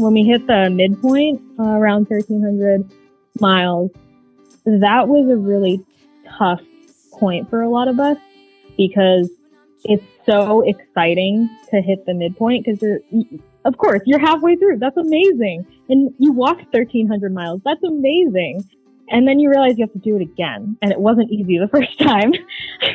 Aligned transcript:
when 0.00 0.14
we 0.14 0.24
hit 0.24 0.46
the 0.46 0.70
midpoint 0.70 1.40
uh, 1.58 1.62
around 1.62 2.08
1300 2.08 2.90
miles, 3.40 3.90
that 4.64 5.08
was 5.08 5.30
a 5.30 5.36
really 5.36 5.84
tough 6.38 6.60
point 7.12 7.48
for 7.50 7.60
a 7.60 7.68
lot 7.68 7.88
of 7.88 8.00
us 8.00 8.16
because 8.76 9.30
it's 9.84 10.04
so 10.26 10.62
exciting 10.62 11.48
to 11.70 11.80
hit 11.80 12.06
the 12.06 12.14
midpoint 12.14 12.64
because 12.64 12.80
you're, 12.82 13.00
of 13.64 13.76
course, 13.76 14.00
you're 14.06 14.18
halfway 14.18 14.56
through. 14.56 14.78
That's 14.78 14.96
amazing. 14.96 15.66
And 15.88 16.14
you 16.18 16.32
walked 16.32 16.72
1300 16.72 17.32
miles. 17.32 17.60
That's 17.64 17.82
amazing. 17.82 18.68
And 19.10 19.26
then 19.26 19.40
you 19.40 19.50
realize 19.50 19.76
you 19.76 19.84
have 19.84 19.92
to 19.92 19.98
do 19.98 20.16
it 20.16 20.22
again. 20.22 20.76
And 20.82 20.92
it 20.92 21.00
wasn't 21.00 21.30
easy 21.30 21.58
the 21.58 21.68
first 21.72 21.98
time. 21.98 22.32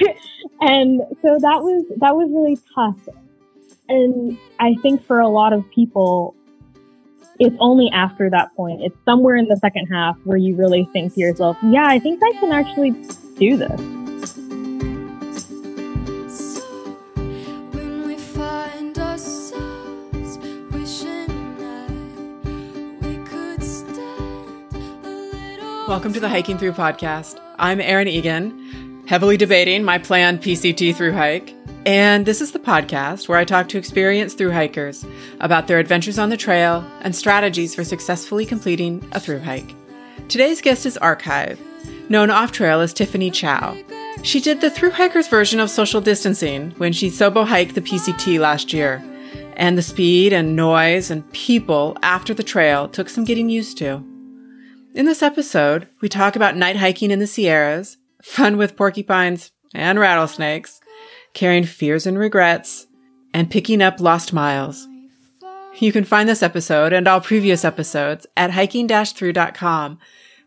and 0.62 1.02
so 1.22 1.38
that 1.40 1.62
was, 1.62 1.86
that 1.98 2.16
was 2.16 2.30
really 2.32 2.58
tough. 2.74 2.98
And 3.88 4.38
I 4.60 4.76
think 4.82 5.06
for 5.06 5.20
a 5.20 5.28
lot 5.28 5.54
of 5.54 5.70
people, 5.70 6.36
it's 7.40 7.56
only 7.60 7.90
after 7.92 8.30
that 8.30 8.56
point, 8.56 8.82
it's 8.82 8.96
somewhere 9.04 9.36
in 9.36 9.48
the 9.48 9.58
second 9.58 9.88
half 9.88 10.18
where 10.24 10.38
you 10.38 10.56
really 10.56 10.88
think 10.94 11.14
to 11.14 11.20
yourself, 11.20 11.58
yeah, 11.64 11.86
I 11.86 12.00
think 12.00 12.22
I 12.24 12.32
can 12.40 12.52
actually 12.52 12.92
do 13.38 13.58
this. 13.58 13.82
Welcome 25.88 26.14
to 26.14 26.20
the 26.20 26.30
Hiking 26.30 26.58
Through 26.58 26.72
podcast. 26.72 27.40
I'm 27.58 27.80
Erin 27.80 28.08
Egan, 28.08 29.04
heavily 29.08 29.38
debating 29.38 29.84
my 29.84 29.98
planned 29.98 30.42
PCT 30.42 30.96
through 30.96 31.14
hike. 31.14 31.55
And 31.86 32.26
this 32.26 32.42
is 32.42 32.52
the 32.52 32.58
podcast 32.58 33.30
where 33.30 33.38
I 33.38 33.46
talk 33.46 33.70
to 33.70 33.78
experienced 33.78 34.40
through 34.40 34.54
hikers 34.54 35.06
about 35.40 35.68
their 35.68 35.78
adventures 35.78 36.18
on 36.18 36.30
the 36.30 36.38
trail 36.38 36.84
and 37.02 37.16
strategies 37.16 37.76
for 37.76 37.84
successfully 37.84 38.44
completing 38.44 39.08
a 39.12 39.20
through 39.20 39.42
hike. 39.42 39.76
Today's 40.28 40.62
guest 40.62 40.88
is 40.88 40.98
Archive, 40.98 41.60
known 42.10 42.32
off 42.32 42.52
trail 42.52 42.82
as 42.82 42.92
Tiffany 42.92 43.30
Chow. 43.30 43.78
She 44.24 44.40
did 44.40 44.62
the 44.62 44.72
through 44.72 44.92
hikers 44.92 45.28
version 45.28 45.60
of 45.60 45.70
social 45.70 46.02
distancing 46.02 46.72
when 46.78 46.92
she 46.92 47.12
solo 47.12 47.44
hiked 47.44 47.76
the 47.76 47.82
PCT 47.82 48.40
last 48.40 48.74
year. 48.74 49.04
And 49.56 49.78
the 49.78 49.84
speed 49.84 50.34
and 50.34 50.56
noise 50.56 51.12
and 51.12 51.32
people 51.34 51.96
after 52.02 52.34
the 52.34 52.42
trail 52.42 52.90
took 52.90 53.10
some 53.10 53.26
getting 53.26 53.50
used 53.50 53.78
to. 53.78 54.04
In 54.96 55.06
this 55.06 55.22
episode, 55.22 55.88
we 56.02 56.10
talk 56.10 56.36
about 56.36 56.58
night 56.58 56.78
hiking 56.78 57.12
in 57.12 57.20
the 57.20 57.28
Sierras, 57.28 57.98
fun 58.24 58.58
with 58.58 58.76
porcupines 58.76 59.52
and 59.76 60.00
rattlesnakes, 60.00 60.82
carrying 61.36 61.66
fears 61.66 62.08
and 62.08 62.18
regrets, 62.18 62.88
and 63.32 63.52
picking 63.52 63.84
up 63.84 64.00
lost 64.00 64.34
miles. 64.34 64.88
You 65.80 65.92
can 65.92 66.06
find 66.06 66.28
this 66.28 66.42
episode 66.42 66.94
and 66.94 67.08
all 67.08 67.22
previous 67.22 67.64
episodes 67.64 68.26
at 68.36 68.52
hiking-through.com, 68.52 70.00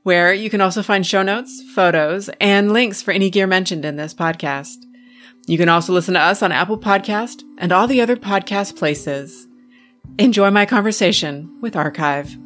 where 0.03 0.33
you 0.33 0.51
can 0.51 0.61
also 0.61 0.83
find 0.83 1.07
show 1.07 1.23
notes, 1.23 1.63
photos, 1.75 2.31
and 2.41 2.73
links 2.73 3.03
for 3.03 3.13
any 3.13 3.29
gear 3.31 3.47
mentioned 3.47 3.85
in 3.85 3.97
this 3.97 4.15
podcast. 4.15 4.79
You 5.47 5.59
can 5.59 5.69
also 5.69 5.93
listen 5.93 6.15
to 6.15 6.21
us 6.21 6.43
on 6.43 6.51
Apple 6.51 6.79
Podcast 6.79 7.43
and 7.59 7.73
all 7.73 7.87
the 7.87 8.01
other 8.01 8.17
podcast 8.17 8.77
places. 8.77 9.47
Enjoy 10.19 10.51
my 10.51 10.67
conversation 10.67 11.61
with 11.61 11.77
Archive. 11.77 12.37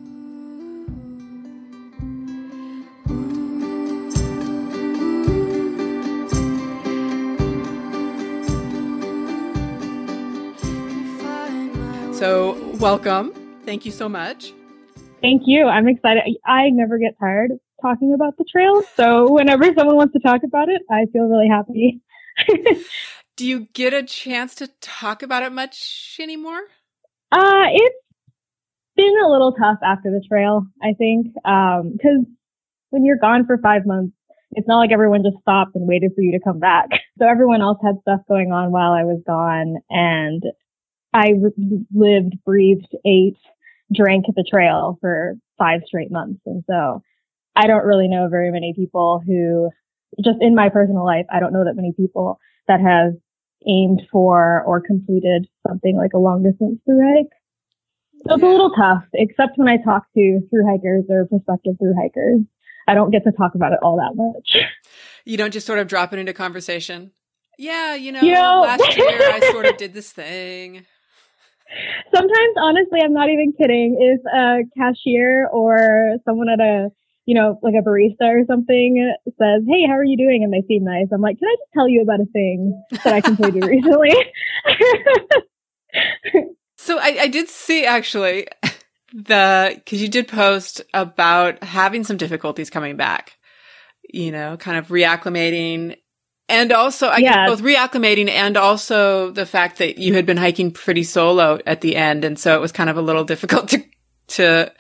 So, 12.23 12.55
welcome. 12.75 13.33
Thank 13.67 13.85
you 13.85 13.91
so 13.91 14.09
much. 14.09 14.53
Thank 15.21 15.43
you. 15.47 15.67
I'm 15.67 15.89
excited. 15.89 16.23
I 16.47 16.71
never 16.71 16.97
get 16.97 17.19
tired 17.19 17.51
of 17.51 17.59
talking 17.83 18.15
about 18.15 18.37
the 18.39 18.45
trail. 18.45 18.81
So, 18.95 19.33
whenever 19.33 19.65
someone 19.75 19.97
wants 19.97 20.13
to 20.13 20.21
talk 20.21 20.43
about 20.45 20.69
it, 20.69 20.83
I 20.89 21.07
feel 21.13 21.25
really 21.25 21.49
happy. 21.49 22.01
Do 23.37 23.45
you 23.45 23.67
get 23.73 23.93
a 23.93 24.05
chance 24.05 24.55
to 24.55 24.69
talk 24.81 25.25
about 25.25 25.43
it 25.43 25.51
much 25.51 26.17
anymore? 26.23 26.61
Uh, 27.33 27.67
it's 27.73 27.97
been 28.95 29.15
a 29.25 29.29
little 29.29 29.55
tough 29.55 29.79
after 29.83 30.13
the 30.13 30.25
trail, 30.29 30.65
I 30.81 30.93
think. 30.97 31.27
Um, 31.45 31.97
cause 32.01 32.25
when 32.91 33.05
you're 33.05 33.19
gone 33.19 33.47
for 33.47 33.59
five 33.59 33.85
months, 33.85 34.15
it's 34.53 34.69
not 34.69 34.79
like 34.79 34.93
everyone 34.93 35.25
just 35.25 35.43
stopped 35.43 35.75
and 35.75 35.89
waited 35.89 36.13
for 36.15 36.21
you 36.23 36.31
to 36.39 36.45
come 36.45 36.61
back. 36.61 36.89
So 37.19 37.29
everyone 37.29 37.61
else 37.61 37.79
had 37.85 37.97
stuff 38.01 38.21
going 38.27 38.51
on 38.53 38.73
while 38.73 38.93
I 38.93 39.05
was 39.05 39.23
gone. 39.25 39.77
And 39.91 40.43
I 41.13 41.33
lived, 41.93 42.39
breathed, 42.45 42.95
ate, 43.05 43.37
drank 43.93 44.27
at 44.29 44.35
the 44.35 44.47
trail 44.49 44.99
for 45.01 45.35
five 45.59 45.83
straight 45.87 46.11
months. 46.11 46.41
And 46.47 46.65
so 46.69 47.03
I 47.55 47.67
don't 47.67 47.85
really 47.85 48.09
know 48.09 48.29
very 48.29 48.51
many 48.51 48.73
people 48.75 49.23
who, 49.25 49.71
just 50.25 50.39
in 50.41 50.55
my 50.55 50.69
personal 50.69 51.05
life, 51.05 51.27
I 51.31 51.41
don't 51.41 51.53
know 51.53 51.65
that 51.65 51.77
many 51.77 51.93
people 51.93 52.39
that 52.69 52.81
have 52.81 53.13
aimed 53.67 54.03
for 54.11 54.63
or 54.67 54.81
completed 54.81 55.47
something 55.67 55.97
like 55.97 56.13
a 56.15 56.19
long 56.19 56.43
distance 56.43 56.81
through 56.85 57.01
hike. 57.01 57.33
So 58.27 58.35
it's 58.35 58.43
a 58.43 58.47
little 58.47 58.71
tough, 58.71 59.05
except 59.15 59.59
when 59.59 59.69
I 59.69 59.79
talk 59.83 60.05
to 60.15 60.41
through 60.49 60.67
hikers 60.67 61.05
or 61.09 61.27
prospective 61.27 61.75
through 61.79 61.95
hikers. 62.01 62.41
I 62.87 62.95
don't 62.95 63.11
get 63.11 63.25
to 63.25 63.33
talk 63.33 63.55
about 63.55 63.73
it 63.73 63.79
all 63.83 63.97
that 63.97 64.15
much. 64.15 64.57
You 65.25 65.37
don't 65.37 65.53
just 65.53 65.67
sort 65.67 65.79
of 65.79 65.87
drop 65.87 66.13
it 66.13 66.19
into 66.19 66.33
conversation. 66.33 67.13
Yeah, 67.59 67.95
you 67.95 68.11
know, 68.11 68.21
you 68.23 68.33
know 68.33 68.63
last 68.63 68.97
year 68.97 69.07
I 69.09 69.51
sort 69.53 69.67
of 69.67 69.77
did 69.77 69.95
this 69.95 70.11
thing. 70.11 70.85
Sometimes, 72.15 72.55
honestly, 72.61 73.01
I'm 73.03 73.13
not 73.13 73.29
even 73.29 73.53
kidding. 73.59 73.97
If 73.99 74.21
a 74.27 74.63
cashier 74.77 75.49
or 75.53 76.17
someone 76.25 76.49
at 76.49 76.61
a, 76.61 76.89
you 77.27 77.35
know, 77.35 77.59
like 77.63 77.75
a 77.75 77.83
barista 77.83 78.23
or 78.23 78.45
something 78.47 79.15
says, 79.27 79.63
Hey, 79.69 79.87
how 79.87 79.95
are 79.95 80.05
you 80.05 80.17
doing? 80.17 80.43
And 80.45 80.53
they 80.53 80.67
seem 80.67 80.85
nice. 80.85 81.07
I'm 81.13 81.21
like, 81.21 81.39
can 81.39 81.49
I 81.49 81.57
just 81.57 81.73
tell 81.73 81.89
you 81.89 82.03
about 82.03 82.21
a 82.21 82.27
thing 82.27 82.83
that 83.05 83.15
I 83.15 83.21
completed 83.21 83.65
recently? 83.65 84.15
so 86.77 86.99
I, 86.99 87.17
I 87.21 87.29
did 87.29 87.49
see 87.49 87.87
actually 87.87 88.49
the, 89.15 89.81
cause 89.87 90.01
you 90.01 90.09
did 90.09 90.29
post 90.29 90.83
about 90.93 91.63
having 91.63 92.05
some 92.05 92.17
difficulties 92.17 92.71
coming 92.71 92.97
back, 92.97 93.39
you 94.13 94.33
know, 94.33 94.57
kind 94.57 94.77
of 94.77 94.89
reacclimating 94.89 95.97
and 96.49 96.73
also, 96.73 97.09
I 97.09 97.19
yeah. 97.19 97.47
guess 97.47 97.61
both 97.61 97.63
reacclimating 97.63 98.29
and 98.29 98.57
also 98.57 99.31
the 99.31 99.47
fact 99.47 99.79
that 99.79 99.99
you 99.99 100.15
had 100.15 100.27
been 100.27 100.37
hiking 100.37 100.71
pretty 100.71 101.05
solo 101.05 101.59
at 101.67 101.81
the 101.81 101.97
end. 101.97 102.25
And 102.25 102.39
so 102.39 102.55
it 102.55 102.61
was 102.61 102.73
kind 102.73 102.91
of 102.91 102.97
a 102.97 103.03
little 103.03 103.25
difficult 103.25 103.69
to, 103.71 103.83
to, 104.29 104.73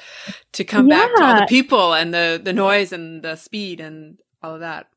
to 0.53 0.65
come 0.65 0.89
yeah. 0.89 0.99
back 0.99 1.17
to 1.17 1.25
all 1.25 1.41
the 1.41 1.47
people 1.47 1.95
and 1.95 2.13
the, 2.13 2.41
the 2.43 2.53
noise 2.53 2.93
and 2.93 3.23
the 3.23 3.37
speed 3.37 3.81
and 3.81 4.19
all 4.43 4.55
of 4.55 4.61
that. 4.61 4.89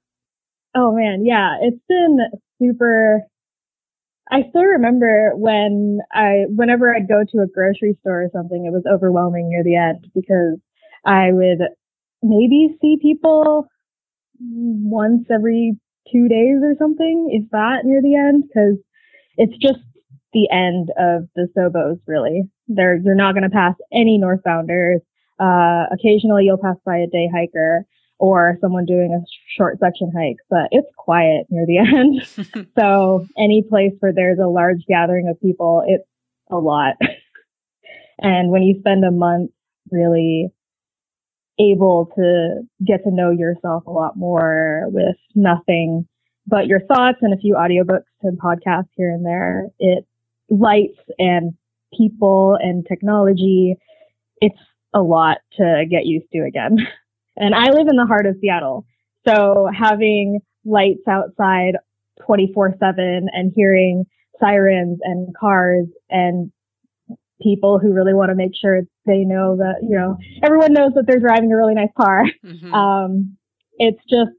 Oh 0.75 0.93
man. 0.93 1.23
Yeah. 1.25 1.57
It's 1.61 1.81
been 1.87 2.19
super. 2.59 3.21
I 4.29 4.41
still 4.49 4.63
remember 4.63 5.31
when 5.35 5.99
I, 6.11 6.45
whenever 6.49 6.93
I'd 6.93 7.07
go 7.07 7.23
to 7.31 7.41
a 7.43 7.47
grocery 7.47 7.97
store 8.01 8.23
or 8.23 8.29
something, 8.33 8.65
it 8.65 8.73
was 8.73 8.83
overwhelming 8.91 9.49
near 9.49 9.63
the 9.63 9.75
end 9.75 10.11
because 10.15 10.59
I 11.05 11.31
would 11.31 11.59
maybe 12.23 12.75
see 12.81 12.97
people 12.99 13.67
once 14.39 15.27
every 15.31 15.77
two 16.11 16.27
days 16.27 16.57
or 16.63 16.75
something, 16.77 17.29
if 17.31 17.49
that 17.51 17.81
near 17.83 18.01
the 18.01 18.15
end, 18.15 18.43
because 18.47 18.77
it's 19.37 19.57
just 19.57 19.79
the 20.33 20.49
end 20.51 20.89
of 20.97 21.27
the 21.35 21.47
Sobos, 21.57 21.99
really. 22.07 22.43
There, 22.67 22.97
you're 22.97 23.15
not 23.15 23.33
going 23.33 23.43
to 23.43 23.49
pass 23.49 23.75
any 23.91 24.19
northbounders. 24.21 24.99
Uh, 25.39 25.85
occasionally 25.91 26.45
you'll 26.45 26.57
pass 26.57 26.77
by 26.85 26.97
a 26.97 27.07
day 27.07 27.29
hiker 27.33 27.85
or 28.19 28.57
someone 28.61 28.85
doing 28.85 29.13
a 29.13 29.25
short 29.57 29.79
section 29.79 30.11
hike, 30.15 30.37
but 30.49 30.69
it's 30.71 30.87
quiet 30.97 31.45
near 31.49 31.65
the 31.65 31.77
end. 32.57 32.67
so 32.77 33.25
any 33.37 33.63
place 33.67 33.93
where 33.99 34.13
there's 34.13 34.39
a 34.39 34.47
large 34.47 34.85
gathering 34.87 35.27
of 35.27 35.39
people, 35.41 35.83
it's 35.85 36.07
a 36.49 36.57
lot. 36.57 36.95
and 38.19 38.51
when 38.51 38.63
you 38.63 38.79
spend 38.79 39.03
a 39.03 39.11
month 39.11 39.51
really 39.91 40.49
able 41.59 42.11
to 42.15 42.61
get 42.85 43.03
to 43.03 43.11
know 43.11 43.31
yourself 43.31 43.85
a 43.87 43.91
lot 43.91 44.17
more 44.17 44.83
with 44.87 45.15
nothing 45.35 46.07
but 46.47 46.67
your 46.67 46.81
thoughts 46.81 47.17
and 47.21 47.33
a 47.33 47.37
few 47.37 47.55
audiobooks 47.55 48.03
and 48.21 48.39
podcasts 48.39 48.89
here 48.95 49.09
and 49.09 49.25
there. 49.25 49.67
It 49.79 50.05
lights 50.49 50.99
and 51.17 51.53
people 51.97 52.57
and 52.59 52.85
technology. 52.87 53.75
It's 54.41 54.59
a 54.93 55.01
lot 55.01 55.37
to 55.57 55.85
get 55.89 56.05
used 56.05 56.27
to 56.33 56.43
again. 56.43 56.77
And 57.37 57.53
I 57.53 57.65
live 57.71 57.89
in 57.89 57.97
the 57.97 58.05
heart 58.05 58.25
of 58.27 58.37
Seattle. 58.39 58.85
So 59.27 59.67
having 59.77 60.39
lights 60.63 61.01
outside 61.05 61.73
24 62.25 62.75
seven 62.79 63.27
and 63.33 63.51
hearing 63.53 64.05
sirens 64.39 64.99
and 65.03 65.35
cars 65.37 65.85
and 66.09 66.49
people 67.41 67.79
who 67.79 67.93
really 67.93 68.13
want 68.13 68.29
to 68.29 68.35
make 68.35 68.51
sure 68.55 68.81
they 69.05 69.23
know 69.25 69.57
that, 69.57 69.75
you 69.81 69.97
know, 69.97 70.17
everyone 70.43 70.73
knows 70.73 70.93
that 70.95 71.05
they're 71.07 71.19
driving 71.19 71.51
a 71.51 71.57
really 71.57 71.75
nice 71.75 71.89
car. 71.97 72.23
Mm-hmm. 72.43 72.73
Um, 72.73 73.37
it's 73.77 74.01
just, 74.09 74.31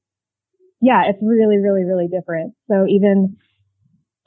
yeah, 0.81 1.03
it's 1.09 1.19
really, 1.23 1.59
really, 1.59 1.85
really 1.85 2.09
different. 2.09 2.55
So 2.71 2.87
even 2.89 3.37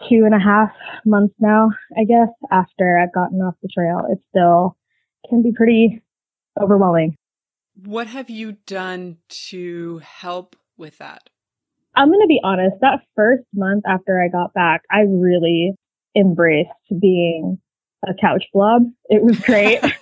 two 0.08 0.24
and 0.26 0.34
a 0.34 0.40
half 0.40 0.72
months 1.06 1.36
now, 1.40 1.72
I 1.98 2.04
guess, 2.06 2.30
after 2.52 2.98
I've 2.98 3.14
gotten 3.14 3.40
off 3.40 3.56
the 3.62 3.70
trail, 3.74 4.02
it's 4.10 4.22
still 4.30 4.78
can 5.30 5.44
be 5.44 5.52
pretty 5.56 6.02
overwhelming. 6.60 7.16
What 7.86 8.08
have 8.08 8.30
you 8.30 8.58
done 8.66 9.18
to 9.50 10.00
help 10.00 10.56
with 10.78 10.98
that? 11.00 11.30
I'm 11.96 12.10
going 12.10 12.22
to 12.22 12.28
be 12.28 12.40
honest. 12.44 12.78
That 12.82 13.02
first 13.16 13.44
month 13.54 13.84
after 13.88 14.22
I 14.22 14.28
got 14.30 14.54
back, 14.54 14.84
I 14.92 15.02
really 15.08 15.74
embraced 16.16 16.70
being 16.90 17.60
a 18.08 18.14
couch 18.20 18.46
blob. 18.54 18.84
It 19.06 19.24
was 19.24 19.40
great. 19.40 19.80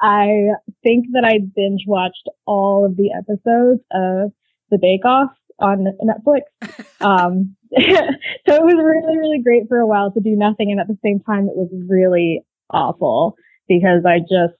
I 0.00 0.48
think 0.82 1.06
that 1.12 1.24
I 1.24 1.38
binge 1.54 1.84
watched 1.86 2.28
all 2.46 2.84
of 2.84 2.96
the 2.96 3.10
episodes 3.12 3.80
of 3.92 4.32
The 4.70 4.78
Bake 4.80 5.04
Off 5.04 5.30
on 5.58 5.86
Netflix. 6.02 6.42
Um, 6.98 7.54
so 7.78 8.54
it 8.54 8.64
was 8.64 8.74
really, 8.74 9.18
really 9.18 9.42
great 9.42 9.68
for 9.68 9.78
a 9.78 9.86
while 9.86 10.10
to 10.12 10.20
do 10.20 10.34
nothing. 10.34 10.70
And 10.70 10.80
at 10.80 10.88
the 10.88 10.98
same 11.04 11.20
time, 11.20 11.44
it 11.44 11.54
was 11.54 11.70
really 11.86 12.40
awful 12.70 13.36
because 13.68 14.02
I 14.06 14.20
just, 14.20 14.58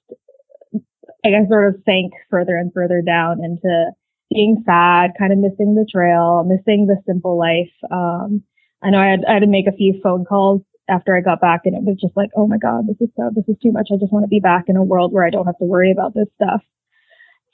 I 1.25 1.31
guess 1.31 1.49
sort 1.49 1.73
of 1.73 1.81
sank 1.83 2.13
further 2.29 2.55
and 2.55 2.71
further 2.71 3.01
down 3.01 3.43
into 3.43 3.91
being 4.29 4.61
sad, 4.67 5.11
kind 5.17 5.33
of 5.33 5.39
missing 5.39 5.73
the 5.73 5.87
trail, 5.91 6.45
missing 6.47 6.85
the 6.85 7.01
simple 7.07 7.39
life. 7.39 7.73
Um, 7.91 8.43
I 8.83 8.91
know 8.91 8.99
I 8.99 9.07
had, 9.07 9.25
I 9.27 9.33
had 9.33 9.39
to 9.39 9.47
make 9.47 9.67
a 9.67 9.75
few 9.75 9.99
phone 10.03 10.25
calls 10.25 10.61
after 10.89 11.15
I 11.15 11.21
got 11.21 11.41
back 11.41 11.61
and 11.65 11.75
it 11.75 11.83
was 11.83 11.97
just 11.99 12.15
like, 12.15 12.29
oh 12.35 12.47
my 12.47 12.57
God, 12.57 12.87
this 12.87 12.97
is 13.01 13.09
so, 13.15 13.29
this 13.33 13.45
is 13.47 13.55
too 13.61 13.71
much. 13.71 13.89
I 13.91 13.97
just 13.99 14.13
want 14.13 14.23
to 14.23 14.29
be 14.29 14.39
back 14.39 14.65
in 14.67 14.77
a 14.77 14.83
world 14.83 15.13
where 15.13 15.25
I 15.25 15.29
don't 15.29 15.45
have 15.45 15.57
to 15.59 15.65
worry 15.65 15.91
about 15.91 16.13
this 16.13 16.27
stuff. 16.35 16.61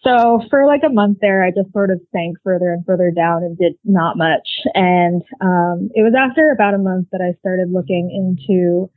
So 0.04 0.42
for 0.50 0.66
like 0.66 0.82
a 0.86 0.92
month 0.92 1.20
there, 1.22 1.44
I 1.46 1.52
just 1.52 1.72
sort 1.72 1.90
of 1.90 2.02
sank 2.12 2.38
further 2.44 2.74
and 2.74 2.86
further 2.86 3.10
down 3.10 3.44
and 3.44 3.58
did 3.58 3.74
not 3.86 4.18
much. 4.18 4.48
And 4.74 5.22
um, 5.40 5.90
it 5.96 6.04
was 6.04 6.14
after 6.18 6.52
about 6.52 6.74
a 6.74 6.78
month 6.78 7.08
that 7.12 7.22
I 7.22 7.38
started 7.40 7.72
looking 7.72 8.12
into 8.12 8.92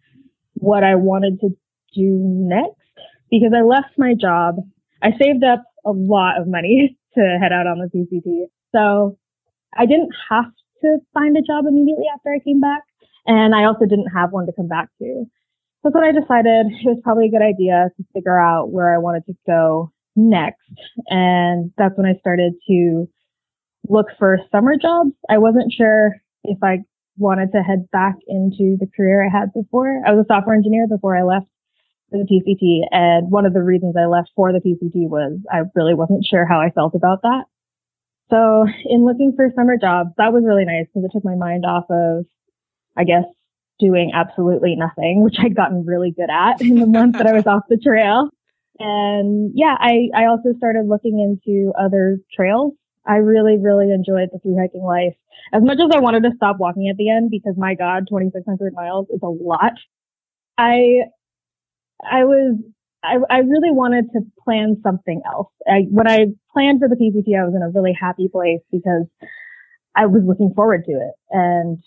what 0.54 0.82
I 0.82 0.96
wanted 0.96 1.40
to 1.40 1.50
do 1.94 2.18
next 2.20 2.74
because 3.30 3.52
I 3.56 3.62
left 3.62 3.96
my 3.96 4.14
job. 4.14 4.56
I 5.00 5.10
saved 5.10 5.44
up 5.44 5.62
a 5.84 5.92
lot 5.92 6.40
of 6.40 6.48
money 6.48 6.98
to 7.14 7.38
head 7.40 7.52
out 7.52 7.66
on 7.66 7.78
the 7.78 7.90
PCT. 7.94 8.46
So 8.74 9.16
I 9.76 9.86
didn't 9.86 10.10
have 10.28 10.50
to 10.82 10.98
find 11.14 11.36
a 11.36 11.42
job 11.42 11.66
immediately 11.68 12.06
after 12.12 12.30
I 12.30 12.40
came 12.40 12.60
back. 12.60 12.82
And 13.26 13.54
I 13.54 13.64
also 13.64 13.86
didn't 13.86 14.10
have 14.14 14.32
one 14.32 14.46
to 14.46 14.52
come 14.52 14.68
back 14.68 14.88
to. 15.00 15.24
So 15.82 15.90
what 15.90 16.04
I 16.04 16.12
decided 16.12 16.66
it 16.66 16.86
was 16.86 17.00
probably 17.02 17.26
a 17.26 17.30
good 17.30 17.42
idea 17.42 17.90
to 17.96 18.04
figure 18.12 18.38
out 18.38 18.70
where 18.70 18.94
I 18.94 18.98
wanted 18.98 19.26
to 19.26 19.34
go 19.46 19.92
next. 20.16 20.60
And 21.08 21.72
that's 21.78 21.96
when 21.96 22.06
I 22.06 22.18
started 22.18 22.54
to 22.68 23.08
look 23.88 24.06
for 24.18 24.38
summer 24.50 24.76
jobs. 24.80 25.12
I 25.30 25.38
wasn't 25.38 25.72
sure 25.72 26.16
if 26.44 26.58
I 26.62 26.78
wanted 27.18 27.52
to 27.52 27.62
head 27.62 27.88
back 27.92 28.16
into 28.26 28.76
the 28.78 28.88
career 28.96 29.24
I 29.24 29.30
had 29.30 29.52
before. 29.52 30.02
I 30.06 30.12
was 30.12 30.24
a 30.24 30.32
software 30.32 30.56
engineer 30.56 30.86
before 30.88 31.16
I 31.16 31.22
left 31.22 31.46
for 32.10 32.18
the 32.18 32.24
PCT. 32.24 32.86
And 32.90 33.30
one 33.30 33.46
of 33.46 33.54
the 33.54 33.62
reasons 33.62 33.94
I 33.96 34.06
left 34.06 34.30
for 34.34 34.52
the 34.52 34.60
PCT 34.60 35.08
was 35.08 35.38
I 35.52 35.62
really 35.74 35.94
wasn't 35.94 36.24
sure 36.24 36.46
how 36.46 36.60
I 36.60 36.70
felt 36.70 36.94
about 36.94 37.22
that. 37.22 37.44
So 38.30 38.66
in 38.84 39.04
looking 39.04 39.32
for 39.36 39.50
summer 39.54 39.76
jobs, 39.80 40.10
that 40.18 40.32
was 40.32 40.42
really 40.44 40.64
nice 40.64 40.86
because 40.86 41.04
it 41.04 41.12
took 41.12 41.24
my 41.24 41.36
mind 41.36 41.64
off 41.64 41.84
of, 41.90 42.26
I 42.96 43.04
guess, 43.04 43.24
doing 43.78 44.12
absolutely 44.14 44.74
nothing, 44.76 45.22
which 45.22 45.36
I'd 45.38 45.56
gotten 45.56 45.84
really 45.84 46.12
good 46.12 46.30
at 46.30 46.60
in 46.60 46.76
the 46.76 46.86
month 46.86 47.18
that 47.18 47.26
I 47.26 47.32
was 47.32 47.46
off 47.46 47.62
the 47.68 47.76
trail. 47.76 48.30
And 48.78 49.52
yeah, 49.54 49.74
I, 49.78 50.08
I 50.14 50.26
also 50.26 50.52
started 50.56 50.86
looking 50.86 51.20
into 51.20 51.72
other 51.78 52.18
trails. 52.34 52.74
I 53.06 53.16
really, 53.16 53.56
really 53.58 53.92
enjoyed 53.92 54.30
the 54.32 54.38
through 54.38 54.58
hiking 54.58 54.82
life. 54.82 55.14
As 55.52 55.62
much 55.62 55.78
as 55.78 55.94
I 55.94 56.00
wanted 56.00 56.24
to 56.24 56.32
stop 56.36 56.56
walking 56.58 56.88
at 56.88 56.96
the 56.96 57.08
end 57.08 57.30
because 57.30 57.54
my 57.56 57.74
God, 57.74 58.06
2,600 58.08 58.74
miles 58.74 59.06
is 59.10 59.20
a 59.22 59.28
lot. 59.28 59.72
I, 60.58 61.04
I 62.02 62.24
was, 62.24 62.58
I, 63.04 63.18
I 63.30 63.38
really 63.38 63.70
wanted 63.70 64.06
to 64.12 64.20
plan 64.42 64.76
something 64.82 65.22
else. 65.24 65.48
I, 65.66 65.82
when 65.90 66.08
I 66.08 66.26
planned 66.52 66.80
for 66.80 66.88
the 66.88 66.96
PCT, 66.96 67.38
I 67.38 67.44
was 67.44 67.54
in 67.54 67.62
a 67.62 67.70
really 67.70 67.96
happy 67.98 68.28
place 68.28 68.60
because 68.72 69.06
I 69.94 70.06
was 70.06 70.22
looking 70.26 70.52
forward 70.54 70.84
to 70.86 70.92
it 70.92 71.14
and 71.30 71.78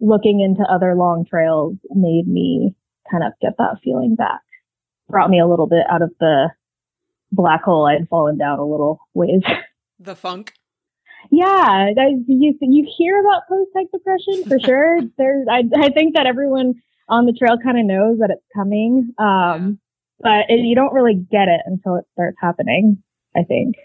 looking 0.00 0.40
into 0.40 0.62
other 0.70 0.94
long 0.94 1.24
trails 1.28 1.76
made 1.90 2.26
me 2.26 2.74
kind 3.10 3.24
of 3.24 3.32
get 3.40 3.52
that 3.58 3.78
feeling 3.82 4.14
back 4.14 4.40
brought 5.08 5.30
me 5.30 5.40
a 5.40 5.46
little 5.46 5.66
bit 5.66 5.84
out 5.90 6.02
of 6.02 6.12
the 6.20 6.48
black 7.32 7.62
hole 7.62 7.86
I 7.86 7.94
had 7.94 8.08
fallen 8.08 8.38
down 8.38 8.58
a 8.58 8.66
little 8.66 9.00
ways. 9.14 9.42
The 10.00 10.16
funk. 10.16 10.52
Yeah, 11.30 11.86
you 12.26 12.58
you 12.60 12.94
hear 12.98 13.20
about 13.20 13.48
post 13.48 13.70
hike 13.74 13.86
depression 13.92 14.44
for 14.44 14.58
sure. 14.66 14.98
There's, 15.16 15.46
I 15.48 15.62
I 15.78 15.90
think 15.90 16.16
that 16.16 16.26
everyone 16.26 16.74
on 17.08 17.26
the 17.26 17.32
trail 17.32 17.56
kind 17.62 17.78
of 17.78 17.86
knows 17.86 18.18
that 18.18 18.30
it's 18.30 18.44
coming, 18.54 19.14
um, 19.16 19.24
yeah. 19.24 19.68
but 20.18 20.52
it, 20.52 20.66
you 20.66 20.74
don't 20.74 20.92
really 20.92 21.14
get 21.14 21.46
it 21.46 21.60
until 21.64 21.94
it 21.94 22.04
starts 22.12 22.36
happening. 22.40 23.04
I 23.36 23.44
think. 23.44 23.76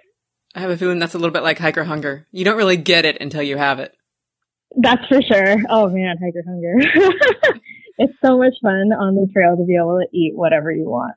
I 0.56 0.62
have 0.62 0.72
a 0.72 0.78
feeling 0.78 0.98
that's 0.98 1.14
a 1.14 1.20
little 1.20 1.32
bit 1.32 1.44
like 1.44 1.60
hiker 1.60 1.84
hunger. 1.84 2.26
You 2.32 2.44
don't 2.44 2.58
really 2.58 2.76
get 2.76 3.06
it 3.06 3.22
until 3.22 3.44
you 3.44 3.56
have 3.56 3.80
it. 3.80 3.96
That's 4.78 5.06
for 5.08 5.22
sure. 5.22 5.58
Oh 5.70 5.90
man, 5.90 6.18
hiker 6.18 6.44
hunger. 6.46 6.76
it's 7.98 8.14
so 8.24 8.38
much 8.38 8.54
fun 8.62 8.92
on 8.94 9.16
the 9.16 9.28
trail 9.34 9.58
to 9.58 9.66
be 9.66 9.76
able 9.76 10.00
to 10.00 10.18
eat 10.18 10.36
whatever 10.36 10.72
you 10.72 10.86
want. 10.86 11.16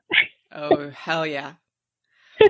oh, 0.51 0.89
hell 0.89 1.25
yeah. 1.25 1.53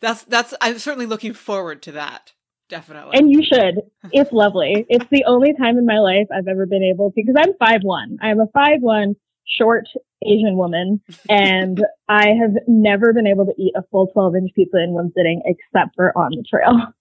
that's 0.00 0.24
that's 0.24 0.54
I'm 0.60 0.78
certainly 0.78 1.06
looking 1.06 1.34
forward 1.34 1.82
to 1.82 1.92
that. 1.92 2.32
Definitely. 2.68 3.18
And 3.18 3.30
you 3.30 3.42
should. 3.42 3.82
It's 4.12 4.32
lovely. 4.32 4.86
it's 4.88 5.06
the 5.10 5.24
only 5.26 5.52
time 5.54 5.76
in 5.76 5.84
my 5.84 5.98
life 5.98 6.28
I've 6.32 6.48
ever 6.48 6.66
been 6.66 6.84
able 6.84 7.10
to 7.10 7.14
because 7.14 7.34
I'm 7.38 7.52
five 7.58 7.80
one. 7.82 8.16
I'm 8.22 8.40
a 8.40 8.46
five 8.54 8.80
one 8.80 9.16
short 9.58 9.86
Asian 10.24 10.56
woman 10.56 11.00
and 11.28 11.84
I 12.08 12.28
have 12.40 12.52
never 12.68 13.12
been 13.12 13.26
able 13.26 13.46
to 13.46 13.54
eat 13.58 13.72
a 13.76 13.82
full 13.90 14.06
12 14.08 14.36
inch 14.36 14.50
pizza 14.54 14.76
in 14.78 14.90
one 14.90 15.12
sitting 15.16 15.42
except 15.44 15.96
for 15.96 16.16
on 16.16 16.30
the 16.30 16.44
trail. 16.48 16.94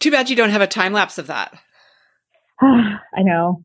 Too 0.00 0.10
bad 0.10 0.30
you 0.30 0.36
don't 0.36 0.50
have 0.50 0.60
a 0.60 0.66
time 0.66 0.92
lapse 0.92 1.18
of 1.18 1.26
that. 1.28 1.58
I 2.60 3.22
know. 3.22 3.64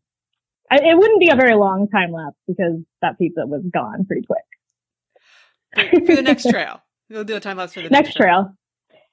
I, 0.72 0.78
it 0.78 0.98
wouldn't 0.98 1.20
be 1.20 1.30
a 1.30 1.36
very 1.36 1.56
long 1.56 1.88
time 1.88 2.12
lapse 2.12 2.38
because 2.48 2.82
that 3.02 3.18
pizza 3.18 3.46
was 3.46 3.64
gone 3.72 4.06
pretty 4.06 4.26
quick. 4.26 4.44
for 6.06 6.16
the 6.16 6.22
next 6.22 6.44
trail, 6.50 6.82
we'll 7.10 7.24
do 7.24 7.36
a 7.36 7.40
time 7.40 7.58
lapse 7.58 7.74
for 7.74 7.82
the 7.82 7.90
next, 7.90 8.08
next 8.08 8.16
trail. 8.16 8.44
trail. 8.44 8.58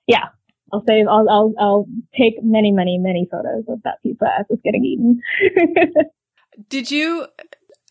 Yeah, 0.07 0.29
I'll 0.73 0.85
save. 0.87 1.07
I'll, 1.09 1.29
I'll 1.29 1.55
I'll 1.59 1.87
take 2.17 2.43
many 2.43 2.73
many 2.73 2.99
many 2.99 3.29
photos 3.31 3.65
of 3.69 3.83
that 3.85 4.03
pizza 4.03 4.27
as 4.39 4.47
it's 4.49 4.63
getting 4.63 4.85
eaten. 4.85 5.21
did 6.69 6.91
you, 6.91 7.27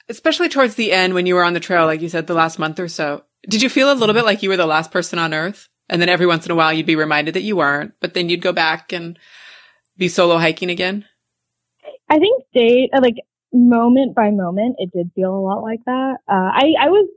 especially 0.07 0.49
towards 0.49 0.75
the 0.75 0.91
end 0.91 1.13
when 1.13 1.25
you 1.25 1.35
were 1.35 1.43
on 1.43 1.53
the 1.53 1.59
trail, 1.59 1.85
like 1.85 2.01
you 2.01 2.09
said, 2.09 2.27
the 2.27 2.33
last 2.33 2.59
month 2.59 2.79
or 2.79 2.87
so, 2.87 3.23
did 3.47 3.61
you 3.61 3.69
feel 3.69 3.91
a 3.91 3.95
little 3.95 4.15
bit 4.15 4.25
like 4.25 4.43
you 4.43 4.49
were 4.49 4.57
the 4.57 4.65
last 4.65 4.91
person 4.91 5.19
on 5.19 5.33
Earth? 5.33 5.68
And 5.89 6.01
then 6.01 6.09
every 6.09 6.27
once 6.27 6.45
in 6.45 6.51
a 6.51 6.55
while 6.55 6.71
you'd 6.71 6.85
be 6.85 6.95
reminded 6.95 7.33
that 7.33 7.41
you 7.41 7.55
weren't, 7.55 7.93
but 7.99 8.13
then 8.13 8.29
you'd 8.29 8.41
go 8.41 8.53
back 8.53 8.93
and 8.93 9.17
be 9.97 10.07
solo 10.07 10.37
hiking 10.37 10.69
again? 10.69 11.05
I 12.09 12.17
think 12.17 12.43
day, 12.53 12.89
like 12.99 13.15
moment 13.53 14.15
by 14.15 14.31
moment, 14.31 14.77
it 14.79 14.91
did 14.95 15.11
feel 15.15 15.35
a 15.35 15.41
lot 15.41 15.61
like 15.61 15.83
that. 15.85 16.17
Uh, 16.27 16.51
I, 16.53 16.73
I 16.79 16.89
was 16.89 17.09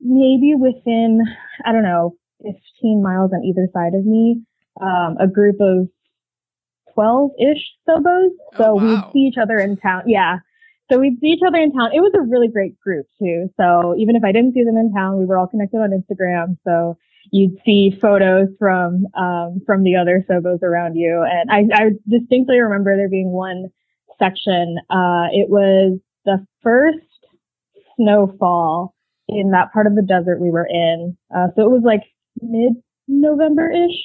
maybe 0.00 0.54
within, 0.54 1.20
I 1.64 1.72
don't 1.72 1.82
know, 1.82 2.16
15 2.42 3.02
miles 3.02 3.32
on 3.32 3.44
either 3.44 3.68
side 3.72 3.94
of 3.94 4.04
me, 4.04 4.42
um, 4.80 5.16
a 5.18 5.26
group 5.26 5.56
of 5.60 5.88
12 6.94 7.30
ish 7.40 7.62
Sobos. 7.88 8.30
So 8.56 8.64
oh, 8.64 8.74
wow. 8.74 8.82
we'd 8.82 9.12
see 9.12 9.18
each 9.20 9.38
other 9.40 9.56
in 9.56 9.76
town. 9.76 10.02
Yeah. 10.06 10.38
So 10.90 10.98
we'd 10.98 11.18
see 11.20 11.28
each 11.28 11.42
other 11.46 11.58
in 11.58 11.72
town. 11.72 11.90
It 11.92 12.00
was 12.00 12.12
a 12.14 12.20
really 12.20 12.48
great 12.48 12.78
group 12.78 13.06
too. 13.18 13.50
So 13.56 13.96
even 13.98 14.14
if 14.14 14.22
I 14.22 14.32
didn't 14.32 14.54
see 14.54 14.62
them 14.62 14.76
in 14.76 14.92
town, 14.92 15.18
we 15.18 15.24
were 15.24 15.38
all 15.38 15.48
connected 15.48 15.78
on 15.78 15.90
Instagram. 15.90 16.58
So 16.64 16.96
you'd 17.32 17.58
see 17.64 17.96
photos 18.00 18.48
from 18.58 19.06
um, 19.14 19.60
from 19.66 19.82
the 19.82 19.96
other 19.96 20.24
Sobos 20.28 20.62
around 20.62 20.96
you. 20.96 21.24
And 21.28 21.50
I, 21.50 21.64
I 21.74 21.90
distinctly 22.08 22.58
remember 22.58 22.96
there 22.96 23.08
being 23.08 23.30
one 23.30 23.70
section. 24.18 24.76
Uh, 24.90 25.28
it 25.32 25.48
was 25.48 25.98
the 26.24 26.44
first 26.62 26.98
snowfall 27.96 28.94
in 29.28 29.50
that 29.50 29.72
part 29.72 29.86
of 29.86 29.94
the 29.94 30.02
desert 30.02 30.40
we 30.40 30.50
were 30.50 30.66
in. 30.66 31.16
Uh, 31.34 31.48
so 31.56 31.62
it 31.62 31.70
was 31.70 31.82
like 31.84 32.02
mid 32.40 32.74
November 33.08 33.70
ish. 33.70 33.96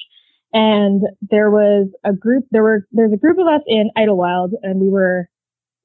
And 0.54 1.02
there 1.30 1.50
was 1.50 1.88
a 2.04 2.12
group, 2.12 2.44
there 2.50 2.62
were, 2.62 2.86
there's 2.92 3.12
a 3.12 3.16
group 3.16 3.38
of 3.38 3.46
us 3.46 3.62
in 3.66 3.90
Idyllwild 3.96 4.50
and 4.62 4.80
we 4.80 4.90
were 4.90 5.28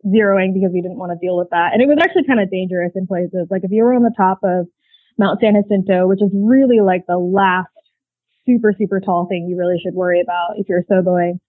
zeroing 0.06 0.54
because 0.54 0.72
we 0.74 0.82
didn't 0.82 0.98
want 0.98 1.12
to 1.12 1.26
deal 1.26 1.38
with 1.38 1.50
that. 1.52 1.72
And 1.74 1.82
it 1.82 1.88
was 1.88 1.98
actually 2.02 2.26
kind 2.26 2.42
of 2.42 2.52
dangerous 2.52 2.92
in 2.96 3.08
places. 3.08 3.48
Like 3.50 3.64
if 3.64 3.72
you 3.72 3.84
were 3.84 3.94
on 3.94 4.04
the 4.04 4.14
top 4.16 4.40
of 4.44 4.68
Mount 5.18 5.40
San 5.42 5.56
Jacinto, 5.56 6.08
which 6.08 6.22
is 6.22 6.32
really 6.34 6.80
like 6.82 7.06
the 7.08 7.18
last 7.18 7.70
super, 8.46 8.74
super 8.78 9.00
tall 9.00 9.28
thing 9.28 9.48
you 9.50 9.58
really 9.58 9.80
should 9.84 9.94
worry 9.94 10.22
about 10.22 10.58
if 10.58 10.68
you're 10.70 10.84
Soboing. 10.90 11.40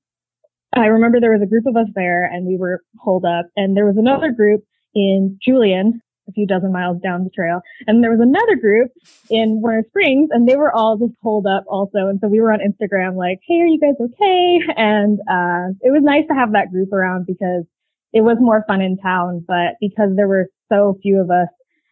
I 0.74 0.86
remember 0.86 1.20
there 1.20 1.32
was 1.32 1.42
a 1.42 1.46
group 1.46 1.66
of 1.66 1.76
us 1.76 1.88
there 1.94 2.24
and 2.24 2.46
we 2.46 2.56
were 2.56 2.82
holed 2.98 3.24
up 3.24 3.46
and 3.56 3.76
there 3.76 3.86
was 3.86 3.96
another 3.96 4.32
group 4.32 4.64
in 4.94 5.38
Julian, 5.42 6.02
a 6.28 6.32
few 6.32 6.46
dozen 6.46 6.72
miles 6.72 7.00
down 7.02 7.24
the 7.24 7.30
trail. 7.30 7.62
And 7.86 8.02
there 8.02 8.10
was 8.10 8.20
another 8.20 8.56
group 8.60 8.90
in 9.30 9.62
Warner 9.62 9.84
Springs 9.88 10.28
and 10.30 10.46
they 10.46 10.56
were 10.56 10.74
all 10.74 10.98
just 10.98 11.14
holed 11.22 11.46
up 11.46 11.64
also. 11.68 12.08
And 12.08 12.20
so 12.20 12.28
we 12.28 12.40
were 12.40 12.52
on 12.52 12.60
Instagram 12.60 13.16
like, 13.16 13.38
Hey, 13.46 13.60
are 13.60 13.66
you 13.66 13.80
guys 13.80 13.94
okay? 13.98 14.60
And, 14.76 15.20
uh, 15.20 15.72
it 15.80 15.90
was 15.90 16.02
nice 16.02 16.26
to 16.28 16.34
have 16.34 16.52
that 16.52 16.70
group 16.70 16.92
around 16.92 17.26
because 17.26 17.64
it 18.12 18.22
was 18.22 18.36
more 18.40 18.64
fun 18.66 18.80
in 18.80 18.98
town, 18.98 19.44
but 19.46 19.76
because 19.80 20.10
there 20.16 20.28
were 20.28 20.48
so 20.70 20.98
few 21.02 21.20
of 21.20 21.30
us. 21.30 21.48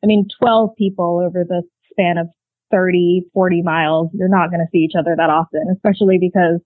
I 0.06 0.08
mean, 0.08 0.28
12 0.38 0.70
people 0.78 1.20
over 1.24 1.42
the 1.42 1.62
span 1.90 2.16
of 2.16 2.28
30, 2.70 3.24
40 3.34 3.62
miles. 3.62 4.08
You're 4.14 4.28
not 4.28 4.50
going 4.50 4.60
to 4.60 4.70
see 4.70 4.78
each 4.78 4.94
other 4.96 5.16
that 5.16 5.30
often, 5.30 5.66
especially 5.74 6.18
because 6.20 6.60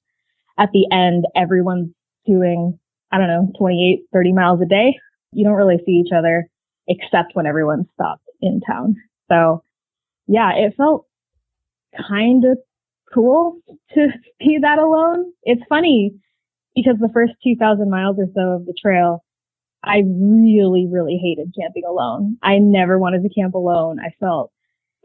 at 0.58 0.68
the 0.74 0.86
end, 0.92 1.24
everyone's 1.34 1.88
doing, 2.26 2.78
I 3.10 3.16
don't 3.16 3.28
know, 3.28 3.50
28, 3.58 4.04
30 4.12 4.32
miles 4.34 4.60
a 4.60 4.66
day. 4.66 4.98
You 5.32 5.44
don't 5.44 5.54
really 5.54 5.78
see 5.86 5.92
each 5.92 6.12
other 6.14 6.50
except 6.86 7.34
when 7.34 7.46
everyone's 7.46 7.86
stopped 7.94 8.28
in 8.42 8.60
town. 8.60 8.96
So 9.30 9.64
yeah, 10.26 10.52
it 10.54 10.74
felt 10.76 11.06
kind 11.96 12.44
of 12.44 12.58
cool 13.14 13.56
to 13.94 14.08
be 14.38 14.58
that 14.60 14.78
alone. 14.78 15.32
It's 15.44 15.62
funny 15.66 16.12
because 16.74 16.96
the 17.00 17.08
first 17.14 17.32
2000 17.42 17.88
miles 17.88 18.16
or 18.18 18.26
so 18.34 18.50
of 18.52 18.66
the 18.66 18.74
trail, 18.78 19.24
I 19.82 20.02
really, 20.06 20.86
really 20.90 21.18
hated 21.22 21.54
camping 21.58 21.84
alone. 21.88 22.36
I 22.42 22.58
never 22.58 22.98
wanted 22.98 23.22
to 23.22 23.28
camp 23.30 23.54
alone. 23.54 23.98
I 23.98 24.10
felt 24.20 24.52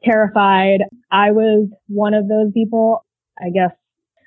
terrified. 0.03 0.82
I 1.12 1.32
was 1.32 1.70
one 1.88 2.13
of 2.13 2.27
those 2.27 2.51
people. 2.53 3.05
I 3.39 3.50
guess 3.50 3.72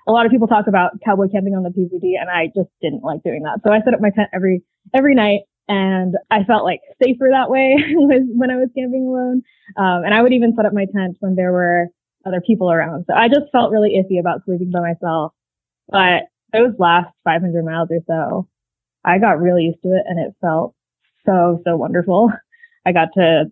a 0.06 0.12
lot 0.12 0.24
of 0.24 0.32
people 0.32 0.48
talk 0.48 0.66
about 0.66 0.92
cowboy 1.04 1.28
camping 1.28 1.54
on 1.54 1.62
the 1.62 1.70
PCT 1.70 2.18
and 2.18 2.30
I 2.30 2.46
just 2.46 2.70
didn't 2.80 3.04
like 3.04 3.22
doing 3.22 3.42
that. 3.42 3.60
So 3.64 3.72
I 3.72 3.80
set 3.84 3.94
up 3.94 4.00
my 4.00 4.10
tent 4.10 4.30
every, 4.32 4.62
every 4.94 5.14
night 5.14 5.40
and 5.68 6.14
I 6.30 6.44
felt 6.44 6.64
like 6.64 6.80
safer 7.02 7.28
that 7.30 7.50
way 7.50 7.76
when 7.94 8.50
I 8.50 8.56
was 8.56 8.70
camping 8.76 9.06
alone. 9.06 9.42
Um, 9.76 10.04
and 10.04 10.14
I 10.14 10.22
would 10.22 10.32
even 10.32 10.54
set 10.56 10.64
up 10.64 10.72
my 10.72 10.86
tent 10.86 11.18
when 11.20 11.36
there 11.36 11.52
were 11.52 11.88
other 12.26 12.40
people 12.40 12.72
around. 12.72 13.04
So 13.06 13.14
I 13.14 13.28
just 13.28 13.52
felt 13.52 13.70
really 13.70 14.00
iffy 14.00 14.18
about 14.18 14.44
sleeping 14.46 14.70
by 14.70 14.80
myself. 14.80 15.32
But 15.88 16.24
those 16.52 16.72
last 16.78 17.12
500 17.24 17.64
miles 17.64 17.88
or 17.90 18.00
so, 18.06 18.48
I 19.04 19.18
got 19.18 19.40
really 19.40 19.64
used 19.64 19.82
to 19.82 19.88
it 19.88 20.04
and 20.06 20.18
it 20.18 20.34
felt 20.40 20.74
so, 21.24 21.60
so 21.64 21.76
wonderful. 21.76 22.30
I 22.86 22.92
got 22.92 23.08
to 23.14 23.44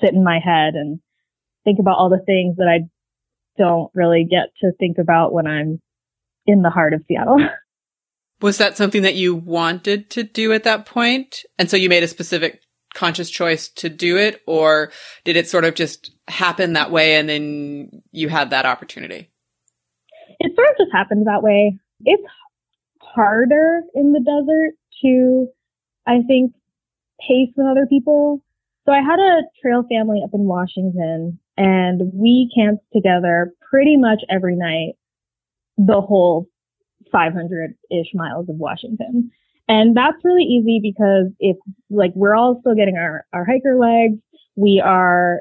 sit 0.00 0.12
in 0.12 0.24
my 0.24 0.38
head 0.42 0.74
and 0.74 1.00
think 1.64 1.78
about 1.78 1.98
all 1.98 2.10
the 2.10 2.22
things 2.24 2.56
that 2.56 2.68
I 2.68 2.88
don't 3.58 3.90
really 3.94 4.26
get 4.28 4.50
to 4.60 4.72
think 4.78 4.98
about 4.98 5.32
when 5.32 5.46
I'm 5.46 5.80
in 6.46 6.62
the 6.62 6.70
heart 6.70 6.94
of 6.94 7.02
Seattle. 7.08 7.38
Was 8.40 8.58
that 8.58 8.76
something 8.76 9.02
that 9.02 9.14
you 9.14 9.34
wanted 9.34 10.10
to 10.10 10.22
do 10.22 10.52
at 10.52 10.64
that 10.64 10.84
point? 10.84 11.42
And 11.58 11.70
so 11.70 11.76
you 11.76 11.88
made 11.88 12.02
a 12.02 12.08
specific 12.08 12.60
conscious 12.94 13.30
choice 13.30 13.68
to 13.68 13.88
do 13.88 14.16
it 14.16 14.42
or 14.46 14.90
did 15.24 15.36
it 15.36 15.48
sort 15.48 15.64
of 15.64 15.74
just 15.74 16.12
happen 16.28 16.74
that 16.74 16.90
way 16.90 17.16
and 17.16 17.28
then 17.28 18.02
you 18.12 18.28
had 18.28 18.50
that 18.50 18.66
opportunity? 18.66 19.30
It 20.38 20.52
sort 20.54 20.68
of 20.68 20.76
just 20.76 20.92
happened 20.92 21.26
that 21.26 21.42
way. 21.42 21.78
It's 22.04 22.22
harder 23.00 23.82
in 23.94 24.12
the 24.12 24.20
desert 24.20 24.74
to, 25.02 25.48
I 26.06 26.20
think, 26.26 26.52
pace 27.20 27.50
with 27.56 27.66
other 27.66 27.86
people. 27.86 28.42
So 28.86 28.92
I 28.92 29.00
had 29.00 29.18
a 29.18 29.42
trail 29.60 29.84
family 29.88 30.20
up 30.22 30.30
in 30.32 30.44
Washington 30.44 31.38
and 31.56 32.12
we 32.12 32.50
camped 32.54 32.84
together 32.92 33.52
pretty 33.70 33.96
much 33.96 34.20
every 34.30 34.56
night 34.56 34.94
the 35.76 36.00
whole 36.00 36.46
500 37.10 37.74
ish 37.90 38.08
miles 38.14 38.48
of 38.48 38.56
Washington. 38.56 39.30
And 39.68 39.96
that's 39.96 40.16
really 40.22 40.44
easy 40.44 40.78
because 40.80 41.32
if 41.40 41.56
like 41.90 42.12
we're 42.14 42.36
all 42.36 42.58
still 42.60 42.74
getting 42.74 42.96
our, 42.96 43.24
our 43.32 43.44
hiker 43.44 43.76
legs, 43.76 44.20
we 44.54 44.80
are, 44.84 45.40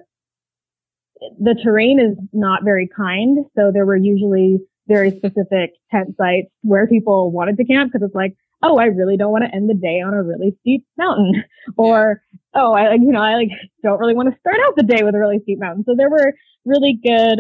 the 1.40 1.56
terrain 1.64 2.00
is 2.00 2.18
not 2.34 2.64
very 2.64 2.90
kind. 2.96 3.46
So 3.56 3.72
there 3.72 3.86
were 3.86 3.96
usually 3.96 4.60
very 4.88 5.12
specific 5.12 5.72
tent 5.92 6.16
sites 6.18 6.50
where 6.62 6.88
people 6.88 7.32
wanted 7.32 7.58
to 7.58 7.66
camp 7.66 7.92
because 7.92 8.06
it's 8.06 8.16
like, 8.16 8.36
oh, 8.62 8.78
I 8.78 8.86
really 8.86 9.18
don't 9.18 9.32
want 9.32 9.44
to 9.46 9.56
end 9.56 9.70
the 9.70 9.76
day 9.76 10.02
on 10.02 10.14
a 10.14 10.24
really 10.24 10.58
steep 10.62 10.86
mountain 10.98 11.44
or, 11.78 12.22
oh, 12.54 12.74
I 12.74 12.90
like, 12.90 13.02
you 13.02 13.12
know, 13.12 13.22
I 13.22 13.36
like 13.36 13.50
don't 13.84 14.00
really 14.00 14.16
want 14.16 14.34
to 14.34 14.40
start 14.40 14.58
out 14.66 14.76
the 14.76 14.84
day 14.84 15.04
with 15.04 15.16
a 15.16 15.20
really 15.20 15.40
steep 15.44 15.60
mountain. 15.60 15.84
So 15.86 15.96
there 15.96 16.10
were 16.10 16.34
really 16.66 17.00
good 17.04 17.40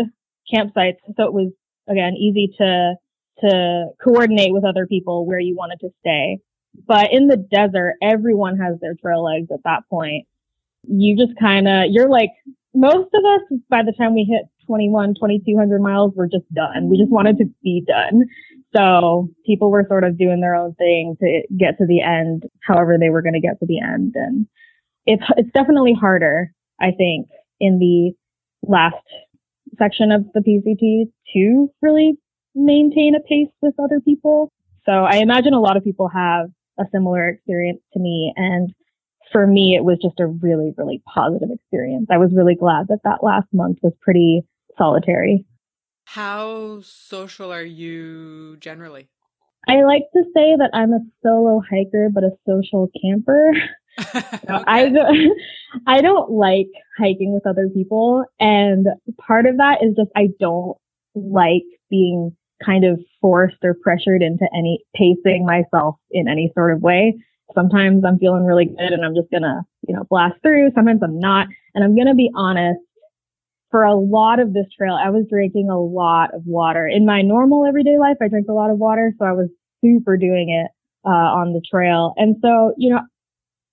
campsites. 0.54 0.98
So 1.18 1.24
it 1.24 1.34
was 1.34 1.52
again 1.90 2.14
easy 2.14 2.54
to, 2.58 2.96
to 3.42 3.88
coordinate 4.04 4.54
with 4.54 4.64
other 4.64 4.88
people 4.88 5.26
where 5.26 5.40
you 5.40 5.56
wanted 5.56 5.80
to 5.82 5.90
stay. 6.00 6.40
But 6.88 7.12
in 7.12 7.28
the 7.28 7.38
desert, 7.38 7.96
everyone 8.02 8.58
has 8.58 8.80
their 8.80 8.96
trail 8.96 9.24
legs 9.24 9.48
at 9.52 9.64
that 9.64 9.84
point. 9.90 10.28
You 10.88 11.18
just 11.18 11.38
kind 11.40 11.68
of, 11.68 11.86
you're 11.90 12.10
like, 12.10 12.32
most 12.74 13.10
of 13.14 13.24
us, 13.24 13.60
by 13.70 13.82
the 13.84 13.94
time 13.94 14.14
we 14.14 14.24
hit 14.30 14.44
21, 14.68 15.16
2200 15.16 15.82
miles, 15.82 16.14
we're 16.16 16.28
just 16.28 16.52
done. 16.54 16.90
We 16.90 16.98
just 16.98 17.12
wanted 17.12 17.38
to 17.38 17.46
be 17.64 17.84
done. 17.88 18.26
So 18.76 19.30
people 19.46 19.72
were 19.72 19.86
sort 19.88 20.04
of 20.04 20.18
doing 20.18 20.42
their 20.42 20.56
own 20.56 20.76
thing 20.76 21.16
to 21.22 21.42
get 21.58 21.78
to 21.78 21.86
the 21.86 22.02
end, 22.02 22.44
however 22.62 22.98
they 23.00 23.10
were 23.10 23.22
going 23.22 23.34
to 23.34 23.40
get 23.40 23.60
to 23.60 23.66
the 23.66 23.80
end. 23.80 24.14
And 24.16 24.48
it's, 25.06 25.24
it's 25.38 25.52
definitely 25.54 25.94
harder, 25.94 26.52
I 26.82 26.92
think, 26.92 27.28
in 27.60 27.80
the 27.80 28.12
last 28.68 28.96
section 29.78 30.12
of 30.12 30.26
the 30.34 30.42
PCT 30.42 31.12
to 31.34 31.70
really 31.82 32.18
maintain 32.54 33.16
a 33.16 33.20
pace 33.20 33.54
with 33.62 33.76
other 33.80 34.00
people. 34.00 34.52
So 34.86 34.92
I 34.92 35.18
imagine 35.18 35.54
a 35.54 35.62
lot 35.62 35.78
of 35.78 35.84
people 35.84 36.10
have 36.10 36.48
a 36.80 36.84
similar 36.92 37.30
experience 37.30 37.82
to 37.94 38.00
me. 38.00 38.34
And 38.36 38.74
for 39.32 39.48
me, 39.48 39.76
it 39.76 39.84
was 39.84 39.98
just 40.02 40.20
a 40.20 40.28
really, 40.28 40.74
really 40.78 41.02
positive 41.14 41.50
experience. 41.52 42.08
I 42.12 42.18
was 42.18 42.32
really 42.34 42.56
glad 42.56 42.88
that 42.90 43.00
that 43.04 43.24
last 43.24 43.48
month 43.54 43.78
was 43.82 43.94
pretty 44.02 44.44
solitary. 44.78 45.46
How 46.06 46.82
social 46.82 47.52
are 47.52 47.64
you 47.64 48.58
generally? 48.58 49.10
I 49.68 49.84
like 49.84 50.04
to 50.14 50.24
say 50.34 50.56
that 50.58 50.70
I'm 50.74 50.94
a 50.94 51.00
solo 51.24 51.62
hiker, 51.70 52.10
but 52.14 52.24
a 52.24 52.32
social 52.48 52.90
camper. 53.02 53.52
okay. 54.00 54.30
I 54.50 54.90
don't, 54.90 55.38
I 55.88 56.02
don't 56.02 56.32
like 56.32 56.70
hiking 56.98 57.34
with 57.34 57.48
other 57.48 57.70
people, 57.70 58.24
and 58.40 58.88
part 59.18 59.46
of 59.46 59.58
that 59.58 59.80
is 59.82 59.96
just 59.96 60.12
I 60.16 60.30
don't 60.40 60.78
like 61.16 61.64
being 61.90 62.36
kind 62.64 62.86
of 62.86 63.00
forced 63.22 63.58
or 63.64 63.76
pressured 63.82 64.22
into 64.22 64.48
any 64.56 64.80
pacing 64.96 65.46
myself 65.46 65.96
in 66.12 66.28
any 66.28 66.52
sort 66.54 66.74
of 66.74 66.82
way. 66.82 67.16
Sometimes 67.54 68.04
I'm 68.06 68.20
feeling 68.20 68.46
really 68.46 68.66
good 68.66 68.92
and 68.92 69.04
I'm 69.06 69.16
just 69.16 69.32
gonna, 69.32 69.64
you 69.88 69.96
know, 69.96 70.04
blast 70.10 70.36
through. 70.42 70.72
Sometimes 70.74 71.02
I'm 71.04 71.20
not. 71.20 71.48
And 71.74 71.84
I'm 71.84 71.96
gonna 71.96 72.16
be 72.16 72.32
honest, 72.36 72.80
for 73.72 73.84
a 73.84 73.96
lot 73.96 74.40
of 74.40 74.54
this 74.54 74.68
trail, 74.78 74.94
I 74.94 75.10
was 75.10 75.26
drinking 75.30 75.70
a 75.70 75.80
lot 75.80 76.34
of 76.34 76.44
water. 76.46 76.88
In 76.88 77.06
my 77.06 77.22
normal 77.22 77.66
everyday 77.66 77.98
life, 77.98 78.18
I 78.22 78.28
drink 78.28 78.48
a 78.50 78.54
lot 78.54 78.70
of 78.70 78.78
water, 78.78 79.14
so 79.18 79.26
I 79.26 79.32
was 79.32 79.50
super 79.84 80.18
doing 80.18 80.50
it 80.50 80.72
uh, 81.06 81.10
on 81.10 81.54
the 81.54 81.62
trail. 81.70 82.14
And 82.18 82.36
so, 82.42 82.74
you 82.78 82.90
know, 82.90 83.02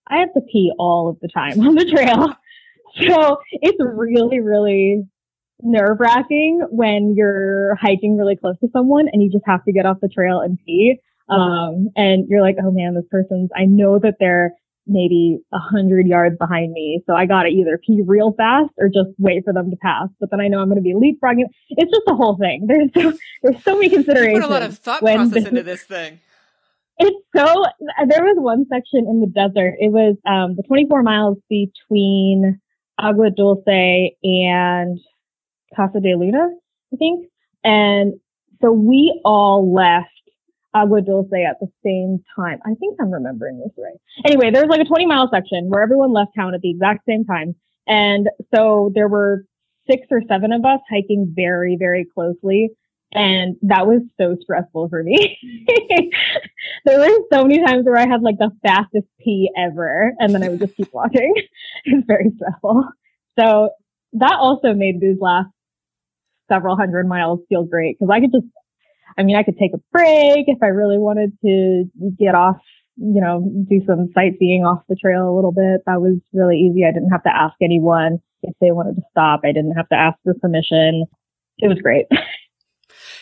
I 0.09 0.19
have 0.19 0.33
to 0.35 0.41
pee 0.41 0.73
all 0.79 1.09
of 1.09 1.19
the 1.21 1.29
time 1.29 1.61
on 1.67 1.75
the 1.75 1.85
trail. 1.85 2.35
So 3.07 3.39
it's 3.51 3.79
really, 3.81 4.41
really 4.41 5.03
nerve 5.63 5.99
wracking 6.01 6.67
when 6.71 7.15
you're 7.17 7.77
hiking 7.77 8.19
really 8.19 8.37
close 8.37 8.59
to 8.61 8.69
someone 8.73 9.09
and 9.13 9.23
you 9.23 9.31
just 9.31 9.45
have 9.47 9.65
to 9.65 9.73
get 9.73 9.87
off 9.87 9.99
the 10.03 10.09
trail 10.09 10.41
and 10.41 10.59
pee. 10.67 10.99
Um, 11.29 11.89
and 11.97 12.27
you're 12.29 12.43
like, 12.43 12.57
oh 12.63 12.71
man, 12.71 12.95
this 12.95 13.05
person's, 13.11 13.49
I 13.57 13.65
know 13.65 13.99
that 14.01 14.17
they're 14.21 14.53
maybe 14.87 15.39
a 15.53 15.59
hundred 15.59 16.07
yards 16.07 16.37
behind 16.39 16.73
me. 16.73 17.03
So 17.07 17.15
I 17.15 17.27
got 17.27 17.45
to 17.45 17.49
either 17.49 17.79
pee 17.87 18.03
real 18.05 18.33
fast 18.37 18.71
or 18.79 18.89
just 18.89 19.11
wait 19.19 19.45
for 19.45 19.53
them 19.53 19.71
to 19.71 19.77
pass. 19.77 20.09
But 20.21 20.31
then 20.31 20.41
I 20.41 20.49
know 20.49 20.61
I'm 20.61 20.69
going 20.69 20.77
to 20.77 20.83
be 20.83 20.95
leapfrogging. 20.95 21.47
It's 21.71 21.91
just 21.91 22.03
a 22.09 22.15
whole 22.15 22.37
thing. 22.37 22.67
There's 22.67 22.91
so, 22.95 23.19
there's 23.43 23.63
so 23.65 23.75
many 23.75 23.91
considerations. 23.91 24.37
You 24.37 24.41
put 24.43 24.51
a 24.51 24.53
lot 24.53 24.63
of 24.63 24.79
thought 24.79 25.01
process 25.01 25.31
this, 25.31 25.45
into 25.47 25.63
this 25.63 25.83
thing. 25.85 26.21
It's 26.99 27.17
so, 27.35 27.65
there 28.09 28.25
was 28.25 28.37
one 28.39 28.67
section 28.69 29.07
in 29.09 29.21
the 29.21 29.27
desert. 29.27 29.75
It 29.79 29.93
was, 29.93 30.17
um, 30.27 30.57
the 30.57 30.63
24 30.65 31.03
miles 31.03 31.39
between 31.49 32.61
Agua 32.99 33.31
Dulce 33.31 34.13
and 34.23 34.99
Casa 35.75 36.01
de 36.01 36.15
Luna, 36.15 36.49
I 36.93 36.97
think. 36.97 37.29
And 37.65 38.15
so 38.61 38.73
we 38.73 39.21
all 39.25 39.73
left 39.73 40.12
Agua 40.75 41.03
Dulce 41.03 41.33
at 41.33 41.59
the 41.61 41.69
same 41.85 42.23
time. 42.37 42.59
I 42.65 42.75
think 42.75 42.97
I'm 43.01 43.11
remembering 43.11 43.59
this 43.59 43.73
right. 43.77 43.99
Anyway, 44.25 44.51
there 44.51 44.63
was 44.63 44.71
like 44.71 44.81
a 44.81 44.89
20 44.89 45.07
mile 45.07 45.29
section 45.33 45.69
where 45.69 45.83
everyone 45.83 46.13
left 46.13 46.33
town 46.37 46.55
at 46.55 46.61
the 46.61 46.71
exact 46.71 47.05
same 47.07 47.25
time. 47.25 47.55
And 47.87 48.29
so 48.55 48.91
there 48.95 49.09
were 49.09 49.45
six 49.91 50.07
or 50.11 50.23
seven 50.29 50.53
of 50.53 50.65
us 50.65 50.81
hiking 50.91 51.33
very, 51.35 51.77
very 51.79 52.07
closely. 52.15 52.71
And 53.15 53.57
that 53.63 53.87
was 53.87 54.01
so 54.19 54.37
stressful 54.41 54.89
for 54.89 55.03
me. 55.03 55.39
there 56.87 56.99
were 56.99 57.19
so 57.31 57.45
many 57.45 57.63
times 57.63 57.85
where 57.85 57.99
I 57.99 58.07
had 58.07 58.23
like 58.23 58.39
the 58.39 58.51
fastest 58.63 59.07
pee 59.21 59.51
ever 59.57 60.15
and 60.19 60.35
then 60.35 60.43
I 60.43 60.49
would 60.49 60.61
just 60.61 60.77
keep 60.77 60.89
walking. 60.95 61.35
it 61.85 61.95
was 61.95 62.05
very 62.07 62.31
stressful. 62.37 62.85
So 63.39 63.71
that 64.15 64.37
also 64.39 64.73
made 64.73 65.01
these 65.01 65.19
last 65.21 65.51
several 66.51 66.77
hundred 66.77 67.07
miles 67.07 67.41
feel 67.49 67.65
great 67.65 67.99
because 67.99 68.11
I 68.13 68.21
could 68.21 68.33
just, 68.33 68.47
I 69.19 69.23
mean, 69.23 69.37
I 69.37 69.43
could 69.43 69.59
take 69.59 69.73
a 69.75 69.81
break 69.93 70.45
if 70.49 70.63
I 70.63 70.69
really 70.69 70.99
wanted 70.99 71.33
to 71.45 71.85
get 72.19 72.35
off, 72.35 72.57
you 72.97 73.21
know, 73.21 73.49
do 73.69 73.81
some 73.87 74.11
sightseeing 74.15 74.65
off 74.65 74.83
the 74.89 74.97
trail 74.97 75.29
a 75.29 75.35
little 75.35 75.53
bit. 75.53 75.83
That 75.87 76.01
was 76.01 76.19
really 76.33 76.57
easy. 76.57 76.85
I 76.85 76.93
didn't 76.93 77.11
have 77.11 77.23
to 77.25 77.35
ask 77.35 77.55
anyone 77.63 78.21
if 78.43 78.55
they 78.61 78.71
wanted 78.71 78.97
to 78.97 79.03
stop. 79.11 79.41
I 79.45 79.53
didn't 79.53 79.75
have 79.77 79.89
to 79.91 79.97
ask 79.97 80.19
for 80.25 80.35
permission. 80.35 81.07
It 81.59 81.69
was 81.69 81.79
great. 81.83 82.07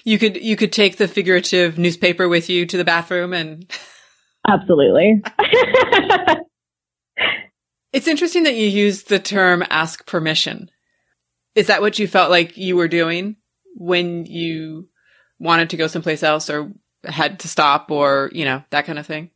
You 0.03 0.19
could 0.19 0.43
you 0.43 0.57
could 0.57 0.73
take 0.73 0.97
the 0.97 1.07
figurative 1.07 1.79
newspaper 1.79 2.27
with 2.27 2.49
you 2.49 2.65
to 2.65 2.77
the 2.79 2.87
bathroom 2.87 3.35
and 3.35 3.71
Absolutely. 4.49 5.23
It's 7.93 8.07
interesting 8.07 8.45
that 8.45 8.55
you 8.55 8.67
use 8.67 9.05
the 9.05 9.19
term 9.19 9.65
ask 9.69 10.07
permission. 10.07 10.71
Is 11.55 11.67
that 11.67 11.81
what 11.81 11.99
you 11.99 12.07
felt 12.07 12.31
like 12.31 12.57
you 12.57 12.77
were 12.77 12.89
doing 12.89 13.37
when 13.75 14.27
you 14.27 14.89
wanted 15.41 15.71
to 15.71 15.77
go 15.77 15.89
someplace 15.89 16.23
else 16.23 16.49
or 16.49 16.71
had 17.05 17.41
to 17.41 17.49
stop 17.49 17.91
or, 17.91 18.31
you 18.33 18.45
know, 18.45 18.63
that 18.71 18.85
kind 18.85 18.99
of 18.99 19.07
thing? 19.07 19.31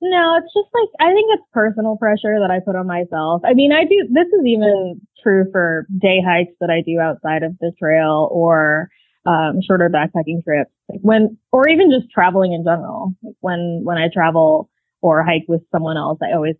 No, 0.00 0.36
it's 0.36 0.52
just 0.52 0.68
like, 0.74 0.88
I 1.00 1.12
think 1.14 1.26
it's 1.30 1.44
personal 1.52 1.96
pressure 1.96 2.40
that 2.40 2.50
I 2.50 2.58
put 2.58 2.74
on 2.74 2.88
myself. 2.88 3.42
I 3.44 3.54
mean, 3.54 3.72
I 3.72 3.84
do, 3.84 4.08
this 4.10 4.26
is 4.26 4.44
even 4.44 5.00
true 5.22 5.46
for 5.52 5.86
day 5.96 6.20
hikes 6.20 6.54
that 6.60 6.70
I 6.70 6.82
do 6.84 6.98
outside 6.98 7.44
of 7.44 7.56
the 7.60 7.72
trail 7.78 8.28
or, 8.32 8.90
um, 9.24 9.60
shorter 9.64 9.88
backpacking 9.88 10.42
trips. 10.42 10.72
Like 10.88 10.98
when, 11.02 11.38
or 11.52 11.68
even 11.68 11.92
just 11.92 12.10
traveling 12.12 12.52
in 12.52 12.64
general. 12.64 13.14
Like 13.22 13.36
when, 13.40 13.82
when 13.84 13.96
I 13.96 14.08
travel 14.12 14.68
or 15.02 15.22
hike 15.22 15.44
with 15.46 15.62
someone 15.70 15.96
else, 15.96 16.18
I 16.20 16.34
always 16.34 16.56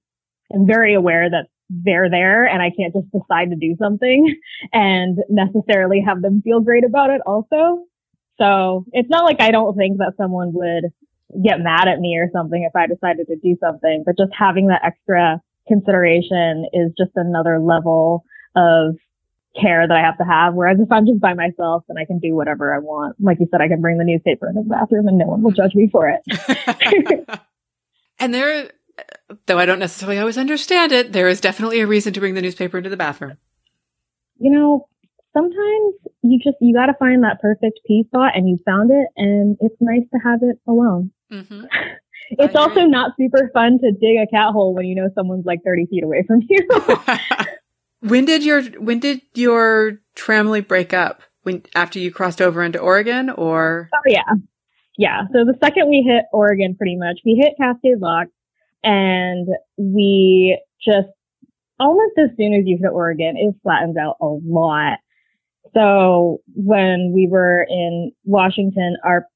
am 0.54 0.64
very 0.64 0.94
aware 0.94 1.28
that 1.28 1.48
they're 1.68 2.10
there 2.10 2.44
and 2.44 2.62
I 2.62 2.70
can't 2.70 2.94
just 2.94 3.10
decide 3.10 3.50
to 3.50 3.56
do 3.56 3.74
something 3.76 4.36
and 4.72 5.18
necessarily 5.28 6.00
have 6.06 6.22
them 6.22 6.42
feel 6.42 6.60
great 6.60 6.84
about 6.84 7.10
it 7.10 7.22
also. 7.26 7.86
So 8.38 8.84
it's 8.92 9.10
not 9.10 9.24
like 9.24 9.40
I 9.40 9.50
don't 9.50 9.76
think 9.76 9.98
that 9.98 10.14
someone 10.16 10.52
would 10.54 10.92
get 11.42 11.60
mad 11.60 11.88
at 11.88 11.98
me 11.98 12.18
or 12.18 12.28
something 12.32 12.62
if 12.68 12.74
I 12.76 12.86
decided 12.86 13.26
to 13.28 13.36
do 13.36 13.56
something, 13.60 14.02
but 14.04 14.18
just 14.18 14.32
having 14.38 14.68
that 14.68 14.82
extra 14.84 15.40
consideration 15.68 16.66
is 16.72 16.92
just 16.96 17.12
another 17.16 17.58
level 17.58 18.24
of 18.56 18.96
care 19.60 19.86
that 19.86 19.96
I 19.96 20.00
have 20.00 20.18
to 20.18 20.24
have. 20.24 20.54
Whereas 20.54 20.78
if 20.80 20.90
I'm 20.90 21.06
just 21.06 21.20
by 21.20 21.34
myself 21.34 21.84
and 21.88 21.98
I 21.98 22.04
can 22.04 22.18
do 22.18 22.34
whatever 22.34 22.74
I 22.74 22.78
want, 22.78 23.16
like 23.20 23.38
you 23.40 23.46
said, 23.50 23.60
I 23.60 23.68
can 23.68 23.80
bring 23.80 23.98
the 23.98 24.04
newspaper 24.04 24.48
into 24.48 24.62
the 24.62 24.68
bathroom 24.68 25.08
and 25.08 25.18
no 25.18 25.26
one 25.26 25.42
will 25.42 25.52
judge 25.52 25.74
me 25.74 25.88
for 25.90 26.08
it. 26.08 27.30
and 28.18 28.32
there, 28.32 28.70
though 29.46 29.58
I 29.58 29.66
don't 29.66 29.78
necessarily 29.78 30.18
always 30.18 30.38
understand 30.38 30.92
it, 30.92 31.12
there 31.12 31.28
is 31.28 31.40
definitely 31.40 31.80
a 31.80 31.86
reason 31.86 32.12
to 32.14 32.20
bring 32.20 32.34
the 32.34 32.42
newspaper 32.42 32.78
into 32.78 32.90
the 32.90 32.96
bathroom. 32.96 33.38
You 34.38 34.50
know, 34.50 34.88
sometimes 35.32 35.94
you 36.22 36.38
just, 36.42 36.56
you 36.60 36.74
got 36.74 36.86
to 36.86 36.94
find 36.94 37.22
that 37.24 37.40
perfect 37.40 37.80
pee 37.86 38.04
spot 38.06 38.32
and 38.34 38.48
you 38.48 38.58
found 38.64 38.90
it 38.90 39.08
and 39.16 39.56
it's 39.60 39.76
nice 39.80 40.06
to 40.12 40.18
have 40.22 40.40
it 40.42 40.58
alone. 40.68 41.10
Mm-hmm. 41.32 41.64
it's 42.30 42.56
also 42.56 42.82
not 42.82 43.12
super 43.18 43.50
fun 43.52 43.78
to 43.80 43.92
dig 43.92 44.18
a 44.18 44.26
cat 44.26 44.52
hole 44.52 44.74
when 44.74 44.86
you 44.86 44.94
know 44.94 45.08
someone's 45.14 45.46
like 45.46 45.60
30 45.64 45.86
feet 45.86 46.04
away 46.04 46.24
from 46.26 46.40
you. 46.48 46.68
when 48.00 48.24
did 48.24 48.44
your, 48.44 48.62
when 48.80 48.98
did 48.98 49.22
your 49.34 50.00
tramily 50.16 50.66
break 50.66 50.92
up? 50.92 51.22
When, 51.42 51.62
after 51.74 51.98
you 51.98 52.12
crossed 52.12 52.40
over 52.40 52.62
into 52.62 52.78
Oregon 52.78 53.28
or? 53.30 53.90
Oh 53.92 53.98
yeah. 54.06 54.34
Yeah. 54.96 55.22
So 55.32 55.44
the 55.44 55.58
second 55.60 55.88
we 55.88 56.04
hit 56.06 56.26
Oregon, 56.32 56.76
pretty 56.76 56.96
much, 56.96 57.20
we 57.24 57.34
hit 57.34 57.54
Cascade 57.58 57.98
Lock 57.98 58.28
and 58.84 59.48
we 59.76 60.60
just 60.84 61.08
almost 61.82 62.12
as 62.18 62.30
soon 62.36 62.54
as 62.54 62.62
you 62.64 62.78
hit 62.80 62.90
Oregon, 62.92 63.36
it 63.36 63.54
flattens 63.62 63.96
out 63.96 64.16
a 64.20 64.26
lot. 64.26 64.98
So 65.74 66.40
when 66.54 67.12
we 67.14 67.26
were 67.30 67.66
in 67.68 68.12
Washington, 68.24 68.96
our 69.04 69.26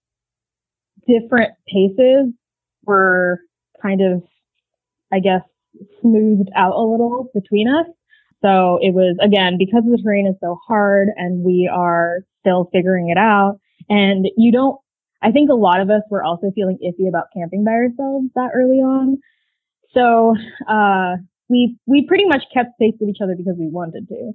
different 1.07 1.53
paces 1.73 2.33
were 2.85 3.41
kind 3.83 4.01
of, 4.01 4.23
I 5.13 5.21
guess, 5.21 5.43
smoothed 6.01 6.51
out 6.55 6.75
a 6.75 6.83
little 6.83 7.31
between 7.35 7.69
us. 7.69 7.87
So 8.43 8.79
it 8.83 8.93
was, 8.95 9.17
again, 9.23 9.57
because 9.59 9.83
the 9.85 10.01
terrain 10.03 10.27
is 10.27 10.37
so 10.41 10.59
hard 10.67 11.09
and 11.17 11.43
we 11.43 11.71
are 11.73 12.19
still 12.41 12.69
figuring 12.73 13.09
it 13.09 13.19
out 13.19 13.59
and 13.89 14.27
you 14.37 14.53
don't, 14.53 14.79
I 15.23 15.33
think 15.33 15.51
a 15.51 15.55
lot 15.55 15.81
of 15.81 15.91
us 15.91 16.03
were 16.11 16.23
also 16.23 16.53
feeling 16.55 16.79
iffy 16.85 17.09
about 17.09 17.27
camping 17.35 17.65
by 17.65 17.73
ourselves 17.73 18.27
that 18.35 18.51
early 18.55 18.77
on. 18.77 19.19
So, 19.95 20.35
uh, 20.69 21.17
we, 21.49 21.77
we 21.87 22.05
pretty 22.07 22.27
much 22.27 22.43
kept 22.53 22.79
pace 22.79 22.95
with 23.01 23.09
each 23.09 23.23
other 23.23 23.35
because 23.37 23.55
we 23.59 23.69
wanted 23.69 24.09
to. 24.09 24.33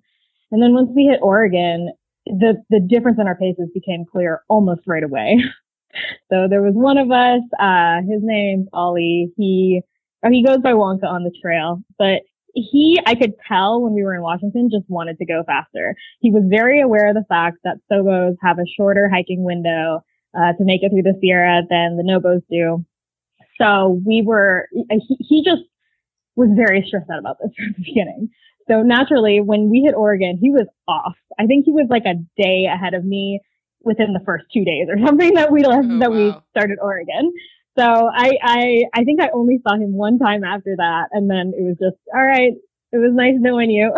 And 0.52 0.62
then 0.62 0.74
once 0.74 0.90
we 0.96 1.06
hit 1.06 1.20
Oregon, 1.22 1.92
the, 2.26 2.62
the 2.70 2.80
difference 2.80 3.20
in 3.20 3.28
our 3.28 3.36
paces 3.36 3.70
became 3.74 4.06
clear 4.06 4.42
almost 4.50 4.82
right 4.86 5.04
away. 5.04 5.44
so 6.32 6.48
there 6.50 6.62
was 6.62 6.74
one 6.74 6.98
of 6.98 7.12
us, 7.12 7.42
uh, 7.60 8.02
his 8.08 8.22
name's 8.22 8.68
Ollie. 8.74 9.32
He, 9.38 9.82
he 10.30 10.44
goes 10.44 10.60
by 10.60 10.74
Wonka 10.74 11.06
on 11.06 11.24
the 11.24 11.34
trail, 11.42 11.82
but 11.98 12.22
he, 12.54 13.00
I 13.06 13.16
could 13.16 13.34
tell 13.48 13.82
when 13.82 13.94
we 13.94 14.04
were 14.04 14.16
in 14.16 14.22
Washington, 14.22 14.70
just 14.70 14.90
wanted 14.90 15.18
to 15.18 15.26
go 15.26 15.44
faster. 15.46 15.96
He 16.20 16.32
was 16.32 16.44
very 16.48 16.82
aware 16.82 17.08
of 17.08 17.16
the 17.16 17.26
fact 17.30 17.58
that 17.64 17.78
Sobos 17.92 18.36
have 18.42 18.60
a 18.60 18.68
shorter 18.78 19.10
hiking 19.10 19.44
window, 19.44 20.04
uh, 20.38 20.54
to 20.54 20.64
make 20.64 20.84
it 20.84 20.92
through 20.92 21.04
the 21.04 21.18
Sierra 21.22 21.62
than 21.70 21.98
the 21.98 22.04
Nobos 22.04 22.42
do. 22.50 22.86
So 23.60 24.02
we 24.06 24.22
were, 24.22 24.68
he, 24.90 25.18
he 25.20 25.44
just 25.44 25.64
was 26.36 26.50
very 26.56 26.84
stressed 26.88 27.10
out 27.10 27.20
about 27.20 27.38
this 27.42 27.52
from 27.58 27.76
the 27.78 27.84
beginning. 27.84 28.30
So 28.72 28.84
naturally, 28.84 29.42
when 29.42 29.70
we 29.70 29.82
hit 29.86 29.96
Oregon, 29.96 30.38
he 30.40 30.50
was 30.50 30.68
off. 30.88 31.16
I 31.38 31.46
think 31.46 31.66
he 31.66 31.72
was 31.72 31.88
like 31.90 32.06
a 32.06 32.16
day 32.42 32.68
ahead 32.72 32.94
of 32.94 33.04
me 33.04 33.42
within 33.82 34.14
the 34.14 34.22
first 34.26 34.46
two 34.54 34.64
days 34.64 34.88
or 34.90 34.98
something 35.06 35.34
that 35.34 35.52
we 35.52 35.64
left, 35.64 35.88
oh, 35.90 36.00
that 36.00 36.12
wow. 36.12 36.18
we 36.18 36.34
started 36.52 36.78
Oregon. 36.82 37.34
So 37.78 37.84
I, 37.84 38.32
I, 38.42 38.84
I 38.94 39.04
think 39.04 39.22
I 39.22 39.30
only 39.34 39.60
saw 39.68 39.76
him 39.76 39.94
one 39.94 40.20
time 40.20 40.44
after 40.44 40.76
that. 40.78 41.08
And 41.12 41.30
then 41.30 41.54
it 41.58 41.64
was 41.64 41.78
just, 41.80 42.02
all 42.14 42.24
right, 42.24 42.54
it 42.92 42.98
was 42.98 43.12
nice 43.14 43.36
knowing 43.38 43.72
you. 43.72 43.94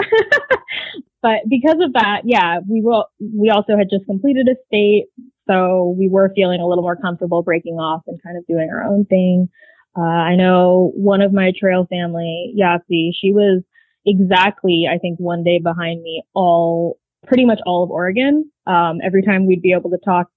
but 1.22 1.40
because 1.50 1.78
of 1.82 1.94
that, 1.94 2.22
yeah, 2.24 2.60
we 2.68 2.82
will, 2.82 3.06
we 3.20 3.50
also 3.50 3.78
had 3.78 3.90
just 3.90 4.06
completed 4.06 4.48
a 4.48 4.56
state. 4.68 5.08
So 5.50 5.96
we 5.98 6.08
were 6.08 6.32
feeling 6.36 6.62
a 6.62 6.68
little 6.68 6.84
more 6.84 6.96
comfortable 6.96 7.44
breaking 7.44 7.76
off 7.76 8.04
and 8.08 8.22
kind 8.24 8.38
of 8.38 8.48
doing 8.48 8.70
our 8.72 8.84
own 8.84 9.06
thing. 9.06 9.50
Uh, 9.98 10.02
I 10.02 10.36
know 10.36 10.92
one 10.96 11.22
of 11.22 11.34
my 11.34 11.52
trail 11.60 11.86
family, 11.90 12.56
Yahtzee, 12.58 13.12
she 13.20 13.32
was 13.32 13.64
exactly, 14.06 14.88
I 14.92 14.98
think, 14.98 15.20
one 15.20 15.44
day 15.44 15.60
behind 15.60 16.02
me 16.02 16.24
all, 16.34 16.98
pretty 17.28 17.46
much 17.46 17.60
all 17.66 17.84
of 17.84 17.92
Oregon. 17.92 18.52
Um, 18.68 19.00
every 19.04 19.24
time 19.24 19.46
we'd 19.46 19.62
be 19.62 19.74
able 19.74 19.90
to 19.92 20.00
talk, 20.04 20.28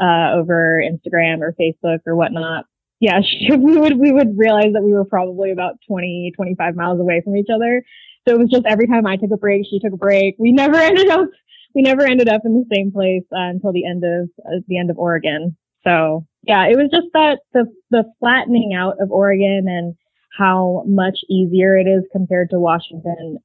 uh, 0.00 0.32
over 0.34 0.82
Instagram 0.82 1.40
or 1.40 1.54
Facebook 1.60 2.00
or 2.06 2.16
whatnot. 2.16 2.66
Yeah, 3.00 3.20
we 3.50 3.76
would, 3.76 3.98
we 3.98 4.12
would 4.12 4.36
realize 4.36 4.72
that 4.72 4.82
we 4.82 4.92
were 4.92 5.04
probably 5.04 5.50
about 5.50 5.74
20, 5.88 6.32
25 6.36 6.76
miles 6.76 7.00
away 7.00 7.20
from 7.22 7.36
each 7.36 7.48
other. 7.54 7.84
So 8.26 8.34
it 8.34 8.38
was 8.38 8.50
just 8.50 8.64
every 8.66 8.86
time 8.86 9.06
I 9.06 9.16
took 9.16 9.30
a 9.32 9.36
break, 9.36 9.66
she 9.68 9.78
took 9.78 9.92
a 9.92 9.98
break. 9.98 10.36
We 10.38 10.52
never 10.52 10.76
ended 10.80 11.08
up, 11.08 11.28
we 11.74 11.82
never 11.82 12.02
ended 12.02 12.28
up 12.28 12.42
in 12.44 12.54
the 12.54 12.74
same 12.74 12.92
place 12.92 13.24
uh, 13.32 13.50
until 13.50 13.72
the 13.72 13.86
end 13.86 14.04
of, 14.04 14.30
uh, 14.46 14.60
the 14.68 14.78
end 14.78 14.90
of 14.90 14.98
Oregon. 14.98 15.56
So 15.84 16.26
yeah, 16.42 16.66
it 16.66 16.76
was 16.76 16.90
just 16.90 17.08
that 17.12 17.40
the, 17.52 17.66
the 17.90 18.04
flattening 18.20 18.74
out 18.74 18.96
of 19.00 19.10
Oregon 19.10 19.66
and 19.68 19.94
how 20.36 20.84
much 20.86 21.18
easier 21.30 21.76
it 21.76 21.86
is 21.86 22.04
compared 22.12 22.50
to 22.50 22.58
Washington 22.58 23.38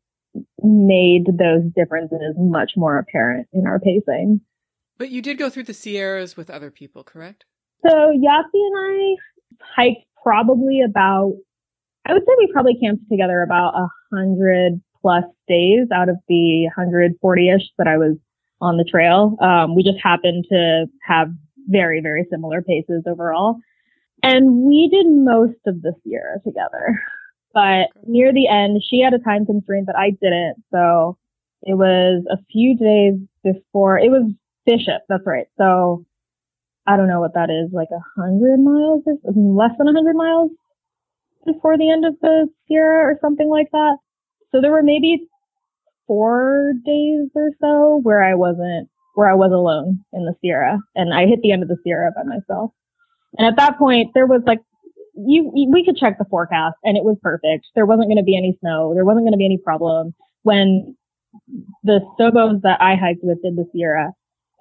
made 0.61 1.25
those 1.25 1.63
differences 1.75 2.35
much 2.37 2.71
more 2.75 2.97
apparent 2.97 3.47
in 3.53 3.65
our 3.67 3.79
pacing. 3.79 4.41
But 4.97 5.09
you 5.09 5.21
did 5.21 5.37
go 5.37 5.49
through 5.49 5.63
the 5.63 5.73
Sierras 5.73 6.35
with 6.35 6.49
other 6.49 6.71
people, 6.71 7.03
correct? 7.03 7.45
So 7.85 7.91
Yahtzee 7.91 8.53
and 8.53 8.75
I 8.77 9.15
hiked 9.61 10.05
probably 10.21 10.81
about, 10.81 11.33
I 12.05 12.13
would 12.13 12.23
say 12.23 12.33
we 12.37 12.51
probably 12.51 12.77
camped 12.81 13.09
together 13.09 13.41
about 13.41 13.73
a 13.75 13.87
hundred 14.13 14.81
plus 15.01 15.23
days 15.47 15.87
out 15.93 16.09
of 16.09 16.17
the 16.27 16.69
140-ish 16.77 17.69
that 17.77 17.87
I 17.87 17.97
was 17.97 18.17
on 18.61 18.77
the 18.77 18.83
trail. 18.83 19.37
Um, 19.41 19.75
we 19.75 19.83
just 19.83 19.99
happened 20.03 20.45
to 20.51 20.85
have 21.07 21.29
very, 21.67 22.01
very 22.01 22.27
similar 22.29 22.61
paces 22.61 23.03
overall. 23.07 23.57
And 24.23 24.63
we 24.63 24.89
did 24.91 25.07
most 25.07 25.59
of 25.65 25.81
this 25.81 25.95
year 26.03 26.41
together. 26.45 26.99
But 27.53 27.87
near 28.05 28.31
the 28.31 28.47
end, 28.47 28.83
she 28.87 29.01
had 29.01 29.13
a 29.13 29.19
time 29.19 29.45
constraint 29.45 29.87
that 29.87 29.95
I 29.95 30.11
didn't. 30.11 30.63
So 30.71 31.17
it 31.63 31.73
was 31.73 32.23
a 32.31 32.37
few 32.51 32.77
days 32.77 33.19
before, 33.43 33.97
it 33.97 34.11
was 34.11 34.31
Bishop, 34.65 35.01
that's 35.09 35.25
right. 35.25 35.47
So 35.57 36.05
I 36.85 36.95
don't 36.95 37.07
know 37.07 37.19
what 37.19 37.33
that 37.33 37.49
is, 37.49 37.73
like 37.73 37.89
a 37.91 38.21
hundred 38.21 38.59
miles 38.59 39.03
less 39.35 39.71
than 39.77 39.87
a 39.87 39.93
hundred 39.93 40.15
miles 40.15 40.51
before 41.45 41.77
the 41.77 41.89
end 41.91 42.05
of 42.05 42.15
the 42.21 42.47
Sierra 42.67 43.11
or 43.11 43.17
something 43.21 43.49
like 43.49 43.71
that. 43.71 43.97
So 44.51 44.61
there 44.61 44.71
were 44.71 44.83
maybe 44.83 45.27
four 46.07 46.73
days 46.85 47.29
or 47.35 47.49
so 47.61 47.99
where 48.03 48.23
I 48.23 48.35
wasn't, 48.35 48.89
where 49.15 49.29
I 49.29 49.35
was 49.35 49.51
alone 49.51 50.03
in 50.13 50.25
the 50.25 50.35
Sierra 50.41 50.79
and 50.95 51.13
I 51.13 51.25
hit 51.25 51.41
the 51.41 51.51
end 51.51 51.63
of 51.63 51.69
the 51.69 51.77
Sierra 51.83 52.11
by 52.15 52.23
myself. 52.23 52.71
And 53.37 53.47
at 53.47 53.57
that 53.57 53.77
point, 53.77 54.11
there 54.13 54.25
was 54.25 54.41
like, 54.45 54.59
you, 55.15 55.51
we 55.53 55.83
could 55.83 55.97
check 55.97 56.17
the 56.17 56.25
forecast 56.29 56.75
and 56.83 56.97
it 56.97 57.03
was 57.03 57.17
perfect. 57.21 57.67
There 57.75 57.85
wasn't 57.85 58.07
going 58.07 58.17
to 58.17 58.23
be 58.23 58.37
any 58.37 58.57
snow. 58.61 58.93
There 58.93 59.05
wasn't 59.05 59.25
going 59.25 59.33
to 59.33 59.37
be 59.37 59.45
any 59.45 59.57
problem. 59.57 60.13
When 60.43 60.95
the 61.83 61.99
Sobos 62.19 62.61
that 62.61 62.81
I 62.81 62.95
hiked 62.95 63.19
with 63.23 63.39
in 63.43 63.55
the 63.55 63.65
Sierra, 63.73 64.11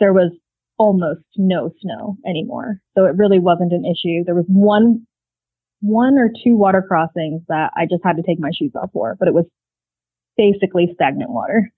there 0.01 0.13
was 0.13 0.33
almost 0.79 1.23
no 1.37 1.71
snow 1.81 2.17
anymore. 2.27 2.81
So 2.97 3.05
it 3.05 3.17
really 3.17 3.39
wasn't 3.39 3.73
an 3.73 3.85
issue. 3.85 4.25
There 4.25 4.35
was 4.35 4.45
one, 4.49 5.07
one 5.81 6.19
or 6.19 6.31
two 6.45 6.57
water 6.57 6.83
crossings 6.87 7.43
that 7.49 7.73
I 7.77 7.87
just 7.87 8.05
had 8.05 8.17
to 8.17 8.23
take 8.23 8.41
my 8.41 8.51
shoes 8.53 8.73
off 8.75 8.91
for, 8.93 9.17
but 9.19 9.29
it 9.29 9.35
was 9.35 9.47
basically 10.37 10.91
stagnant 10.95 11.31
water. 11.31 11.71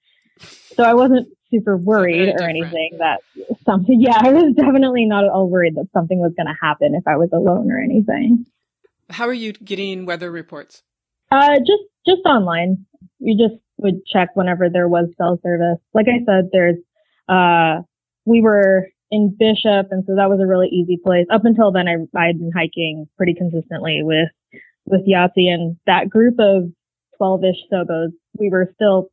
So 0.75 0.85
I 0.85 0.95
wasn't 0.95 1.29
super 1.51 1.77
worried 1.77 2.29
or 2.29 2.43
anything 2.43 2.99
that 2.99 3.21
something, 3.65 4.01
yeah, 4.01 4.17
I 4.19 4.33
was 4.33 4.55
definitely 4.55 5.05
not 5.05 5.25
at 5.25 5.31
all 5.31 5.49
worried 5.49 5.75
that 5.77 5.89
something 5.93 6.19
was 6.19 6.33
going 6.37 6.47
to 6.47 6.57
happen 6.61 6.95
if 6.95 7.07
I 7.07 7.17
was 7.17 7.31
alone 7.33 7.71
or 7.71 7.79
anything. 7.79 8.47
How 9.09 9.27
are 9.27 9.35
you 9.35 9.53
getting 9.53 10.07
weather 10.07 10.31
reports? 10.31 10.83
Uh, 11.31 11.59
just 11.59 11.83
just 12.07 12.23
online. 12.25 12.87
We 13.19 13.37
just 13.37 13.61
would 13.79 14.07
check 14.07 14.31
whenever 14.35 14.69
there 14.69 14.89
was 14.89 15.09
cell 15.17 15.39
service. 15.43 15.79
Like 15.95 16.07
I 16.09 16.25
said, 16.25 16.51
there's 16.53 16.77
uh, 17.29 17.83
we 18.25 18.41
were 18.41 18.89
in 19.11 19.35
Bishop, 19.39 19.89
and 19.91 20.05
so 20.07 20.15
that 20.17 20.31
was 20.31 20.41
a 20.41 20.47
really 20.47 20.69
easy 20.69 20.97
place. 20.97 21.27
Up 21.33 21.45
until 21.45 21.73
then, 21.73 21.89
I 21.89 21.95
I'd 22.19 22.39
been 22.39 22.53
hiking 22.55 23.09
pretty 23.17 23.35
consistently 23.35 24.01
with 24.03 24.29
with 24.87 25.07
Yahtzee 25.07 25.53
and 25.53 25.77
that 25.87 26.09
group 26.09 26.37
of 26.39 26.71
twelve 27.17 27.43
ish 27.45 27.59
Sobos. 27.73 28.11
We 28.39 28.51
were 28.51 28.71
still 28.75 29.11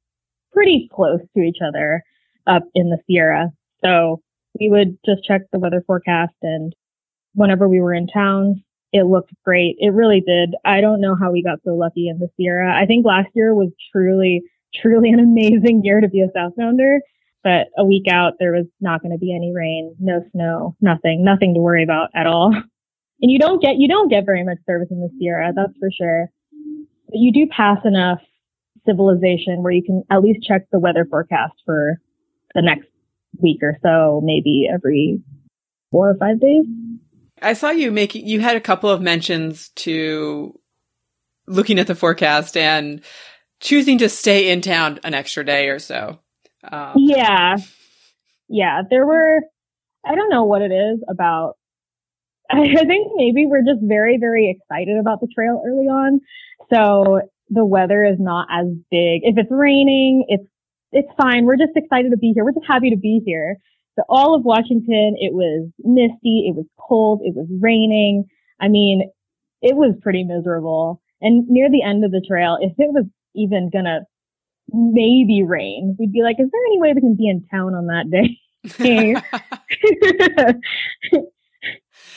pretty 0.54 0.90
close 0.94 1.22
to 1.36 1.42
each 1.42 1.58
other 1.66 2.04
up 2.48 2.64
in 2.74 2.90
the 2.90 2.98
Sierra, 3.06 3.52
so 3.84 4.22
we 4.60 4.70
would 4.70 4.98
just 5.06 5.24
check 5.24 5.42
the 5.52 5.60
weather 5.60 5.84
forecast 5.86 6.34
and 6.42 6.74
whenever 7.38 7.68
we 7.68 7.80
were 7.80 7.94
in 7.94 8.08
town, 8.08 8.64
it 8.92 9.06
looked 9.06 9.32
great. 9.46 9.76
It 9.80 9.94
really 9.94 10.24
did. 10.26 10.56
I 10.66 10.82
don't 10.82 11.00
know 11.00 11.16
how 11.16 11.32
we 11.32 11.44
got 11.44 11.60
so 11.64 11.76
lucky 11.76 12.08
in 12.08 12.20
the 12.20 12.30
Sierra. 12.36 12.76
I 12.76 12.86
think 12.86 13.06
last 13.06 13.30
year 13.36 13.54
was 13.54 13.70
truly, 13.92 14.42
truly 14.74 15.12
an 15.12 15.20
amazing 15.20 15.82
year 15.84 16.02
to 16.02 16.08
be 16.08 16.22
a 16.22 16.30
Southbounder. 16.30 16.98
But 17.44 17.68
a 17.78 17.86
week 17.86 18.08
out, 18.12 18.34
there 18.40 18.52
was 18.52 18.66
not 18.82 19.02
going 19.02 19.12
to 19.12 19.20
be 19.20 19.34
any 19.34 19.54
rain, 19.54 19.96
no 20.00 20.22
snow, 20.34 20.76
nothing, 20.82 21.24
nothing 21.24 21.54
to 21.54 21.62
worry 21.62 21.84
about 21.84 22.10
at 22.16 22.28
all. 22.28 22.54
And 23.20 23.32
you 23.32 23.40
don't 23.40 23.62
get, 23.62 23.78
you 23.78 23.88
don't 23.88 24.10
get 24.10 24.26
very 24.26 24.44
much 24.44 24.58
service 24.68 24.90
in 24.92 25.00
the 25.00 25.10
Sierra, 25.18 25.52
that's 25.56 25.78
for 25.80 25.90
sure. 25.92 26.30
But 27.08 27.18
you 27.18 27.32
do 27.32 27.48
pass 27.48 27.78
enough 27.86 28.20
civilization 28.86 29.64
where 29.64 29.72
you 29.72 29.84
can 29.84 30.04
at 30.12 30.22
least 30.22 30.46
check 30.46 30.64
the 30.72 30.80
weather 30.80 31.06
forecast 31.10 31.54
for 31.66 32.00
the 32.58 32.64
next 32.64 32.88
week 33.42 33.60
or 33.62 33.78
so, 33.82 34.20
maybe 34.24 34.68
every 34.72 35.22
four 35.92 36.10
or 36.10 36.16
five 36.16 36.42
days. 36.42 36.66
I 37.42 37.54
saw 37.54 37.70
you 37.70 37.92
making, 37.92 38.28
you 38.28 38.42
had 38.42 38.58
a 38.58 38.62
couple 38.62 38.90
of 38.90 39.00
mentions 39.00 39.70
to 39.76 40.60
looking 41.46 41.80
at 41.80 41.88
the 41.88 41.96
forecast 41.96 42.58
and 42.58 43.02
choosing 43.60 44.00
to 44.00 44.10
stay 44.10 44.50
in 44.50 44.62
town 44.62 45.00
an 45.04 45.14
extra 45.14 45.46
day 45.46 45.70
or 45.70 45.78
so. 45.78 46.20
Um, 46.70 46.94
yeah. 46.98 47.58
Yeah. 48.50 48.82
There 48.90 49.06
were, 49.06 49.42
I 50.04 50.16
don't 50.16 50.30
know 50.30 50.44
what 50.44 50.64
it 50.64 50.72
is 50.72 51.00
about. 51.08 51.58
I 52.50 52.66
think 52.66 53.12
maybe 53.16 53.46
we're 53.46 53.62
just 53.62 53.82
very, 53.84 54.18
very 54.20 54.50
excited 54.50 54.98
about 55.00 55.22
the 55.22 55.28
trail 55.34 55.62
early 55.66 55.86
on. 55.86 56.22
So 56.74 57.22
the 57.50 57.66
weather 57.66 58.04
is 58.04 58.18
not 58.20 58.48
as 58.52 58.66
big. 58.90 59.22
If 59.24 59.38
it's 59.38 59.52
raining, 59.52 60.26
it's, 60.28 60.48
it's 60.92 61.10
fine. 61.22 61.46
We're 61.46 61.58
just 61.58 61.76
excited 61.76 62.12
to 62.12 62.18
be 62.18 62.32
here. 62.34 62.44
We're 62.44 62.54
just 62.54 62.68
happy 62.68 62.90
to 62.90 62.98
be 62.98 63.22
here. 63.26 63.58
So 63.98 64.04
all 64.10 64.36
of 64.36 64.46
Washington, 64.46 65.16
it 65.18 65.34
was 65.34 65.70
misty, 65.80 66.46
it 66.48 66.56
was 66.56 66.66
cold, 66.80 67.22
it 67.24 67.36
was 67.36 67.48
raining. 67.60 68.26
I 68.62 68.68
mean, 68.68 69.10
it 69.62 69.76
was 69.76 69.96
pretty 70.02 70.24
miserable. 70.24 71.02
And 71.20 71.48
near 71.48 71.70
the 71.70 71.82
end 71.82 72.06
of 72.06 72.12
the 72.12 72.24
trail, 72.26 72.58
if 72.62 72.74
it 72.78 72.94
was 72.94 73.06
even 73.36 73.72
gonna 73.74 74.02
maybe 74.70 75.44
rain, 75.44 75.96
we'd 76.00 76.12
be 76.12 76.22
like, 76.22 76.36
is 76.40 76.48
there 76.52 76.66
any 76.68 76.80
way 76.80 76.94
we 76.94 77.02
can 77.02 77.16
be 77.16 77.28
in 77.28 77.44
town 77.50 77.74
on 77.74 77.88
that 77.88 78.12
day? 78.12 78.38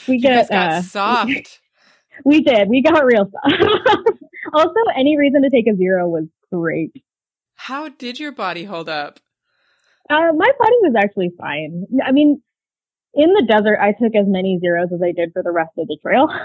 we 0.07 0.19
get 0.19 0.49
got 0.49 0.71
uh, 0.71 0.81
soft. 0.81 1.59
We 2.23 2.43
did. 2.43 2.69
We 2.69 2.83
got 2.83 3.03
real 3.03 3.31
soft. 3.31 3.63
also, 4.53 4.79
any 4.95 5.17
reason 5.17 5.41
to 5.41 5.49
take 5.49 5.65
a 5.65 5.75
zero 5.75 6.07
was 6.07 6.25
great. 6.51 6.91
How 7.65 7.89
did 7.89 8.19
your 8.19 8.31
body 8.31 8.63
hold 8.63 8.89
up? 8.89 9.19
Uh, 10.09 10.33
my 10.35 10.49
body 10.59 10.75
was 10.81 10.95
actually 10.97 11.29
fine. 11.37 11.85
I 12.03 12.11
mean, 12.11 12.41
in 13.13 13.33
the 13.33 13.45
desert, 13.47 13.77
I 13.79 13.91
took 13.91 14.15
as 14.15 14.25
many 14.25 14.57
zeros 14.59 14.89
as 14.91 14.99
I 15.03 15.11
did 15.11 15.31
for 15.31 15.43
the 15.43 15.51
rest 15.51 15.73
of 15.77 15.87
the 15.87 15.97
trail. 16.01 16.27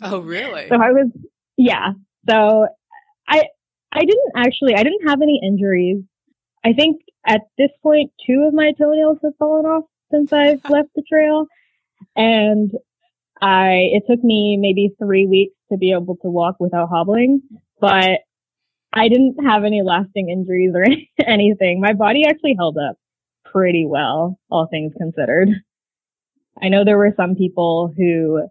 Oh, 0.00 0.20
really? 0.20 0.70
so 0.70 0.76
I 0.76 0.90
was, 0.90 1.10
yeah. 1.58 1.90
So 2.26 2.66
I, 3.28 3.42
I 3.92 4.00
didn't 4.00 4.32
actually, 4.34 4.74
I 4.74 4.82
didn't 4.82 5.06
have 5.06 5.20
any 5.20 5.38
injuries. 5.46 6.02
I 6.64 6.72
think 6.72 7.02
at 7.26 7.42
this 7.58 7.68
point, 7.82 8.10
two 8.26 8.46
of 8.48 8.54
my 8.54 8.72
toenails 8.72 9.18
have 9.22 9.36
fallen 9.38 9.66
off 9.66 9.84
since 10.10 10.32
I've 10.32 10.64
left 10.70 10.88
the 10.96 11.02
trail. 11.06 11.44
And 12.16 12.72
I, 13.42 13.90
it 13.92 14.04
took 14.08 14.24
me 14.24 14.56
maybe 14.58 14.94
three 14.98 15.26
weeks 15.26 15.54
to 15.70 15.76
be 15.76 15.92
able 15.92 16.16
to 16.22 16.30
walk 16.30 16.56
without 16.58 16.88
hobbling, 16.88 17.42
but 17.78 18.20
I 18.92 19.08
didn't 19.08 19.36
have 19.44 19.64
any 19.64 19.82
lasting 19.82 20.28
injuries 20.28 20.72
or 20.74 20.84
anything. 21.26 21.80
My 21.80 21.92
body 21.92 22.24
actually 22.26 22.54
held 22.58 22.76
up 22.76 22.96
pretty 23.44 23.86
well, 23.86 24.38
all 24.50 24.66
things 24.70 24.92
considered. 24.96 25.48
I 26.62 26.68
know 26.68 26.84
there 26.84 26.98
were 26.98 27.14
some 27.16 27.34
people 27.34 27.92
who, 27.96 28.48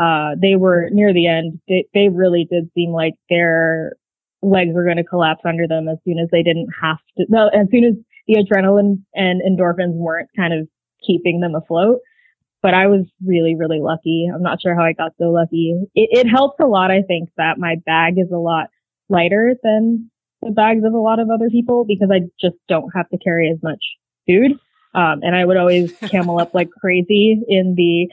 uh, 0.00 0.34
they 0.40 0.56
were 0.56 0.88
near 0.90 1.12
the 1.12 1.26
end. 1.26 1.60
They, 1.68 1.86
they 1.94 2.08
really 2.08 2.46
did 2.50 2.70
seem 2.74 2.90
like 2.92 3.14
their 3.30 3.94
legs 4.42 4.70
were 4.74 4.84
going 4.84 4.96
to 4.96 5.04
collapse 5.04 5.42
under 5.44 5.66
them 5.66 5.88
as 5.88 5.98
soon 6.04 6.18
as 6.18 6.28
they 6.30 6.42
didn't 6.42 6.68
have 6.80 6.98
to, 7.16 7.26
no, 7.28 7.48
as 7.48 7.66
soon 7.70 7.84
as 7.84 7.94
the 8.26 8.36
adrenaline 8.36 9.02
and 9.14 9.40
endorphins 9.42 9.94
weren't 9.94 10.28
kind 10.36 10.52
of 10.52 10.68
keeping 11.04 11.40
them 11.40 11.54
afloat. 11.54 11.98
But 12.60 12.74
I 12.74 12.88
was 12.88 13.06
really, 13.24 13.54
really 13.54 13.78
lucky. 13.80 14.28
I'm 14.32 14.42
not 14.42 14.60
sure 14.60 14.74
how 14.74 14.82
I 14.82 14.92
got 14.92 15.12
so 15.18 15.26
lucky. 15.26 15.80
It, 15.94 16.26
it 16.26 16.28
helps 16.28 16.58
a 16.60 16.66
lot, 16.66 16.90
I 16.90 17.02
think, 17.02 17.30
that 17.36 17.58
my 17.58 17.76
bag 17.86 18.14
is 18.18 18.30
a 18.32 18.36
lot 18.36 18.66
lighter 19.08 19.54
than 19.62 20.10
the 20.42 20.50
bags 20.50 20.84
of 20.84 20.92
a 20.92 20.98
lot 20.98 21.18
of 21.18 21.30
other 21.30 21.50
people 21.50 21.84
because 21.84 22.10
I 22.12 22.20
just 22.40 22.56
don't 22.68 22.90
have 22.94 23.08
to 23.10 23.18
carry 23.18 23.50
as 23.50 23.62
much 23.62 23.82
food. 24.26 24.52
Um, 24.94 25.20
and 25.22 25.34
I 25.34 25.44
would 25.44 25.56
always 25.56 25.92
camel 26.10 26.40
up 26.40 26.54
like 26.54 26.70
crazy 26.70 27.40
in 27.48 27.74
the 27.76 28.08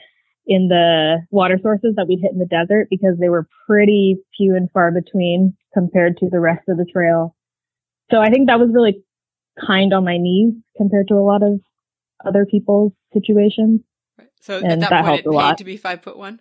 in 0.48 0.68
the 0.68 1.18
water 1.30 1.58
sources 1.60 1.94
that 1.96 2.06
we'd 2.06 2.20
hit 2.20 2.32
in 2.32 2.38
the 2.38 2.46
desert 2.46 2.86
because 2.88 3.16
they 3.18 3.28
were 3.28 3.48
pretty 3.66 4.16
few 4.36 4.54
and 4.54 4.70
far 4.70 4.92
between 4.92 5.56
compared 5.74 6.16
to 6.18 6.28
the 6.30 6.38
rest 6.38 6.68
of 6.68 6.76
the 6.76 6.84
trail. 6.84 7.34
So 8.12 8.20
I 8.20 8.30
think 8.30 8.46
that 8.46 8.60
was 8.60 8.70
really 8.72 9.02
kind 9.66 9.92
on 9.92 10.04
my 10.04 10.18
knees 10.18 10.54
compared 10.76 11.08
to 11.08 11.14
a 11.14 11.24
lot 11.24 11.42
of 11.42 11.60
other 12.24 12.46
people's 12.46 12.92
situations. 13.12 13.80
So 14.40 14.58
and 14.58 14.72
at 14.72 14.80
that, 14.80 14.90
that 14.90 15.02
point, 15.02 15.06
helped 15.06 15.26
it 15.26 15.26
a 15.26 15.32
lot. 15.32 15.58
to 15.58 15.64
be 15.64 15.76
five 15.76 16.02
foot 16.02 16.16
one. 16.16 16.40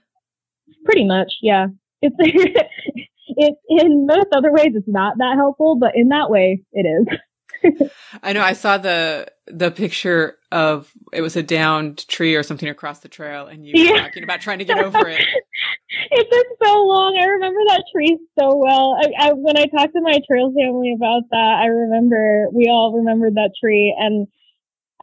Pretty 0.83 1.05
much, 1.05 1.33
yeah. 1.41 1.67
It's 2.01 2.15
it 3.37 3.55
in 3.69 4.05
most 4.05 4.27
other 4.35 4.51
ways 4.51 4.71
it's 4.73 4.87
not 4.87 5.17
that 5.17 5.35
helpful, 5.35 5.77
but 5.77 5.91
in 5.95 6.09
that 6.09 6.29
way 6.29 6.63
it 6.73 6.85
is. 6.85 7.19
I 8.23 8.33
know. 8.33 8.41
I 8.41 8.53
saw 8.53 8.77
the 8.77 9.27
the 9.47 9.71
picture 9.71 10.37
of 10.51 10.91
it 11.13 11.21
was 11.21 11.35
a 11.35 11.43
downed 11.43 12.07
tree 12.07 12.35
or 12.35 12.43
something 12.43 12.69
across 12.69 12.99
the 12.99 13.07
trail, 13.07 13.47
and 13.47 13.65
you 13.65 13.73
yeah. 13.75 14.01
talking 14.01 14.23
about 14.23 14.41
trying 14.41 14.59
to 14.59 14.65
get 14.65 14.79
over 14.79 15.07
it. 15.07 15.21
it 16.11 16.27
took 16.31 16.67
so 16.67 16.83
long. 16.83 17.17
I 17.17 17.25
remember 17.25 17.59
that 17.67 17.83
tree 17.93 18.17
so 18.39 18.55
well. 18.55 18.97
I, 18.99 19.27
I, 19.27 19.33
when 19.33 19.57
I 19.57 19.65
talked 19.65 19.93
to 19.93 20.01
my 20.01 20.19
trail 20.27 20.53
family 20.53 20.93
about 20.95 21.23
that, 21.31 21.59
I 21.61 21.67
remember 21.67 22.47
we 22.51 22.67
all 22.69 22.93
remembered 22.95 23.35
that 23.35 23.51
tree, 23.61 23.95
and 23.97 24.27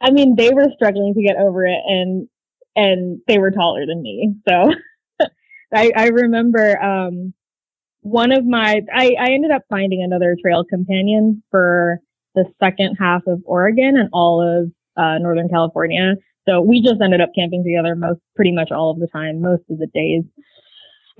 I 0.01 0.11
mean 0.11 0.35
they 0.35 0.53
were 0.53 0.67
struggling 0.75 1.13
to 1.13 1.23
get 1.23 1.37
over 1.37 1.65
it, 1.65 1.79
and 1.85 2.27
and 2.75 3.21
they 3.27 3.37
were 3.37 3.51
taller 3.51 3.85
than 3.85 4.01
me, 4.01 4.35
so 4.47 4.73
I, 5.73 5.91
I 5.95 6.07
remember. 6.07 6.81
um 6.81 7.33
one 8.03 8.31
of 8.31 8.45
my 8.45 8.81
I, 8.93 9.15
I 9.19 9.31
ended 9.31 9.51
up 9.51 9.63
finding 9.69 10.03
another 10.03 10.35
trail 10.41 10.63
companion 10.63 11.41
for 11.49 11.99
the 12.35 12.45
second 12.61 12.97
half 12.99 13.21
of 13.27 13.41
Oregon 13.45 13.97
and 13.97 14.09
all 14.11 14.41
of 14.41 14.71
uh, 14.97 15.17
Northern 15.19 15.49
California. 15.49 16.15
So 16.47 16.61
we 16.61 16.81
just 16.81 17.01
ended 17.01 17.21
up 17.21 17.29
camping 17.35 17.63
together 17.63 17.95
most, 17.95 18.19
pretty 18.35 18.51
much 18.51 18.71
all 18.71 18.91
of 18.91 18.99
the 18.99 19.07
time, 19.07 19.41
most 19.41 19.63
of 19.69 19.77
the 19.77 19.87
days. 19.93 20.23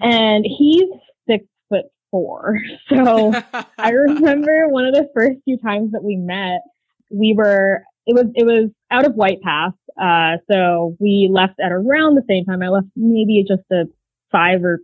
And 0.02 0.46
he's 0.46 0.90
six 1.28 1.46
foot 1.70 1.86
four. 2.12 2.60
So 2.90 3.34
I 3.78 3.90
remember 3.92 4.68
one 4.68 4.86
of 4.86 4.94
the 4.94 5.10
first 5.16 5.40
few 5.46 5.58
times 5.58 5.92
that 5.94 6.04
we 6.04 6.18
met, 6.18 6.62
we 7.10 7.34
were, 7.38 7.84
it 8.06 8.14
was, 8.14 8.26
it 8.36 8.46
was 8.46 8.70
out 8.92 9.06
of 9.06 9.14
White 9.14 9.42
Pass. 9.42 9.72
Uh, 10.00 10.38
so 10.52 10.98
we 11.00 11.30
left 11.32 11.60
at 11.64 11.72
around 11.72 12.16
the 12.16 12.26
same 12.28 12.44
time. 12.44 12.62
I 12.62 12.68
left 12.68 12.88
maybe 12.96 13.46
just 13.48 13.64
a 13.72 13.86
five 14.32 14.64
or 14.64 14.80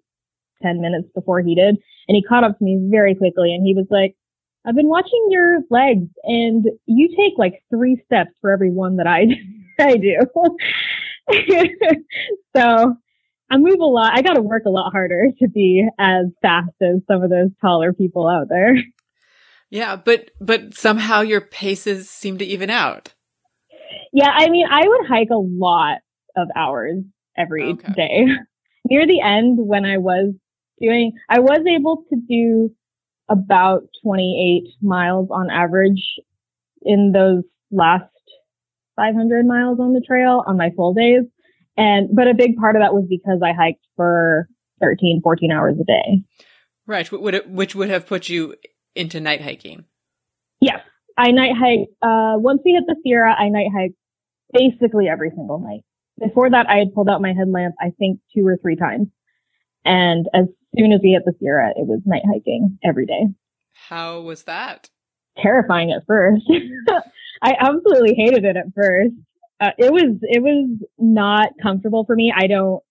10 0.61 0.81
minutes 0.81 1.07
before 1.13 1.41
he 1.41 1.55
did. 1.55 1.75
And 2.07 2.15
he 2.15 2.23
caught 2.23 2.43
up 2.43 2.57
to 2.57 2.63
me 2.63 2.87
very 2.89 3.15
quickly 3.15 3.53
and 3.53 3.65
he 3.65 3.73
was 3.73 3.87
like, 3.89 4.15
I've 4.65 4.75
been 4.75 4.89
watching 4.89 5.27
your 5.29 5.59
legs 5.69 6.07
and 6.23 6.65
you 6.85 7.09
take 7.15 7.37
like 7.37 7.63
three 7.69 8.01
steps 8.05 8.31
for 8.41 8.51
every 8.51 8.71
one 8.71 8.97
that 8.97 9.07
I, 9.07 9.27
I 9.79 9.95
do. 9.95 10.17
so 12.55 12.95
I 13.51 13.57
move 13.57 13.79
a 13.79 13.85
lot. 13.85 14.11
I 14.13 14.21
got 14.21 14.33
to 14.33 14.41
work 14.41 14.63
a 14.65 14.69
lot 14.69 14.91
harder 14.91 15.27
to 15.39 15.47
be 15.47 15.87
as 15.97 16.25
fast 16.41 16.71
as 16.81 17.01
some 17.07 17.23
of 17.23 17.29
those 17.29 17.49
taller 17.61 17.93
people 17.93 18.27
out 18.27 18.47
there. 18.49 18.75
Yeah, 19.71 19.95
but 19.95 20.31
but 20.41 20.73
somehow 20.73 21.21
your 21.21 21.41
paces 21.41 22.09
seem 22.09 22.39
to 22.39 22.45
even 22.45 22.69
out. 22.69 23.13
Yeah, 24.11 24.29
I 24.29 24.49
mean, 24.49 24.65
I 24.69 24.87
would 24.87 25.07
hike 25.07 25.29
a 25.31 25.37
lot 25.37 25.99
of 26.35 26.47
hours 26.55 27.03
every 27.37 27.73
okay. 27.73 27.93
day. 27.95 28.25
Near 28.89 29.05
the 29.05 29.21
end 29.21 29.59
when 29.59 29.85
I 29.85 29.97
was 29.97 30.33
doing 30.79 31.13
I 31.29 31.39
was 31.39 31.59
able 31.67 32.03
to 32.09 32.15
do 32.27 32.71
about 33.29 33.83
28 34.03 34.73
miles 34.81 35.29
on 35.31 35.49
average 35.49 36.03
in 36.81 37.11
those 37.13 37.43
last 37.71 38.05
500 38.95 39.45
miles 39.45 39.79
on 39.79 39.93
the 39.93 40.01
trail 40.05 40.43
on 40.45 40.57
my 40.57 40.71
full 40.75 40.93
days. 40.93 41.23
And, 41.77 42.09
but 42.13 42.27
a 42.27 42.33
big 42.33 42.57
part 42.57 42.75
of 42.75 42.81
that 42.81 42.93
was 42.93 43.05
because 43.09 43.39
I 43.43 43.53
hiked 43.53 43.85
for 43.95 44.49
13, 44.81 45.21
14 45.23 45.51
hours 45.51 45.75
a 45.79 45.85
day. 45.85 46.23
Right, 46.85 47.09
would 47.11 47.33
it, 47.33 47.49
which 47.49 47.75
would 47.75 47.89
have 47.89 48.07
put 48.07 48.29
you 48.29 48.55
into 48.95 49.19
night 49.19 49.41
hiking. 49.41 49.85
Yes, 50.59 50.79
I 51.17 51.31
night 51.31 51.55
hike. 51.55 51.87
Uh, 52.01 52.35
once 52.37 52.61
we 52.65 52.71
hit 52.71 52.83
the 52.87 52.95
Sierra, 53.03 53.33
I 53.33 53.49
night 53.49 53.67
hike 53.73 53.93
basically 54.51 55.07
every 55.07 55.29
single 55.29 55.59
night. 55.59 55.81
Before 56.19 56.49
that, 56.49 56.67
I 56.67 56.77
had 56.77 56.93
pulled 56.93 57.07
out 57.07 57.21
my 57.21 57.33
headlamp, 57.33 57.75
I 57.79 57.91
think 57.97 58.19
two 58.35 58.45
or 58.45 58.57
three 58.57 58.75
times. 58.75 59.07
And 59.85 60.27
as 60.33 60.45
soon 60.77 60.91
as 60.91 61.01
we 61.03 61.11
hit 61.11 61.23
the 61.25 61.33
Sierra, 61.39 61.69
it 61.69 61.87
was 61.87 62.01
night 62.05 62.23
hiking 62.31 62.77
every 62.83 63.05
day. 63.05 63.27
How 63.73 64.21
was 64.21 64.43
that? 64.43 64.89
Terrifying 65.37 65.91
at 65.91 66.05
first. 66.05 66.43
I 67.41 67.55
absolutely 67.59 68.15
hated 68.15 68.43
it 68.43 68.57
at 68.57 68.73
first. 68.75 69.15
Uh, 69.61 69.71
it 69.77 69.91
was, 69.91 70.17
it 70.21 70.41
was 70.41 70.69
not 70.97 71.49
comfortable 71.61 72.05
for 72.05 72.15
me. 72.15 72.33
I 72.35 72.47
don't, 72.47 72.81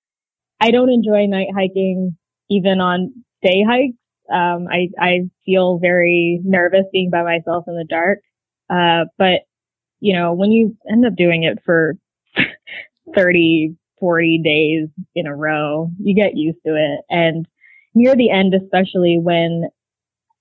I 0.60 0.70
don't 0.70 0.90
enjoy 0.90 1.26
night 1.26 1.48
hiking 1.54 2.16
even 2.50 2.80
on 2.80 3.12
day 3.42 3.64
hikes. 3.66 3.96
Um, 4.32 4.68
I, 4.70 4.88
I 4.98 5.20
feel 5.46 5.78
very 5.78 6.40
nervous 6.44 6.84
being 6.92 7.10
by 7.10 7.22
myself 7.22 7.64
in 7.66 7.74
the 7.74 7.86
dark. 7.88 8.20
Uh, 8.68 9.06
but 9.16 9.42
you 10.00 10.14
know, 10.14 10.32
when 10.32 10.52
you 10.52 10.76
end 10.90 11.06
up 11.06 11.16
doing 11.16 11.44
it 11.44 11.58
for 11.64 11.94
30, 13.14 13.74
40 13.98 14.40
days 14.44 14.88
in 15.14 15.26
a 15.26 15.34
row, 15.34 15.90
you 15.98 16.14
get 16.14 16.36
used 16.36 16.58
to 16.66 16.74
it. 16.76 17.04
And 17.10 17.46
near 17.98 18.14
the 18.14 18.30
end, 18.30 18.54
especially 18.54 19.18
when 19.20 19.68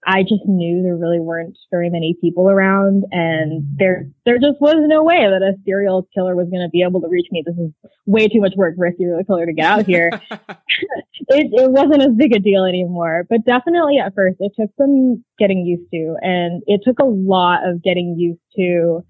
I 0.06 0.22
just 0.22 0.46
knew 0.46 0.82
there 0.84 0.96
really 0.96 1.20
weren't 1.20 1.58
very 1.70 1.89
many 1.89 2.15
people 2.22 2.50
around 2.50 3.04
and 3.12 3.63
there, 3.78 4.08
there 4.26 4.38
just 4.38 4.62
was 4.62 4.76
no 4.88 5.04
way 5.04 5.28
that 5.28 5.41
a 5.41 5.58
serial 5.65 6.08
killer 6.13 6.34
was 6.34 6.48
going 6.50 6.62
to 6.62 6.70
be 6.70 6.82
able 6.82 7.02
to 7.02 7.10
reach 7.10 7.28
me. 7.30 7.43
This 7.46 7.58
is 7.58 7.72
way 8.06 8.30
too 8.30 8.39
much 8.39 8.54
work 8.56 8.76
for 8.78 8.86
a 8.86 8.96
serial 8.96 9.24
killer 9.26 9.46
to 9.46 9.52
get 9.52 9.65
out 9.65 9.86
here. 9.86 10.10
it, 10.32 11.50
it 11.52 11.72
wasn't 11.72 12.04
as 12.04 12.15
big 12.15 12.34
a 12.34 12.39
deal 12.39 12.63
anymore, 12.63 13.26
but 13.30 13.43
definitely 13.46 13.98
at 13.98 14.15
first 14.15 14.38
it 14.39 14.54
took 14.58 14.70
some 14.78 15.24
getting 15.38 15.65
used 15.65 15.91
to 15.91 16.15
and 16.22 16.63
it 16.67 16.82
took 16.86 17.00
a 17.00 17.06
lot 17.06 17.67
of 17.67 17.84
getting 17.84 18.15
used 18.17 18.39
to, 18.56 19.04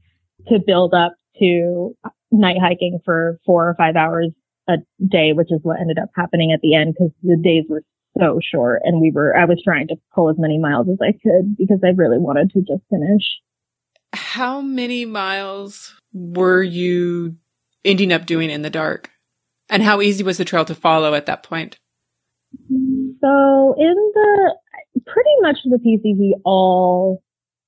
to 0.48 0.60
build 0.66 0.96
up 0.96 1.14
to 1.40 1.96
night 2.32 2.58
hiking 2.60 3.00
for 3.06 3.40
four 3.46 3.70
or 3.70 3.76
five 3.76 3.96
hours 3.96 4.32
a 4.68 4.78
day, 5.08 5.34
which 5.34 5.52
is 5.52 5.60
what 5.62 5.80
ended 5.80 6.00
up 6.00 6.10
happening 6.16 6.52
at 6.52 6.62
the 6.62 6.74
end 6.74 6.96
because 6.96 7.12
the 7.22 7.38
days 7.38 7.66
were 7.70 7.84
so 8.20 8.40
short 8.52 8.82
and 8.84 9.02
we 9.02 9.12
were, 9.12 9.36
I 9.36 9.46
was 9.46 9.62
trying 9.64 9.88
to 9.90 9.96
pull 10.14 10.30
as 10.30 10.38
many 10.38 10.58
miles 10.58 10.88
as 10.90 10.98
I 11.02 11.12
could 11.12 11.58
because 11.58 11.80
I 11.84 11.90
really 11.90 12.18
wanted 12.18 12.52
to 12.52 12.60
just 12.60 12.84
finish. 12.90 13.24
How 14.14 14.62
many 14.62 15.06
miles 15.06 15.94
were 16.14 16.64
you 16.64 17.36
ending 17.84 18.12
up 18.12 18.26
doing 18.26 18.50
in 18.50 18.62
the 18.62 18.70
dark? 18.70 19.12
And 19.70 19.84
how 19.84 20.02
easy 20.02 20.24
was 20.24 20.38
the 20.38 20.46
trail 20.46 20.66
to 20.66 20.76
follow 20.76 21.14
at 21.14 21.26
that 21.26 21.44
point? 21.44 21.78
So 22.70 23.76
in 23.78 23.96
the, 24.14 24.56
pretty 25.06 25.30
much 25.42 25.58
the 25.66 25.78
PCT 25.78 26.40
all 26.46 27.22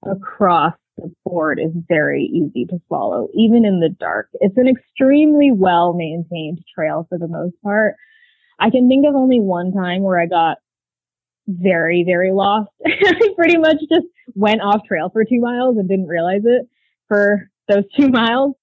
across 0.10 0.74
the 0.98 1.12
board 1.26 1.60
is 1.60 1.72
very 1.88 2.24
easy 2.24 2.66
to 2.66 2.80
follow, 2.90 3.28
even 3.34 3.66
in 3.66 3.80
the 3.80 3.90
dark. 3.90 4.30
It's 4.36 4.58
an 4.58 4.68
extremely 4.68 5.52
well 5.52 5.94
maintained 5.94 6.60
trail 6.74 7.06
for 7.10 7.18
the 7.18 7.28
most 7.28 7.56
part. 7.64 7.96
I 8.60 8.70
can 8.70 8.88
think 8.88 9.06
of 9.08 9.16
only 9.16 9.40
one 9.40 9.72
time 9.72 10.04
where 10.04 10.20
I 10.20 10.26
got 10.26 10.58
very, 11.48 12.04
very 12.06 12.32
lost. 12.32 12.70
I 12.86 13.30
pretty 13.36 13.58
much 13.58 13.78
just 13.92 14.06
went 14.36 14.62
off 14.62 14.86
trail 14.88 15.10
for 15.12 15.24
two 15.24 15.40
miles 15.40 15.78
and 15.78 15.88
didn't 15.88 16.08
realize 16.08 16.42
it 16.46 16.68
for 17.08 17.50
those 17.68 17.84
two 17.98 18.10
miles. 18.10 18.56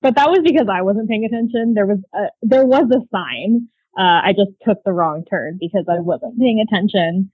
But 0.00 0.16
that 0.16 0.30
was 0.30 0.40
because 0.44 0.66
I 0.72 0.82
wasn't 0.82 1.08
paying 1.08 1.24
attention. 1.24 1.74
There 1.74 1.86
was 1.86 1.98
a, 2.14 2.26
there 2.42 2.66
was 2.66 2.90
a 2.90 3.06
sign. 3.14 3.68
Uh, 3.96 4.24
I 4.24 4.32
just 4.36 4.50
took 4.66 4.78
the 4.84 4.92
wrong 4.92 5.24
turn 5.28 5.58
because 5.60 5.84
I 5.88 6.00
wasn't 6.00 6.38
paying 6.40 6.64
attention. 6.66 7.30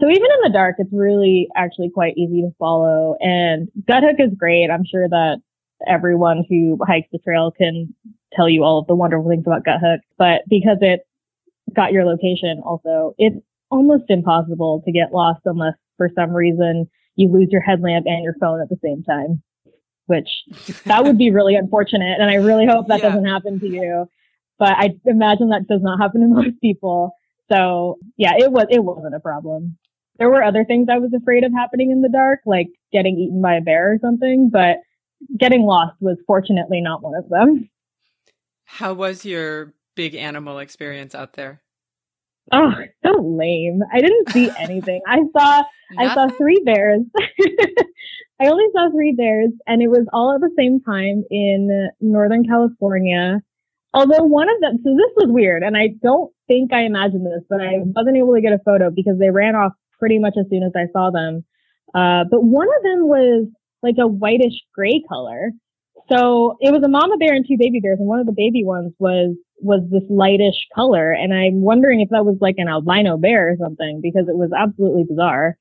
So 0.00 0.08
even 0.08 0.24
in 0.24 0.40
the 0.42 0.50
dark, 0.52 0.76
it's 0.78 0.92
really 0.92 1.48
actually 1.54 1.90
quite 1.90 2.16
easy 2.16 2.40
to 2.40 2.50
follow. 2.58 3.16
And 3.20 3.68
Guthook 3.88 4.18
is 4.18 4.34
great. 4.36 4.70
I'm 4.70 4.84
sure 4.84 5.08
that 5.08 5.42
everyone 5.86 6.44
who 6.48 6.78
hikes 6.86 7.08
the 7.12 7.18
trail 7.18 7.52
can 7.56 7.94
tell 8.32 8.48
you 8.48 8.64
all 8.64 8.78
of 8.78 8.86
the 8.86 8.94
wonderful 8.94 9.28
things 9.28 9.44
about 9.46 9.64
Guthook. 9.64 9.98
But 10.16 10.42
because 10.48 10.78
it's 10.80 11.04
got 11.74 11.92
your 11.92 12.04
location 12.04 12.60
also, 12.64 13.14
it's 13.18 13.36
almost 13.70 14.04
impossible 14.08 14.82
to 14.84 14.92
get 14.92 15.12
lost 15.12 15.40
unless 15.44 15.74
for 15.96 16.08
some 16.14 16.30
reason 16.30 16.88
you 17.16 17.30
lose 17.30 17.48
your 17.50 17.62
headlamp 17.62 18.06
and 18.06 18.22
your 18.22 18.34
phone 18.40 18.60
at 18.60 18.68
the 18.68 18.78
same 18.82 19.02
time, 19.02 19.42
which 20.06 20.28
that 20.84 21.04
would 21.04 21.18
be 21.18 21.30
really 21.30 21.54
unfortunate. 21.54 22.20
And 22.20 22.30
I 22.30 22.34
really 22.34 22.66
hope 22.66 22.88
that 22.88 23.00
yeah. 23.00 23.08
doesn't 23.08 23.24
happen 23.24 23.60
to 23.60 23.68
you. 23.68 24.06
But 24.58 24.74
I 24.78 24.90
imagine 25.06 25.48
that 25.48 25.66
does 25.68 25.82
not 25.82 25.98
happen 26.00 26.20
to 26.20 26.28
most 26.28 26.60
people. 26.60 27.16
So 27.50 27.98
yeah, 28.16 28.32
it 28.36 28.52
was, 28.52 28.66
it 28.70 28.84
wasn't 28.84 29.14
a 29.14 29.20
problem. 29.20 29.76
There 30.18 30.28
were 30.28 30.44
other 30.44 30.64
things 30.64 30.88
I 30.90 30.98
was 30.98 31.12
afraid 31.14 31.42
of 31.42 31.52
happening 31.52 31.90
in 31.90 32.02
the 32.02 32.08
dark, 32.08 32.40
like 32.46 32.68
getting 32.92 33.18
eaten 33.18 33.40
by 33.42 33.56
a 33.56 33.60
bear 33.60 33.92
or 33.92 33.98
something, 34.00 34.50
but 34.52 34.76
getting 35.36 35.62
lost 35.62 35.96
was 36.00 36.18
fortunately 36.26 36.80
not 36.80 37.02
one 37.02 37.14
of 37.14 37.28
them. 37.28 37.70
How 38.64 38.94
was 38.94 39.24
your 39.24 39.74
big 39.94 40.14
animal 40.14 40.58
experience 40.58 41.14
out 41.14 41.34
there? 41.34 41.62
Oh, 42.50 42.72
so 43.04 43.12
lame. 43.22 43.80
I 43.92 44.00
didn't 44.00 44.30
see 44.30 44.50
anything. 44.58 45.00
I 45.06 45.20
saw 45.36 45.62
I 45.98 46.14
saw 46.14 46.28
three 46.36 46.60
bears. 46.64 47.02
I 48.40 48.46
only 48.46 48.64
saw 48.72 48.90
three 48.90 49.12
bears 49.12 49.50
and 49.66 49.82
it 49.82 49.88
was 49.88 50.06
all 50.12 50.34
at 50.34 50.40
the 50.40 50.50
same 50.56 50.80
time 50.80 51.22
in 51.30 51.90
Northern 52.00 52.44
California. 52.44 53.40
Although 53.94 54.24
one 54.24 54.48
of 54.48 54.60
them, 54.60 54.78
so 54.82 54.90
this 54.96 55.12
was 55.16 55.28
weird 55.28 55.62
and 55.62 55.76
I 55.76 55.88
don't 56.02 56.32
think 56.48 56.72
I 56.72 56.82
imagined 56.82 57.26
this, 57.26 57.44
but 57.48 57.60
I 57.60 57.78
wasn't 57.78 58.16
able 58.16 58.34
to 58.34 58.40
get 58.40 58.52
a 58.52 58.58
photo 58.64 58.90
because 58.90 59.18
they 59.18 59.30
ran 59.30 59.54
off 59.54 59.72
pretty 59.98 60.18
much 60.18 60.34
as 60.38 60.46
soon 60.50 60.62
as 60.64 60.72
I 60.74 60.90
saw 60.92 61.10
them. 61.10 61.44
Uh, 61.94 62.24
but 62.28 62.42
one 62.42 62.68
of 62.68 62.82
them 62.82 63.06
was 63.06 63.46
like 63.82 63.96
a 64.00 64.06
whitish 64.06 64.54
gray 64.74 65.02
color. 65.08 65.52
So 66.10 66.56
it 66.60 66.72
was 66.72 66.82
a 66.82 66.88
mama 66.88 67.16
bear 67.18 67.34
and 67.34 67.46
two 67.46 67.56
baby 67.58 67.80
bears, 67.80 67.98
and 68.00 68.08
one 68.08 68.18
of 68.18 68.26
the 68.26 68.34
baby 68.36 68.64
ones 68.64 68.92
was 68.98 69.36
was 69.62 69.82
this 69.90 70.02
lightish 70.10 70.66
color. 70.74 71.12
And 71.12 71.32
I'm 71.32 71.62
wondering 71.62 72.00
if 72.00 72.10
that 72.10 72.24
was 72.24 72.36
like 72.40 72.56
an 72.58 72.68
albino 72.68 73.16
bear 73.16 73.50
or 73.50 73.56
something 73.58 74.00
because 74.02 74.28
it 74.28 74.36
was 74.36 74.50
absolutely 74.56 75.04
bizarre. 75.08 75.56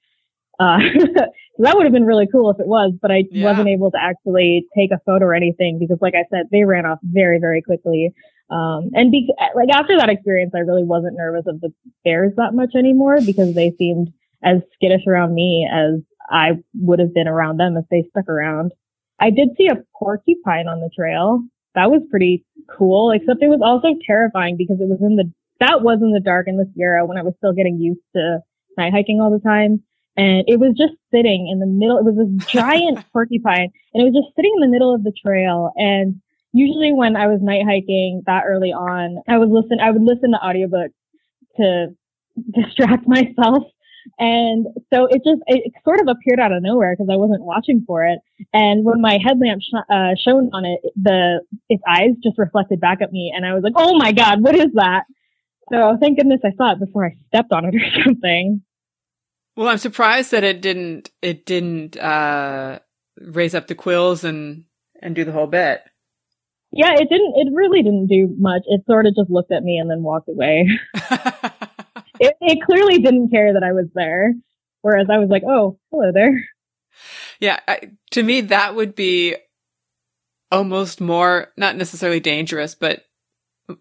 Uh, 0.60 0.80
so 1.00 1.64
that 1.64 1.76
would 1.76 1.86
have 1.86 1.94
been 1.94 2.06
really 2.06 2.28
cool 2.32 2.52
if 2.52 2.60
it 2.60 2.68
was, 2.68 2.94
but 3.02 3.12
I 3.12 3.24
yeah. 3.32 3.50
wasn't 3.50 3.70
able 3.70 3.92
to 3.92 3.98
actually 4.00 4.66
take 4.76 4.92
a 4.92 5.02
photo 5.06 5.26
or 5.26 5.34
anything 5.34 5.80
because, 5.80 5.98
like 6.02 6.14
I 6.16 6.26
said, 6.30 6.48
they 6.52 6.64
ran 6.64 6.86
off 6.86 7.00
very, 7.04 7.40
very 7.40 7.62
quickly. 7.62 8.14
Um, 8.50 8.92
and 8.94 9.12
be- 9.12 9.34
like 9.56 9.70
after 9.74 9.98
that 9.98 10.10
experience, 10.10 10.52
I 10.54 10.60
really 10.60 10.84
wasn't 10.84 11.18
nervous 11.18 11.46
of 11.48 11.62
the 11.62 11.74
bears 12.04 12.34
that 12.38 12.54
much 12.54 12.72
anymore 12.76 13.20
because 13.26 13.56
they 13.56 13.72
seemed 13.78 14.10
as 14.44 14.62
skittish 14.76 15.08
around 15.08 15.34
me 15.34 15.68
as 15.72 16.02
I 16.30 16.52
would 16.76 17.00
have 17.00 17.14
been 17.14 17.28
around 17.28 17.58
them 17.58 17.78
if 17.78 17.86
they 17.90 18.08
stuck 18.10 18.30
around. 18.30 18.74
I 19.20 19.30
did 19.30 19.50
see 19.58 19.68
a 19.68 19.84
porcupine 19.98 20.68
on 20.68 20.80
the 20.80 20.90
trail. 20.96 21.44
That 21.76 21.92
was 21.92 22.02
pretty 22.10 22.46
cool, 22.70 23.12
except 23.12 23.42
it 23.42 23.48
was 23.48 23.62
also 23.64 23.98
terrifying 24.06 24.58
because 24.58 24.80
it 24.80 24.88
was 24.88 25.00
in 25.02 25.16
the, 25.16 25.32
that 25.60 25.82
was 25.82 26.00
in 26.02 26.12
the 26.12 26.20
dark 26.20 26.48
in 26.48 26.58
the 26.58 26.70
Sierra 26.76 27.06
when 27.06 27.18
I 27.18 27.24
was 27.24 27.34
still 27.38 27.54
getting 27.54 27.80
used 27.80 28.02
to 28.16 28.40
night 28.78 28.94
hiking 28.94 29.20
all 29.22 29.32
the 29.32 29.40
time. 29.40 29.84
And 30.18 30.44
it 30.48 30.60
was 30.60 30.76
just 30.78 30.94
sitting 31.14 31.48
in 31.48 31.60
the 31.60 31.66
middle. 31.66 31.98
It 31.98 32.06
was 32.06 32.16
this 32.16 32.46
giant 32.52 33.06
porcupine 33.14 33.72
and 33.94 34.02
it 34.02 34.06
was 34.06 34.14
just 34.14 34.36
sitting 34.36 34.52
in 34.56 34.62
the 34.62 34.72
middle 34.72 34.94
of 34.94 35.04
the 35.04 35.14
trail. 35.14 35.72
And 35.76 36.22
usually 36.54 36.92
when 36.94 37.16
I 37.16 37.28
was 37.28 37.40
night 37.42 37.66
hiking 37.66 38.24
that 38.26 38.44
early 38.48 38.74
on, 38.74 39.22
I 39.28 39.38
would 39.38 39.50
listen, 39.50 39.80
I 39.80 39.92
would 39.92 40.04
listen 40.04 40.32
to 40.32 40.38
audiobooks 40.38 40.94
to 41.58 41.96
distract 42.54 43.08
myself 43.08 43.64
and 44.18 44.68
so 44.94 45.06
it 45.06 45.22
just, 45.24 45.42
it 45.48 45.72
sort 45.84 46.00
of 46.00 46.08
appeared 46.08 46.40
out 46.40 46.52
of 46.52 46.62
nowhere 46.62 46.96
because 46.96 47.10
I 47.12 47.18
wasn't 47.18 47.44
watching 47.44 47.84
for 47.86 48.06
it. 48.06 48.20
And 48.54 48.84
when 48.86 49.02
my 49.02 49.18
headlamp 49.24 49.62
sh- 49.62 49.90
uh, 49.90 50.16
shone 50.24 50.50
on 50.54 50.66
it, 50.66 50.82
the, 50.96 51.42
its 51.70 51.84
eyes 51.88 52.12
just 52.24 52.38
reflected 52.38 52.80
back 52.80 53.02
at 53.02 53.12
me. 53.12 53.32
And 53.36 53.46
I 53.46 53.54
was 53.54 53.64
like, 53.64 53.74
oh 53.76 53.98
my 53.98 54.12
God, 54.12 54.42
what 54.42 54.56
is 54.56 54.74
that? 54.74 55.04
So 55.72 55.98
thank 56.00 56.18
goodness 56.18 56.42
I 56.44 56.52
saw 56.58 56.74
it 56.74 56.80
before 56.80 57.06
I 57.06 57.16
stepped 57.28 57.52
on 57.52 57.66
it 57.66 57.76
or 57.76 58.04
something. 58.04 58.62
Well, 59.56 59.68
I'm 59.68 59.78
surprised 59.78 60.32
that 60.32 60.44
it 60.44 60.62
didn't, 60.62 61.12
it 61.22 61.46
didn't, 61.46 61.98
uh, 61.98 62.80
raise 63.20 63.54
up 63.54 63.68
the 63.68 63.76
quills 63.76 64.24
and, 64.24 64.66
and 65.02 65.16
do 65.16 65.26
the 65.26 65.32
whole 65.32 65.48
bit. 65.48 65.82
Yeah, 66.72 66.94
it 66.94 67.10
didn't, 67.10 67.34
it 67.36 67.54
really 67.54 67.84
didn't 67.84 68.08
do 68.08 68.34
much. 68.38 68.62
It 68.66 68.86
sort 68.86 69.06
of 69.06 69.16
just 69.16 69.30
looked 69.30 69.52
at 69.52 69.64
me 69.64 69.78
and 69.78 69.90
then 69.90 70.04
walked 70.04 70.30
away. 70.30 70.70
it, 72.22 72.36
it 72.40 72.60
clearly 72.64 73.00
didn't 73.00 73.32
care 73.32 73.54
that 73.54 73.64
I 73.64 73.74
was 73.74 73.88
there. 73.96 74.34
Whereas 74.82 75.08
I 75.12 75.18
was 75.18 75.30
like, 75.30 75.44
oh, 75.44 75.80
hello 75.92 76.12
there. 76.14 76.48
Yeah. 77.40 77.60
I, 77.68 77.92
to 78.12 78.22
me, 78.22 78.42
that 78.42 78.76
would 78.76 78.94
be 78.96 79.36
almost 80.52 81.02
more, 81.02 81.48
not 81.58 81.76
necessarily 81.76 82.20
dangerous, 82.20 82.76
but 82.76 83.04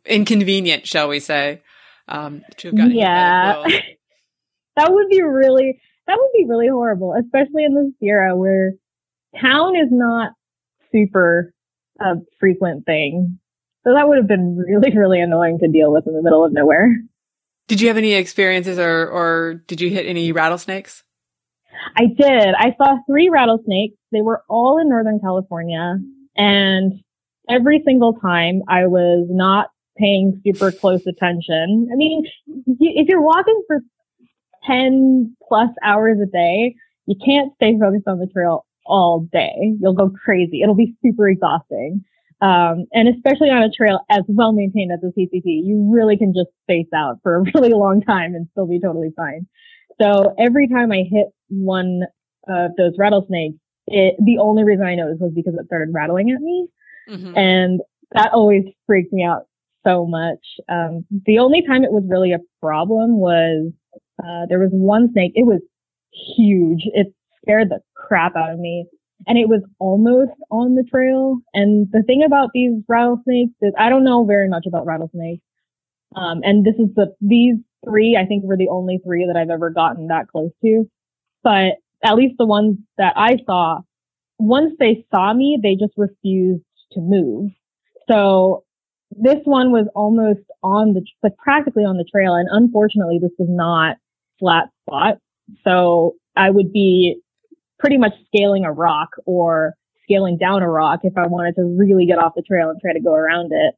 inconvenient, 0.07 0.87
shall 0.87 1.09
we 1.09 1.20
say, 1.20 1.62
um, 2.09 2.42
to 2.57 2.68
have 2.68 2.76
gotten 2.76 2.92
yeah. 2.92 3.62
that 4.76 4.92
would 4.92 5.09
be 5.11 5.22
really, 5.22 5.81
that 6.07 6.16
would 6.18 6.33
be 6.35 6.46
really 6.48 6.68
horrible, 6.68 7.14
especially 7.14 7.64
in 7.64 7.74
the 7.74 7.92
Sierra 8.00 8.37
where 8.37 8.72
town 9.38 9.76
is 9.76 9.88
not 9.90 10.33
super 10.92 11.53
a 12.00 12.14
frequent 12.38 12.87
thing. 12.87 13.38
So 13.85 13.92
that 13.94 14.09
would 14.09 14.16
have 14.16 14.29
been 14.29 14.57
really, 14.57 14.96
really 14.96 15.20
annoying 15.20 15.59
to 15.59 15.68
deal 15.68 15.92
with 15.92 16.07
in 16.07 16.14
the 16.14 16.22
middle 16.22 16.44
of 16.44 16.53
nowhere. 16.53 16.96
Did 17.70 17.80
you 17.80 17.87
have 17.87 17.96
any 17.96 18.14
experiences 18.14 18.80
or, 18.80 19.06
or 19.09 19.62
did 19.68 19.80
you 19.80 19.90
hit 19.90 20.04
any 20.04 20.33
rattlesnakes? 20.33 21.04
I 21.96 22.06
did. 22.06 22.54
I 22.59 22.74
saw 22.76 22.96
three 23.09 23.28
rattlesnakes. 23.28 23.94
They 24.11 24.22
were 24.22 24.42
all 24.48 24.80
in 24.80 24.88
Northern 24.88 25.20
California. 25.20 25.98
And 26.37 26.94
every 27.48 27.80
single 27.87 28.14
time 28.14 28.62
I 28.66 28.87
was 28.87 29.28
not 29.30 29.68
paying 29.96 30.42
super 30.44 30.72
close 30.72 31.06
attention. 31.06 31.88
I 31.92 31.94
mean, 31.94 32.24
if 32.66 33.09
you're 33.09 33.22
walking 33.22 33.62
for 33.68 33.78
10 34.66 35.37
plus 35.46 35.70
hours 35.85 36.18
a 36.20 36.26
day, 36.26 36.74
you 37.06 37.14
can't 37.24 37.52
stay 37.54 37.78
focused 37.78 38.09
on 38.09 38.18
the 38.18 38.26
trail 38.26 38.66
all 38.85 39.28
day. 39.33 39.76
You'll 39.80 39.94
go 39.94 40.11
crazy. 40.24 40.62
It'll 40.62 40.74
be 40.74 40.96
super 41.04 41.28
exhausting. 41.28 42.02
Um, 42.42 42.87
and 42.92 43.07
especially 43.09 43.50
on 43.50 43.62
a 43.62 43.70
trail 43.70 44.00
as 44.09 44.22
well 44.29 44.53
maintained 44.53 44.92
as 44.92 45.00
the 45.00 45.09
PCT, 45.09 45.42
you 45.44 45.90
really 45.92 46.16
can 46.16 46.33
just 46.33 46.48
space 46.62 46.88
out 46.94 47.18
for 47.22 47.37
a 47.37 47.42
really 47.55 47.72
long 47.72 48.00
time 48.00 48.35
and 48.35 48.48
still 48.53 48.66
be 48.66 48.81
totally 48.81 49.12
fine. 49.16 49.46
So 50.00 50.35
every 50.38 50.66
time 50.68 50.90
I 50.92 51.05
hit 51.11 51.26
one 51.48 52.03
of 52.48 52.70
those 52.79 52.94
rattlesnakes, 52.98 53.59
it, 53.87 54.14
the 54.24 54.38
only 54.38 54.64
reason 54.64 54.87
I 54.87 54.94
noticed 54.94 55.20
was 55.20 55.33
because 55.35 55.55
it 55.55 55.66
started 55.66 55.92
rattling 55.92 56.31
at 56.31 56.40
me. 56.40 56.68
Mm-hmm. 57.11 57.37
And 57.37 57.81
that 58.12 58.33
always 58.33 58.64
freaked 58.87 59.12
me 59.12 59.24
out 59.24 59.46
so 59.87 60.07
much. 60.07 60.38
Um, 60.68 61.05
the 61.26 61.38
only 61.38 61.62
time 61.66 61.85
it 61.85 61.92
was 61.92 62.05
really 62.09 62.33
a 62.33 62.38
problem 62.61 63.18
was, 63.18 63.72
uh, 64.22 64.46
there 64.48 64.59
was 64.59 64.70
one 64.72 65.11
snake. 65.12 65.33
It 65.35 65.46
was 65.46 65.61
huge. 66.37 66.83
It 66.94 67.12
scared 67.42 67.70
the 67.70 67.81
crap 67.94 68.37
out 68.37 68.50
of 68.50 68.59
me 68.59 68.87
and 69.26 69.38
it 69.38 69.48
was 69.48 69.62
almost 69.78 70.33
on 70.50 70.74
the 70.74 70.85
trail. 70.85 71.38
And 71.54 71.88
the 71.92 72.02
thing 72.02 72.22
about 72.24 72.50
these 72.54 72.72
rattlesnakes 72.88 73.52
is 73.61 73.72
I 73.78 73.88
don't 73.88 74.04
know 74.04 74.24
very 74.24 74.48
much 74.48 74.64
about 74.66 74.87
rattlesnakes. 74.87 75.42
Um, 76.16 76.40
and 76.42 76.64
this 76.64 76.74
is 76.74 76.94
the, 76.96 77.14
these 77.20 77.56
three, 77.85 78.18
I 78.20 78.26
think 78.26 78.44
were 78.44 78.56
the 78.56 78.68
only 78.68 78.98
three 79.04 79.26
that 79.26 79.38
I've 79.38 79.50
ever 79.50 79.70
gotten 79.70 80.09
that 80.09 80.28
close 80.28 80.50
to. 80.64 80.88
But 81.42 81.76
at 82.02 82.16
least 82.16 82.35
the 82.38 82.46
ones 82.46 82.78
that 82.98 83.12
I 83.16 83.37
saw, 83.46 83.80
once 84.38 84.74
they 84.78 85.04
saw 85.11 85.33
me, 85.33 85.59
they 85.62 85.74
just 85.74 85.94
refused 85.96 86.64
to 86.92 87.00
move. 87.00 87.50
So 88.11 88.64
this 89.11 89.38
one 89.44 89.70
was 89.70 89.87
almost 89.94 90.40
on 90.62 90.94
the, 90.94 91.04
like 91.22 91.37
practically 91.37 91.85
on 91.85 91.96
the 91.96 92.04
trail. 92.11 92.35
And 92.35 92.48
unfortunately, 92.50 93.18
this 93.20 93.33
was 93.38 93.48
not 93.50 93.96
flat 94.38 94.70
spot. 94.83 95.18
So 95.64 96.14
I 96.37 96.50
would 96.50 96.72
be 96.72 97.20
pretty 97.80 97.98
much 97.98 98.12
scaling 98.26 98.64
a 98.64 98.72
rock 98.72 99.08
or 99.26 99.74
scaling 100.04 100.36
down 100.36 100.62
a 100.62 100.68
rock 100.68 101.00
if 101.02 101.16
I 101.16 101.26
wanted 101.26 101.56
to 101.56 101.62
really 101.62 102.06
get 102.06 102.18
off 102.18 102.34
the 102.36 102.42
trail 102.42 102.70
and 102.70 102.80
try 102.80 102.92
to 102.92 103.00
go 103.00 103.14
around 103.14 103.52
it. 103.52 103.74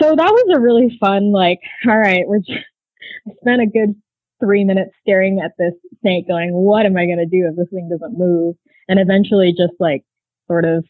So 0.00 0.14
that 0.14 0.30
was 0.30 0.56
a 0.56 0.60
really 0.60 0.96
fun, 1.00 1.32
like, 1.32 1.60
all 1.88 1.98
right, 1.98 2.26
we're 2.26 2.38
just, 2.38 2.50
I 3.28 3.32
spent 3.40 3.62
a 3.62 3.66
good 3.66 3.94
three 4.40 4.64
minutes 4.64 4.92
staring 5.02 5.40
at 5.40 5.52
this 5.58 5.74
snake 6.00 6.26
going, 6.26 6.52
what 6.52 6.86
am 6.86 6.96
I 6.96 7.06
going 7.06 7.18
to 7.18 7.26
do 7.26 7.46
if 7.48 7.56
this 7.56 7.68
thing 7.70 7.88
doesn't 7.90 8.18
move? 8.18 8.56
And 8.88 8.98
eventually 8.98 9.52
just 9.52 9.74
like 9.78 10.02
sort 10.46 10.64
of 10.64 10.84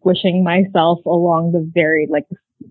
squishing 0.00 0.44
myself 0.44 0.98
along 1.06 1.52
the 1.52 1.68
very, 1.74 2.06
like, 2.10 2.24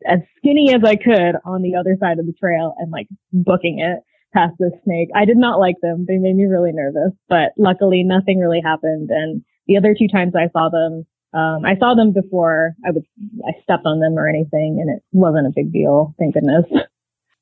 as 0.07 0.19
skinny 0.37 0.73
as 0.73 0.83
I 0.83 0.95
could 0.95 1.35
on 1.43 1.61
the 1.61 1.75
other 1.75 1.97
side 1.99 2.19
of 2.19 2.25
the 2.25 2.33
trail 2.33 2.75
and 2.77 2.91
like 2.91 3.07
booking 3.33 3.79
it 3.79 3.99
past 4.33 4.53
this 4.59 4.73
snake. 4.83 5.09
I 5.15 5.25
did 5.25 5.37
not 5.37 5.59
like 5.59 5.75
them. 5.81 6.05
They 6.07 6.17
made 6.17 6.35
me 6.35 6.45
really 6.45 6.71
nervous, 6.73 7.11
but 7.27 7.51
luckily 7.57 8.03
nothing 8.03 8.39
really 8.39 8.61
happened. 8.63 9.09
And 9.11 9.43
the 9.67 9.77
other 9.77 9.95
two 9.97 10.07
times 10.07 10.33
I 10.35 10.49
saw 10.51 10.69
them, 10.69 11.05
um, 11.33 11.65
I 11.65 11.77
saw 11.77 11.95
them 11.95 12.11
before 12.11 12.73
I 12.85 12.91
would, 12.91 13.05
I 13.45 13.51
stepped 13.63 13.85
on 13.85 13.99
them 13.99 14.17
or 14.17 14.27
anything 14.27 14.79
and 14.81 14.89
it 14.89 15.03
wasn't 15.11 15.47
a 15.47 15.53
big 15.55 15.71
deal. 15.71 16.15
Thank 16.19 16.33
goodness. 16.33 16.65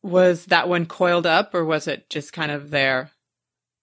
Was 0.01 0.45
that 0.45 0.69
one 0.69 0.85
coiled 0.85 1.25
up 1.25 1.53
or 1.53 1.65
was 1.65 1.87
it 1.87 2.09
just 2.09 2.33
kind 2.33 2.51
of 2.51 2.69
there? 2.69 3.11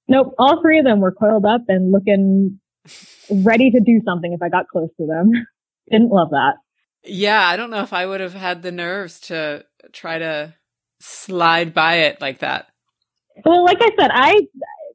Nope. 0.09 0.35
All 0.39 0.63
three 0.63 0.79
of 0.79 0.85
them 0.85 1.01
were 1.01 1.13
coiled 1.13 1.45
up 1.45 1.63
and 1.69 1.93
looking 1.93 2.61
ready 3.31 3.71
to 3.71 3.81
do 3.81 4.01
something 4.05 4.33
if 4.33 4.43
I 4.43 4.49
got 4.49 4.69
close 4.69 4.91
to 4.99 5.07
them. 5.07 5.33
Didn't 5.91 6.11
love 6.11 6.31
that. 6.31 6.55
Yeah. 7.05 7.47
I 7.47 7.57
don't 7.57 7.71
know 7.71 7.83
if 7.83 7.93
I 7.93 8.07
would 8.07 8.21
have 8.21 8.35
had 8.35 8.63
the 8.63 8.73
nerves 8.73 9.21
to 9.23 9.65
try 9.93 10.19
to 10.19 10.55
slide 11.01 11.75
by 11.75 11.97
it 11.97 12.21
like 12.21 12.39
that. 12.39 12.69
Well, 13.45 13.65
like 13.65 13.79
I 13.81 13.91
said, 13.99 14.11
I 14.13 14.41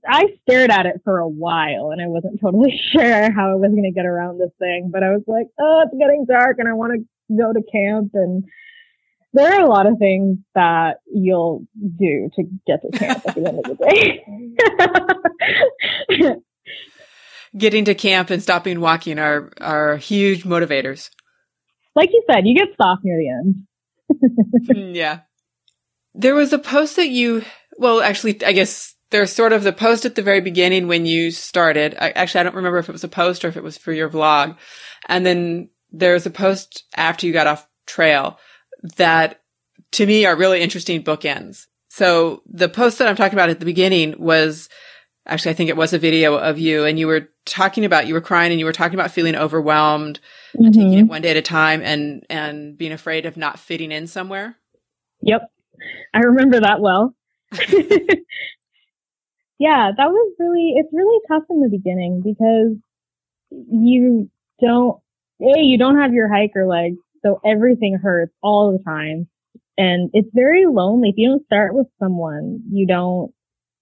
I 0.07 0.25
stared 0.41 0.71
at 0.71 0.85
it 0.85 1.01
for 1.03 1.19
a 1.19 1.27
while 1.27 1.91
and 1.91 2.01
I 2.01 2.07
wasn't 2.07 2.41
totally 2.41 2.79
sure 2.91 3.31
how 3.31 3.51
I 3.51 3.55
was 3.55 3.71
going 3.71 3.83
to 3.83 3.91
get 3.91 4.05
around 4.05 4.39
this 4.39 4.51
thing, 4.59 4.89
but 4.91 5.03
I 5.03 5.11
was 5.11 5.23
like, 5.27 5.47
oh, 5.59 5.83
it's 5.85 5.97
getting 5.97 6.25
dark 6.27 6.57
and 6.59 6.67
I 6.67 6.73
want 6.73 6.93
to 6.93 7.35
go 7.35 7.53
to 7.53 7.61
camp 7.71 8.11
and 8.13 8.43
there 9.33 9.53
are 9.53 9.61
a 9.61 9.69
lot 9.69 9.85
of 9.85 9.97
things 9.97 10.39
that 10.55 10.97
you'll 11.07 11.65
do 11.75 12.29
to 12.35 12.43
get 12.67 12.81
to 12.81 12.97
camp 12.97 13.21
at 13.25 13.35
the 13.35 13.47
end 13.47 13.59
of 13.59 13.63
the 13.63 13.75
day. 16.19 16.35
Getting 17.57 17.85
to 17.85 17.95
camp 17.95 18.29
and 18.29 18.41
stopping 18.41 18.79
walking 18.79 19.19
are 19.19 19.51
are 19.59 19.97
huge 19.97 20.43
motivators. 20.43 21.09
Like 21.95 22.09
you 22.11 22.23
said, 22.29 22.45
you 22.45 22.55
get 22.55 22.69
soft 22.81 23.01
near 23.03 23.17
the 23.17 23.29
end. 23.29 23.55
Mm, 24.69 24.93
yeah. 24.95 25.21
There 26.13 26.35
was 26.35 26.51
a 26.51 26.59
post 26.59 26.97
that 26.97 27.09
you 27.09 27.43
well, 27.77 28.01
actually, 28.01 28.43
I 28.43 28.51
guess 28.51 28.95
there's 29.11 29.31
sort 29.31 29.53
of 29.53 29.63
the 29.63 29.73
post 29.73 30.05
at 30.05 30.15
the 30.15 30.21
very 30.21 30.41
beginning 30.41 30.87
when 30.87 31.05
you 31.05 31.31
started. 31.31 31.95
I, 31.99 32.11
actually, 32.11 32.41
I 32.41 32.43
don't 32.43 32.55
remember 32.55 32.79
if 32.79 32.89
it 32.89 32.93
was 32.93 33.03
a 33.03 33.09
post 33.09 33.45
or 33.45 33.49
if 33.49 33.57
it 33.57 33.63
was 33.63 33.77
for 33.77 33.91
your 33.91 34.09
vlog. 34.09 34.57
And 35.07 35.25
then 35.25 35.69
there's 35.91 36.25
a 36.25 36.31
post 36.31 36.85
after 36.95 37.27
you 37.27 37.33
got 37.33 37.47
off 37.47 37.67
trail 37.85 38.39
that 38.97 39.41
to 39.91 40.05
me 40.05 40.25
are 40.25 40.35
really 40.35 40.61
interesting 40.61 41.03
bookends. 41.03 41.67
So 41.89 42.41
the 42.45 42.69
post 42.69 42.99
that 42.99 43.07
I'm 43.07 43.17
talking 43.17 43.37
about 43.37 43.49
at 43.49 43.59
the 43.59 43.65
beginning 43.65 44.15
was 44.17 44.69
actually, 45.27 45.51
I 45.51 45.55
think 45.55 45.69
it 45.69 45.77
was 45.77 45.91
a 45.91 45.99
video 45.99 46.35
of 46.35 46.57
you 46.57 46.85
and 46.85 46.97
you 46.97 47.07
were 47.07 47.29
talking 47.45 47.83
about, 47.83 48.07
you 48.07 48.13
were 48.13 48.21
crying 48.21 48.51
and 48.51 48.59
you 48.59 48.65
were 48.65 48.71
talking 48.71 48.97
about 48.97 49.11
feeling 49.11 49.35
overwhelmed 49.35 50.21
mm-hmm. 50.55 50.65
and 50.65 50.73
taking 50.73 50.93
it 50.93 51.03
one 51.03 51.21
day 51.21 51.31
at 51.31 51.37
a 51.37 51.41
time 51.41 51.81
and, 51.83 52.25
and 52.29 52.77
being 52.77 52.93
afraid 52.93 53.25
of 53.25 53.35
not 53.35 53.59
fitting 53.59 53.91
in 53.91 54.07
somewhere. 54.07 54.55
Yep. 55.21 55.51
I 56.13 56.19
remember 56.19 56.61
that 56.61 56.79
well. 56.79 57.13
yeah, 59.59 59.91
that 59.95 60.09
was 60.09 60.33
really, 60.39 60.73
it's 60.77 60.93
really 60.93 61.19
tough 61.27 61.43
in 61.49 61.61
the 61.61 61.69
beginning 61.69 62.21
because 62.23 62.77
you 63.51 64.29
don't, 64.61 64.99
A, 65.41 65.59
you 65.59 65.77
don't 65.77 65.99
have 65.99 66.13
your 66.13 66.29
hiker 66.33 66.65
legs, 66.65 66.97
so 67.23 67.41
everything 67.45 67.97
hurts 68.01 68.33
all 68.41 68.71
the 68.71 68.83
time. 68.83 69.27
And 69.77 70.09
it's 70.13 70.29
very 70.33 70.65
lonely. 70.65 71.09
If 71.09 71.15
you 71.17 71.29
don't 71.29 71.45
start 71.45 71.73
with 71.73 71.87
someone, 71.99 72.61
you 72.71 72.87
don't, 72.87 73.33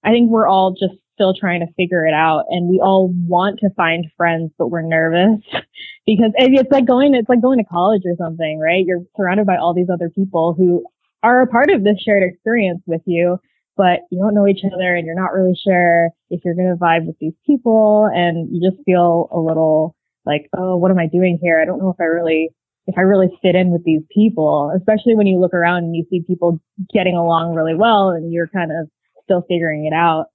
I 0.04 0.12
think 0.12 0.32
we're 0.32 0.48
all 0.48 0.72
just 0.72 0.96
still 1.14 1.34
trying 1.34 1.60
to 1.60 1.74
figure 1.74 2.06
it 2.06 2.14
out 2.14 2.46
and 2.50 2.70
we 2.70 2.80
all 2.80 3.14
want 3.28 3.60
to 3.60 3.70
find 3.76 4.08
friends, 4.16 4.52
but 4.58 4.70
we're 4.70 4.82
nervous 4.82 5.42
because 6.06 6.32
it's 6.38 6.72
like 6.72 6.86
going, 6.86 7.14
it's 7.14 7.30
like 7.30 7.42
going 7.42 7.60
to 7.60 7.66
college 7.66 8.04
or 8.06 8.16
something, 8.18 8.60
right? 8.60 8.86
You're 8.86 9.04
surrounded 9.18 9.46
by 9.46 9.58
all 9.58 9.74
these 9.74 9.90
other 9.92 10.10
people 10.10 10.54
who 10.58 10.86
are 11.22 11.42
a 11.42 11.48
part 11.48 11.70
of 11.70 11.84
this 11.84 12.00
shared 12.00 12.24
experience 12.24 12.82
with 12.88 13.02
you 13.06 13.38
but 13.80 14.02
you 14.12 14.20
don't 14.20 14.36
know 14.36 14.46
each 14.46 14.60
other 14.66 14.94
and 14.94 15.06
you're 15.06 15.16
not 15.16 15.32
really 15.32 15.58
sure 15.64 16.10
if 16.30 16.42
you're 16.44 16.54
going 16.54 16.68
to 16.68 16.76
vibe 16.76 17.06
with 17.06 17.16
these 17.22 17.34
people 17.48 18.10
and 18.14 18.50
you 18.52 18.60
just 18.70 18.84
feel 18.84 19.30
a 19.32 19.40
little 19.40 19.96
like, 20.26 20.50
oh, 20.58 20.76
what 20.76 20.92
am 20.92 21.00
I 21.00 21.08
doing 21.08 21.40
here? 21.42 21.62
I 21.62 21.66
don't 21.66 21.80
know 21.80 21.90
if 21.90 21.96
I 21.98 22.04
really, 22.04 22.50
if 22.88 22.98
I 22.98 23.02
really 23.02 23.30
fit 23.42 23.56
in 23.56 23.72
with 23.72 23.86
these 23.86 24.02
people, 24.14 24.74
especially 24.76 25.16
when 25.16 25.28
you 25.28 25.40
look 25.40 25.54
around 25.54 25.86
and 25.86 25.96
you 25.96 26.06
see 26.10 26.26
people 26.28 26.60
getting 26.94 27.16
along 27.16 27.56
really 27.56 27.74
well 27.74 28.10
and 28.10 28.34
you're 28.34 28.50
kind 28.50 28.70
of 28.70 28.90
still 29.24 29.46
figuring 29.48 29.86
it 29.86 29.96
out. 29.96 30.26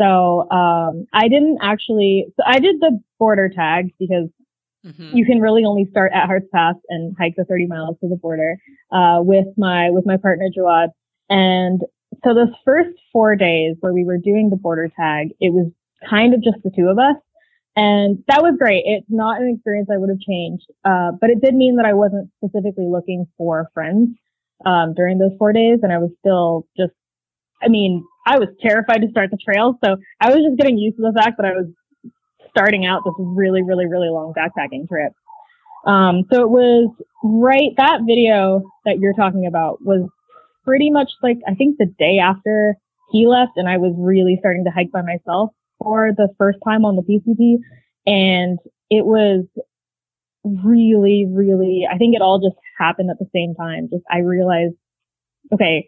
So, 0.00 0.50
um, 0.50 1.04
I 1.12 1.28
didn't 1.28 1.58
actually, 1.60 2.28
so 2.34 2.44
I 2.46 2.60
did 2.60 2.80
the 2.80 2.98
border 3.18 3.50
tags 3.54 3.90
because 4.00 4.30
mm-hmm. 4.86 5.14
you 5.14 5.26
can 5.26 5.42
really 5.42 5.66
only 5.66 5.86
start 5.90 6.12
at 6.14 6.24
Harts 6.24 6.48
Pass 6.50 6.76
and 6.88 7.14
hike 7.18 7.34
the 7.36 7.44
30 7.44 7.66
miles 7.66 7.96
to 8.00 8.08
the 8.08 8.16
border, 8.16 8.56
uh, 8.90 9.18
with 9.20 9.48
my, 9.58 9.90
with 9.90 10.06
my 10.06 10.16
partner 10.16 10.48
Jawad. 10.56 10.88
And 11.28 11.82
so 12.24 12.34
those 12.34 12.54
first 12.64 12.90
four 13.12 13.36
days 13.36 13.76
where 13.80 13.92
we 13.92 14.04
were 14.04 14.18
doing 14.18 14.50
the 14.50 14.56
border 14.56 14.88
tag, 14.88 15.28
it 15.40 15.52
was 15.52 15.70
kind 16.08 16.34
of 16.34 16.42
just 16.42 16.58
the 16.62 16.70
two 16.70 16.88
of 16.88 16.98
us. 16.98 17.16
And 17.76 18.24
that 18.28 18.42
was 18.42 18.56
great. 18.58 18.84
It's 18.86 19.06
not 19.08 19.40
an 19.40 19.52
experience 19.54 19.88
I 19.92 19.98
would 19.98 20.08
have 20.08 20.20
changed. 20.20 20.66
Uh, 20.84 21.12
but 21.20 21.30
it 21.30 21.42
did 21.42 21.54
mean 21.54 21.76
that 21.76 21.84
I 21.84 21.92
wasn't 21.92 22.30
specifically 22.38 22.86
looking 22.86 23.26
for 23.36 23.70
friends, 23.74 24.10
um, 24.64 24.94
during 24.94 25.18
those 25.18 25.32
four 25.38 25.52
days. 25.52 25.80
And 25.82 25.92
I 25.92 25.98
was 25.98 26.10
still 26.20 26.66
just, 26.76 26.92
I 27.62 27.68
mean, 27.68 28.02
I 28.26 28.38
was 28.38 28.48
terrified 28.60 29.02
to 29.02 29.10
start 29.10 29.30
the 29.30 29.36
trail. 29.36 29.78
So 29.84 29.96
I 30.20 30.30
was 30.30 30.42
just 30.42 30.56
getting 30.56 30.78
used 30.78 30.96
to 30.96 31.02
the 31.02 31.12
fact 31.12 31.36
that 31.36 31.46
I 31.46 31.52
was 31.52 31.66
starting 32.48 32.86
out 32.86 33.02
this 33.04 33.14
really, 33.18 33.62
really, 33.62 33.86
really 33.86 34.08
long 34.08 34.32
backpacking 34.32 34.88
trip. 34.88 35.12
Um, 35.86 36.24
so 36.32 36.40
it 36.40 36.50
was 36.50 36.90
right, 37.22 37.70
that 37.76 38.00
video 38.06 38.62
that 38.86 38.98
you're 38.98 39.12
talking 39.12 39.46
about 39.46 39.84
was 39.84 40.08
pretty 40.66 40.90
much 40.90 41.10
like, 41.22 41.38
I 41.48 41.54
think 41.54 41.76
the 41.78 41.86
day 41.98 42.18
after 42.18 42.74
he 43.12 43.26
left 43.26 43.52
and 43.56 43.68
I 43.68 43.78
was 43.78 43.94
really 43.96 44.36
starting 44.40 44.64
to 44.64 44.70
hike 44.70 44.90
by 44.92 45.02
myself 45.02 45.50
for 45.78 46.10
the 46.16 46.28
first 46.36 46.58
time 46.64 46.84
on 46.84 46.96
the 46.96 47.02
PCT. 47.02 47.58
And 48.06 48.58
it 48.90 49.06
was 49.06 49.44
really, 50.44 51.26
really, 51.30 51.86
I 51.90 51.96
think 51.98 52.14
it 52.14 52.22
all 52.22 52.40
just 52.40 52.60
happened 52.78 53.10
at 53.10 53.18
the 53.18 53.30
same 53.34 53.54
time. 53.54 53.88
Just, 53.90 54.04
I 54.10 54.18
realized, 54.18 54.74
okay, 55.54 55.86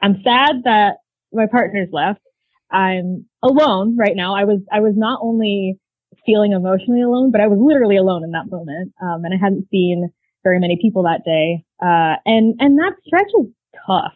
I'm 0.00 0.22
sad 0.24 0.62
that 0.64 0.98
my 1.32 1.46
partner's 1.50 1.88
left. 1.92 2.20
I'm 2.70 3.26
alone 3.42 3.96
right 3.96 4.14
now. 4.14 4.36
I 4.36 4.44
was, 4.44 4.60
I 4.72 4.80
was 4.80 4.94
not 4.96 5.20
only 5.22 5.78
feeling 6.24 6.52
emotionally 6.52 7.02
alone, 7.02 7.32
but 7.32 7.40
I 7.40 7.48
was 7.48 7.58
literally 7.60 7.96
alone 7.96 8.22
in 8.22 8.30
that 8.32 8.50
moment. 8.50 8.92
Um, 9.02 9.24
and 9.24 9.34
I 9.34 9.38
hadn't 9.42 9.68
seen 9.70 10.10
very 10.44 10.60
many 10.60 10.78
people 10.80 11.02
that 11.04 11.24
day. 11.24 11.64
Uh, 11.82 12.16
and, 12.24 12.54
and 12.60 12.78
that 12.78 12.92
stretch 13.04 13.30
is 13.40 13.46
tough. 13.86 14.12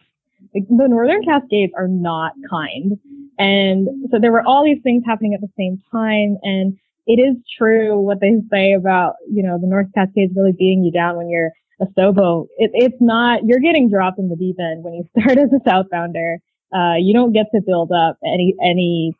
The 0.55 0.87
Northern 0.87 1.23
Cascades 1.23 1.73
are 1.77 1.87
not 1.87 2.33
kind. 2.49 2.93
And 3.37 3.87
so 4.11 4.19
there 4.19 4.31
were 4.31 4.43
all 4.45 4.63
these 4.63 4.81
things 4.83 5.03
happening 5.05 5.33
at 5.33 5.41
the 5.41 5.51
same 5.57 5.81
time. 5.91 6.37
And 6.43 6.77
it 7.05 7.19
is 7.19 7.35
true 7.57 7.99
what 7.99 8.21
they 8.21 8.33
say 8.51 8.73
about, 8.73 9.15
you 9.29 9.43
know, 9.43 9.59
the 9.59 9.67
North 9.67 9.87
Cascades 9.93 10.33
really 10.35 10.53
beating 10.53 10.83
you 10.83 10.91
down 10.91 11.17
when 11.17 11.29
you're 11.29 11.51
a 11.81 11.85
Sobo. 11.97 12.47
It, 12.57 12.71
it's 12.73 13.01
not, 13.01 13.41
you're 13.45 13.59
getting 13.59 13.89
dropped 13.89 14.17
in 14.17 14.29
the 14.29 14.35
deep 14.35 14.55
end 14.59 14.83
when 14.83 14.93
you 14.93 15.03
start 15.19 15.37
as 15.37 15.49
a 15.51 15.69
southbounder. 15.69 16.37
Uh, 16.73 16.95
you 16.97 17.13
don't 17.13 17.33
get 17.33 17.47
to 17.53 17.61
build 17.61 17.91
up 17.91 18.17
any, 18.25 18.55
any 18.63 19.13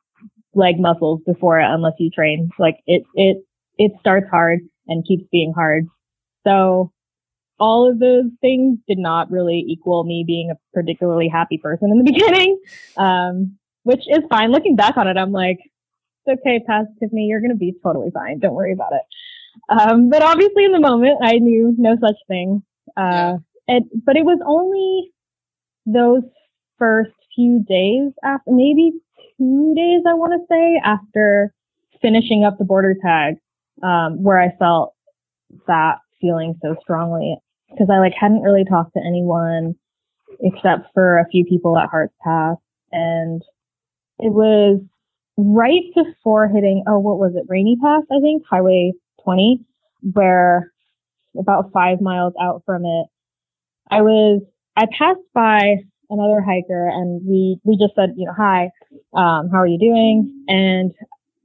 leg 0.54 0.80
muscles 0.80 1.22
before 1.26 1.60
it 1.60 1.68
unless 1.70 1.94
you 2.00 2.10
train. 2.10 2.50
Like 2.58 2.78
it, 2.88 3.04
it, 3.14 3.38
it 3.78 3.92
starts 4.00 4.28
hard 4.30 4.62
and 4.88 5.06
keeps 5.06 5.26
being 5.32 5.54
hard. 5.54 5.86
So 6.46 6.92
all 7.60 7.90
of 7.90 8.00
those 8.00 8.26
things 8.42 8.80
did 8.88 8.98
not 8.98 9.32
really 9.32 9.64
equal 9.68 10.04
me 10.04 10.24
being 10.26 10.52
a 10.52 10.58
particularly 10.74 11.28
happy 11.28 11.58
person 11.58 11.90
in 11.92 12.04
the 12.04 12.12
beginning. 12.12 12.60
Um, 12.98 13.58
which 13.86 14.02
is 14.08 14.24
fine. 14.30 14.52
Looking 14.52 14.76
back 14.76 14.98
on 14.98 15.08
it, 15.08 15.16
I'm 15.16 15.32
like, 15.32 15.60
it's 16.26 16.40
okay, 16.40 16.60
past 16.66 16.88
Tiffany, 17.00 17.28
you're 17.28 17.40
going 17.40 17.52
to 17.52 17.58
be 17.58 17.76
totally 17.84 18.10
fine. 18.12 18.40
Don't 18.40 18.56
worry 18.56 18.74
about 18.74 18.94
it. 18.94 19.04
Um, 19.70 20.10
but 20.10 20.24
obviously 20.24 20.66
in 20.66 20.72
the 20.72 20.80
moment, 20.80 21.20
I 21.22 21.38
knew 21.38 21.74
no 21.78 21.96
such 22.02 22.16
thing. 22.28 22.64
Uh, 22.98 23.38
and, 23.68 23.86
but 24.04 24.18
it 24.18 24.26
was 24.26 24.40
only 24.46 25.12
those 25.86 26.24
first 26.80 27.12
few 27.36 27.64
days 27.68 28.12
after, 28.24 28.52
maybe 28.52 28.94
two 29.38 29.74
days, 29.76 30.02
I 30.08 30.16
want 30.16 30.34
to 30.34 30.46
say, 30.50 30.82
after 30.84 31.54
finishing 32.02 32.44
up 32.44 32.58
the 32.58 32.66
border 32.66 32.96
tag, 33.00 33.36
um, 33.84 34.24
where 34.24 34.40
I 34.40 34.56
felt 34.58 34.96
that 35.68 36.00
feeling 36.20 36.56
so 36.62 36.76
strongly 36.82 37.38
because 37.70 37.88
I 37.92 38.00
like 38.00 38.14
hadn't 38.20 38.42
really 38.42 38.66
talked 38.66 38.94
to 38.94 39.00
anyone 39.06 39.76
except 40.40 40.94
for 40.94 41.20
a 41.20 41.28
few 41.30 41.46
people 41.46 41.78
at 41.78 41.90
Harts 41.90 42.14
Pass 42.24 42.58
and 42.92 43.42
it 44.20 44.32
was 44.32 44.80
right 45.38 45.84
before 45.94 46.48
hitting, 46.48 46.84
oh, 46.88 47.00
what 47.00 47.18
was 47.18 47.34
it? 47.36 47.46
Rainy 47.50 47.78
Pass, 47.82 48.04
I 48.12 48.22
think, 48.22 48.44
Highway 48.50 48.94
20, 49.24 49.60
where 50.14 50.72
about 51.38 51.72
five 51.74 52.00
miles 52.00 52.34
out 52.42 52.64
from 52.66 52.86
it, 52.86 53.08
I 53.90 54.02
was, 54.02 54.42
I 54.78 54.86
passed 54.98 55.20
by 55.34 55.76
another 56.10 56.42
hiker 56.42 56.88
and 56.88 57.22
we, 57.26 57.60
we 57.64 57.78
just 57.78 57.96
said, 57.96 58.14
you 58.16 58.26
know, 58.26 58.34
hi, 58.36 58.70
um, 59.14 59.50
how 59.52 59.60
are 59.60 59.68
you 59.68 59.80
doing? 59.80 60.46
And, 60.48 60.94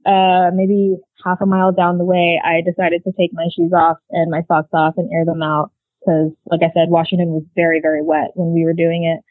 uh, 0.05 0.49
maybe 0.53 0.95
half 1.23 1.41
a 1.41 1.45
mile 1.45 1.71
down 1.71 1.97
the 1.97 2.05
way, 2.05 2.41
I 2.43 2.61
decided 2.61 3.03
to 3.03 3.11
take 3.11 3.31
my 3.33 3.47
shoes 3.55 3.71
off 3.75 3.97
and 4.09 4.31
my 4.31 4.41
socks 4.47 4.69
off 4.73 4.95
and 4.97 5.11
air 5.13 5.25
them 5.25 5.43
out 5.43 5.71
because, 6.01 6.31
like 6.47 6.61
I 6.63 6.71
said, 6.73 6.89
Washington 6.89 7.29
was 7.29 7.43
very, 7.55 7.79
very 7.81 8.01
wet 8.01 8.31
when 8.35 8.53
we 8.53 8.65
were 8.65 8.73
doing 8.73 9.05
it. 9.05 9.23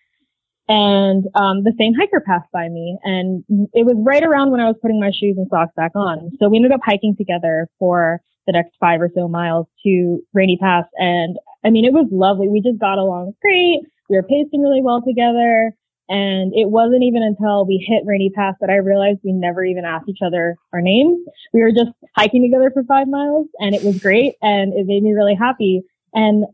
And 0.70 1.26
um, 1.34 1.64
the 1.64 1.74
same 1.76 1.94
hiker 1.94 2.20
passed 2.20 2.50
by 2.52 2.68
me 2.68 2.96
and 3.02 3.42
it 3.74 3.84
was 3.84 3.96
right 4.06 4.22
around 4.22 4.52
when 4.52 4.60
i 4.60 4.68
was 4.68 4.76
putting 4.80 5.00
my 5.00 5.10
shoes 5.10 5.34
and 5.36 5.48
socks 5.50 5.72
back 5.74 5.90
on. 5.96 6.30
So 6.38 6.48
we 6.48 6.58
ended 6.58 6.70
up 6.70 6.78
hiking 6.84 7.16
together 7.16 7.66
for 7.80 8.20
the 8.46 8.52
next 8.52 8.76
five 8.78 9.00
or 9.00 9.10
so 9.12 9.26
miles 9.26 9.66
to 9.84 10.20
rainy 10.32 10.56
pass. 10.60 10.84
And 10.94 11.36
i 11.64 11.70
mean 11.70 11.84
it 11.84 11.92
was 11.92 12.06
lovely. 12.12 12.48
We 12.48 12.60
just 12.60 12.78
got 12.78 12.98
along 12.98 13.32
great. 13.42 13.80
We 14.08 14.14
were 14.14 14.22
pacing 14.22 14.62
really 14.62 14.80
well 14.80 15.02
together. 15.02 15.72
And 16.08 16.52
it 16.54 16.70
wasn't 16.70 17.02
even 17.02 17.22
until 17.24 17.66
we 17.66 17.84
hit 17.84 18.04
rainy 18.06 18.30
pass 18.30 18.54
that 18.60 18.70
i 18.70 18.76
realized 18.76 19.18
we 19.24 19.32
never 19.32 19.64
even 19.64 19.84
asked 19.84 20.08
each 20.08 20.22
other 20.24 20.54
our 20.72 20.80
names. 20.80 21.18
We 21.52 21.62
were 21.62 21.72
just 21.72 21.90
hiking 22.14 22.42
together 22.42 22.70
for 22.72 22.84
five 22.84 23.08
miles 23.08 23.48
and 23.58 23.74
it 23.74 23.82
was 23.82 23.98
great 23.98 24.34
and 24.40 24.72
it 24.72 24.86
made 24.86 25.02
me 25.02 25.14
really 25.14 25.34
happy. 25.34 25.82
And 26.14 26.44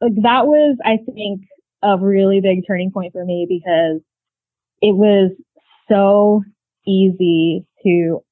like 0.00 0.14
that 0.22 0.46
was 0.46 0.76
i 0.84 0.96
think 1.12 1.42
a 1.82 1.96
really 1.98 2.40
big 2.40 2.66
turning 2.66 2.90
point 2.90 3.12
for 3.12 3.24
me 3.24 3.46
because 3.48 4.00
it 4.82 4.94
was 4.94 5.32
so 5.88 6.42
easy 6.86 7.66
to 7.84 8.22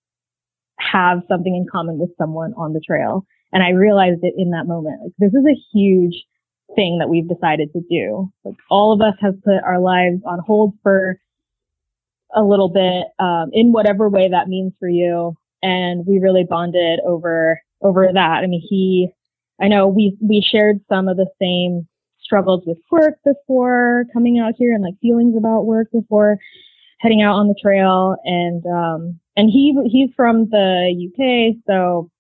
have 0.79 1.21
something 1.29 1.55
in 1.55 1.67
common 1.71 1.99
with 1.99 2.11
someone 2.19 2.55
on 2.57 2.73
the 2.73 2.81
trail. 2.81 3.25
And 3.53 3.63
I 3.63 3.71
realized 3.71 4.21
it 4.23 4.35
in 4.37 4.51
that 4.51 4.67
moment. 4.67 5.01
Like 5.03 5.13
this 5.19 5.33
is 5.33 5.45
a 5.47 5.61
huge 5.73 6.25
thing 6.77 6.99
that 6.99 7.09
we've 7.09 7.29
decided 7.29 7.73
to 7.73 7.81
do. 7.91 8.31
Like 8.45 8.57
all 8.71 8.93
of 8.93 9.01
us 9.01 9.15
have 9.21 9.43
put 9.43 9.65
our 9.65 9.81
lives 9.81 10.21
on 10.27 10.39
hold 10.47 10.75
for 10.83 11.19
a 12.35 12.43
little 12.43 12.69
bit, 12.69 13.07
um, 13.19 13.51
in 13.53 13.73
whatever 13.73 14.09
way 14.09 14.29
that 14.29 14.49
means 14.49 14.75
for 14.79 14.89
you. 14.89 15.35
And 15.63 16.07
we 16.07 16.19
really 16.19 16.45
bonded 16.49 17.01
over, 17.07 17.61
over 17.83 18.07
that. 18.13 18.41
I 18.43 18.47
mean, 18.47 18.63
he, 18.69 19.09
I 19.61 19.69
know 19.69 19.89
we, 19.89 20.17
we 20.21 20.45
shared 20.49 20.81
some 20.89 21.09
of 21.09 21.17
the 21.17 21.29
same 21.41 21.87
struggles 22.21 22.63
with 22.67 22.79
work 22.91 23.15
before 23.25 24.05
coming 24.13 24.39
out 24.39 24.55
here 24.57 24.75
and 24.75 24.83
like 24.83 24.95
feelings 25.01 25.35
about 25.37 25.67
work 25.67 25.89
before 25.93 26.39
heading 27.01 27.23
out 27.23 27.35
on 27.35 27.49
the 27.49 27.55
trail. 27.61 28.17
And, 28.25 28.65
um, 28.67 29.21
and 29.37 29.49
he, 29.51 29.75
he's 29.87 30.11
from 30.17 30.49
the 30.51 31.09
UK. 31.09 31.63
So 31.67 32.11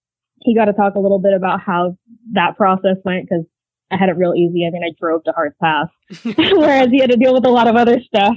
he 0.40 0.54
got 0.54 0.66
to 0.66 0.72
talk 0.72 0.94
a 0.94 1.00
little 1.00 1.18
bit 1.18 1.34
about 1.34 1.60
how 1.60 1.96
that 2.32 2.56
process 2.56 2.96
went 3.04 3.28
because 3.28 3.44
I 3.90 3.96
had 3.96 4.08
it 4.08 4.16
real 4.16 4.34
easy. 4.34 4.66
I 4.66 4.70
mean, 4.70 4.82
I 4.84 4.94
drove 5.00 5.24
to 5.24 5.32
Harts 5.32 5.56
Pass, 5.60 5.88
whereas 6.36 6.88
he 6.90 7.00
had 7.00 7.10
to 7.10 7.16
deal 7.16 7.34
with 7.34 7.46
a 7.46 7.50
lot 7.50 7.68
of 7.68 7.76
other 7.76 8.00
stuff. 8.00 8.36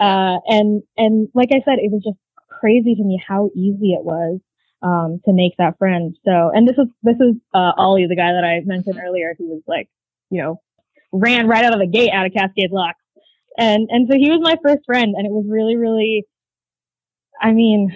Uh, 0.00 0.38
and, 0.46 0.82
and 0.96 1.28
like 1.34 1.48
I 1.52 1.62
said, 1.64 1.78
it 1.78 1.90
was 1.90 2.02
just 2.04 2.18
crazy 2.60 2.94
to 2.94 3.02
me 3.02 3.20
how 3.26 3.50
easy 3.54 3.92
it 3.92 4.04
was, 4.04 4.40
um, 4.82 5.20
to 5.24 5.32
make 5.32 5.56
that 5.58 5.78
friend. 5.78 6.16
So, 6.24 6.50
and 6.54 6.66
this 6.66 6.76
is, 6.78 6.86
this 7.02 7.16
is, 7.20 7.36
uh, 7.54 7.72
Ollie, 7.76 8.06
the 8.08 8.16
guy 8.16 8.32
that 8.32 8.44
I 8.44 8.60
mentioned 8.64 9.00
earlier, 9.02 9.34
who 9.38 9.48
was 9.48 9.62
like, 9.66 9.88
you 10.30 10.40
know, 10.40 10.60
ran 11.12 11.48
right 11.48 11.64
out 11.64 11.74
of 11.74 11.80
the 11.80 11.86
gate 11.86 12.10
out 12.12 12.26
of 12.26 12.32
Cascade 12.32 12.70
Locks. 12.72 13.00
And, 13.58 13.88
and 13.90 14.08
so 14.10 14.16
he 14.16 14.30
was 14.30 14.40
my 14.40 14.56
first 14.64 14.84
friend 14.86 15.14
and 15.16 15.26
it 15.26 15.32
was 15.32 15.44
really, 15.48 15.76
really, 15.76 16.24
I 17.40 17.52
mean, 17.52 17.90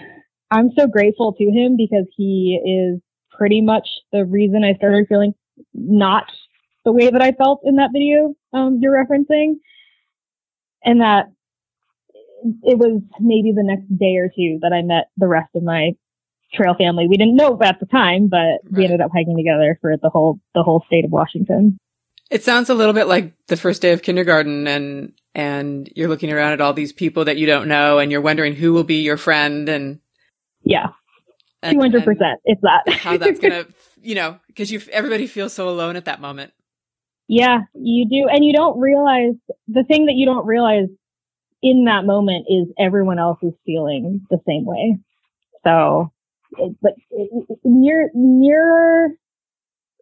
I'm 0.50 0.70
so 0.76 0.86
grateful 0.86 1.32
to 1.32 1.44
him 1.44 1.76
because 1.76 2.06
he 2.16 2.60
is 2.64 3.00
pretty 3.30 3.60
much 3.60 3.88
the 4.12 4.24
reason 4.24 4.64
I 4.64 4.74
started 4.74 5.06
feeling 5.08 5.34
not 5.72 6.24
the 6.84 6.92
way 6.92 7.08
that 7.08 7.22
I 7.22 7.32
felt 7.32 7.60
in 7.64 7.76
that 7.76 7.90
video, 7.92 8.34
um, 8.52 8.78
you're 8.80 8.92
referencing. 8.92 9.54
And 10.84 11.00
that 11.00 11.26
it 12.62 12.78
was 12.78 13.00
maybe 13.20 13.52
the 13.52 13.62
next 13.62 13.88
day 13.96 14.16
or 14.16 14.28
two 14.28 14.58
that 14.60 14.72
I 14.72 14.82
met 14.82 15.08
the 15.16 15.28
rest 15.28 15.48
of 15.54 15.62
my 15.62 15.92
trail 16.54 16.74
family. 16.74 17.06
We 17.08 17.16
didn't 17.16 17.36
know 17.36 17.58
at 17.62 17.80
the 17.80 17.86
time, 17.86 18.28
but 18.28 18.36
right. 18.36 18.60
we 18.70 18.84
ended 18.84 19.00
up 19.00 19.10
hiking 19.14 19.36
together 19.36 19.78
for 19.80 19.96
the 20.00 20.08
whole, 20.08 20.40
the 20.54 20.62
whole 20.62 20.82
state 20.86 21.04
of 21.04 21.10
Washington. 21.10 21.78
It 22.30 22.42
sounds 22.42 22.70
a 22.70 22.74
little 22.74 22.94
bit 22.94 23.06
like 23.06 23.32
the 23.48 23.56
first 23.56 23.82
day 23.82 23.92
of 23.92 24.02
kindergarten 24.02 24.66
and 24.66 25.12
and 25.34 25.90
you're 25.96 26.08
looking 26.08 26.32
around 26.32 26.52
at 26.52 26.60
all 26.60 26.72
these 26.72 26.92
people 26.92 27.24
that 27.24 27.36
you 27.36 27.46
don't 27.46 27.68
know 27.68 27.98
and 27.98 28.10
you're 28.10 28.20
wondering 28.20 28.54
who 28.54 28.72
will 28.72 28.84
be 28.84 29.02
your 29.02 29.16
friend 29.16 29.68
and 29.68 30.00
yeah. 30.62 30.88
200% 31.64 32.04
it's 32.44 32.60
that. 32.62 32.88
how 32.88 33.16
that's 33.16 33.40
going 33.40 33.52
to, 33.64 33.66
you 34.00 34.14
know, 34.14 34.38
because 34.46 34.70
you 34.70 34.80
everybody 34.92 35.26
feels 35.26 35.52
so 35.52 35.68
alone 35.68 35.96
at 35.96 36.04
that 36.04 36.20
moment. 36.20 36.52
Yeah, 37.26 37.60
you 37.74 38.06
do. 38.08 38.28
And 38.30 38.44
you 38.44 38.52
don't 38.52 38.78
realize 38.78 39.34
the 39.68 39.84
thing 39.84 40.06
that 40.06 40.14
you 40.14 40.26
don't 40.26 40.46
realize 40.46 40.88
in 41.62 41.86
that 41.86 42.04
moment 42.04 42.46
is 42.48 42.68
everyone 42.78 43.18
else 43.18 43.38
is 43.42 43.54
feeling 43.64 44.26
the 44.30 44.38
same 44.46 44.66
way. 44.66 44.98
So, 45.64 46.12
but 46.82 46.94
near, 47.64 48.10
near, 48.14 49.16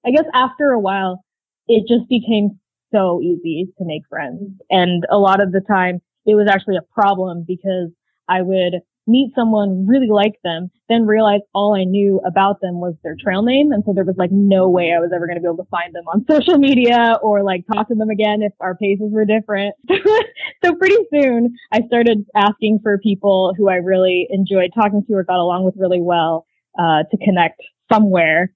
I 0.05 0.11
guess 0.11 0.25
after 0.35 0.71
a 0.71 0.81
while, 0.81 1.25
it 1.69 1.87
just 1.89 2.09
became 2.09 2.59
so 2.93 3.21
easy 3.23 3.73
to 3.79 3.85
make 3.85 4.03
friends. 4.09 4.53
And 4.71 5.05
a 5.11 5.19
lot 5.19 5.41
of 5.41 5.53
the 5.53 5.61
time 5.61 6.01
it 6.27 6.35
was 6.35 6.49
actually 6.51 6.77
a 6.77 6.95
problem 6.95 7.45
because 7.47 7.91
I 8.29 8.43
would 8.43 8.75
meet 9.07 9.33
someone, 9.35 9.87
really 9.87 10.09
like 10.09 10.35
them, 10.45 10.71
then 10.89 11.07
realize 11.07 11.41
all 11.55 11.75
I 11.75 11.85
knew 11.85 12.21
about 12.27 12.61
them 12.61 12.81
was 12.81 12.95
their 13.03 13.17
trail 13.19 13.43
name. 13.43 13.73
And 13.73 13.83
so 13.85 13.93
there 13.93 14.05
was 14.05 14.17
like 14.17 14.31
no 14.31 14.69
way 14.69 14.93
I 14.93 15.01
was 15.01 15.11
ever 15.15 15.27
going 15.27 15.37
to 15.37 15.41
be 15.41 15.49
able 15.49 15.65
to 15.65 15.71
find 15.71 15.95
them 15.95 16.07
on 16.07 16.25
social 16.31 16.59
media 16.59 17.19
or 17.23 17.43
like 17.43 17.65
talk 17.73 17.89
to 17.89 17.95
them 17.95 18.11
again 18.11 18.43
if 18.43 18.53
our 18.61 18.77
paces 18.77 19.11
were 19.11 19.25
different. 19.25 19.75
so 20.65 20.75
pretty 20.77 20.99
soon 21.13 21.55
I 21.73 21.81
started 21.87 22.25
asking 22.37 22.81
for 22.83 22.99
people 22.99 23.55
who 23.57 23.69
I 23.69 23.77
really 23.77 24.27
enjoyed 24.31 24.71
talking 24.75 25.05
to 25.09 25.15
or 25.15 25.25
got 25.25 25.39
along 25.39 25.65
with 25.65 25.75
really 25.77 26.01
well, 26.01 26.47
uh, 26.79 27.03
to 27.11 27.17
connect 27.19 27.61
somewhere 27.93 28.53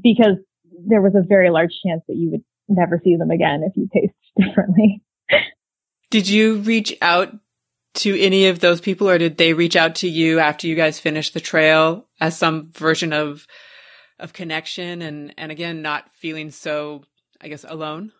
because 0.00 0.36
there 0.86 1.02
was 1.02 1.14
a 1.14 1.22
very 1.26 1.50
large 1.50 1.72
chance 1.84 2.02
that 2.08 2.16
you 2.16 2.30
would 2.30 2.44
never 2.68 3.00
see 3.02 3.16
them 3.16 3.30
again 3.30 3.62
if 3.64 3.76
you 3.76 3.88
paced 3.92 4.14
differently. 4.48 5.02
Did 6.10 6.28
you 6.28 6.56
reach 6.56 6.96
out 7.02 7.34
to 8.00 8.18
any 8.18 8.46
of 8.46 8.60
those 8.60 8.80
people 8.80 9.08
or 9.08 9.18
did 9.18 9.36
they 9.36 9.52
reach 9.52 9.76
out 9.76 9.96
to 9.96 10.08
you 10.08 10.40
after 10.40 10.66
you 10.66 10.74
guys 10.74 10.98
finished 10.98 11.34
the 11.34 11.40
trail 11.40 12.06
as 12.20 12.36
some 12.36 12.70
version 12.72 13.12
of 13.12 13.46
of 14.18 14.32
connection 14.32 15.02
and 15.02 15.34
and 15.36 15.52
again 15.52 15.82
not 15.82 16.10
feeling 16.12 16.50
so 16.50 17.02
I 17.40 17.48
guess 17.48 17.64
alone? 17.66 18.12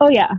Oh 0.00 0.10
yeah, 0.10 0.32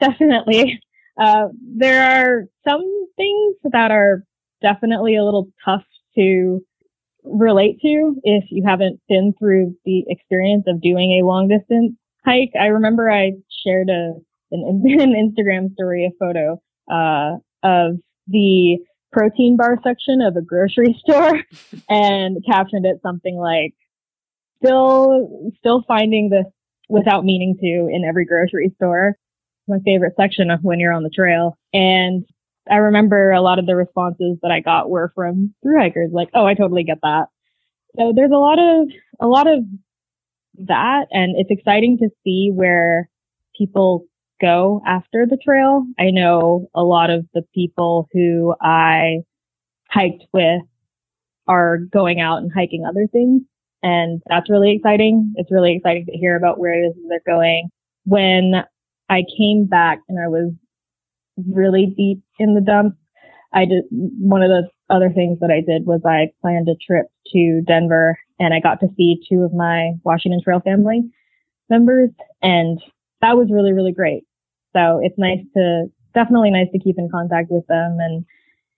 definitely. 0.00 0.80
Uh, 1.18 1.48
there 1.76 2.02
are 2.02 2.44
some 2.68 2.82
things 3.16 3.56
that 3.72 3.90
are 3.90 4.22
definitely 4.60 5.16
a 5.16 5.24
little 5.24 5.48
tough 5.64 5.84
to 6.14 6.60
relate 7.24 7.78
to 7.80 8.14
if 8.22 8.44
you 8.50 8.62
haven't 8.66 9.00
been 9.08 9.32
through 9.38 9.74
the 9.86 10.04
experience 10.08 10.64
of 10.66 10.82
doing 10.82 11.18
a 11.18 11.26
long 11.26 11.48
distance 11.48 11.94
hike. 12.24 12.52
I 12.60 12.66
remember 12.66 13.10
I 13.10 13.32
shared 13.64 13.88
a 13.88 14.12
an, 14.52 14.82
an 15.00 15.14
Instagram 15.14 15.72
story, 15.72 16.04
a 16.04 16.10
photo 16.18 16.60
uh, 16.90 17.38
of 17.66 17.96
the 18.28 18.78
protein 19.12 19.56
bar 19.56 19.78
section 19.82 20.20
of 20.20 20.36
a 20.36 20.42
grocery 20.42 20.96
store 21.06 21.42
and 21.88 22.44
captioned 22.44 22.86
it 22.86 23.00
something 23.02 23.36
like 23.36 23.74
still 24.62 25.50
still 25.58 25.82
finding 25.86 26.30
this 26.30 26.46
without 26.88 27.24
meaning 27.24 27.56
to 27.60 27.88
in 27.92 28.04
every 28.06 28.24
grocery 28.24 28.72
store. 28.76 29.16
My 29.68 29.78
favorite 29.84 30.14
section 30.16 30.50
of 30.50 30.60
when 30.62 30.78
you're 30.78 30.92
on 30.92 31.02
the 31.02 31.10
trail. 31.10 31.58
And 31.72 32.24
I 32.70 32.76
remember 32.76 33.32
a 33.32 33.40
lot 33.40 33.58
of 33.58 33.66
the 33.66 33.74
responses 33.74 34.38
that 34.42 34.52
I 34.52 34.60
got 34.60 34.88
were 34.88 35.12
from 35.14 35.54
through 35.62 35.78
hikers, 35.80 36.10
like, 36.12 36.28
"Oh, 36.34 36.46
I 36.46 36.54
totally 36.54 36.84
get 36.84 36.98
that." 37.02 37.26
So 37.96 38.12
there's 38.14 38.30
a 38.30 38.38
lot 38.38 38.58
of 38.58 38.88
a 39.20 39.26
lot 39.26 39.46
of 39.48 39.64
that, 40.66 41.06
and 41.10 41.36
it's 41.36 41.50
exciting 41.50 41.98
to 41.98 42.10
see 42.22 42.50
where 42.52 43.08
people 43.56 44.06
go 44.40 44.82
after 44.86 45.26
the 45.28 45.38
trail. 45.42 45.84
I 45.98 46.10
know 46.10 46.68
a 46.74 46.82
lot 46.82 47.10
of 47.10 47.26
the 47.34 47.42
people 47.54 48.08
who 48.12 48.54
I 48.60 49.18
hiked 49.90 50.24
with 50.32 50.62
are 51.48 51.78
going 51.78 52.20
out 52.20 52.38
and 52.38 52.50
hiking 52.52 52.84
other 52.84 53.06
things, 53.10 53.42
and 53.82 54.20
that's 54.28 54.50
really 54.50 54.72
exciting. 54.72 55.32
It's 55.36 55.50
really 55.50 55.74
exciting 55.76 56.06
to 56.06 56.18
hear 56.18 56.36
about 56.36 56.58
where 56.58 56.72
it 56.72 56.86
is 56.86 56.94
they're 57.08 57.20
going. 57.26 57.68
When 58.04 58.64
I 59.08 59.22
came 59.38 59.66
back 59.66 60.00
and 60.08 60.18
I 60.18 60.28
was 60.28 60.52
really 61.48 61.94
deep 61.96 62.22
in 62.38 62.54
the 62.54 62.60
dumps. 62.60 62.96
I 63.52 63.64
did 63.64 63.84
one 63.90 64.42
of 64.42 64.48
the 64.48 64.68
other 64.90 65.10
things 65.10 65.38
that 65.40 65.50
I 65.50 65.60
did 65.60 65.86
was 65.86 66.00
I 66.04 66.30
planned 66.40 66.68
a 66.68 66.74
trip 66.74 67.06
to 67.32 67.62
Denver 67.66 68.18
and 68.38 68.52
I 68.52 68.60
got 68.60 68.80
to 68.80 68.88
see 68.96 69.22
two 69.28 69.42
of 69.42 69.52
my 69.52 69.92
Washington 70.04 70.40
Trail 70.42 70.60
family 70.60 71.02
members 71.68 72.10
and 72.42 72.80
that 73.20 73.36
was 73.36 73.48
really, 73.50 73.72
really 73.72 73.92
great. 73.92 74.24
So 74.74 75.00
it's 75.02 75.18
nice 75.18 75.40
to, 75.56 75.86
definitely 76.14 76.50
nice 76.50 76.68
to 76.72 76.78
keep 76.78 76.96
in 76.98 77.08
contact 77.10 77.50
with 77.50 77.66
them. 77.66 77.98
And 78.00 78.24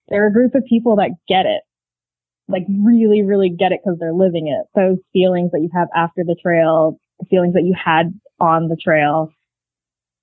they're 0.09 0.27
a 0.27 0.33
group 0.33 0.55
of 0.55 0.65
people 0.69 0.97
that 0.97 1.11
get 1.29 1.47
it, 1.47 1.63
like 2.49 2.65
really, 2.69 3.23
really 3.23 3.51
get 3.51 3.73
it 3.73 3.81
because 3.85 3.99
they're 3.99 4.13
living 4.13 4.49
it. 4.49 4.67
Those 4.75 4.99
feelings 5.13 5.51
that 5.53 5.61
you 5.61 5.71
have 5.75 5.89
after 5.95 6.23
the 6.25 6.37
trail, 6.41 6.99
the 7.21 7.27
feelings 7.27 7.55
that 7.55 7.65
you 7.65 7.75
had 7.75 8.13
on 8.41 8.69
the 8.69 8.77
trail. 8.77 9.31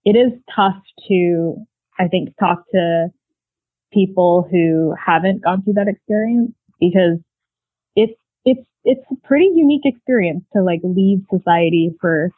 It 0.05 0.15
is 0.15 0.31
tough 0.55 0.81
to 1.07 1.65
I 1.99 2.07
think, 2.07 2.35
talk 2.39 2.63
to 2.73 3.07
people 3.93 4.47
who 4.49 4.93
haven't 5.03 5.43
gone 5.43 5.63
through 5.63 5.73
that 5.73 5.87
experience 5.87 6.51
because 6.79 7.17
it's, 7.95 8.19
it's, 8.43 8.67
it's 8.83 9.05
a 9.11 9.27
pretty 9.27 9.49
unique 9.55 9.85
experience 9.85 10.43
to 10.53 10.61
like 10.61 10.81
leave 10.83 11.19
society 11.31 11.91
for 12.01 12.31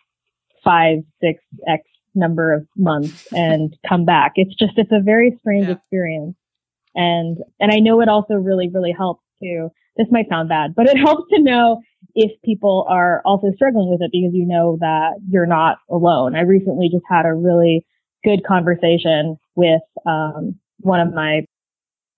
five, 0.67 0.99
six, 1.21 1.41
X 1.67 1.83
number 2.15 2.53
of 2.53 2.67
months 2.75 3.31
and 3.31 3.75
come 3.87 4.03
back. 4.03 4.33
It's 4.35 4.55
just, 4.55 4.73
it's 4.77 4.91
a 4.91 5.01
very 5.01 5.37
strange 5.39 5.67
yeah. 5.67 5.75
experience. 5.75 6.35
And, 6.95 7.37
and 7.59 7.71
I 7.71 7.77
know 7.79 8.01
it 8.01 8.09
also 8.09 8.33
really, 8.33 8.69
really 8.69 8.91
helps 8.91 9.23
to, 9.43 9.69
this 9.97 10.07
might 10.09 10.27
sound 10.29 10.49
bad, 10.49 10.73
but 10.75 10.87
it 10.87 10.97
helps 11.05 11.29
to 11.31 11.41
know 11.41 11.81
if 12.15 12.31
people 12.43 12.85
are 12.89 13.21
also 13.23 13.51
struggling 13.55 13.89
with 13.89 14.01
it 14.01 14.11
because 14.11 14.33
you 14.33 14.45
know 14.45 14.77
that 14.81 15.13
you're 15.29 15.45
not 15.45 15.77
alone. 15.89 16.35
I 16.35 16.41
recently 16.41 16.89
just 16.91 17.05
had 17.07 17.25
a 17.25 17.33
really 17.33 17.85
good 18.23 18.43
conversation 18.45 19.37
with 19.55 19.81
um, 20.05 20.55
one 20.79 20.99
of 20.99 21.13
my 21.13 21.45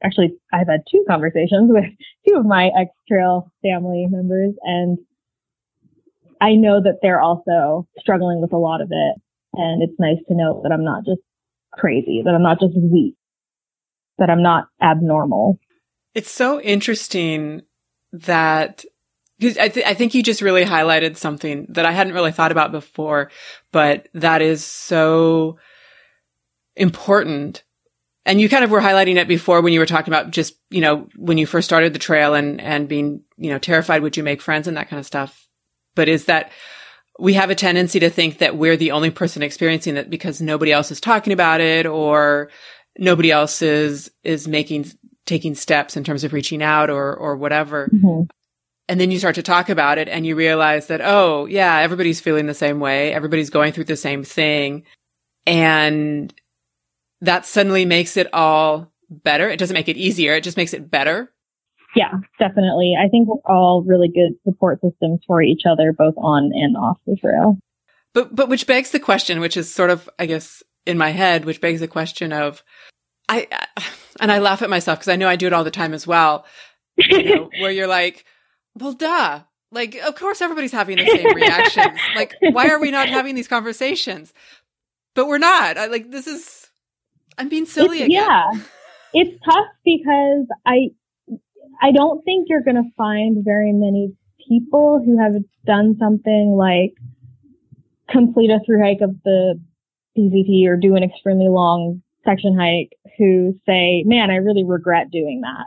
actually 0.04 0.34
I've 0.54 0.68
had 0.68 0.82
two 0.90 1.04
conversations 1.08 1.70
with 1.74 1.86
two 2.28 2.36
of 2.36 2.46
my 2.46 2.72
ex 2.80 2.92
trail 3.08 3.52
family 3.62 4.08
members 4.10 4.54
and 4.64 4.98
I 6.42 6.54
know 6.54 6.82
that 6.82 7.00
they're 7.02 7.22
also 7.22 7.88
struggling 8.00 8.42
with 8.42 8.54
a 8.54 8.58
lot 8.58 8.82
of 8.82 8.90
it 8.92 9.22
and 9.54 9.82
it's 9.82 10.00
nice 10.00 10.20
to 10.28 10.36
know 10.36 10.62
that 10.64 10.72
I'm 10.72 10.84
not 10.84 11.06
just 11.06 11.22
crazy, 11.72 12.22
that 12.24 12.34
I'm 12.34 12.44
not 12.44 12.60
just 12.60 12.76
weak, 12.76 13.16
that 14.18 14.30
I'm 14.30 14.44
not 14.44 14.68
abnormal. 14.82 15.60
It's 16.14 16.32
so 16.32 16.62
interesting 16.62 17.64
that 18.12 18.86
because 19.40 19.58
I, 19.58 19.70
th- 19.70 19.86
I 19.86 19.94
think 19.94 20.14
you 20.14 20.22
just 20.22 20.42
really 20.42 20.66
highlighted 20.66 21.16
something 21.16 21.68
that 21.70 21.86
I 21.86 21.92
hadn't 21.92 22.14
really 22.14 22.34
thought 22.34 22.52
about 22.52 22.72
before, 22.74 23.32
but 23.72 24.10
that 24.14 24.42
is 24.42 24.66
so 24.66 25.58
important. 26.76 27.64
And 28.26 28.42
you 28.42 28.50
kind 28.50 28.66
of 28.66 28.72
were 28.72 28.82
highlighting 28.82 29.16
it 29.16 29.30
before 29.30 29.62
when 29.62 29.72
you 29.72 29.80
were 29.80 29.86
talking 29.86 30.14
about 30.14 30.32
just, 30.32 30.56
you 30.70 30.82
know, 30.82 31.08
when 31.16 31.38
you 31.38 31.48
first 31.48 31.70
started 31.70 31.94
the 31.94 32.00
trail 32.00 32.34
and, 32.34 32.60
and 32.60 32.90
being, 32.90 33.24
you 33.38 33.50
know, 33.50 33.60
terrified, 33.60 34.02
would 34.02 34.18
you 34.18 34.24
make 34.24 34.42
friends 34.42 34.68
and 34.68 34.76
that 34.76 34.90
kind 34.90 35.00
of 35.00 35.06
stuff? 35.06 35.49
But 35.96 36.10
is 36.10 36.26
that 36.26 36.52
we 37.20 37.34
have 37.34 37.50
a 37.50 37.56
tendency 37.56 38.00
to 38.00 38.10
think 38.10 38.38
that 38.38 38.58
we're 38.58 38.78
the 38.78 38.92
only 38.92 39.10
person 39.10 39.44
experiencing 39.44 39.98
it 39.98 40.10
because 40.10 40.42
nobody 40.42 40.72
else 40.72 40.92
is 40.92 41.02
talking 41.02 41.34
about 41.34 41.60
it 41.60 41.86
or 41.86 42.50
nobody 42.98 43.32
else 43.32 43.62
is, 43.62 44.10
is 44.24 44.48
making, 44.48 44.86
taking 45.26 45.56
steps 45.56 45.98
in 45.98 46.04
terms 46.04 46.24
of 46.24 46.34
reaching 46.34 46.64
out 46.64 46.90
or, 46.90 47.14
or 47.14 47.36
whatever. 47.36 47.90
Mm-hmm. 47.94 48.24
And 48.88 49.00
then 49.00 49.12
you 49.12 49.20
start 49.20 49.36
to 49.36 49.44
talk 49.44 49.70
about 49.70 49.98
it 49.98 50.08
and 50.08 50.26
you 50.26 50.36
realize 50.36 50.88
that, 50.88 51.02
oh, 51.02 51.46
yeah, 51.46 51.78
everybody's 51.78 52.22
feeling 52.22 52.48
the 52.48 52.54
same 52.54 52.80
way. 52.80 53.14
Everybody's 53.14 53.52
going 53.52 53.74
through 53.74 53.84
the 53.84 53.96
same 53.96 54.24
thing. 54.24 54.84
And 55.46 56.34
that 57.22 57.46
suddenly 57.46 57.86
makes 57.86 58.18
it 58.18 58.34
all 58.34 58.92
better. 59.10 59.50
It 59.50 59.60
doesn't 59.60 59.74
make 59.74 59.90
it 59.90 59.98
easier. 59.98 60.34
It 60.34 60.44
just 60.44 60.58
makes 60.58 60.74
it 60.74 60.90
better. 60.90 61.32
Yeah, 61.96 62.14
definitely. 62.38 62.96
I 63.00 63.08
think 63.10 63.28
we're 63.28 63.42
all 63.46 63.84
really 63.86 64.10
good 64.10 64.34
support 64.44 64.80
systems 64.82 65.22
for 65.26 65.42
each 65.42 65.64
other, 65.70 65.92
both 65.92 66.14
on 66.18 66.52
and 66.54 66.78
off 66.78 66.98
the 67.08 67.16
trail. 67.16 67.58
But, 68.14 68.36
but 68.36 68.50
which 68.50 68.68
begs 68.68 68.92
the 68.92 69.00
question, 69.00 69.40
which 69.40 69.58
is 69.58 69.74
sort 69.74 69.90
of, 69.90 70.10
I 70.20 70.26
guess, 70.26 70.64
in 70.86 70.98
my 70.98 71.10
head, 71.10 71.46
which 71.46 71.62
begs 71.62 71.80
the 71.80 71.88
question 71.88 72.32
of, 72.32 72.64
I, 73.28 73.48
and 74.20 74.32
I 74.32 74.40
laugh 74.40 74.62
at 74.62 74.70
myself 74.70 75.00
because 75.00 75.12
I 75.12 75.16
know 75.16 75.28
I 75.28 75.36
do 75.36 75.48
it 75.48 75.54
all 75.54 75.64
the 75.64 75.72
time 75.72 75.94
as 75.94 76.06
well, 76.06 76.46
you 76.98 77.24
know, 77.24 77.50
where 77.60 77.72
you're 77.72 77.88
like, 77.88 78.26
well, 78.76 78.94
duh. 78.94 79.42
Like, 79.72 79.96
of 79.96 80.16
course 80.16 80.42
everybody's 80.42 80.72
having 80.72 80.98
the 80.98 81.06
same 81.06 81.36
reactions. 81.36 82.00
like, 82.16 82.34
why 82.42 82.70
are 82.70 82.80
we 82.80 82.90
not 82.90 83.08
having 83.10 83.36
these 83.36 83.48
conversations? 83.48 84.34
But 85.14 85.28
we're 85.28 85.38
not. 85.38 85.78
I, 85.78 85.88
like, 85.88 86.10
this 86.10 86.26
is, 86.26 86.68
I'm 87.38 87.50
being 87.50 87.68
silly 87.68 87.98
it's, 87.98 88.06
again. 88.06 88.12
Yeah. 88.12 88.52
It's 89.14 89.44
tough 89.44 89.66
because 89.84 90.46
I 90.66 90.90
I 91.82 91.92
don't 91.92 92.24
think 92.26 92.48
you're 92.50 92.64
going 92.64 92.76
to 92.76 92.90
find 92.98 93.44
very 93.44 93.72
many 93.72 94.14
people 94.48 95.02
who 95.04 95.18
have 95.18 95.34
done 95.66 95.96
something 96.00 96.56
like 96.58 96.94
complete 98.10 98.50
a 98.50 98.60
through 98.66 98.84
hike 98.84 99.02
of 99.02 99.16
the 99.24 99.60
PCT 100.18 100.68
or 100.68 100.76
do 100.76 100.96
an 100.96 101.04
extremely 101.04 101.48
long 101.48 102.02
section 102.26 102.58
hike 102.58 102.98
who 103.18 103.54
say, 103.66 104.04
man, 104.06 104.30
I 104.30 104.36
really 104.36 104.64
regret 104.64 105.12
doing 105.12 105.42
that. 105.42 105.66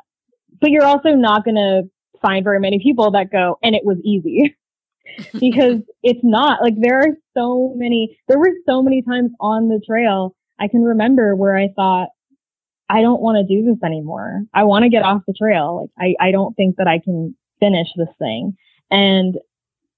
But 0.61 0.71
you're 0.71 0.85
also 0.85 1.11
not 1.11 1.45
going 1.45 1.57
to 1.57 1.83
find 2.21 2.45
very 2.45 2.61
many 2.61 2.79
people 2.83 3.11
that 3.13 3.33
go, 3.33 3.59
and 3.63 3.75
it 3.75 3.85
was 3.85 3.99
easy. 4.05 4.57
because 5.39 5.81
it's 6.03 6.21
not 6.23 6.63
like 6.63 6.75
there 6.79 7.01
are 7.01 7.17
so 7.37 7.75
many, 7.77 8.19
there 8.29 8.39
were 8.39 8.53
so 8.67 8.83
many 8.83 9.03
times 9.03 9.31
on 9.41 9.69
the 9.69 9.81
trail 9.87 10.35
I 10.59 10.69
can 10.69 10.83
remember 10.83 11.35
where 11.35 11.57
I 11.57 11.69
thought, 11.75 12.09
I 12.93 13.01
don't 13.01 13.23
want 13.23 13.37
to 13.37 13.55
do 13.55 13.65
this 13.65 13.83
anymore. 13.83 14.43
I 14.53 14.65
want 14.65 14.83
to 14.83 14.91
get 14.91 15.03
off 15.03 15.23
the 15.27 15.33
trail. 15.33 15.89
Like, 15.99 16.15
I, 16.21 16.29
I 16.29 16.31
don't 16.31 16.55
think 16.55 16.77
that 16.77 16.87
I 16.87 17.01
can 17.03 17.35
finish 17.59 17.89
this 17.97 18.15
thing. 18.19 18.55
And 18.91 19.37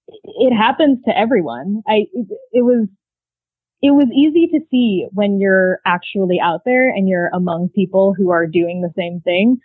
it 0.06 0.54
happens 0.54 0.98
to 1.06 1.18
everyone. 1.18 1.82
I, 1.88 2.06
it, 2.12 2.26
it 2.52 2.62
was, 2.62 2.86
it 3.82 3.90
was 3.90 4.06
easy 4.14 4.46
to 4.46 4.60
see 4.70 5.08
when 5.10 5.40
you're 5.40 5.80
actually 5.84 6.38
out 6.40 6.60
there 6.64 6.88
and 6.88 7.08
you're 7.08 7.30
among 7.34 7.70
people 7.74 8.14
who 8.16 8.30
are 8.30 8.46
doing 8.46 8.80
the 8.80 8.92
same 8.96 9.20
thing. 9.20 9.58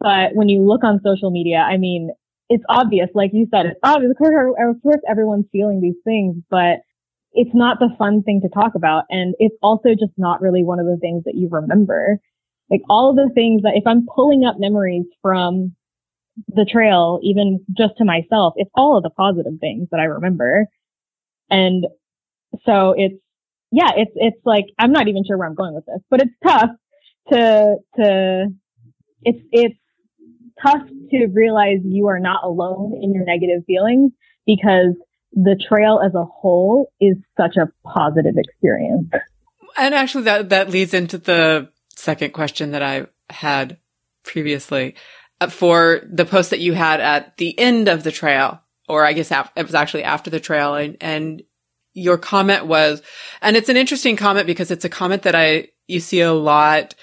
But 0.00 0.34
when 0.34 0.48
you 0.48 0.66
look 0.66 0.82
on 0.82 1.00
social 1.04 1.30
media, 1.30 1.58
I 1.58 1.76
mean, 1.76 2.10
it's 2.48 2.64
obvious, 2.68 3.10
like 3.14 3.30
you 3.32 3.46
said, 3.54 3.66
it's 3.66 3.80
obvious. 3.84 4.10
Of 4.10 4.18
course, 4.18 4.56
of 4.58 4.82
course, 4.82 5.00
everyone's 5.08 5.46
feeling 5.52 5.80
these 5.80 6.00
things, 6.04 6.42
but 6.50 6.80
it's 7.32 7.54
not 7.54 7.78
the 7.78 7.94
fun 7.96 8.22
thing 8.22 8.40
to 8.42 8.48
talk 8.48 8.74
about. 8.74 9.04
And 9.08 9.34
it's 9.38 9.56
also 9.62 9.90
just 9.90 10.12
not 10.16 10.42
really 10.42 10.64
one 10.64 10.80
of 10.80 10.86
the 10.86 10.98
things 11.00 11.24
that 11.24 11.36
you 11.36 11.48
remember. 11.50 12.18
Like 12.72 12.80
all 12.88 13.10
of 13.10 13.16
the 13.16 13.30
things 13.34 13.62
that 13.62 13.74
if 13.76 13.86
I'm 13.86 14.06
pulling 14.06 14.44
up 14.44 14.56
memories 14.58 15.04
from 15.20 15.76
the 16.48 16.64
trail, 16.64 17.20
even 17.22 17.62
just 17.76 17.98
to 17.98 18.04
myself, 18.06 18.54
it's 18.56 18.70
all 18.74 18.96
of 18.96 19.02
the 19.02 19.10
positive 19.10 19.60
things 19.60 19.88
that 19.90 20.00
I 20.00 20.04
remember. 20.04 20.66
And 21.50 21.84
so 22.64 22.94
it's, 22.96 23.16
yeah, 23.70 23.90
it's, 23.96 24.12
it's 24.14 24.40
like, 24.46 24.64
I'm 24.78 24.92
not 24.92 25.08
even 25.08 25.22
sure 25.26 25.36
where 25.36 25.46
I'm 25.46 25.54
going 25.54 25.74
with 25.74 25.84
this, 25.84 26.00
but 26.10 26.22
it's 26.22 26.34
tough 26.42 26.70
to, 27.30 27.76
to, 27.96 28.46
it's, 29.22 29.44
it's 29.52 29.78
tough 30.62 30.88
to 31.10 31.26
realize 31.26 31.80
you 31.84 32.06
are 32.06 32.20
not 32.20 32.42
alone 32.42 32.98
in 33.02 33.12
your 33.12 33.24
negative 33.26 33.64
feelings 33.66 34.12
because 34.46 34.94
the 35.32 35.62
trail 35.68 36.00
as 36.04 36.14
a 36.14 36.24
whole 36.24 36.90
is 37.00 37.16
such 37.38 37.56
a 37.56 37.68
positive 37.86 38.36
experience. 38.38 39.08
And 39.76 39.94
actually 39.94 40.24
that, 40.24 40.48
that 40.50 40.70
leads 40.70 40.94
into 40.94 41.18
the 41.18 41.71
second 41.96 42.32
question 42.32 42.72
that 42.72 42.82
I 42.82 43.06
had 43.30 43.78
previously 44.24 44.94
uh, 45.40 45.48
for 45.48 46.02
the 46.10 46.24
post 46.24 46.50
that 46.50 46.60
you 46.60 46.72
had 46.72 47.00
at 47.00 47.36
the 47.36 47.58
end 47.58 47.88
of 47.88 48.04
the 48.04 48.12
trail, 48.12 48.60
or 48.88 49.04
I 49.04 49.12
guess 49.12 49.30
it 49.30 49.66
was 49.66 49.74
actually 49.74 50.04
after 50.04 50.30
the 50.30 50.40
trail, 50.40 50.74
and, 50.74 50.96
and 51.00 51.42
your 51.94 52.18
comment 52.18 52.66
was, 52.66 53.02
and 53.40 53.56
it's 53.56 53.68
an 53.68 53.76
interesting 53.76 54.16
comment 54.16 54.46
because 54.46 54.70
it's 54.70 54.84
a 54.84 54.88
comment 54.88 55.22
that 55.22 55.34
I 55.34 55.68
you 55.86 56.00
see 56.00 56.20
a 56.20 56.32
lot 56.32 56.94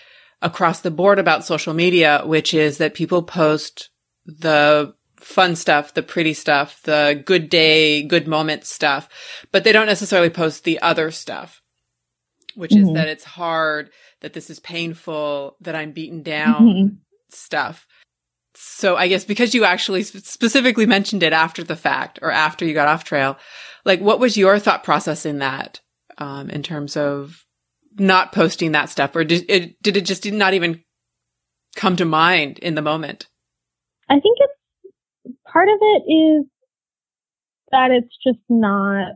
across 0.42 0.82
the 0.82 0.92
board 0.92 1.20
about 1.20 1.46
social 1.46 1.74
media, 1.74 2.24
which 2.26 2.54
is 2.54 2.78
that 2.78 2.94
people 2.94 3.24
post 3.24 3.90
the 4.26 4.94
fun 5.18 5.56
stuff, 5.56 5.94
the 5.94 6.04
pretty 6.04 6.34
stuff, 6.34 6.82
the 6.84 7.22
good 7.26 7.50
day, 7.50 8.04
good 8.04 8.28
moment 8.28 8.66
stuff, 8.66 9.10
but 9.52 9.64
they 9.64 9.72
don't 9.72 9.86
necessarily 9.86 10.30
post 10.30 10.64
the 10.64 10.82
other 10.82 11.12
stuff, 11.12 11.62
which 12.56 12.72
mm-hmm. 12.72 12.88
is 12.88 12.94
that 12.94 13.08
it's 13.08 13.26
hard, 13.26 13.90
that 14.22 14.34
this 14.34 14.50
is 14.50 14.60
painful, 14.60 15.56
that 15.62 15.76
I'm 15.76 15.92
beaten 15.92 16.24
down 16.24 16.62
mm-hmm. 16.62 16.96
stuff. 17.30 17.88
So 18.56 18.98
I 18.98 19.08
guess 19.08 19.24
because 19.24 19.54
you 19.54 19.64
actually 19.64 20.04
specifically 20.04 20.86
mentioned 20.86 21.24
it 21.24 21.34
after 21.34 21.64
the 21.64 21.76
fact 21.76 22.20
or 22.22 22.32
after 22.32 22.66
you 22.66 22.74
got 22.74 22.88
off 22.88 23.04
trail, 23.04 23.38
like 23.86 24.02
what 24.02 24.20
was 24.20 24.38
your 24.38 24.60
thought 24.60 24.84
process 24.84 25.26
in 25.26 25.40
that, 25.40 25.80
um, 26.18 26.50
in 26.50 26.64
terms 26.64 26.98
of 26.98 27.46
not 27.98 28.34
posting 28.34 28.74
that 28.74 28.90
stuff 28.90 29.16
or 29.16 29.24
did 29.24 29.46
it, 29.50 29.82
did 29.82 29.98
it 29.98 30.06
just 30.06 30.30
not 30.32 30.54
even 30.54 30.84
come 31.76 31.96
to 31.96 32.06
mind 32.06 32.60
in 32.60 32.76
the 32.76 32.82
moment? 32.82 33.28
I 34.10 34.16
think 34.16 34.38
it's 34.40 35.36
part 35.48 35.70
of 35.70 35.78
it 35.80 36.12
is 36.12 36.46
that 37.72 37.92
it's 37.92 38.16
just 38.26 38.44
not 38.50 39.14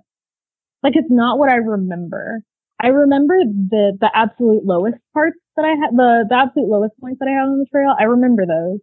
like 0.84 0.94
it's 0.96 1.10
not 1.10 1.40
what 1.40 1.50
I 1.50 1.56
remember. 1.56 2.44
I 2.84 2.88
remember 2.90 3.36
the 3.46 3.98
the 4.00 4.12
absolute 4.14 4.66
lowest 4.66 4.98
parts 5.14 5.38
that 5.56 5.66
I 5.66 5.70
had 5.70 5.96
the 5.96 6.26
the 6.30 6.36
absolute 6.36 6.68
lowest 6.70 6.94
points 7.00 7.20
that 7.20 7.30
I 7.30 7.32
had 7.32 7.48
on 7.48 7.60
the 7.60 7.66
trail. 7.72 7.96
I 8.00 8.04
remember 8.04 8.46
those. 8.46 8.80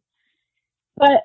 But 0.96 1.22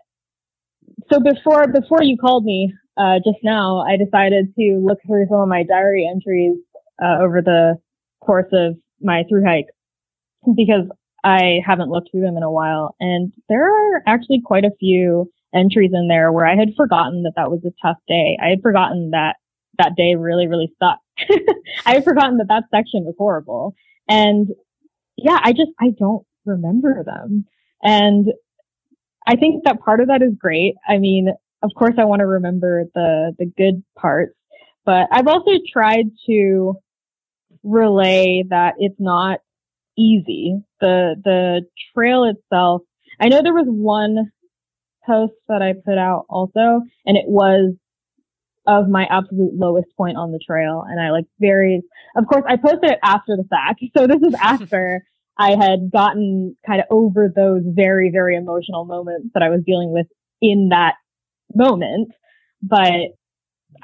so 1.12 1.20
before 1.22 1.68
before 1.68 2.04
you 2.04 2.18
called 2.18 2.44
me 2.46 2.74
uh, 2.98 3.20
just 3.24 3.40
now, 3.44 3.80
I 3.80 3.98
decided 3.98 4.54
to 4.60 4.82
look 4.84 5.00
through 5.08 5.28
some 5.30 5.40
of 5.40 5.48
my 5.48 5.64
diary 5.64 6.10
entries 6.10 6.58
uh, 7.02 7.18
over 7.22 7.42
the 7.42 7.78
course 8.22 8.52
of 8.54 8.76
my 9.02 9.24
through 9.30 9.46
hike 9.46 9.68
because 10.56 10.90
I 11.24 11.60
haven't 11.66 11.90
looked 11.90 12.12
through 12.12 12.22
them 12.22 12.38
in 12.38 12.44
a 12.44 12.52
while. 12.52 12.96
And 13.00 13.32
there 13.50 13.66
are 13.70 14.04
actually 14.08 14.42
quite 14.44 14.66
a 14.66 14.76
few 14.80 15.32
entries 15.54 15.92
in 15.94 16.08
there 16.08 16.32
where 16.32 16.46
I 16.46 16.56
had 16.56 16.76
forgotten 16.76 17.24
that 17.24 17.34
that 17.38 17.52
was 17.52 17.62
a 17.66 17.74
tough 17.86 17.98
day. 18.08 18.38
I 18.44 18.50
had 18.50 18.62
forgotten 18.62 19.12
that 19.12 19.38
that 19.78 19.96
day 19.96 20.16
really, 20.16 20.48
really 20.48 20.74
sucked. 20.82 21.05
I 21.86 21.96
had 21.96 22.04
forgotten 22.04 22.38
that 22.38 22.48
that 22.50 22.66
section 22.72 23.06
was 23.06 23.16
horrible. 23.18 23.76
And 24.08 24.50
yeah, 25.18 25.40
I 25.42 25.52
just, 25.52 25.72
I 25.80 25.92
don't 25.98 26.26
remember 26.46 27.04
them. 27.04 27.46
And 27.82 28.28
I 29.28 29.36
think 29.36 29.64
that 29.64 29.80
part 29.80 30.02
of 30.02 30.08
that 30.08 30.22
is 30.22 30.34
great. 30.38 30.76
I 30.88 30.98
mean, 30.98 31.30
of 31.64 31.72
course 31.78 31.96
I 31.98 32.06
want 32.06 32.20
to 32.20 32.28
remember 32.28 32.86
the, 32.94 33.34
the 33.40 33.46
good 33.58 33.84
parts, 33.98 34.36
but 34.86 35.08
I've 35.12 35.28
also 35.28 35.52
tried 35.72 36.06
to 36.28 36.76
relay 37.64 38.44
that 38.50 38.76
it's 38.78 39.00
not 39.00 39.40
easy. 39.98 40.60
The, 40.82 41.16
the 41.24 41.62
trail 41.94 42.26
itself, 42.26 42.82
I 43.20 43.30
know 43.30 43.42
there 43.42 43.54
was 43.54 43.68
one 43.68 44.32
post 45.06 45.34
that 45.48 45.62
I 45.62 45.74
put 45.74 45.98
out 45.98 46.26
also, 46.30 46.82
and 47.06 47.18
it 47.18 47.26
was 47.28 47.74
of 48.68 48.90
my 48.90 49.06
absolute 49.10 49.54
lowest 49.54 49.88
point 49.98 50.18
on 50.18 50.32
the 50.32 50.40
trail. 50.40 50.84
And 50.88 51.00
I 51.00 51.12
like 51.12 51.26
very, 51.40 51.82
of 52.16 52.26
course, 52.28 52.44
I 52.48 52.58
posted 52.58 52.92
it 52.92 53.00
after 53.04 53.36
the 53.38 53.46
fact. 53.50 53.84
So 53.98 54.08
this 54.08 54.22
is 54.22 54.34
after 54.42 55.04
I 55.38 55.52
had 55.52 55.92
gotten 55.92 56.56
kind 56.66 56.82
of 56.82 56.88
over 56.90 57.32
those 57.34 57.62
very, 57.66 58.10
very 58.12 58.36
emotional 58.36 58.86
moments 58.86 59.30
that 59.34 59.44
I 59.44 59.50
was 59.50 59.62
dealing 59.66 59.92
with 59.92 60.08
in 60.42 60.70
that 60.70 60.96
moment. 61.54 62.12
But 62.62 63.14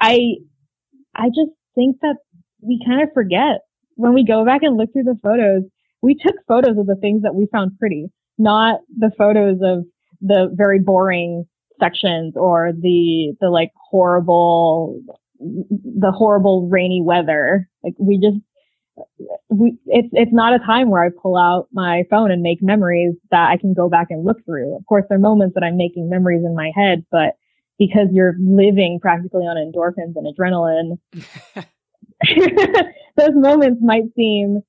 I, 0.00 0.36
I 1.14 1.28
just 1.28 1.52
think 1.74 1.96
that 2.02 2.16
we 2.60 2.82
kind 2.86 3.02
of 3.02 3.08
forget 3.14 3.60
when 3.96 4.14
we 4.14 4.24
go 4.24 4.44
back 4.44 4.62
and 4.62 4.76
look 4.76 4.92
through 4.92 5.04
the 5.04 5.18
photos, 5.22 5.62
we 6.00 6.14
took 6.14 6.34
photos 6.48 6.78
of 6.78 6.86
the 6.86 6.96
things 7.00 7.22
that 7.22 7.34
we 7.34 7.46
found 7.52 7.78
pretty, 7.78 8.06
not 8.38 8.80
the 8.96 9.10
photos 9.16 9.58
of 9.62 9.84
the 10.20 10.50
very 10.54 10.78
boring 10.78 11.44
sections 11.82 12.34
or 12.36 12.72
the, 12.72 13.34
the 13.40 13.48
like 13.50 13.70
horrible, 13.90 15.00
the 15.40 16.12
horrible 16.12 16.68
rainy 16.68 17.02
weather. 17.02 17.68
Like 17.82 17.94
we 17.98 18.18
just, 18.18 18.38
we, 19.48 19.76
it's, 19.86 20.08
it's 20.12 20.32
not 20.32 20.54
a 20.54 20.64
time 20.64 20.90
where 20.90 21.02
I 21.02 21.08
pull 21.22 21.36
out 21.36 21.68
my 21.72 22.04
phone 22.10 22.30
and 22.30 22.42
make 22.42 22.62
memories 22.62 23.14
that 23.30 23.48
I 23.50 23.56
can 23.56 23.74
go 23.74 23.88
back 23.88 24.08
and 24.10 24.24
look 24.24 24.44
through. 24.44 24.76
Of 24.76 24.86
course, 24.86 25.04
there 25.08 25.16
are 25.16 25.20
moments 25.20 25.54
that 25.54 25.64
I'm 25.64 25.76
making 25.76 26.08
memories 26.10 26.44
in 26.44 26.54
my 26.54 26.70
head, 26.74 27.04
but 27.10 27.34
because 27.78 28.08
you're 28.12 28.34
living 28.38 28.98
practically 29.00 29.42
on 29.42 29.56
endorphins 29.56 30.14
and 30.16 30.26
adrenaline, 30.32 30.98
those 33.16 33.34
moments 33.34 33.80
might 33.82 34.04
seem, 34.16 34.62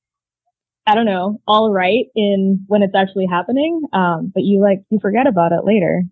I 0.88 0.95
don't 0.95 1.05
know, 1.05 1.41
all 1.47 1.72
right 1.72 2.05
in 2.16 2.64
when 2.68 2.82
it's 2.82 2.95
actually 2.95 3.28
happening. 3.30 3.84
Um, 3.93 4.32
but 4.34 4.43
you 4.43 4.61
like, 4.61 4.80
you 4.89 4.99
forget 5.01 5.28
about 5.28 5.51
it 5.51 5.66
later, 5.66 6.03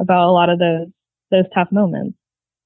about 0.00 0.28
a 0.28 0.32
lot 0.32 0.50
of 0.50 0.58
those, 0.58 0.88
those 1.30 1.44
tough 1.54 1.68
moments. 1.70 2.16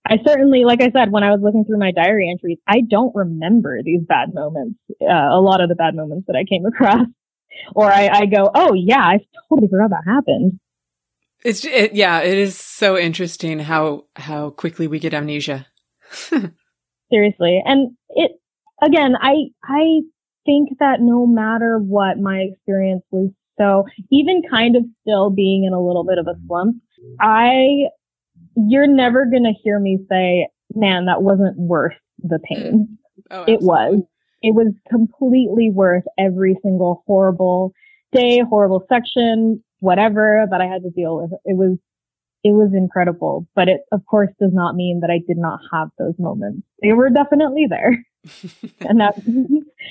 I 0.09 0.19
certainly, 0.25 0.65
like 0.65 0.81
I 0.81 0.91
said, 0.93 1.11
when 1.11 1.25
I 1.25 1.33
was 1.33 1.41
looking 1.43 1.65
through 1.65 1.79
my 1.79 1.91
diary 1.91 2.31
entries, 2.31 2.59
I 2.67 2.81
don't 2.89 3.15
remember 3.15 3.83
these 3.83 4.03
bad 4.07 4.33
moments, 4.33 4.79
uh, 5.03 5.07
a 5.07 5.41
lot 5.41 5.61
of 5.61 5.69
the 5.69 5.75
bad 5.75 5.97
moments 5.97 6.27
that 6.29 6.37
I 6.37 6.45
came 6.45 6.65
across. 6.65 7.07
Or 7.75 7.91
I, 7.91 8.09
I 8.09 8.27
go, 8.27 8.51
oh 8.55 8.75
yeah, 8.75 9.01
I 9.01 9.19
totally 9.49 9.69
forgot 9.69 9.89
that 9.89 10.05
happened. 10.07 10.61
It's 11.43 11.65
it, 11.65 11.95
yeah, 11.95 12.21
it 12.21 12.37
is 12.37 12.59
so 12.59 12.99
interesting 12.99 13.59
how 13.61 14.05
how 14.15 14.51
quickly 14.51 14.87
we 14.87 14.99
get 14.99 15.15
amnesia. 15.15 15.67
Seriously, 17.11 17.63
and 17.65 17.97
it 18.11 18.33
again, 18.83 19.15
I 19.21 19.35
I 19.65 20.01
think 20.45 20.79
that 20.81 21.01
no 21.01 21.27
matter 21.27 21.79
what 21.79 22.19
my 22.19 22.41
experience 22.41 23.05
was, 23.11 23.31
so 23.59 23.85
even 24.11 24.43
kind 24.51 24.77
of 24.77 24.85
still 25.03 25.31
being 25.31 25.65
in 25.65 25.73
a 25.73 25.81
little 25.81 26.05
bit 26.05 26.19
of 26.19 26.27
a 26.27 26.39
slump, 26.47 26.77
I 27.21 27.87
you're 28.57 28.87
never 28.87 29.27
gonna 29.27 29.53
hear 29.63 29.79
me 29.79 29.99
say, 30.09 30.49
"Man, 30.75 31.07
that 31.07 31.23
wasn't 31.23 31.59
worth 31.59 31.97
the 32.19 32.39
pain." 32.39 32.89
Mm. 32.91 32.97
Oh, 33.31 33.45
it 33.47 33.61
was. 33.61 34.01
It 34.43 34.55
was 34.55 34.73
completely 34.89 35.71
worth 35.71 36.05
every 36.19 36.57
single 36.63 37.03
horrible 37.07 37.73
day, 38.13 38.41
horrible 38.49 38.85
section, 38.89 39.63
whatever 39.81 40.47
that 40.51 40.61
I 40.61 40.67
had 40.67 40.83
to 40.83 40.91
deal 40.91 41.17
with. 41.17 41.33
It 41.45 41.57
was, 41.57 41.79
it 42.45 42.53
was 42.53 42.73
incredible, 42.75 43.47
but 43.55 43.69
it 43.69 43.81
of 43.93 44.05
course 44.07 44.31
does 44.41 44.53
not 44.53 44.75
mean 44.75 45.01
that 45.01 45.11
I 45.11 45.21
did 45.27 45.39
not 45.39 45.61
have 45.73 45.89
those 45.99 46.15
moments. 46.19 46.63
They 46.83 46.93
were 46.93 47.11
definitely 47.11 47.67
there. 47.69 48.05
and 48.81 49.01
that, 49.01 49.17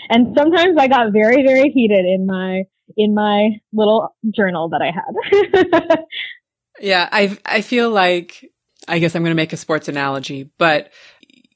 and 0.09 0.36
sometimes 0.38 0.78
I 0.78 0.88
got 0.88 1.11
very, 1.11 1.43
very 1.43 1.70
heated 1.72 2.05
in 2.05 2.26
my, 2.26 2.63
in 2.97 3.13
my 3.13 3.49
little 3.74 4.16
journal 4.34 4.70
that 4.70 4.82
I 4.82 4.91
had. 4.91 5.99
yeah. 6.80 7.10
I, 7.12 7.38
I 7.46 7.62
feel 7.62 7.90
like, 7.90 8.52
I 8.88 9.00
guess 9.00 9.16
I'm 9.16 9.24
going 9.24 9.32
to 9.32 9.36
make 9.36 9.54
a 9.54 9.58
sports 9.58 9.88
analogy, 9.88 10.50
but 10.58 10.92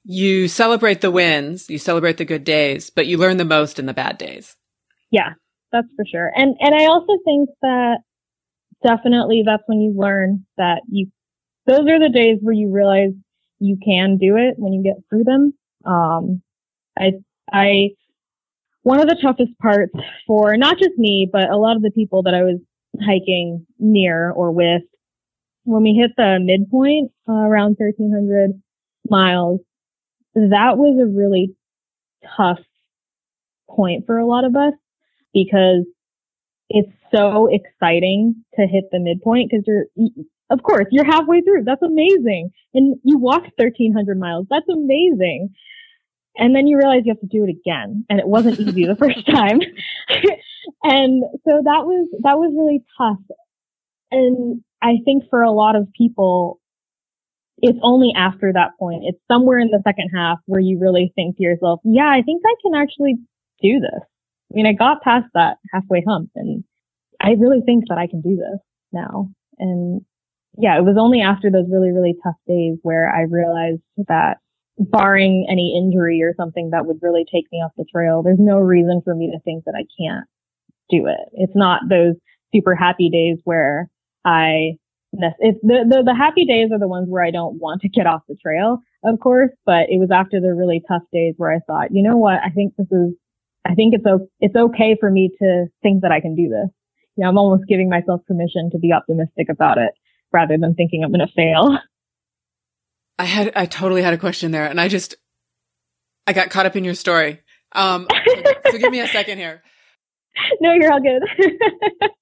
you 0.04 0.48
celebrate 0.48 1.02
the 1.02 1.12
wins, 1.12 1.70
you 1.70 1.78
celebrate 1.78 2.18
the 2.18 2.26
good 2.26 2.44
days, 2.44 2.90
but 2.90 3.06
you 3.06 3.18
learn 3.18 3.38
the 3.38 3.46
most 3.46 3.78
in 3.78 3.86
the 3.86 3.94
bad 3.94 4.18
days. 4.18 4.56
Yeah, 5.12 5.34
that's 5.72 5.88
for 5.96 6.06
sure. 6.06 6.32
And, 6.36 6.56
and 6.60 6.74
I 6.74 6.86
also 6.86 7.14
think 7.24 7.50
that 7.62 8.00
definitely 8.84 9.44
that's 9.46 9.64
when 9.68 9.82
you 9.82 9.94
learn 9.96 10.46
that 10.58 10.82
you, 10.90 11.08
those 11.68 11.82
are 11.82 12.00
the 12.00 12.10
days 12.12 12.40
where 12.42 12.56
you 12.56 12.72
realize 12.72 13.12
you 13.60 13.78
can 13.86 14.18
do 14.18 14.38
it 14.38 14.56
when 14.58 14.74
you 14.74 14.82
get 14.82 14.96
through 15.10 15.26
them. 15.26 15.54
Um, 15.86 16.42
I, 16.98 17.12
I, 17.52 17.90
one 18.82 19.00
of 19.00 19.08
the 19.08 19.20
toughest 19.22 19.58
parts 19.60 19.94
for 20.26 20.56
not 20.58 20.80
just 20.80 20.98
me, 20.98 21.30
but 21.32 21.50
a 21.50 21.58
lot 21.58 21.76
of 21.76 21.82
the 21.82 21.92
people 21.92 22.24
that 22.24 22.34
I 22.34 22.44
was 22.44 22.60
hiking 23.02 23.68
near 23.78 24.32
or 24.32 24.52
with, 24.52 24.82
when 25.70 25.84
we 25.84 25.94
hit 25.94 26.12
the 26.18 26.40
midpoint 26.42 27.12
uh, 27.30 27.34
around 27.34 27.78
1300 27.78 28.60
miles, 29.08 29.60
that 30.34 30.78
was 30.78 31.00
a 31.00 31.06
really 31.06 31.56
tough 32.36 32.60
point 33.70 34.06
for 34.08 34.18
a 34.18 34.26
lot 34.26 34.46
of 34.46 34.56
us 34.56 34.74
because 35.32 35.86
it's 36.70 36.92
so 37.14 37.48
exciting 37.52 38.44
to 38.56 38.66
hit 38.66 38.86
the 38.92 39.00
midpoint 39.00 39.52
because 39.52 39.64
you're, 39.68 39.86
of 40.50 40.64
course, 40.64 40.88
you're 40.90 41.06
halfway 41.06 41.42
through. 41.42 41.64
That's 41.66 41.84
amazing. 41.84 42.50
And 42.74 42.98
you 43.04 43.20
walked 43.20 43.52
1300 43.58 44.20
miles. 44.20 44.48
That's 44.50 44.70
amazing. 44.70 45.54
And 46.36 46.56
then 46.56 46.66
you 46.66 46.78
realize 46.78 47.02
you 47.06 47.14
have 47.14 47.22
to 47.22 47.28
do 47.28 47.44
it 47.44 47.50
again. 47.50 48.06
And 48.10 48.20
it 48.20 48.28
wasn't 48.28 48.60
easy 48.60 48.86
the 48.86 48.96
first 48.96 49.24
time. 49.28 49.60
and 50.84 51.24
so 51.48 51.62
that 51.64 51.86
was, 51.86 52.10
that 52.24 52.40
was 52.40 52.54
really 52.58 52.84
tough. 52.98 53.38
And 54.12 54.64
I 54.82 54.98
think 55.06 55.24
for 55.30 55.42
a 55.42 55.52
lot 55.52 55.76
of 55.76 55.88
people, 55.96 56.60
it's 57.62 57.80
only 57.84 58.14
after 58.16 58.52
that 58.54 58.72
point, 58.80 59.04
it's 59.06 59.20
somewhere 59.30 59.60
in 59.60 59.70
the 59.70 59.82
second 59.84 60.10
half 60.14 60.40
where 60.46 60.62
you 60.62 60.80
really 60.80 61.12
think 61.16 61.38
to 61.38 61.44
yourself, 61.44 61.82
yeah, 61.84 62.10
I 62.10 62.22
think 62.22 62.42
I 62.46 62.56
can 62.62 62.76
actually 62.76 63.16
do 63.62 63.80
this. 63.80 64.02
I 64.52 64.56
mean, 64.56 64.66
I 64.66 64.74
got 64.74 65.02
past 65.02 65.28
that 65.34 65.58
halfway 65.74 66.04
hump 66.08 66.32
and 66.36 66.64
I 67.22 67.32
really 67.32 67.62
think 67.66 67.86
that 67.90 67.98
I 67.98 68.08
can 68.08 68.22
do 68.22 68.36
this 68.38 68.60
now. 68.92 69.30
And 69.58 70.02
yeah, 70.58 70.78
it 70.78 70.84
was 70.84 70.98
only 71.00 71.22
after 71.22 71.52
those 71.52 71.68
really, 71.70 71.92
really 71.92 72.16
tough 72.24 72.36
days 72.48 72.78
where 72.82 73.14
I 73.14 73.24
realized 73.24 73.82
that 74.08 74.38
barring 74.78 75.46
any 75.50 75.78
injury 75.78 76.24
or 76.24 76.34
something 76.38 76.70
that 76.72 76.86
would 76.86 77.00
really 77.02 77.26
take 77.32 77.46
me 77.52 77.60
off 77.60 77.72
the 77.78 77.86
trail, 77.92 78.24
there's 78.24 78.40
no 78.40 78.58
reason 78.58 79.02
for 79.04 79.14
me 79.14 79.30
to 79.32 79.40
think 79.44 79.66
that 79.66 79.76
I 79.76 79.86
can't 80.02 80.26
do 80.90 81.08
it. 81.08 81.30
It's 81.34 81.56
not 81.56 81.82
those 81.90 82.16
super 82.54 82.74
happy 82.74 83.10
days 83.10 83.38
where 83.44 83.90
I 84.30 84.78
it's 85.12 85.60
the, 85.64 85.86
the 85.90 86.04
the 86.06 86.16
happy 86.16 86.46
days 86.46 86.70
are 86.72 86.80
the 86.80 86.88
ones 86.88 87.08
where 87.10 87.24
I 87.24 87.32
don't 87.32 87.60
want 87.60 87.82
to 87.82 87.90
get 87.90 88.06
off 88.06 88.22
the 88.30 88.36
trail, 88.36 88.80
of 89.04 89.20
course, 89.20 89.50
but 89.66 89.90
it 89.90 90.00
was 90.00 90.10
after 90.14 90.40
the 90.40 90.54
really 90.54 90.82
tough 90.88 91.02
days 91.12 91.34
where 91.38 91.52
I 91.52 91.60
thought, 91.66 91.90
you 91.92 92.04
know 92.04 92.18
what, 92.18 92.40
I 92.46 92.50
think 92.50 92.76
this 92.78 92.88
is 92.92 93.14
I 93.66 93.74
think 93.76 93.94
it's 93.96 94.06
o- 94.06 94.30
it's 94.40 94.56
okay 94.56 94.96
for 95.00 95.10
me 95.10 95.32
to 95.40 95.66
think 95.82 96.02
that 96.04 96.12
I 96.12 96.22
can 96.22 96.36
do 96.36 96.48
this. 96.48 96.70
You 97.16 97.24
know, 97.24 97.30
I'm 97.30 97.38
almost 97.38 97.68
giving 97.68 97.90
myself 97.90 98.22
permission 98.28 98.70
to 98.72 98.80
be 98.80 98.94
optimistic 98.94 99.48
about 99.50 99.78
it 99.78 99.92
rather 100.32 100.58
than 100.58 100.76
thinking 100.76 101.04
I'm 101.04 101.12
going 101.12 101.26
to 101.26 101.34
fail. 101.34 101.78
I 103.20 103.26
had, 103.26 103.52
I 103.56 103.66
totally 103.66 104.02
had 104.02 104.14
a 104.14 104.18
question 104.18 104.52
there 104.52 104.66
and 104.66 104.80
I 104.80 104.88
just, 104.88 105.16
I 106.26 106.32
got 106.32 106.52
caught 106.52 106.66
up 106.66 106.78
in 106.78 106.86
your 106.86 106.94
story. 106.94 107.42
Um, 107.74 108.08
so, 108.10 108.44
so 108.72 108.78
give 108.78 108.92
me 108.92 109.02
a 109.02 109.08
second 109.08 109.38
here. 109.40 109.62
No, 110.62 110.72
you're 110.72 110.94
all 110.94 111.02
good. 111.02 111.22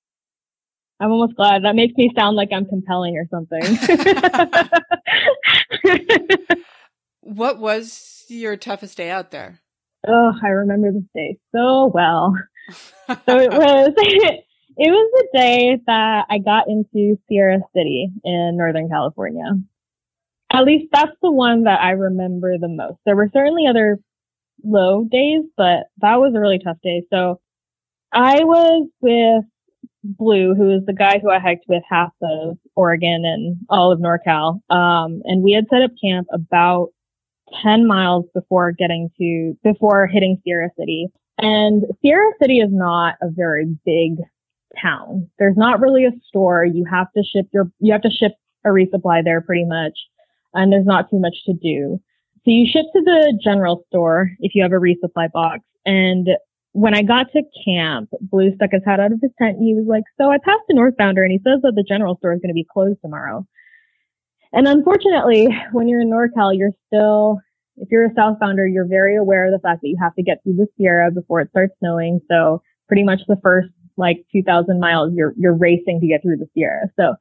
I'm 0.99 1.11
almost 1.11 1.35
glad. 1.35 1.63
That 1.63 1.75
makes 1.75 1.95
me 1.95 2.11
sound 2.15 2.35
like 2.35 2.49
I'm 2.51 2.65
compelling 2.65 3.17
or 3.17 3.27
something. 3.29 3.61
what 7.21 7.59
was 7.59 8.25
your 8.29 8.57
toughest 8.57 8.97
day 8.97 9.11
out 9.11 9.29
there? 9.31 9.59
Oh, 10.07 10.33
I 10.43 10.49
remember 10.49 10.91
this 10.91 11.03
day 11.13 11.37
so 11.55 11.91
well. 11.93 12.35
so 13.09 13.39
it 13.39 13.51
was 13.51 13.93
it 13.97 14.91
was 14.91 15.11
the 15.13 15.27
day 15.37 15.79
that 15.85 16.25
I 16.29 16.39
got 16.39 16.67
into 16.67 17.19
Sierra 17.27 17.59
City 17.75 18.09
in 18.23 18.57
Northern 18.57 18.89
California. 18.89 19.45
At 20.51 20.63
least 20.63 20.87
that's 20.91 21.15
the 21.21 21.31
one 21.31 21.63
that 21.63 21.81
I 21.81 21.91
remember 21.91 22.57
the 22.57 22.69
most. 22.69 22.97
There 23.05 23.15
were 23.15 23.29
certainly 23.33 23.67
other 23.67 23.99
low 24.63 25.03
days, 25.03 25.43
but 25.55 25.87
that 25.97 26.15
was 26.15 26.33
a 26.35 26.39
really 26.39 26.59
tough 26.59 26.77
day. 26.81 27.03
So 27.11 27.39
I 28.11 28.43
was 28.43 28.87
with 29.01 29.43
Blue, 30.03 30.55
who 30.55 30.71
is 30.71 30.85
the 30.85 30.93
guy 30.93 31.19
who 31.19 31.29
I 31.29 31.39
hiked 31.39 31.65
with 31.67 31.83
half 31.89 32.11
of 32.21 32.57
Oregon 32.75 33.23
and 33.25 33.57
all 33.69 33.91
of 33.91 33.99
NorCal. 33.99 34.59
Um, 34.69 35.21
and 35.25 35.43
we 35.43 35.53
had 35.53 35.65
set 35.69 35.81
up 35.81 35.91
camp 36.01 36.27
about 36.31 36.89
10 37.63 37.87
miles 37.87 38.25
before 38.33 38.71
getting 38.71 39.09
to, 39.17 39.57
before 39.63 40.07
hitting 40.07 40.39
Sierra 40.43 40.69
City. 40.77 41.07
And 41.37 41.83
Sierra 42.01 42.31
City 42.41 42.59
is 42.59 42.69
not 42.71 43.15
a 43.21 43.27
very 43.29 43.65
big 43.85 44.17
town. 44.81 45.29
There's 45.39 45.57
not 45.57 45.79
really 45.79 46.05
a 46.05 46.11
store. 46.27 46.65
You 46.65 46.85
have 46.89 47.11
to 47.15 47.23
ship 47.23 47.47
your, 47.53 47.69
you 47.79 47.91
have 47.91 48.01
to 48.01 48.09
ship 48.09 48.33
a 48.65 48.69
resupply 48.69 49.23
there 49.23 49.41
pretty 49.41 49.65
much. 49.65 49.97
And 50.53 50.71
there's 50.71 50.85
not 50.85 51.09
too 51.09 51.19
much 51.19 51.35
to 51.45 51.53
do. 51.53 52.01
So 52.45 52.51
you 52.51 52.65
ship 52.65 52.85
to 52.93 53.01
the 53.01 53.39
general 53.43 53.83
store 53.87 54.31
if 54.39 54.55
you 54.55 54.63
have 54.63 54.71
a 54.71 54.75
resupply 54.75 55.31
box. 55.31 55.59
And 55.85 56.29
when 56.77 56.93
I 56.93 57.01
got 57.01 57.25
to 57.33 57.41
camp, 57.65 58.09
Blue 58.21 58.53
stuck 58.53 58.69
his 58.71 58.83
head 58.85 58.99
out 58.99 59.11
of 59.11 59.19
his 59.19 59.31
tent 59.41 59.57
and 59.57 59.65
he 59.65 59.73
was 59.73 59.87
like, 59.89 60.03
so 60.21 60.29
I 60.29 60.37
passed 60.37 60.69
a 60.69 60.75
northbounder 60.75 61.25
and 61.25 61.31
he 61.31 61.39
says 61.39 61.59
that 61.63 61.73
the 61.75 61.83
general 61.83 62.17
store 62.17 62.33
is 62.33 62.39
going 62.39 62.51
to 62.51 62.53
be 62.53 62.67
closed 62.71 62.99
tomorrow. 63.01 63.47
And 64.53 64.67
unfortunately, 64.67 65.47
when 65.71 65.87
you're 65.87 66.01
in 66.01 66.11
NorCal, 66.11 66.55
you're 66.55 66.77
still, 66.85 67.39
if 67.77 67.89
you're 67.89 68.05
a 68.05 68.13
southbounder, 68.13 68.71
you're 68.71 68.87
very 68.87 69.17
aware 69.17 69.47
of 69.47 69.53
the 69.53 69.67
fact 69.67 69.81
that 69.81 69.87
you 69.87 69.97
have 69.99 70.13
to 70.15 70.23
get 70.23 70.43
through 70.43 70.57
the 70.57 70.67
Sierra 70.77 71.09
before 71.09 71.41
it 71.41 71.49
starts 71.49 71.73
snowing. 71.79 72.21
So 72.29 72.61
pretty 72.87 73.03
much 73.03 73.21
the 73.27 73.39
first 73.41 73.69
like 73.97 74.23
2000 74.31 74.79
miles, 74.79 75.13
you're, 75.15 75.33
you're 75.35 75.57
racing 75.57 75.99
to 75.99 76.07
get 76.07 76.21
through 76.21 76.37
the 76.37 76.47
Sierra. 76.53 76.91
So 76.95 77.15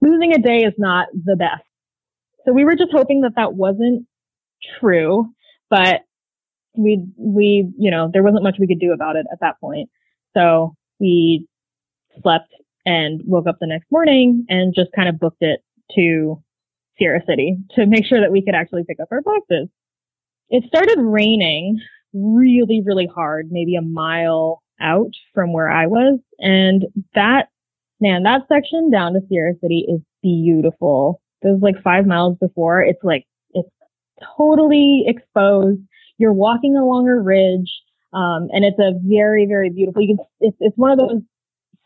losing 0.00 0.32
a 0.32 0.38
day 0.38 0.60
is 0.60 0.72
not 0.78 1.08
the 1.12 1.36
best. 1.36 1.64
So 2.46 2.52
we 2.54 2.64
were 2.64 2.76
just 2.76 2.92
hoping 2.92 3.20
that 3.20 3.34
that 3.36 3.52
wasn't 3.52 4.06
true, 4.80 5.26
but 5.68 6.00
we, 6.76 7.04
we, 7.16 7.70
you 7.78 7.90
know, 7.90 8.10
there 8.12 8.22
wasn't 8.22 8.42
much 8.42 8.56
we 8.58 8.66
could 8.66 8.80
do 8.80 8.92
about 8.92 9.16
it 9.16 9.26
at 9.32 9.38
that 9.40 9.60
point. 9.60 9.88
So 10.34 10.74
we 10.98 11.46
slept 12.22 12.52
and 12.84 13.20
woke 13.24 13.46
up 13.46 13.56
the 13.60 13.66
next 13.66 13.90
morning 13.90 14.46
and 14.48 14.74
just 14.74 14.90
kind 14.94 15.08
of 15.08 15.18
booked 15.18 15.42
it 15.42 15.60
to 15.94 16.42
Sierra 16.98 17.20
City 17.26 17.56
to 17.74 17.86
make 17.86 18.06
sure 18.06 18.20
that 18.20 18.32
we 18.32 18.42
could 18.42 18.54
actually 18.54 18.84
pick 18.84 19.00
up 19.00 19.08
our 19.10 19.22
boxes. 19.22 19.68
It 20.48 20.64
started 20.68 20.98
raining 21.00 21.80
really, 22.12 22.82
really 22.84 23.06
hard, 23.12 23.48
maybe 23.50 23.76
a 23.76 23.82
mile 23.82 24.62
out 24.80 25.10
from 25.34 25.52
where 25.52 25.70
I 25.70 25.86
was. 25.86 26.20
And 26.38 26.84
that, 27.14 27.48
man, 28.00 28.22
that 28.22 28.42
section 28.48 28.90
down 28.90 29.14
to 29.14 29.20
Sierra 29.28 29.54
City 29.60 29.86
is 29.88 30.00
beautiful. 30.22 31.20
There's 31.42 31.60
like 31.60 31.82
five 31.82 32.06
miles 32.06 32.38
before. 32.38 32.82
It's 32.82 33.02
like, 33.02 33.24
it's 33.50 33.68
totally 34.36 35.04
exposed. 35.06 35.80
You're 36.18 36.32
walking 36.32 36.76
along 36.76 37.08
a 37.08 37.18
ridge. 37.18 37.70
Um, 38.12 38.48
and 38.52 38.64
it's 38.64 38.78
a 38.78 38.92
very, 39.04 39.46
very 39.46 39.70
beautiful, 39.70 40.00
you 40.00 40.16
can, 40.16 40.24
it's, 40.40 40.56
it's 40.60 40.76
one 40.76 40.90
of 40.90 40.98
those 40.98 41.20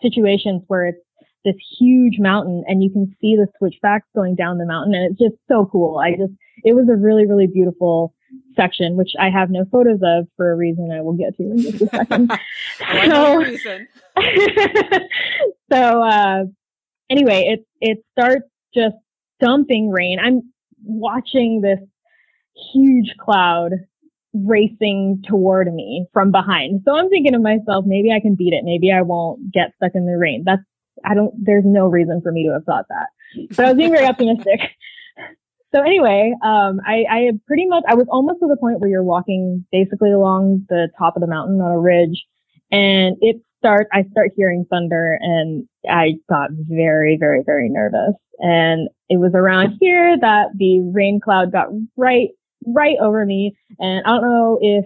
situations 0.00 0.62
where 0.68 0.86
it's 0.86 0.98
this 1.44 1.56
huge 1.78 2.18
mountain 2.18 2.62
and 2.68 2.82
you 2.82 2.90
can 2.90 3.16
see 3.20 3.34
the 3.34 3.48
switchbacks 3.58 4.06
going 4.14 4.34
down 4.34 4.58
the 4.58 4.66
mountain 4.66 4.94
and 4.94 5.10
it's 5.10 5.20
just 5.20 5.34
so 5.48 5.68
cool. 5.72 5.98
I 5.98 6.12
just, 6.12 6.32
it 6.62 6.74
was 6.74 6.88
a 6.88 6.94
really, 6.94 7.26
really 7.26 7.46
beautiful 7.46 8.14
section, 8.54 8.96
which 8.96 9.12
I 9.18 9.30
have 9.30 9.50
no 9.50 9.64
photos 9.70 10.00
of 10.02 10.26
for 10.36 10.52
a 10.52 10.56
reason 10.56 10.90
I 10.92 11.00
will 11.00 11.14
get 11.14 11.36
to 11.36 11.42
in 11.42 11.58
just 11.58 11.82
a 11.82 11.86
second. 11.96 12.32
so, 13.06 13.44
so 15.72 16.02
uh, 16.02 16.44
anyway, 17.08 17.48
it 17.48 17.66
it 17.80 18.04
starts 18.12 18.46
just 18.74 18.96
dumping 19.40 19.90
rain. 19.90 20.18
I'm 20.18 20.52
watching 20.84 21.60
this 21.60 21.80
huge 22.72 23.14
cloud 23.18 23.72
racing 24.32 25.22
toward 25.26 25.72
me 25.72 26.06
from 26.12 26.30
behind. 26.30 26.82
So 26.84 26.96
I'm 26.96 27.08
thinking 27.08 27.32
to 27.32 27.38
myself, 27.38 27.84
maybe 27.86 28.12
I 28.12 28.20
can 28.20 28.34
beat 28.34 28.52
it. 28.52 28.64
Maybe 28.64 28.92
I 28.92 29.02
won't 29.02 29.52
get 29.52 29.72
stuck 29.76 29.92
in 29.94 30.06
the 30.06 30.16
rain. 30.16 30.44
That's 30.44 30.62
I 31.04 31.14
don't. 31.14 31.32
There's 31.36 31.64
no 31.66 31.86
reason 31.86 32.20
for 32.22 32.30
me 32.30 32.46
to 32.46 32.52
have 32.52 32.64
thought 32.64 32.86
that. 32.88 33.08
But 33.56 33.64
I 33.64 33.68
was 33.68 33.76
being 33.76 33.92
very 33.92 34.06
optimistic. 34.08 34.60
So 35.72 35.82
anyway, 35.82 36.34
um, 36.42 36.80
I, 36.84 37.04
I 37.08 37.30
pretty 37.46 37.66
much, 37.66 37.84
I 37.88 37.94
was 37.94 38.06
almost 38.10 38.40
to 38.40 38.48
the 38.48 38.56
point 38.56 38.80
where 38.80 38.90
you're 38.90 39.04
walking 39.04 39.64
basically 39.70 40.10
along 40.10 40.66
the 40.68 40.88
top 40.98 41.14
of 41.16 41.20
the 41.20 41.28
mountain 41.28 41.60
on 41.60 41.70
a 41.70 41.78
ridge 41.78 42.26
and 42.72 43.16
it 43.20 43.36
start, 43.58 43.86
I 43.92 44.02
start 44.10 44.32
hearing 44.34 44.66
thunder 44.68 45.16
and 45.20 45.68
I 45.88 46.14
got 46.28 46.50
very, 46.50 47.16
very, 47.20 47.42
very 47.46 47.68
nervous. 47.68 48.14
And 48.40 48.88
it 49.08 49.18
was 49.18 49.32
around 49.34 49.76
here 49.80 50.16
that 50.20 50.48
the 50.56 50.80
rain 50.92 51.20
cloud 51.22 51.52
got 51.52 51.68
right, 51.96 52.30
right 52.66 52.96
over 53.00 53.24
me. 53.24 53.56
And 53.78 54.04
I 54.06 54.10
don't 54.10 54.22
know 54.22 54.58
if 54.60 54.84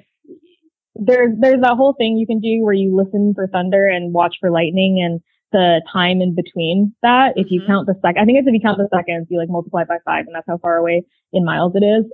there's, 0.95 1.37
there's 1.39 1.61
that 1.61 1.77
whole 1.77 1.95
thing 1.95 2.16
you 2.16 2.27
can 2.27 2.41
do 2.41 2.62
where 2.62 2.75
you 2.75 2.95
listen 2.95 3.33
for 3.35 3.47
thunder 3.47 3.87
and 3.87 4.12
watch 4.14 4.37
for 4.41 4.51
lightning 4.51 5.03
and 5.05 5.20
the 5.53 5.81
time 5.93 6.20
in 6.20 6.35
between 6.35 6.95
that. 7.03 7.35
If 7.37 7.47
you 7.51 7.61
mm-hmm. 7.61 7.70
count 7.70 7.87
the 7.87 7.95
sec, 8.03 8.16
I 8.20 8.25
think 8.25 8.39
it's 8.39 8.49
if 8.49 8.55
you 8.55 8.61
count 8.61 8.79
the 8.79 8.89
seconds, 8.95 9.29
you 9.31 9.39
like 9.39 9.49
multiply 9.49 9.85
by 9.85 9.99
five 10.05 10.27
and 10.27 10.35
that's 10.35 10.47
how 10.49 10.59
far 10.59 10.77
away 10.77 11.05
in 11.33 11.45
miles 11.45 11.72
it 11.75 11.85
is. 11.85 12.05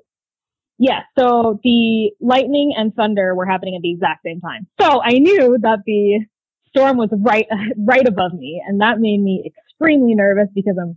Yeah. 0.79 1.01
So 1.19 1.61
the 1.63 2.11
lightning 2.21 2.73
and 2.77 2.95
thunder 2.95 3.35
were 3.35 3.45
happening 3.45 3.77
at 3.77 3.83
the 3.83 3.91
exact 3.91 4.23
same 4.25 4.41
time. 4.41 4.67
So 4.81 5.03
I 5.03 5.13
knew 5.13 5.59
that 5.61 5.81
the 5.85 6.21
storm 6.69 6.97
was 6.97 7.11
right, 7.13 7.47
right 7.77 8.07
above 8.07 8.33
me. 8.33 8.63
And 8.67 8.81
that 8.81 8.99
made 8.99 9.21
me 9.21 9.45
extremely 9.45 10.15
nervous 10.15 10.49
because 10.55 10.77
I'm, 10.81 10.97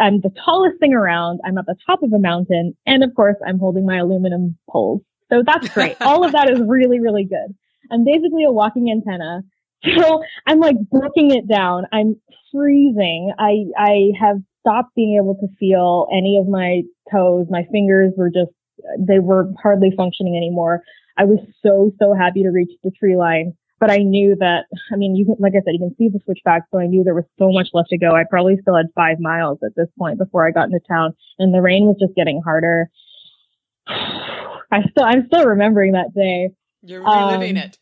I'm 0.00 0.20
the 0.20 0.30
tallest 0.44 0.78
thing 0.80 0.94
around. 0.94 1.40
I'm 1.44 1.58
at 1.58 1.66
the 1.66 1.76
top 1.86 2.02
of 2.02 2.12
a 2.12 2.18
mountain. 2.18 2.76
And 2.86 3.04
of 3.04 3.14
course, 3.14 3.36
I'm 3.46 3.58
holding 3.58 3.86
my 3.86 3.98
aluminum 3.98 4.58
poles. 4.68 5.02
So 5.30 5.42
that's 5.44 5.68
great. 5.68 5.96
All 6.00 6.24
of 6.24 6.32
that 6.32 6.50
is 6.50 6.60
really, 6.66 7.00
really 7.00 7.24
good. 7.24 7.54
I'm 7.90 8.04
basically 8.04 8.44
a 8.44 8.52
walking 8.52 8.90
antenna 8.90 9.42
so 9.98 10.22
I'm 10.46 10.60
like 10.60 10.76
breaking 10.90 11.30
it 11.30 11.48
down. 11.48 11.84
I'm 11.92 12.16
freezing. 12.52 13.32
I, 13.38 13.64
I 13.76 14.10
have 14.20 14.36
stopped 14.60 14.94
being 14.94 15.20
able 15.22 15.34
to 15.36 15.48
feel 15.58 16.06
any 16.12 16.38
of 16.40 16.48
my 16.48 16.82
toes. 17.12 17.46
My 17.50 17.64
fingers 17.70 18.12
were 18.16 18.30
just, 18.30 18.52
they 18.98 19.18
were 19.18 19.52
hardly 19.62 19.92
functioning 19.96 20.36
anymore. 20.36 20.82
I 21.16 21.24
was 21.24 21.38
so, 21.62 21.92
so 21.98 22.14
happy 22.14 22.42
to 22.42 22.50
reach 22.50 22.72
the 22.82 22.90
tree 22.90 23.16
line. 23.16 23.54
But 23.80 23.90
I 23.90 23.98
knew 23.98 24.36
that, 24.38 24.64
I 24.92 24.96
mean, 24.96 25.16
you 25.16 25.26
can, 25.26 25.36
like 25.38 25.52
I 25.52 25.62
said, 25.64 25.72
you 25.72 25.78
can 25.78 25.94
see 25.98 26.08
the 26.08 26.20
switchback. 26.24 26.62
So 26.70 26.78
I 26.78 26.86
knew 26.86 27.04
there 27.04 27.14
was 27.14 27.24
so 27.38 27.50
much 27.50 27.68
left 27.74 27.90
to 27.90 27.98
go. 27.98 28.12
I 28.12 28.24
probably 28.28 28.56
still 28.62 28.76
had 28.76 28.86
five 28.94 29.18
miles 29.20 29.58
at 29.64 29.74
this 29.76 29.88
point 29.98 30.18
before 30.18 30.46
I 30.46 30.52
got 30.52 30.66
into 30.66 30.80
town 30.88 31.14
and 31.38 31.52
the 31.52 31.60
rain 31.60 31.86
was 31.86 31.96
just 32.00 32.14
getting 32.14 32.40
harder. 32.42 32.88
I 33.86 34.82
still, 34.90 35.04
I'm 35.04 35.26
still 35.26 35.44
remembering 35.44 35.92
that 35.92 36.14
day. 36.14 36.50
You're 36.82 37.02
reliving 37.02 37.56
um, 37.56 37.64
it. 37.64 37.78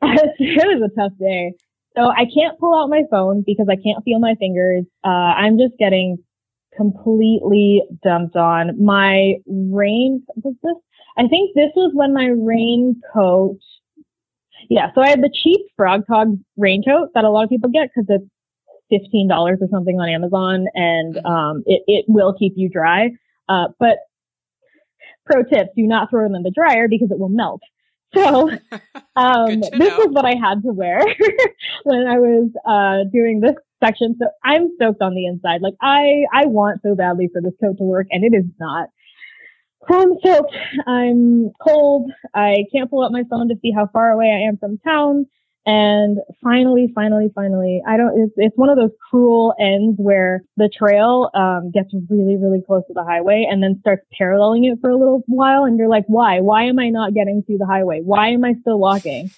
it 0.38 0.80
was 0.80 0.90
a 0.90 1.00
tough 1.00 1.12
day. 1.18 1.54
So 1.96 2.08
I 2.08 2.26
can't 2.32 2.58
pull 2.58 2.78
out 2.78 2.88
my 2.88 3.02
phone 3.10 3.42
because 3.44 3.66
I 3.68 3.76
can't 3.76 4.04
feel 4.04 4.20
my 4.20 4.34
fingers. 4.38 4.84
Uh, 5.04 5.08
I'm 5.08 5.58
just 5.58 5.76
getting 5.78 6.18
completely 6.76 7.82
dumped 8.04 8.36
on. 8.36 8.82
My 8.82 9.34
rain, 9.46 10.22
was 10.36 10.54
this? 10.62 10.76
I 11.16 11.26
think 11.26 11.50
this 11.54 11.72
was 11.74 11.90
when 11.94 12.14
my 12.14 12.26
raincoat, 12.26 13.58
yeah, 14.68 14.92
so 14.94 15.00
I 15.00 15.08
had 15.08 15.22
the 15.22 15.30
cheap 15.32 15.60
Frogg 15.76 16.06
Togg 16.06 16.38
raincoat 16.56 17.10
that 17.14 17.24
a 17.24 17.30
lot 17.30 17.44
of 17.44 17.50
people 17.50 17.70
get 17.70 17.88
because 17.94 18.06
it's 18.08 19.12
$15 19.14 19.30
or 19.30 19.56
something 19.70 19.98
on 20.00 20.08
Amazon 20.08 20.66
and, 20.74 21.14
mm-hmm. 21.14 21.26
um, 21.26 21.62
it, 21.66 21.82
it 21.86 22.04
will 22.08 22.34
keep 22.38 22.54
you 22.56 22.68
dry. 22.68 23.10
Uh, 23.48 23.68
but 23.78 23.98
pro 25.26 25.42
tip, 25.42 25.68
do 25.76 25.82
not 25.82 26.10
throw 26.10 26.24
them 26.24 26.34
in 26.34 26.42
the 26.42 26.52
dryer 26.54 26.88
because 26.88 27.10
it 27.10 27.18
will 27.18 27.28
melt. 27.28 27.62
So, 28.14 28.50
um, 29.16 29.60
this 29.60 29.70
know. 29.72 29.98
was 29.98 30.08
what 30.10 30.24
I 30.24 30.34
had 30.34 30.62
to 30.62 30.72
wear 30.72 31.00
when 31.84 32.06
I 32.06 32.18
was, 32.18 32.50
uh, 32.66 33.10
doing 33.10 33.40
this 33.40 33.56
section. 33.82 34.16
So 34.18 34.28
I'm 34.44 34.70
stoked 34.76 35.02
on 35.02 35.14
the 35.14 35.26
inside. 35.26 35.62
Like 35.62 35.74
I, 35.80 36.24
I 36.32 36.46
want 36.46 36.80
so 36.82 36.94
badly 36.94 37.28
for 37.32 37.40
this 37.40 37.54
coat 37.62 37.78
to 37.78 37.84
work 37.84 38.06
and 38.10 38.24
it 38.24 38.36
is 38.36 38.44
not. 38.58 38.88
I'm 39.90 40.18
soaked. 40.24 40.56
I'm 40.86 41.50
cold. 41.60 42.10
I 42.34 42.64
can't 42.72 42.90
pull 42.90 43.04
up 43.04 43.12
my 43.12 43.22
phone 43.30 43.48
to 43.48 43.54
see 43.62 43.70
how 43.70 43.88
far 43.92 44.10
away 44.10 44.26
I 44.26 44.48
am 44.48 44.56
from 44.58 44.78
town. 44.78 45.26
And 45.66 46.18
finally, 46.42 46.90
finally, 46.94 47.30
finally, 47.34 47.82
I 47.86 47.98
don't, 47.98 48.18
it's, 48.18 48.32
it's 48.36 48.56
one 48.56 48.70
of 48.70 48.78
those 48.78 48.92
cruel 49.10 49.54
ends 49.60 49.96
where 49.98 50.42
the 50.56 50.70
trail, 50.70 51.30
um, 51.34 51.70
gets 51.72 51.92
really, 52.08 52.36
really 52.36 52.62
close 52.66 52.84
to 52.88 52.94
the 52.94 53.04
highway 53.04 53.46
and 53.48 53.62
then 53.62 53.76
starts 53.80 54.02
paralleling 54.16 54.64
it 54.64 54.78
for 54.80 54.88
a 54.88 54.96
little 54.96 55.22
while. 55.26 55.64
And 55.64 55.78
you're 55.78 55.88
like, 55.88 56.04
why? 56.06 56.40
Why 56.40 56.64
am 56.64 56.78
I 56.78 56.88
not 56.88 57.12
getting 57.12 57.42
to 57.46 57.58
the 57.58 57.66
highway? 57.66 58.00
Why 58.02 58.28
am 58.28 58.44
I 58.44 58.54
still 58.62 58.78
walking? 58.78 59.30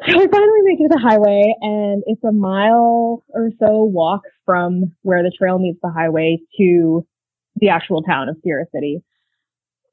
So 0.00 0.10
I 0.20 0.26
finally 0.26 0.60
make 0.64 0.80
it 0.80 0.88
to 0.88 0.88
the 0.90 0.98
highway 0.98 1.54
and 1.60 2.02
it's 2.06 2.24
a 2.24 2.32
mile 2.32 3.22
or 3.28 3.50
so 3.58 3.84
walk 3.84 4.22
from 4.44 4.92
where 5.02 5.22
the 5.22 5.32
trail 5.36 5.58
meets 5.58 5.78
the 5.82 5.90
highway 5.90 6.38
to 6.58 7.06
the 7.56 7.68
actual 7.68 8.02
town 8.02 8.28
of 8.28 8.36
Sierra 8.42 8.64
City. 8.74 9.02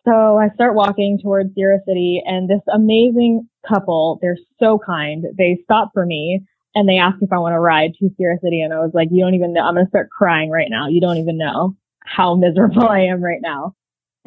So 0.06 0.38
I 0.38 0.49
start 0.56 0.76
walking 0.76 1.20
towards 1.22 1.54
Sierra 1.54 1.80
City 1.88 2.22
and 2.26 2.49
this 2.49 2.62
amazing 2.74 3.47
couple, 3.68 4.18
they're 4.22 4.38
so 4.60 4.80
kind. 4.84 5.26
They 5.38 5.60
stop 5.64 5.91
for 5.93 6.06
me 6.06 6.41
and 6.74 6.89
they 6.89 6.97
ask 6.97 7.18
if 7.22 7.32
I 7.32 7.38
want 7.38 7.54
to 7.54 7.60
ride 7.60 7.93
to 7.99 8.10
Sierra 8.18 8.38
City. 8.43 8.62
And 8.62 8.74
I 8.74 8.80
was 8.80 8.91
like, 8.93 9.10
you 9.12 9.24
don't 9.24 9.36
even 9.36 9.54
know. 9.54 9.62
I'm 9.62 9.76
going 9.76 9.86
to 9.86 9.89
start 9.89 10.10
crying 10.10 10.49
right 10.49 10.70
now. 10.70 10.88
You 10.88 11.02
don't 11.02 11.18
even 11.18 11.38
know 11.38 11.76
how 12.04 12.36
miserable 12.36 12.88
I 12.89 13.02
am 13.02 13.24
right 13.24 13.41
now. 13.41 13.76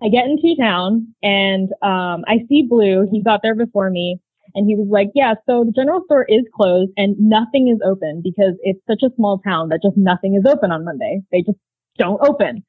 I 0.03 0.09
get 0.09 0.27
into 0.27 0.55
town 0.61 1.15
and, 1.23 1.71
um, 1.83 2.25
I 2.27 2.45
see 2.49 2.67
Blue. 2.69 3.09
He 3.11 3.23
got 3.23 3.41
there 3.43 3.55
before 3.55 3.91
me 3.91 4.21
and 4.55 4.69
he 4.69 4.77
was 4.77 4.89
like, 4.91 5.11
yeah, 5.15 5.35
so 5.47 5.65
the 5.65 5.73
general 5.73 6.03
store 6.05 6.25
is 6.29 6.45
closed 6.55 6.93
and 6.97 7.17
nothing 7.19 7.69
is 7.69 7.81
open 7.85 8.21
because 8.23 8.55
it's 8.63 8.81
such 8.89 9.03
a 9.03 9.15
small 9.17 9.39
town 9.39 9.69
that 9.71 9.81
just 9.83 9.97
nothing 9.97 10.35
is 10.35 10.51
open 10.51 10.71
on 10.71 10.85
Monday. 10.85 11.21
They 11.33 11.43
just 11.43 11.59
don't 11.99 12.21
open. 12.27 12.65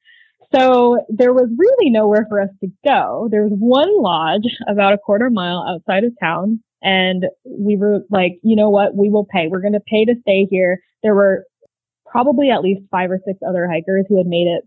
So 0.54 1.04
there 1.08 1.32
was 1.32 1.48
really 1.56 1.90
nowhere 1.90 2.26
for 2.28 2.40
us 2.40 2.50
to 2.60 2.68
go. 2.86 3.28
There 3.30 3.42
was 3.42 3.52
one 3.58 3.90
lodge 4.00 4.46
about 4.68 4.94
a 4.94 4.98
quarter 4.98 5.30
mile 5.30 5.64
outside 5.68 6.04
of 6.04 6.12
town. 6.20 6.60
And 6.82 7.24
we 7.44 7.76
were 7.76 8.00
like, 8.10 8.38
you 8.42 8.54
know 8.54 8.70
what? 8.70 8.94
We 8.94 9.10
will 9.10 9.26
pay. 9.26 9.48
We're 9.48 9.60
going 9.60 9.72
to 9.72 9.80
pay 9.80 10.04
to 10.04 10.14
stay 10.22 10.46
here. 10.48 10.78
There 11.02 11.14
were 11.14 11.44
probably 12.06 12.50
at 12.50 12.62
least 12.62 12.82
five 12.90 13.10
or 13.10 13.20
six 13.26 13.38
other 13.46 13.68
hikers 13.68 14.06
who 14.08 14.16
had 14.18 14.26
made 14.26 14.46
it 14.46 14.64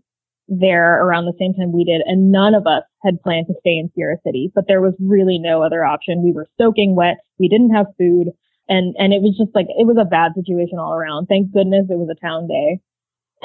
there 0.48 1.02
around 1.02 1.24
the 1.24 1.36
same 1.38 1.54
time 1.54 1.72
we 1.72 1.84
did. 1.84 2.02
And 2.04 2.30
none 2.30 2.54
of 2.54 2.66
us 2.66 2.82
had 3.02 3.22
planned 3.22 3.46
to 3.46 3.54
stay 3.60 3.78
in 3.78 3.90
Sierra 3.94 4.16
City, 4.26 4.50
but 4.54 4.64
there 4.68 4.80
was 4.80 4.94
really 5.00 5.38
no 5.38 5.62
other 5.62 5.84
option. 5.84 6.22
We 6.22 6.32
were 6.32 6.46
soaking 6.60 6.94
wet. 6.96 7.18
We 7.38 7.48
didn't 7.48 7.74
have 7.74 7.86
food. 7.96 8.28
And, 8.68 8.94
and 8.98 9.12
it 9.12 9.22
was 9.22 9.36
just 9.38 9.54
like, 9.54 9.66
it 9.68 9.86
was 9.86 9.96
a 9.98 10.04
bad 10.04 10.32
situation 10.34 10.78
all 10.78 10.94
around. 10.94 11.26
Thank 11.26 11.52
goodness 11.52 11.86
it 11.88 11.98
was 11.98 12.10
a 12.10 12.20
town 12.20 12.46
day. 12.46 12.80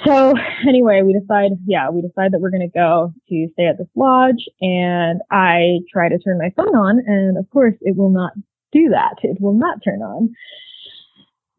So 0.04 0.34
anyway, 0.68 1.02
we 1.04 1.14
decide, 1.18 1.52
yeah, 1.66 1.90
we 1.90 2.02
decide 2.02 2.34
that 2.34 2.42
we're 2.42 2.52
going 2.52 2.70
to 2.70 2.78
go 2.78 3.14
to 3.30 3.48
stay 3.54 3.68
at 3.68 3.78
this 3.78 3.88
lodge 3.96 4.46
and 4.62 5.22
I 5.32 5.80
try 5.92 6.10
to 6.10 6.20
turn 6.20 6.38
my 6.38 6.52
phone 6.56 6.76
on 6.76 7.00
and 7.06 7.38
of 7.38 7.50
course 7.52 7.76
it 7.82 7.96
will 7.96 8.10
not 8.10 8.34
do 8.72 8.90
that. 8.90 9.16
It 9.24 9.40
will 9.40 9.54
not 9.54 9.80
turn 9.84 10.02
on. 10.02 10.34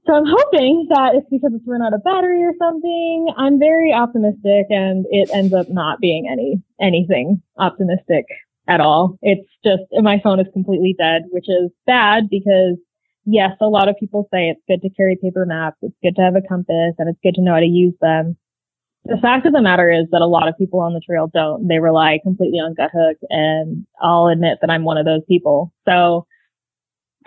So 0.07 0.15
I'm 0.15 0.27
hoping 0.27 0.87
that 0.91 1.15
it's 1.15 1.27
because 1.31 1.51
it's 1.53 1.67
run 1.67 1.83
out 1.83 1.95
of 1.95 2.05
battery 2.05 2.45
or 2.45 2.53
something. 2.59 3.27
I'm 3.37 3.59
very 3.59 3.93
optimistic 3.93 4.67
and 4.71 5.05
it 5.11 5.31
ends 5.35 5.53
up 5.53 5.69
not 5.69 5.99
being 5.99 6.29
any, 6.31 6.63
anything 6.81 7.43
optimistic 7.59 8.27
at 8.69 8.81
all. 8.81 9.19
It's 9.23 9.49
just, 9.65 9.83
my 9.93 10.21
phone 10.23 10.39
is 10.39 10.47
completely 10.53 10.95
dead, 10.97 11.23
which 11.31 11.49
is 11.49 11.73
bad 11.87 12.31
because 12.31 12.77
yes, 13.27 13.51
a 13.61 13.67
lot 13.67 13.89
of 13.89 13.97
people 13.99 14.29
say 14.33 14.49
it's 14.49 14.63
good 14.69 14.81
to 14.83 14.95
carry 14.95 15.17
paper 15.21 15.45
maps. 15.45 15.77
It's 15.83 15.97
good 16.03 16.17
to 16.17 16.23
have 16.23 16.37
a 16.37 16.49
compass 16.49 16.95
and 16.99 17.09
it's 17.09 17.19
good 17.23 17.35
to 17.35 17.43
know 17.43 17.55
how 17.55 17.61
to 17.61 17.67
use 17.67 17.95
them. 18.01 18.37
The 19.05 19.19
fact 19.21 19.47
of 19.47 19.53
the 19.53 19.63
matter 19.63 19.91
is 19.91 20.07
that 20.11 20.21
a 20.21 20.27
lot 20.27 20.49
of 20.49 20.59
people 20.59 20.81
on 20.81 20.95
the 20.95 21.01
trail 21.01 21.31
don't. 21.33 21.69
They 21.69 21.79
rely 21.79 22.19
completely 22.23 22.59
on 22.59 22.75
Guthook 22.75 23.17
and 23.29 23.87
I'll 24.01 24.27
admit 24.27 24.59
that 24.61 24.71
I'm 24.71 24.85
one 24.85 24.99
of 24.99 25.05
those 25.05 25.23
people. 25.29 25.73
So 25.87 26.27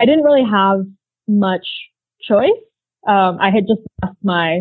I 0.00 0.06
didn't 0.06 0.24
really 0.24 0.44
have 0.44 0.80
much 1.28 1.66
choice. 2.20 2.50
Um, 3.06 3.38
I 3.40 3.50
had 3.50 3.66
just 3.66 3.80
lost 4.02 4.16
my 4.22 4.60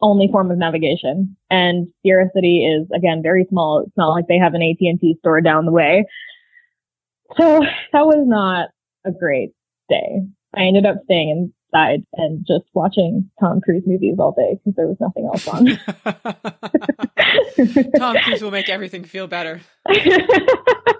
only 0.00 0.28
form 0.30 0.50
of 0.50 0.58
navigation 0.58 1.36
and 1.50 1.88
Sierra 2.02 2.28
City 2.34 2.64
is 2.64 2.88
again 2.94 3.22
very 3.22 3.46
small. 3.48 3.80
It's 3.80 3.96
not 3.96 4.10
like 4.10 4.26
they 4.28 4.38
have 4.38 4.54
an 4.54 4.62
AT&T 4.62 5.16
store 5.20 5.40
down 5.40 5.64
the 5.64 5.72
way. 5.72 6.04
So 7.36 7.60
that 7.92 8.06
was 8.06 8.24
not 8.26 8.68
a 9.04 9.10
great 9.10 9.52
day. 9.88 10.20
I 10.54 10.62
ended 10.62 10.86
up 10.86 10.96
staying 11.04 11.52
inside 11.72 12.04
and 12.14 12.46
just 12.46 12.64
watching 12.74 13.30
Tom 13.40 13.60
Cruise 13.60 13.84
movies 13.86 14.16
all 14.18 14.32
day 14.32 14.58
because 14.58 14.74
there 14.76 14.86
was 14.86 14.98
nothing 15.00 15.26
else 15.26 15.48
on. 15.48 15.66
Tom 17.96 18.16
Cruise 18.24 18.42
will 18.42 18.50
make 18.50 18.68
everything 18.68 19.04
feel 19.04 19.26
better. 19.26 19.62
I 19.88 20.98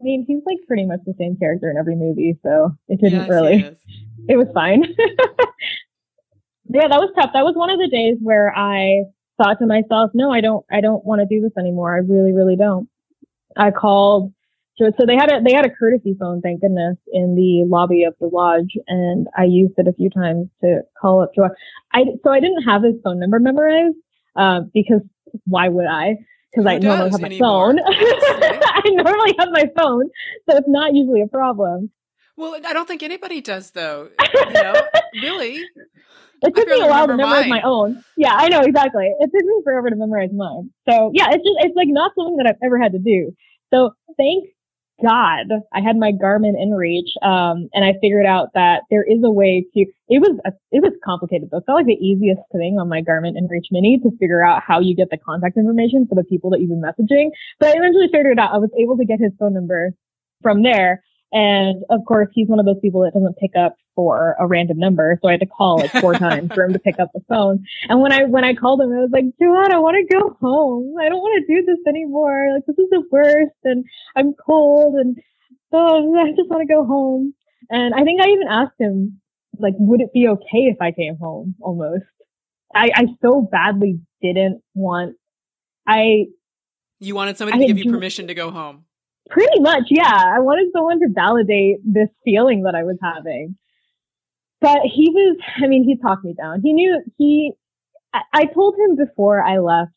mean, 0.00 0.26
he's 0.26 0.42
like 0.44 0.58
pretty 0.66 0.84
much 0.84 1.00
the 1.06 1.14
same 1.18 1.36
character 1.36 1.70
in 1.70 1.78
every 1.78 1.96
movie, 1.96 2.38
so 2.42 2.76
it 2.88 3.00
didn't 3.00 3.20
yes, 3.20 3.30
really. 3.30 3.74
It 4.28 4.36
was 4.36 4.48
fine. 4.52 4.82
yeah, 6.68 6.88
that 6.88 7.00
was 7.00 7.10
tough. 7.18 7.30
That 7.32 7.44
was 7.44 7.54
one 7.56 7.70
of 7.70 7.78
the 7.78 7.88
days 7.88 8.18
where 8.20 8.52
I 8.54 9.04
thought 9.38 9.58
to 9.60 9.66
myself, 9.66 10.10
"No, 10.12 10.30
I 10.30 10.42
don't. 10.42 10.66
I 10.70 10.82
don't 10.82 11.02
want 11.06 11.22
to 11.22 11.26
do 11.26 11.40
this 11.40 11.56
anymore. 11.58 11.94
I 11.94 11.98
really, 11.98 12.32
really 12.32 12.56
don't." 12.56 12.90
I 13.56 13.70
called 13.70 14.33
so, 14.76 14.90
so 14.98 15.06
they 15.06 15.14
had 15.14 15.30
a, 15.30 15.40
they 15.40 15.54
had 15.54 15.66
a 15.66 15.70
courtesy 15.70 16.16
phone, 16.18 16.40
thank 16.40 16.60
goodness, 16.60 16.96
in 17.12 17.36
the 17.36 17.64
lobby 17.68 18.04
of 18.04 18.14
the 18.20 18.26
lodge. 18.26 18.72
And 18.88 19.28
I 19.36 19.44
used 19.44 19.74
it 19.76 19.86
a 19.86 19.92
few 19.92 20.10
times 20.10 20.48
to 20.62 20.80
call 21.00 21.22
up 21.22 21.30
Joe. 21.34 21.48
I, 21.92 22.04
so 22.24 22.30
I 22.30 22.40
didn't 22.40 22.62
have 22.62 22.82
his 22.82 22.94
phone 23.04 23.20
number 23.20 23.38
memorized, 23.38 23.96
uh, 24.36 24.62
because 24.72 25.02
why 25.44 25.68
would 25.68 25.86
I? 25.86 26.16
Because 26.50 26.66
I 26.66 26.78
normally 26.78 27.10
have 27.10 27.20
my 27.20 27.26
anymore? 27.26 27.74
phone. 27.74 27.78
I 27.86 28.82
normally 28.86 29.34
have 29.38 29.48
my 29.50 29.64
phone. 29.76 30.10
So 30.48 30.56
it's 30.56 30.68
not 30.68 30.94
usually 30.94 31.22
a 31.22 31.26
problem. 31.26 31.90
Well, 32.36 32.56
I 32.66 32.72
don't 32.72 32.86
think 32.86 33.02
anybody 33.02 33.40
does 33.40 33.70
though. 33.70 34.10
You 34.34 34.52
know, 34.52 34.74
really. 35.22 35.64
It 36.42 36.54
took 36.54 36.68
me 36.68 36.80
a 36.80 36.86
while 36.86 37.06
to 37.06 37.16
memorize 37.16 37.48
mine. 37.48 37.48
my 37.48 37.62
own. 37.62 38.04
Yeah, 38.16 38.34
I 38.34 38.48
know 38.48 38.60
exactly. 38.60 39.06
It 39.06 39.30
took 39.32 39.44
me 39.44 39.62
forever 39.64 39.88
to 39.88 39.96
memorize 39.96 40.30
mine. 40.32 40.70
So 40.88 41.10
yeah, 41.14 41.26
it's 41.28 41.44
just 41.44 41.56
it's 41.60 41.76
like 41.76 41.88
not 41.88 42.12
something 42.16 42.36
that 42.36 42.46
I've 42.46 42.58
ever 42.62 42.78
had 42.78 42.92
to 42.92 42.98
do. 42.98 43.34
So 43.72 43.92
thank 44.16 44.48
God, 45.02 45.46
I 45.72 45.80
had 45.80 45.96
my 45.96 46.12
Garmin 46.12 46.54
InReach, 46.54 47.18
um, 47.26 47.68
and 47.74 47.84
I 47.84 47.94
figured 48.00 48.26
out 48.26 48.50
that 48.54 48.82
there 48.90 49.02
is 49.02 49.24
a 49.24 49.30
way 49.30 49.66
to. 49.74 49.80
It 50.08 50.20
was 50.20 50.38
a, 50.44 50.52
it 50.70 50.82
was 50.82 50.92
complicated, 51.04 51.48
but 51.50 51.58
it 51.58 51.66
felt 51.66 51.76
like 51.76 51.86
the 51.86 51.92
easiest 51.94 52.40
thing 52.52 52.78
on 52.78 52.88
my 52.88 53.02
Garmin 53.02 53.34
InReach 53.34 53.72
Mini 53.72 53.98
to 53.98 54.10
figure 54.20 54.44
out 54.44 54.62
how 54.62 54.78
you 54.78 54.94
get 54.94 55.10
the 55.10 55.18
contact 55.18 55.56
information 55.56 56.06
for 56.06 56.14
the 56.14 56.22
people 56.22 56.48
that 56.50 56.60
you've 56.60 56.70
been 56.70 56.80
messaging. 56.80 57.30
But 57.58 57.70
I 57.70 57.78
eventually 57.78 58.06
figured 58.06 58.32
it 58.32 58.38
out. 58.38 58.54
I 58.54 58.58
was 58.58 58.70
able 58.78 58.96
to 58.96 59.04
get 59.04 59.18
his 59.18 59.32
phone 59.38 59.52
number 59.52 59.92
from 60.42 60.62
there, 60.62 61.02
and 61.34 61.82
of 61.90 62.00
course, 62.06 62.28
he's 62.32 62.46
one 62.46 62.60
of 62.60 62.64
those 62.64 62.78
people 62.80 63.02
that 63.02 63.12
doesn't 63.12 63.36
pick 63.38 63.56
up 63.58 63.74
for 63.96 64.36
a 64.38 64.46
random 64.46 64.78
number. 64.78 65.18
So 65.20 65.28
I 65.28 65.32
had 65.32 65.40
to 65.40 65.46
call 65.46 65.78
like 65.78 65.90
four 65.90 66.14
times 66.18 66.52
for 66.54 66.62
him 66.62 66.72
to 66.72 66.78
pick 66.78 67.00
up 67.00 67.10
the 67.12 67.24
phone. 67.28 67.64
And 67.88 68.00
when 68.00 68.12
I, 68.12 68.22
when 68.24 68.44
I 68.44 68.54
called 68.54 68.80
him, 68.80 68.92
I 68.92 69.00
was 69.00 69.10
like, 69.12 69.24
Joanne, 69.40 69.72
I 69.72 69.78
want 69.78 69.96
to 69.96 70.14
go 70.14 70.36
home. 70.40 70.94
I 71.00 71.08
don't 71.08 71.18
want 71.18 71.44
to 71.44 71.54
do 71.54 71.66
this 71.66 71.80
anymore. 71.88 72.54
Like, 72.54 72.64
this 72.66 72.78
is 72.78 72.88
the 72.90 73.02
worst. 73.10 73.56
And 73.64 73.84
I'm 74.14 74.34
cold 74.46 74.94
and 74.94 75.16
oh, 75.72 76.14
I 76.16 76.30
just 76.30 76.48
want 76.48 76.66
to 76.66 76.72
go 76.72 76.86
home. 76.86 77.34
And 77.68 77.94
I 77.94 78.04
think 78.04 78.22
I 78.22 78.28
even 78.28 78.46
asked 78.48 78.78
him, 78.78 79.20
like, 79.58 79.74
would 79.76 80.00
it 80.00 80.12
be 80.12 80.28
okay 80.28 80.70
if 80.70 80.76
I 80.80 80.92
came 80.92 81.16
home 81.16 81.56
almost? 81.60 82.04
I, 82.72 82.90
I 82.94 83.06
so 83.22 83.42
badly 83.50 83.98
didn't 84.22 84.62
want, 84.74 85.16
I, 85.86 86.26
you 87.00 87.16
wanted 87.16 87.36
somebody 87.36 87.58
to 87.58 87.66
give 87.66 87.78
you 87.78 87.90
permission 87.90 88.28
to 88.28 88.34
go 88.34 88.52
home. 88.52 88.84
Pretty 89.30 89.60
much, 89.60 89.84
yeah. 89.88 90.34
I 90.36 90.40
wanted 90.40 90.70
someone 90.72 91.00
to 91.00 91.08
validate 91.08 91.78
this 91.84 92.08
feeling 92.24 92.62
that 92.64 92.74
I 92.74 92.82
was 92.82 92.96
having. 93.02 93.56
But 94.60 94.80
he 94.84 95.10
was, 95.10 95.38
I 95.62 95.66
mean, 95.66 95.84
he 95.84 95.96
talked 95.96 96.24
me 96.24 96.34
down. 96.34 96.60
He 96.62 96.72
knew, 96.72 97.02
he, 97.18 97.52
I, 98.32 98.44
told 98.46 98.76
him 98.76 98.96
before 98.96 99.42
I 99.42 99.58
left 99.58 99.92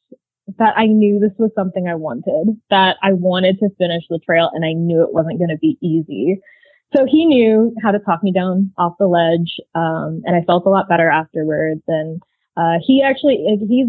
that 0.57 0.73
I 0.78 0.88
knew 0.88 1.19
this 1.19 1.38
was 1.38 1.51
something 1.55 1.88
I 1.88 1.95
wanted, 1.95 2.59
that 2.69 2.95
I 3.03 3.13
wanted 3.13 3.59
to 3.59 3.69
finish 3.78 4.03
the 4.09 4.19
trail 4.25 4.49
and 4.53 4.65
I 4.65 4.73
knew 4.73 5.03
it 5.03 5.13
wasn't 5.13 5.39
going 5.39 5.49
to 5.49 5.57
be 5.57 5.78
easy. 5.82 6.39
So 6.95 7.05
he 7.05 7.25
knew 7.25 7.75
how 7.84 7.91
to 7.91 7.99
talk 7.99 8.23
me 8.23 8.32
down 8.32 8.71
off 8.78 8.93
the 8.97 9.07
ledge. 9.07 9.59
Um, 9.75 10.21
and 10.25 10.36
I 10.36 10.43
felt 10.45 10.65
a 10.65 10.69
lot 10.69 10.88
better 10.88 11.09
afterwards. 11.09 11.84
And, 11.88 12.21
uh, 12.55 12.80
he 12.86 13.03
actually, 13.03 13.45
he's, 13.69 13.88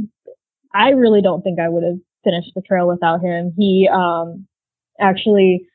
I 0.75 0.91
really 0.91 1.23
don't 1.23 1.43
think 1.43 1.61
I 1.61 1.69
would 1.69 1.85
have 1.85 1.99
finished 2.25 2.51
the 2.57 2.63
trail 2.63 2.89
without 2.89 3.21
him. 3.21 3.55
He, 3.57 3.89
um, 3.93 4.48
actually 5.01 5.67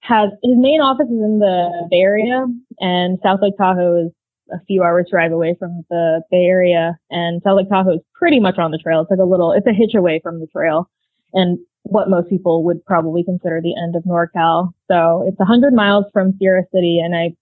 has 0.00 0.30
his 0.42 0.56
main 0.56 0.80
office 0.80 1.06
is 1.06 1.12
in 1.12 1.38
the 1.38 1.86
Bay 1.90 2.00
Area, 2.00 2.46
and 2.80 3.18
South 3.22 3.40
Lake 3.40 3.56
Tahoe 3.56 4.06
is 4.06 4.12
a 4.52 4.58
few 4.66 4.82
hours 4.82 5.06
drive 5.10 5.32
away 5.32 5.56
from 5.58 5.82
the 5.90 6.22
Bay 6.30 6.44
Area 6.44 6.98
and 7.10 7.40
South 7.42 7.56
Lake 7.56 7.68
Tahoe 7.68 7.94
is 7.94 8.00
pretty 8.14 8.40
much 8.40 8.58
on 8.58 8.70
the 8.70 8.78
trail. 8.78 9.00
It's 9.00 9.10
like 9.10 9.20
a 9.20 9.28
little, 9.28 9.52
it's 9.52 9.66
a 9.66 9.72
hitch 9.72 9.94
away 9.94 10.20
from 10.22 10.40
the 10.40 10.46
trail 10.46 10.90
and 11.32 11.58
what 11.84 12.10
most 12.10 12.28
people 12.28 12.64
would 12.64 12.84
probably 12.84 13.24
consider 13.24 13.60
the 13.60 13.74
end 13.80 13.96
of 13.96 14.04
NorCal. 14.04 14.72
So 14.90 15.24
it's 15.26 15.40
a 15.40 15.44
hundred 15.44 15.74
miles 15.74 16.04
from 16.12 16.34
Sierra 16.38 16.62
City. 16.72 17.00
And 17.02 17.14
I, 17.14 17.34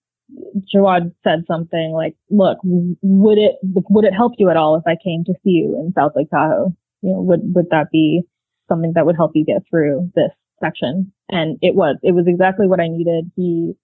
Jawad 0.72 1.12
said 1.24 1.45
something 1.47 1.93
like, 1.93 2.14
look, 2.30 2.59
would 2.62 3.38
it, 3.38 3.57
would 3.62 4.05
it 4.05 4.14
help 4.14 4.32
you 4.38 4.49
at 4.49 4.57
all 4.57 4.76
if 4.76 4.84
I 4.86 4.97
came 5.03 5.24
to 5.24 5.34
see 5.43 5.51
you 5.51 5.76
in 5.78 5.93
South 5.97 6.12
Lake 6.14 6.30
Tahoe? 6.30 6.74
You 7.03 7.12
know, 7.12 7.20
would, 7.22 7.41
would 7.55 7.70
that 7.70 7.91
be 7.91 8.22
something 8.68 8.93
that 8.95 9.07
would 9.07 9.16
help 9.16 9.32
you 9.34 9.45
get 9.45 9.62
through 9.68 10.11
this 10.14 10.30
section? 10.62 11.12
And 11.31 11.59
it 11.62 11.74
was, 11.74 11.97
it 12.03 12.12
was 12.12 12.26
exactly 12.26 12.66
what 12.66 12.81
I 12.81 12.89
needed. 12.89 13.31
He, 13.37 13.74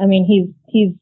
I 0.00 0.06
mean, 0.06 0.24
he's, 0.26 0.54
he's 0.68 0.94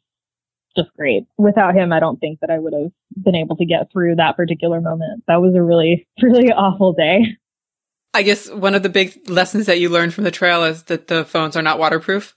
just 0.76 0.94
great. 0.96 1.24
Without 1.36 1.74
him, 1.74 1.92
I 1.92 2.00
don't 2.00 2.18
think 2.18 2.40
that 2.40 2.50
I 2.50 2.58
would 2.58 2.72
have 2.72 2.92
been 3.22 3.34
able 3.34 3.56
to 3.56 3.66
get 3.66 3.90
through 3.92 4.16
that 4.16 4.36
particular 4.36 4.80
moment. 4.80 5.24
That 5.26 5.40
was 5.40 5.54
a 5.54 5.62
really, 5.62 6.06
really 6.22 6.52
awful 6.52 6.92
day. 6.92 7.36
I 8.14 8.22
guess 8.22 8.50
one 8.50 8.74
of 8.74 8.82
the 8.82 8.88
big 8.88 9.28
lessons 9.28 9.66
that 9.66 9.80
you 9.80 9.88
learned 9.88 10.14
from 10.14 10.24
the 10.24 10.30
trail 10.30 10.64
is 10.64 10.84
that 10.84 11.08
the 11.08 11.24
phones 11.24 11.56
are 11.56 11.62
not 11.62 11.78
waterproof. 11.78 12.36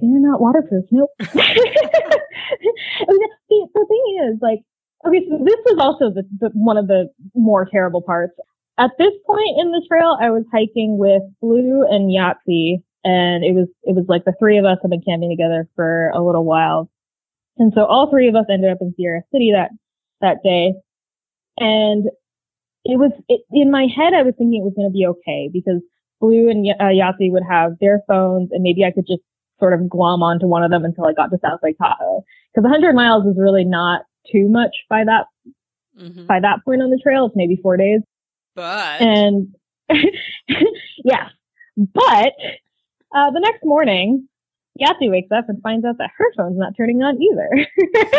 They're 0.00 0.20
not 0.20 0.40
waterproof. 0.40 0.84
Nope. 0.90 1.10
the, 1.18 1.28
the 3.48 3.86
thing 3.88 4.30
is, 4.30 4.38
like, 4.40 4.60
okay, 5.06 5.26
so 5.28 5.38
this 5.44 5.58
was 5.66 5.78
also 5.80 6.10
the, 6.14 6.22
the, 6.40 6.50
one 6.54 6.76
of 6.76 6.86
the 6.86 7.10
more 7.34 7.66
terrible 7.70 8.00
parts. 8.00 8.32
At 8.78 8.92
this 8.98 9.12
point 9.26 9.58
in 9.58 9.72
the 9.72 9.84
trail, 9.88 10.16
I 10.20 10.30
was 10.30 10.44
hiking 10.52 10.98
with 10.98 11.22
Blue 11.40 11.84
and 11.88 12.10
Yahtzee, 12.10 12.82
and 13.04 13.44
it 13.44 13.52
was 13.52 13.66
it 13.82 13.96
was 13.96 14.04
like 14.08 14.24
the 14.24 14.34
three 14.38 14.58
of 14.58 14.64
us 14.64 14.78
have 14.82 14.90
been 14.90 15.02
camping 15.02 15.30
together 15.30 15.68
for 15.74 16.10
a 16.10 16.22
little 16.22 16.44
while, 16.44 16.88
and 17.58 17.72
so 17.74 17.84
all 17.84 18.08
three 18.08 18.28
of 18.28 18.36
us 18.36 18.46
ended 18.48 18.70
up 18.70 18.78
in 18.80 18.94
Sierra 18.96 19.22
City 19.32 19.52
that 19.52 19.70
that 20.20 20.42
day, 20.44 20.74
and 21.58 22.06
it 22.84 22.98
was 22.98 23.10
it, 23.28 23.40
in 23.50 23.70
my 23.70 23.86
head. 23.94 24.14
I 24.14 24.22
was 24.22 24.34
thinking 24.38 24.62
it 24.62 24.64
was 24.64 24.74
going 24.76 24.88
to 24.88 24.92
be 24.92 25.06
okay 25.06 25.50
because 25.52 25.82
Blue 26.20 26.48
and 26.48 26.66
uh, 26.80 26.94
Yahtzee 26.94 27.32
would 27.32 27.44
have 27.48 27.72
their 27.80 28.02
phones, 28.06 28.50
and 28.52 28.62
maybe 28.62 28.84
I 28.84 28.92
could 28.92 29.06
just 29.08 29.22
sort 29.58 29.74
of 29.74 29.88
glom 29.88 30.22
onto 30.22 30.46
one 30.46 30.62
of 30.62 30.70
them 30.70 30.84
until 30.84 31.06
I 31.06 31.12
got 31.12 31.30
to 31.30 31.38
South 31.42 31.60
Lake 31.62 31.78
Tahoe. 31.78 32.22
Because 32.54 32.62
100 32.62 32.94
miles 32.94 33.26
is 33.26 33.34
really 33.36 33.64
not 33.64 34.02
too 34.30 34.48
much 34.48 34.74
by 34.88 35.04
that 35.04 35.26
mm-hmm. 36.00 36.26
by 36.26 36.40
that 36.40 36.64
point 36.64 36.82
on 36.82 36.90
the 36.90 37.00
trail. 37.02 37.26
It's 37.26 37.36
maybe 37.36 37.58
four 37.60 37.76
days. 37.76 38.00
But 38.58 39.00
and 39.02 39.54
yes, 41.04 41.30
but 41.76 42.32
uh, 43.14 43.30
the 43.30 43.38
next 43.38 43.64
morning, 43.64 44.26
Yahtzee 44.82 45.08
wakes 45.08 45.30
up 45.30 45.48
and 45.48 45.62
finds 45.62 45.84
out 45.84 45.98
that 45.98 46.10
her 46.18 46.32
phone's 46.36 46.58
not 46.58 46.76
turning 46.76 47.00
on 47.00 47.22
either. 47.22 47.48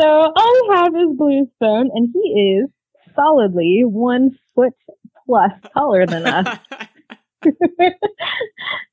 so 0.00 0.06
all 0.06 0.68
we 0.68 0.76
have 0.76 0.94
is 0.94 1.16
Blue's 1.16 1.48
phone, 1.58 1.90
and 1.92 2.14
he 2.14 2.60
is 2.60 2.70
solidly 3.16 3.82
one 3.84 4.38
foot 4.54 4.74
plus 5.26 5.50
taller 5.72 6.06
than 6.06 6.24
us. 6.24 6.58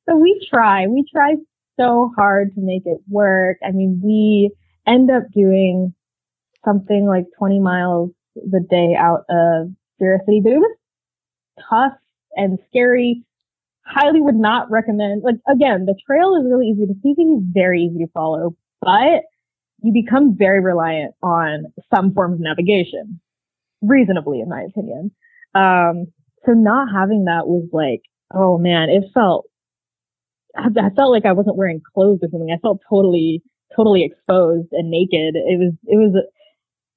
so 0.10 0.18
we 0.18 0.44
try. 0.50 0.88
We 0.88 1.06
try 1.14 1.36
so 1.80 2.12
hard 2.16 2.56
to 2.56 2.62
make 2.62 2.88
it 2.88 2.98
work. 3.08 3.58
I 3.64 3.70
mean, 3.74 4.02
we 4.04 4.56
end 4.88 5.12
up 5.12 5.32
doing 5.32 5.94
something 6.66 7.06
like 7.06 7.26
20 7.38 7.60
miles 7.60 8.10
the 8.36 8.66
day 8.70 8.96
out 8.98 9.26
of 9.30 9.72
Sierra 10.00 10.20
City, 10.26 10.42
but 10.44 10.54
it 10.54 10.60
was 10.60 10.78
tough 11.70 11.94
and 12.36 12.58
scary. 12.70 13.24
Highly 13.86 14.22
would 14.22 14.36
not 14.36 14.70
recommend, 14.72 15.24
like, 15.24 15.36
again, 15.52 15.86
the 15.86 15.96
trail 16.06 16.36
is 16.36 16.50
really 16.50 16.68
easy. 16.68 16.86
The 16.86 17.00
CC 17.04 17.38
is 17.38 17.44
very 17.52 17.82
easy 17.82 18.06
to 18.06 18.12
follow, 18.14 18.56
but 18.80 19.24
you 19.82 19.92
become 19.92 20.36
very 20.38 20.62
reliant 20.62 21.16
on 21.24 21.66
some 21.94 22.14
form 22.14 22.34
of 22.34 22.40
navigation, 22.40 23.20
reasonably, 23.82 24.40
in 24.40 24.50
my 24.50 24.62
opinion. 24.62 25.12
Um, 25.56 26.08
so 26.46 26.54
not 26.54 26.88
having 26.94 27.26
that 27.26 27.48
was 27.48 27.68
like, 27.74 28.02
oh 28.34 28.58
man, 28.58 28.90
it 28.90 29.04
felt, 29.14 29.46
I 30.56 30.90
felt 30.96 31.12
like 31.12 31.26
I 31.26 31.34
wasn't 31.34 31.58
wearing 31.58 31.82
clothes 31.94 32.20
or 32.22 32.30
something. 32.30 32.52
I 32.52 32.60
felt 32.62 32.82
totally, 32.90 33.42
totally 33.76 34.04
exposed 34.04 34.68
and 34.72 34.90
naked. 34.90 35.36
It 35.36 35.60
was, 35.60 35.74
it 35.86 35.98
was 35.98 36.24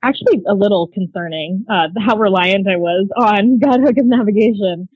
actually 0.05 0.43
a 0.47 0.55
little 0.55 0.89
concerning, 0.93 1.65
uh, 1.71 1.89
how 1.99 2.17
reliant 2.17 2.69
I 2.69 2.77
was 2.77 3.09
on 3.17 3.59
Guthook 3.63 3.97
navigation. 3.97 4.89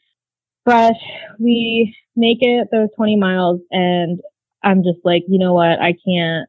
But 0.64 0.94
we 1.38 1.96
make 2.14 2.38
it 2.40 2.68
those 2.70 2.88
20 2.96 3.16
miles 3.16 3.60
and 3.70 4.20
I'm 4.62 4.82
just 4.82 4.98
like, 5.04 5.22
you 5.28 5.38
know 5.38 5.54
what? 5.54 5.80
I 5.80 5.94
can't, 6.06 6.48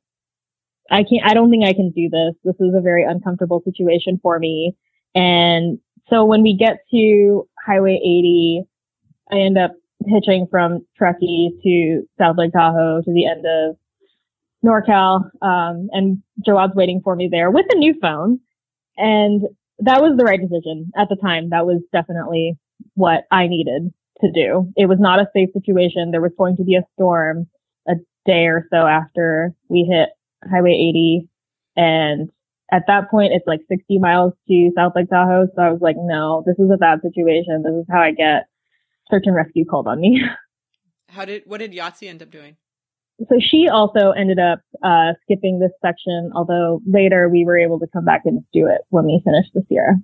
I 0.92 1.04
can't, 1.04 1.24
I 1.24 1.34
don't 1.34 1.50
think 1.50 1.64
I 1.64 1.74
can 1.74 1.92
do 1.92 2.10
this. 2.10 2.34
This 2.44 2.56
is 2.60 2.74
a 2.76 2.82
very 2.82 3.04
uncomfortable 3.04 3.62
situation 3.64 4.20
for 4.22 4.40
me. 4.40 4.76
And 5.16 5.80
so 6.10 6.26
when 6.26 6.42
we 6.42 6.58
get 6.58 6.80
to 6.92 7.48
Highway 7.66 8.00
80, 8.04 8.64
I 9.32 9.36
end 9.36 9.58
up 9.58 9.72
hitching 10.06 10.48
from 10.50 10.86
Truckee 10.98 11.52
to 11.64 12.04
South 12.20 12.38
Lake 12.38 12.52
Tahoe 12.52 13.02
to 13.04 13.14
the 13.14 13.28
end 13.28 13.46
of 13.46 13.78
NorCal. 14.66 15.30
Um, 15.42 15.90
and 15.92 16.24
Jawad's 16.46 16.76
waiting 16.76 17.02
for 17.04 17.16
me 17.16 17.30
there 17.32 17.52
with 17.52 17.68
a 17.70 17.78
new 17.78 17.94
phone. 18.02 18.40
And 19.00 19.44
that 19.80 20.02
was 20.02 20.18
the 20.18 20.26
right 20.26 20.40
decision 20.40 20.92
at 20.98 21.08
the 21.10 21.16
time. 21.16 21.50
That 21.50 21.66
was 21.66 21.82
definitely 21.94 22.58
what 22.96 23.24
I 23.32 23.48
needed 23.48 23.94
to 24.22 24.32
do. 24.32 24.72
It 24.76 24.88
was 24.88 25.00
not 25.00 25.20
a 25.20 25.30
safe 25.34 25.50
situation. 25.54 26.12
There 26.12 26.22
was 26.22 26.34
going 26.38 26.58
to 26.58 26.64
be 26.64 26.76
a 26.76 26.84
storm 26.94 27.48
a 27.88 27.94
day 28.26 28.46
or 28.46 28.68
so 28.70 28.86
after 28.86 29.56
we 29.70 29.88
hit 29.90 30.10
Highway 30.52 30.72
80. 30.72 31.30
And 31.78 32.30
at 32.72 32.84
that 32.88 33.10
point, 33.10 33.32
it's 33.34 33.48
like 33.48 33.62
60 33.70 34.00
miles 34.00 34.34
to 34.50 34.72
South 34.76 34.94
Lake 34.96 35.10
Tahoe. 35.10 35.48
So 35.56 35.62
I 35.62 35.72
was 35.72 35.82
like, 35.82 35.96
no, 35.98 36.44
this 36.46 36.60
is 36.60 36.70
a 36.72 36.78
bad 36.78 37.02
situation. 37.02 37.64
This 37.64 37.74
is 37.74 37.86
how 37.90 38.02
I 38.02 38.12
get 38.12 38.48
search 39.10 39.24
and 39.26 39.36
rescue 39.36 39.66
called 39.66 39.88
on 39.88 40.00
me. 40.00 40.22
How 41.12 41.26
did, 41.26 41.42
what 41.48 41.58
did 41.58 41.72
Yahtzee 41.72 42.08
end 42.08 42.22
up 42.22 42.30
doing? 42.30 42.56
So 43.28 43.36
she 43.40 43.68
also 43.68 44.12
ended 44.12 44.40
up 44.40 44.60
uh, 44.84 45.14
skipping 45.24 45.60
this 45.60 45.72
section, 45.82 46.32
although 46.34 46.82
later 46.88 47.28
we 47.28 47.44
were 47.46 47.58
able 47.58 47.80
to 47.80 47.88
come 47.88 48.06
back 48.06 48.22
and 48.26 48.44
do 48.54 48.68
it 48.68 48.82
when 48.90 49.06
we 49.06 49.22
finished 49.24 49.52
the 49.54 49.64
Sierra. 49.68 49.96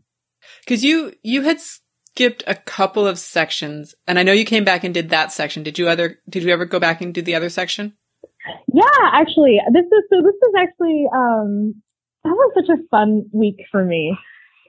Because 0.59 0.83
you 0.83 1.13
you 1.23 1.43
had 1.43 1.61
skipped 1.61 2.43
a 2.45 2.55
couple 2.55 3.07
of 3.07 3.17
sections, 3.17 3.95
and 4.05 4.19
I 4.19 4.23
know 4.23 4.33
you 4.33 4.45
came 4.45 4.65
back 4.65 4.83
and 4.83 4.93
did 4.93 5.09
that 5.09 5.31
section. 5.31 5.63
Did 5.63 5.79
you 5.79 5.87
other 5.87 6.19
Did 6.29 6.43
you 6.43 6.51
ever 6.51 6.65
go 6.65 6.79
back 6.79 7.01
and 7.01 7.13
do 7.13 7.21
the 7.21 7.35
other 7.35 7.49
section? 7.49 7.93
Yeah, 8.73 8.83
actually, 9.13 9.59
this 9.71 9.85
is 9.85 10.03
so. 10.09 10.21
This 10.21 10.35
is 10.35 10.53
actually 10.57 11.05
um, 11.13 11.81
that 12.23 12.31
was 12.31 12.51
such 12.55 12.77
a 12.77 12.87
fun 12.89 13.25
week 13.31 13.57
for 13.71 13.85
me. 13.85 14.17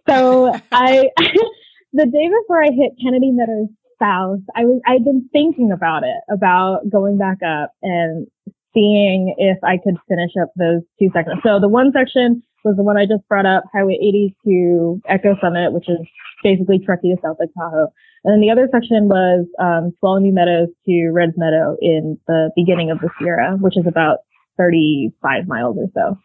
So 0.09 0.53
I, 0.73 1.05
the 1.93 2.07
day 2.07 2.29
before 2.29 2.63
I 2.63 2.71
hit 2.71 2.93
Kennedy 3.03 3.33
Meadows 3.33 3.69
South, 4.01 4.41
I 4.55 4.65
was 4.65 4.81
I'd 4.87 5.05
been 5.05 5.29
thinking 5.33 5.73
about 5.73 6.03
it, 6.03 6.21
about 6.31 6.89
going 6.91 7.19
back 7.19 7.39
up 7.43 7.73
and 7.83 8.27
seeing 8.75 9.35
if 9.39 9.59
I 9.65 9.79
could 9.83 9.97
finish 10.09 10.33
up 10.41 10.51
those 10.57 10.83
two 10.99 11.09
sections. 11.15 11.41
So 11.43 11.59
the 11.61 11.69
one 11.69 11.93
section 11.93 12.43
was 12.65 12.77
the 12.77 12.83
one 12.83 12.99
I 12.99 13.07
just 13.07 13.27
brought 13.29 13.47
up, 13.47 13.65
Highway 13.73 13.97
80 13.97 14.37
to 14.45 15.01
Echo 15.09 15.37
Summit, 15.41 15.73
which 15.73 15.89
is 15.89 15.99
basically 16.43 16.79
Truckee 16.85 17.15
to 17.15 17.21
South 17.23 17.39
Lake 17.41 17.51
Tahoe. 17.57 17.89
And 18.25 18.35
then 18.35 18.41
the 18.41 18.51
other 18.51 18.69
section 18.71 19.09
was 19.09 19.47
um, 19.59 19.95
Meadows 20.03 20.69
to 20.85 21.11
Reds 21.11 21.35
Meadow 21.37 21.77
in 21.81 22.19
the 22.27 22.51
beginning 22.57 22.91
of 22.91 22.99
the 22.99 23.09
Sierra, 23.19 23.57
which 23.61 23.79
is 23.79 23.87
about 23.87 24.19
35 24.59 25.47
miles 25.47 25.77
or 25.79 25.87
so. 25.95 26.19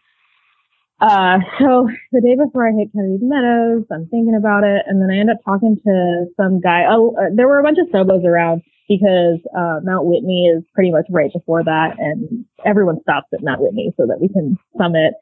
Uh, 1.02 1.38
so 1.58 1.90
the 2.12 2.20
day 2.22 2.36
before 2.38 2.62
I 2.62 2.70
hit 2.70 2.94
Kennedy 2.94 3.18
Meadows, 3.26 3.82
I'm 3.90 4.06
thinking 4.06 4.36
about 4.38 4.62
it, 4.62 4.86
and 4.86 5.02
then 5.02 5.10
I 5.10 5.18
end 5.18 5.30
up 5.30 5.42
talking 5.44 5.76
to 5.84 6.26
some 6.36 6.60
guy. 6.60 6.86
Oh, 6.88 7.16
uh, 7.18 7.34
there 7.34 7.48
were 7.48 7.58
a 7.58 7.62
bunch 7.64 7.78
of 7.82 7.90
Sobos 7.90 8.24
around 8.24 8.62
because 8.88 9.42
uh, 9.50 9.80
Mount 9.82 10.06
Whitney 10.06 10.46
is 10.46 10.62
pretty 10.74 10.92
much 10.92 11.06
right 11.10 11.32
before 11.32 11.64
that, 11.64 11.98
and 11.98 12.44
everyone 12.64 13.00
stops 13.02 13.26
at 13.34 13.42
Mount 13.42 13.60
Whitney 13.60 13.92
so 13.96 14.06
that 14.06 14.20
we 14.20 14.28
can 14.28 14.56
summit. 14.78 15.14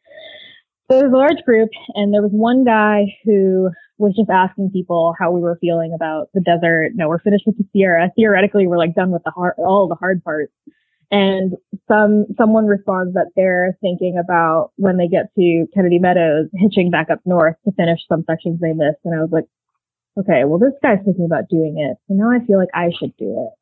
So 0.90 0.98
there 0.98 1.08
was 1.08 1.14
a 1.14 1.16
large 1.16 1.44
group, 1.46 1.70
and 1.94 2.12
there 2.12 2.20
was 2.20 2.32
one 2.32 2.64
guy 2.64 3.16
who 3.24 3.70
was 3.96 4.12
just 4.14 4.28
asking 4.28 4.72
people 4.72 5.14
how 5.18 5.30
we 5.30 5.40
were 5.40 5.56
feeling 5.62 5.94
about 5.94 6.28
the 6.34 6.42
desert. 6.42 6.92
No, 6.94 7.08
we're 7.08 7.20
finished 7.20 7.44
with 7.46 7.56
the 7.56 7.64
Sierra. 7.72 8.10
Theoretically, 8.16 8.66
we're 8.66 8.76
like 8.76 8.94
done 8.94 9.12
with 9.12 9.22
the 9.24 9.30
hard, 9.30 9.54
all 9.56 9.88
the 9.88 9.94
hard 9.94 10.22
parts. 10.24 10.52
And 11.10 11.54
some 11.88 12.26
someone 12.38 12.66
responds 12.66 13.14
that 13.14 13.32
they're 13.34 13.76
thinking 13.80 14.16
about 14.22 14.70
when 14.76 14.96
they 14.96 15.08
get 15.08 15.34
to 15.34 15.66
Kennedy 15.74 15.98
Meadows, 15.98 16.46
hitching 16.54 16.90
back 16.90 17.10
up 17.10 17.20
north 17.24 17.56
to 17.64 17.72
finish 17.72 17.98
some 18.08 18.24
sections 18.28 18.60
they 18.60 18.72
missed. 18.72 19.00
And 19.04 19.18
I 19.18 19.22
was 19.22 19.30
like, 19.32 19.46
okay, 20.18 20.44
well, 20.44 20.58
this 20.58 20.78
guy's 20.82 21.04
thinking 21.04 21.24
about 21.24 21.48
doing 21.48 21.78
it. 21.78 21.96
So 22.06 22.14
now 22.14 22.30
I 22.30 22.44
feel 22.46 22.58
like 22.58 22.68
I 22.74 22.90
should 22.96 23.16
do 23.16 23.48
it. 23.48 23.60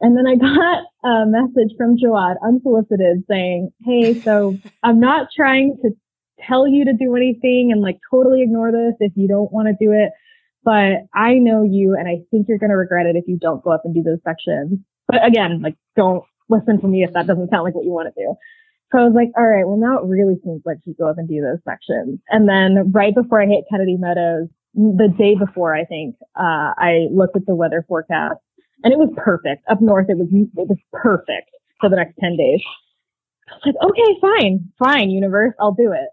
And 0.00 0.16
then 0.16 0.26
I 0.26 0.36
got 0.48 0.84
a 1.08 1.26
message 1.26 1.76
from 1.76 1.96
Jawad 1.96 2.36
unsolicited 2.42 3.24
saying, 3.28 3.72
Hey, 3.84 4.20
so 4.20 4.56
I'm 4.82 5.00
not 5.00 5.28
trying 5.34 5.76
to 5.82 5.90
tell 6.46 6.66
you 6.66 6.84
to 6.84 6.92
do 6.92 7.14
anything 7.16 7.70
and 7.72 7.80
like 7.80 7.98
totally 8.10 8.42
ignore 8.42 8.72
this 8.72 8.94
if 9.00 9.12
you 9.16 9.28
don't 9.28 9.52
want 9.52 9.68
to 9.68 9.84
do 9.84 9.92
it. 9.92 10.10
But 10.64 11.06
I 11.12 11.34
know 11.34 11.62
you 11.62 11.94
and 11.94 12.08
I 12.08 12.24
think 12.30 12.48
you're 12.48 12.58
going 12.58 12.70
to 12.70 12.76
regret 12.76 13.06
it 13.06 13.16
if 13.16 13.24
you 13.26 13.38
don't 13.38 13.62
go 13.62 13.70
up 13.70 13.82
and 13.84 13.94
do 13.94 14.02
those 14.02 14.20
sections. 14.24 14.78
But 15.06 15.24
again, 15.24 15.60
like 15.60 15.76
don't 15.96 16.24
listen 16.48 16.80
to 16.80 16.86
me 16.88 17.04
if 17.04 17.12
that 17.14 17.26
doesn't 17.26 17.50
sound 17.50 17.64
like 17.64 17.74
what 17.74 17.84
you 17.84 17.90
want 17.90 18.12
to 18.14 18.20
do. 18.20 18.34
So 18.92 19.00
I 19.00 19.04
was 19.04 19.14
like, 19.14 19.30
all 19.36 19.46
right, 19.46 19.66
well 19.66 19.76
now 19.76 19.98
it 19.98 20.06
really 20.06 20.36
seems 20.44 20.62
like 20.64 20.78
she 20.84 20.94
go 20.94 21.08
up 21.08 21.18
and 21.18 21.28
do 21.28 21.40
those 21.40 21.58
sections. 21.64 22.20
And 22.28 22.48
then 22.48 22.92
right 22.92 23.14
before 23.14 23.42
I 23.42 23.46
hit 23.46 23.64
Kennedy 23.70 23.96
Meadows, 23.98 24.48
the 24.74 25.12
day 25.18 25.34
before, 25.34 25.74
I 25.74 25.84
think, 25.84 26.16
uh, 26.36 26.74
I 26.76 27.06
looked 27.10 27.36
at 27.36 27.46
the 27.46 27.54
weather 27.54 27.84
forecast 27.88 28.38
and 28.82 28.92
it 28.92 28.98
was 28.98 29.10
perfect. 29.16 29.64
Up 29.68 29.80
north, 29.80 30.06
it 30.08 30.18
was, 30.18 30.28
it 30.30 30.68
was 30.68 30.78
perfect 30.92 31.50
for 31.80 31.88
the 31.88 31.96
next 31.96 32.14
10 32.20 32.36
days. 32.36 32.60
I 33.48 33.54
was 33.54 33.74
like, 33.74 33.90
okay, 33.90 34.20
fine, 34.20 34.72
fine, 34.78 35.10
universe, 35.10 35.54
I'll 35.60 35.74
do 35.74 35.92
it. 35.92 36.08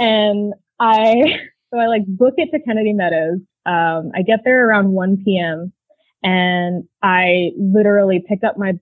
And 0.00 0.54
I, 0.80 1.14
so 1.72 1.78
I 1.78 1.86
like 1.86 2.02
book 2.06 2.34
it 2.36 2.50
to 2.50 2.62
Kennedy 2.64 2.92
Meadows. 2.92 3.40
Um, 3.66 4.12
I 4.14 4.22
get 4.22 4.40
there 4.44 4.68
around 4.68 4.92
1 4.92 5.22
p.m. 5.24 5.72
and 6.22 6.84
I 7.02 7.50
literally 7.56 8.24
pick 8.26 8.44
up 8.44 8.58
my 8.58 8.72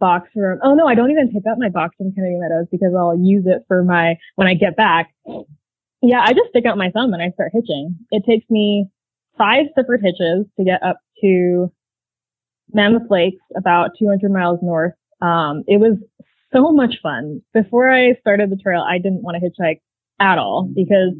box 0.00 0.28
from, 0.34 0.58
oh 0.64 0.74
no, 0.74 0.86
I 0.86 0.94
don't 0.94 1.10
even 1.10 1.30
pick 1.30 1.44
up 1.50 1.58
my 1.58 1.68
box 1.68 1.94
from 1.96 2.12
Kennedy 2.12 2.36
Meadows 2.38 2.66
because 2.70 2.92
I'll 2.96 3.18
use 3.18 3.44
it 3.46 3.62
for 3.68 3.84
my, 3.84 4.16
when 4.34 4.48
I 4.48 4.54
get 4.54 4.76
back. 4.76 5.14
Yeah, 6.02 6.22
I 6.24 6.32
just 6.32 6.48
stick 6.48 6.64
out 6.66 6.78
my 6.78 6.90
thumb 6.90 7.12
and 7.12 7.22
I 7.22 7.30
start 7.30 7.52
hitching. 7.52 7.96
It 8.10 8.24
takes 8.26 8.48
me 8.50 8.86
five 9.38 9.66
separate 9.74 10.00
hitches 10.02 10.46
to 10.56 10.64
get 10.64 10.82
up 10.82 10.98
to 11.22 11.70
Mammoth 12.72 13.10
Lakes, 13.10 13.42
about 13.56 13.90
200 13.98 14.30
miles 14.32 14.58
north. 14.62 14.94
Um, 15.20 15.64
it 15.66 15.78
was 15.78 15.98
so 16.52 16.72
much 16.72 16.96
fun. 17.02 17.42
Before 17.52 17.92
I 17.92 18.14
started 18.20 18.50
the 18.50 18.56
trail, 18.56 18.84
I 18.88 18.98
didn't 18.98 19.22
want 19.22 19.36
to 19.40 19.48
hitchhike 19.48 19.80
at 20.20 20.38
all 20.38 20.68
because, 20.74 21.14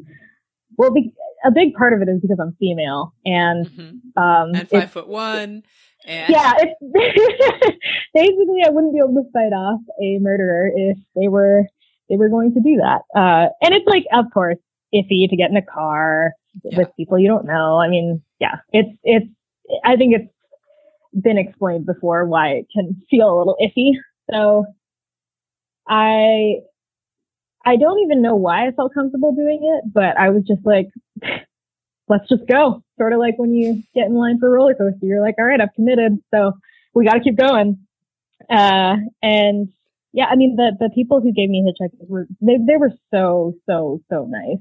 well, 0.77 0.93
be, 0.93 1.13
a 1.45 1.51
big 1.51 1.75
part 1.75 1.93
of 1.93 2.03
it 2.03 2.09
is 2.09 2.21
because 2.21 2.39
I'm 2.41 2.57
female 2.59 3.15
and, 3.25 3.67
mm-hmm. 3.67 4.23
um, 4.23 4.55
and 4.55 4.69
five 4.69 4.91
foot 4.91 5.09
one. 5.09 5.63
And 6.07 6.33
yeah, 6.33 6.55
it's 6.59 7.77
basically 8.15 8.63
I 8.65 8.71
wouldn't 8.71 8.95
be 8.95 9.01
able 9.01 9.23
to 9.23 9.31
fight 9.33 9.53
off 9.53 9.81
a 10.03 10.19
murderer 10.21 10.71
if 10.75 10.99
they 11.15 11.29
were 11.29 11.65
they 12.09 12.17
were 12.17 12.29
going 12.29 12.53
to 12.55 12.61
do 12.61 12.77
that. 12.77 13.03
Uh, 13.15 13.49
and 13.63 13.75
it's 13.75 13.87
like, 13.87 14.05
of 14.13 14.27
course, 14.33 14.59
iffy 14.95 15.29
to 15.29 15.37
get 15.37 15.51
in 15.51 15.57
a 15.57 15.63
car 15.63 16.33
yeah. 16.65 16.79
with 16.79 16.89
people 16.97 17.19
you 17.19 17.29
don't 17.29 17.47
know. 17.47 17.79
I 17.79 17.89
mean, 17.89 18.23
yeah, 18.39 18.57
it's 18.73 18.91
it's. 19.05 19.27
I 19.85 19.97
think 19.97 20.15
it's 20.15 21.23
been 21.23 21.39
explained 21.39 21.87
before 21.87 22.25
why 22.27 22.49
it 22.49 22.67
can 22.75 23.01
feel 23.11 23.29
a 23.29 23.39
little 23.39 23.57
iffy. 23.63 23.93
So 24.33 24.65
I 25.89 26.61
I 27.65 27.77
don't 27.77 28.01
even 28.01 28.23
know 28.23 28.35
why 28.35 28.67
I 28.67 28.73
felt 28.73 28.95
comfortable 28.95 29.35
doing 29.35 29.61
it, 29.63 29.93
but 29.93 30.17
I 30.19 30.31
was 30.31 30.45
just 30.47 30.65
like, 30.65 30.89
let's 32.11 32.29
just 32.29 32.47
go. 32.47 32.83
Sort 32.99 33.13
of 33.13 33.21
like 33.21 33.39
when 33.39 33.55
you 33.55 33.83
get 33.95 34.07
in 34.07 34.15
line 34.15 34.39
for 34.39 34.49
a 34.49 34.51
roller 34.51 34.75
coaster, 34.75 35.07
you're 35.07 35.23
like, 35.23 35.37
all 35.39 35.45
right, 35.45 35.61
I've 35.61 35.75
committed, 35.75 36.19
so 36.35 36.53
we 36.93 37.07
got 37.07 37.15
to 37.15 37.21
keep 37.21 37.39
going. 37.39 37.79
Uh, 38.51 38.97
and 39.23 39.69
yeah, 40.13 40.27
I 40.27 40.35
mean, 40.37 40.57
the, 40.57 40.73
the 40.79 40.91
people 40.95 41.21
who 41.21 41.33
gave 41.33 41.49
me 41.49 41.65
hitchhikers 41.65 42.09
were, 42.09 42.27
they, 42.41 42.57
they 42.57 42.77
were 42.77 42.91
so, 43.15 43.55
so, 43.65 44.03
so 44.11 44.27
nice. 44.29 44.59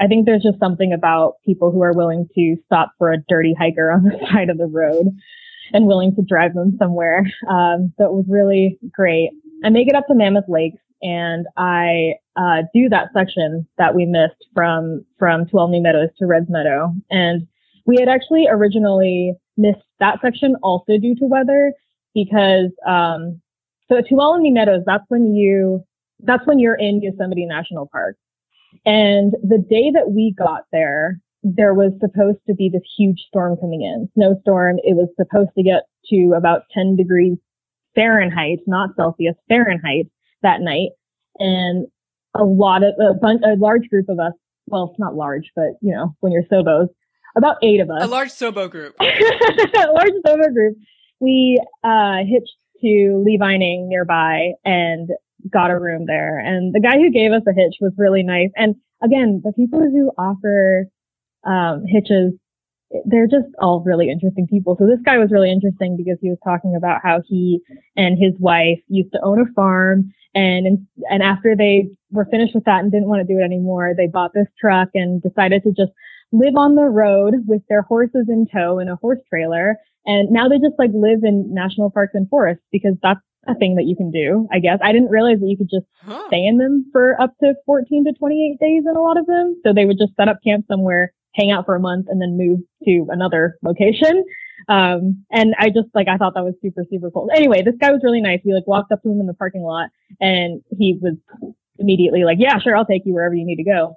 I 0.00 0.06
think 0.06 0.24
there's 0.24 0.44
just 0.44 0.60
something 0.60 0.92
about 0.92 1.34
people 1.44 1.72
who 1.72 1.82
are 1.82 1.92
willing 1.92 2.28
to 2.36 2.56
stop 2.66 2.92
for 2.98 3.12
a 3.12 3.18
dirty 3.28 3.54
hiker 3.58 3.90
on 3.90 4.04
the 4.04 4.16
side 4.32 4.48
of 4.48 4.58
the 4.58 4.66
road 4.66 5.08
and 5.72 5.86
willing 5.86 6.14
to 6.14 6.22
drive 6.22 6.54
them 6.54 6.76
somewhere. 6.78 7.24
Um, 7.50 7.92
so 7.98 8.04
it 8.04 8.12
was 8.12 8.24
really 8.28 8.78
great. 8.92 9.30
I 9.64 9.70
make 9.70 9.88
it 9.88 9.96
up 9.96 10.06
to 10.06 10.14
Mammoth 10.14 10.48
Lakes 10.48 10.80
and 11.02 11.46
I 11.56 12.14
uh, 12.38 12.62
do 12.72 12.88
that 12.88 13.08
section 13.12 13.66
that 13.78 13.94
we 13.94 14.06
missed 14.06 14.46
from 14.54 15.04
from 15.18 15.44
Tuolumne 15.46 15.82
Meadows 15.82 16.10
to 16.18 16.26
Reds 16.26 16.48
Meadow. 16.48 16.92
And 17.10 17.46
we 17.84 17.96
had 17.98 18.08
actually 18.08 18.46
originally 18.48 19.34
missed 19.56 19.84
that 19.98 20.20
section 20.22 20.54
also 20.62 20.98
due 20.98 21.16
to 21.16 21.26
weather 21.26 21.72
because 22.14 22.70
um, 22.86 23.40
so 23.88 23.96
at 23.96 24.04
Tuolumne 24.06 24.52
Meadows, 24.52 24.82
that's 24.86 25.04
when 25.08 25.34
you 25.34 25.84
that's 26.20 26.46
when 26.46 26.58
you're 26.58 26.74
in 26.74 27.02
Yosemite 27.02 27.46
National 27.46 27.88
Park. 27.90 28.16
And 28.84 29.32
the 29.42 29.58
day 29.58 29.90
that 29.92 30.10
we 30.10 30.34
got 30.36 30.62
there, 30.72 31.20
there 31.42 31.74
was 31.74 31.92
supposed 32.00 32.38
to 32.46 32.54
be 32.54 32.68
this 32.72 32.82
huge 32.96 33.20
storm 33.28 33.56
coming 33.56 33.82
in, 33.82 34.08
snowstorm. 34.14 34.76
It 34.82 34.94
was 34.94 35.08
supposed 35.16 35.50
to 35.56 35.62
get 35.62 35.84
to 36.10 36.34
about 36.36 36.62
10 36.72 36.96
degrees 36.96 37.38
Fahrenheit, 37.94 38.58
not 38.66 38.90
Celsius, 38.96 39.34
Fahrenheit 39.48 40.06
that 40.42 40.60
night. 40.60 40.90
And 41.38 41.86
a 42.34 42.44
lot 42.44 42.82
of, 42.82 42.94
a 43.00 43.14
bunch, 43.14 43.42
a 43.44 43.56
large 43.56 43.88
group 43.88 44.08
of 44.08 44.18
us, 44.18 44.32
well, 44.66 44.88
it's 44.90 44.98
not 44.98 45.14
large, 45.14 45.50
but 45.56 45.78
you 45.80 45.94
know, 45.94 46.14
when 46.20 46.32
you're 46.32 46.44
Sobos, 46.44 46.88
about 47.36 47.56
eight 47.62 47.80
of 47.80 47.90
us. 47.90 48.02
A 48.02 48.06
large 48.06 48.30
Sobo 48.30 48.70
group. 48.70 48.94
a 49.00 49.92
large 49.92 50.12
Sobo 50.26 50.52
group. 50.52 50.76
We, 51.20 51.60
uh, 51.84 52.18
hitched 52.28 52.56
to 52.82 53.22
Lee 53.24 53.38
Vining 53.38 53.88
nearby 53.88 54.52
and 54.64 55.10
got 55.50 55.70
a 55.70 55.78
room 55.78 56.04
there. 56.06 56.38
And 56.38 56.74
the 56.74 56.80
guy 56.80 56.96
who 56.98 57.10
gave 57.10 57.32
us 57.32 57.42
a 57.48 57.52
hitch 57.52 57.76
was 57.80 57.92
really 57.96 58.22
nice. 58.22 58.50
And 58.56 58.76
again, 59.02 59.40
the 59.44 59.52
people 59.52 59.80
who 59.80 60.10
offer 60.18 60.86
um, 61.44 61.84
hitches, 61.86 62.32
they're 63.04 63.26
just 63.26 63.48
all 63.60 63.82
really 63.84 64.10
interesting 64.10 64.46
people. 64.48 64.76
So 64.78 64.86
this 64.86 65.00
guy 65.04 65.18
was 65.18 65.30
really 65.30 65.50
interesting 65.50 65.96
because 65.96 66.18
he 66.20 66.30
was 66.30 66.38
talking 66.42 66.74
about 66.76 67.00
how 67.02 67.20
he 67.26 67.60
and 67.96 68.18
his 68.18 68.34
wife 68.38 68.80
used 68.88 69.12
to 69.12 69.20
own 69.22 69.40
a 69.40 69.52
farm 69.54 70.12
and, 70.34 70.86
and 71.10 71.22
after 71.22 71.56
they 71.56 71.88
were 72.10 72.26
finished 72.30 72.54
with 72.54 72.64
that 72.64 72.80
and 72.80 72.92
didn't 72.92 73.08
want 73.08 73.26
to 73.26 73.32
do 73.32 73.40
it 73.40 73.44
anymore, 73.44 73.92
they 73.96 74.06
bought 74.06 74.32
this 74.34 74.48
truck 74.60 74.88
and 74.94 75.22
decided 75.22 75.62
to 75.62 75.70
just 75.70 75.92
live 76.32 76.56
on 76.56 76.74
the 76.74 76.82
road 76.82 77.34
with 77.46 77.62
their 77.68 77.82
horses 77.82 78.26
in 78.28 78.46
tow 78.52 78.78
in 78.78 78.88
a 78.88 78.96
horse 78.96 79.20
trailer. 79.28 79.76
And 80.06 80.30
now 80.30 80.48
they 80.48 80.56
just 80.56 80.78
like 80.78 80.90
live 80.94 81.20
in 81.22 81.52
national 81.52 81.90
parks 81.90 82.12
and 82.14 82.28
forests 82.28 82.64
because 82.72 82.94
that's 83.02 83.20
a 83.46 83.54
thing 83.54 83.76
that 83.76 83.84
you 83.84 83.96
can 83.96 84.10
do, 84.10 84.46
I 84.52 84.58
guess. 84.58 84.78
I 84.82 84.92
didn't 84.92 85.10
realize 85.10 85.40
that 85.40 85.48
you 85.48 85.56
could 85.56 85.70
just 85.70 85.86
huh. 86.02 86.22
stay 86.28 86.44
in 86.44 86.58
them 86.58 86.86
for 86.92 87.20
up 87.20 87.34
to 87.42 87.54
14 87.66 88.04
to 88.04 88.12
28 88.12 88.58
days 88.60 88.84
in 88.88 88.96
a 88.96 89.00
lot 89.00 89.18
of 89.18 89.26
them. 89.26 89.60
So 89.64 89.72
they 89.72 89.86
would 89.86 89.98
just 89.98 90.14
set 90.16 90.28
up 90.28 90.38
camp 90.44 90.66
somewhere, 90.68 91.12
hang 91.34 91.50
out 91.50 91.64
for 91.64 91.74
a 91.74 91.80
month 91.80 92.06
and 92.08 92.20
then 92.20 92.36
move 92.36 92.60
to 92.84 93.06
another 93.10 93.58
location. 93.62 94.24
Um, 94.68 95.24
and 95.30 95.54
I 95.58 95.68
just 95.68 95.88
like, 95.94 96.08
I 96.08 96.16
thought 96.16 96.34
that 96.34 96.44
was 96.44 96.54
super, 96.62 96.84
super 96.90 97.10
cool. 97.10 97.28
Anyway, 97.34 97.62
this 97.62 97.74
guy 97.80 97.90
was 97.90 98.00
really 98.02 98.20
nice. 98.20 98.40
We 98.44 98.54
like 98.54 98.66
walked 98.66 98.92
up 98.92 99.02
to 99.02 99.10
him 99.10 99.20
in 99.20 99.26
the 99.26 99.34
parking 99.34 99.62
lot 99.62 99.90
and 100.20 100.62
he 100.76 100.98
was 101.00 101.14
immediately 101.78 102.24
like, 102.24 102.38
yeah, 102.40 102.58
sure, 102.58 102.76
I'll 102.76 102.84
take 102.84 103.06
you 103.06 103.14
wherever 103.14 103.34
you 103.34 103.46
need 103.46 103.56
to 103.56 103.64
go. 103.64 103.96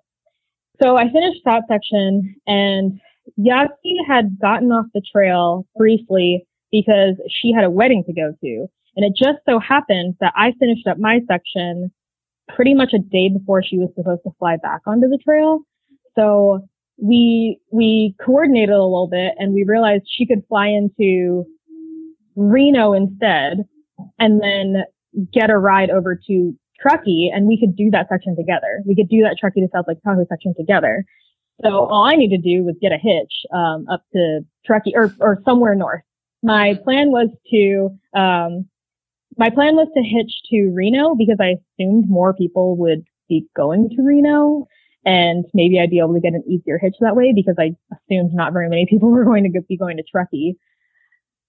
So 0.82 0.98
I 0.98 1.12
finished 1.12 1.42
that 1.46 1.64
section 1.68 2.36
and 2.48 3.00
Yahtzee 3.40 4.06
had 4.08 4.40
gotten 4.40 4.72
off 4.72 4.86
the 4.94 5.02
trail 5.12 5.68
briefly 5.76 6.48
because 6.72 7.16
she 7.30 7.52
had 7.52 7.64
a 7.64 7.70
wedding 7.70 8.04
to 8.06 8.14
go 8.14 8.34
to. 8.42 8.68
And 8.96 9.06
it 9.06 9.14
just 9.16 9.40
so 9.48 9.60
happened 9.60 10.16
that 10.20 10.34
I 10.36 10.54
finished 10.60 10.88
up 10.88 10.98
my 10.98 11.20
section 11.28 11.92
pretty 12.50 12.74
much 12.74 12.94
a 12.94 13.00
day 13.00 13.30
before 13.30 13.64
she 13.64 13.78
was 13.78 13.90
supposed 13.96 14.24
to 14.24 14.32
fly 14.40 14.58
back 14.58 14.82
onto 14.86 15.08
the 15.08 15.20
trail. 15.24 15.60
So 16.16 16.68
we, 17.02 17.60
we 17.72 18.16
coordinated 18.24 18.70
a 18.70 18.84
little 18.84 19.08
bit 19.08 19.34
and 19.38 19.54
we 19.54 19.66
realized 19.68 20.04
she 20.08 20.26
could 20.26 20.44
fly 20.48 20.68
into 20.68 21.46
Reno 22.36 22.94
instead 22.94 23.66
and 24.20 24.40
then 24.42 24.84
get 25.34 25.50
a 25.50 25.58
ride 25.58 25.90
over 25.90 26.20
to 26.28 26.54
Truckee 26.80 27.32
and 27.34 27.48
we 27.48 27.60
could 27.60 27.76
do 27.76 27.90
that 27.92 28.08
section 28.08 28.36
together. 28.36 28.84
We 28.86 28.96
could 28.96 29.10
do 29.10 29.22
that 29.24 29.38
Truckee 29.40 29.62
to 29.62 29.68
South 29.74 29.86
Lake 29.88 29.98
Tahoe 30.04 30.26
section 30.30 30.54
together. 30.56 31.04
So 31.64 31.86
all 31.86 32.06
I 32.06 32.16
need 32.16 32.30
to 32.30 32.38
do 32.38 32.64
was 32.64 32.76
get 32.82 32.92
a 32.92 32.98
hitch, 32.98 33.34
um, 33.54 33.86
up 33.92 34.04
to 34.14 34.42
Truckee 34.66 34.94
or, 34.96 35.14
or 35.20 35.42
somewhere 35.44 35.76
north. 35.76 36.02
My 36.44 36.76
plan 36.84 37.12
was 37.12 37.30
to, 37.52 38.20
um, 38.20 38.68
my 39.38 39.50
plan 39.50 39.76
was 39.76 39.88
to 39.96 40.04
hitch 40.04 40.32
to 40.52 40.72
Reno 40.74 41.16
because 41.16 41.38
I 41.40 41.56
assumed 41.80 42.06
more 42.08 42.34
people 42.34 42.78
would 42.78 43.04
be 43.28 43.48
going 43.56 43.90
to 43.90 44.04
Reno 44.04 44.68
and 45.06 45.46
maybe 45.54 45.80
I'd 45.80 45.90
be 45.90 46.00
able 46.00 46.14
to 46.14 46.20
get 46.20 46.34
an 46.34 46.44
easier 46.48 46.78
hitch 46.78 46.96
that 47.02 47.16
way 47.16 47.34
because 47.36 47.56
I 47.58 47.76
assumed 47.92 48.34
not 48.34 48.54
very 48.54 48.70
many 48.70 48.86
people 48.90 49.10
were 49.12 49.26
going 49.26 49.44
to 49.52 49.62
be 49.62 49.78
going 49.78 49.98
to 49.98 50.04
Truckee. 50.04 50.58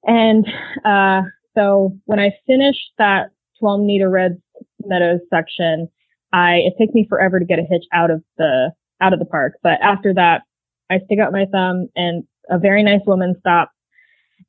And, 0.04 0.46
uh, 0.84 1.22
so 1.54 1.96
when 2.06 2.18
I 2.18 2.32
finished 2.46 2.92
that 2.98 3.30
12 3.60 3.80
meter 3.82 4.08
red 4.08 4.40
meadows 4.80 5.20
section, 5.28 5.88
I, 6.32 6.54
it 6.64 6.74
takes 6.78 6.94
me 6.94 7.06
forever 7.08 7.38
to 7.38 7.44
get 7.44 7.58
a 7.58 7.66
hitch 7.68 7.84
out 7.92 8.10
of 8.10 8.22
the, 8.38 8.72
out 9.00 9.12
of 9.12 9.18
the 9.18 9.26
park. 9.26 9.54
But 9.62 9.78
after 9.82 10.14
that, 10.14 10.42
I 10.90 10.98
stick 11.04 11.18
out 11.18 11.32
my 11.32 11.44
thumb 11.52 11.88
and 11.94 12.24
a 12.50 12.58
very 12.58 12.82
nice 12.82 13.02
woman 13.06 13.34
stops 13.38 13.72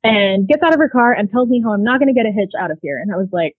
and 0.02 0.48
gets 0.48 0.62
out 0.62 0.72
of 0.72 0.78
her 0.78 0.88
car 0.88 1.12
and 1.12 1.30
tells 1.30 1.48
me 1.48 1.62
how 1.62 1.72
I'm 1.72 1.84
not 1.84 1.98
going 1.98 2.12
to 2.12 2.18
get 2.18 2.26
a 2.26 2.32
hitch 2.32 2.52
out 2.58 2.70
of 2.70 2.78
here. 2.82 2.98
And 2.98 3.12
I 3.12 3.16
was 3.16 3.28
like, 3.32 3.54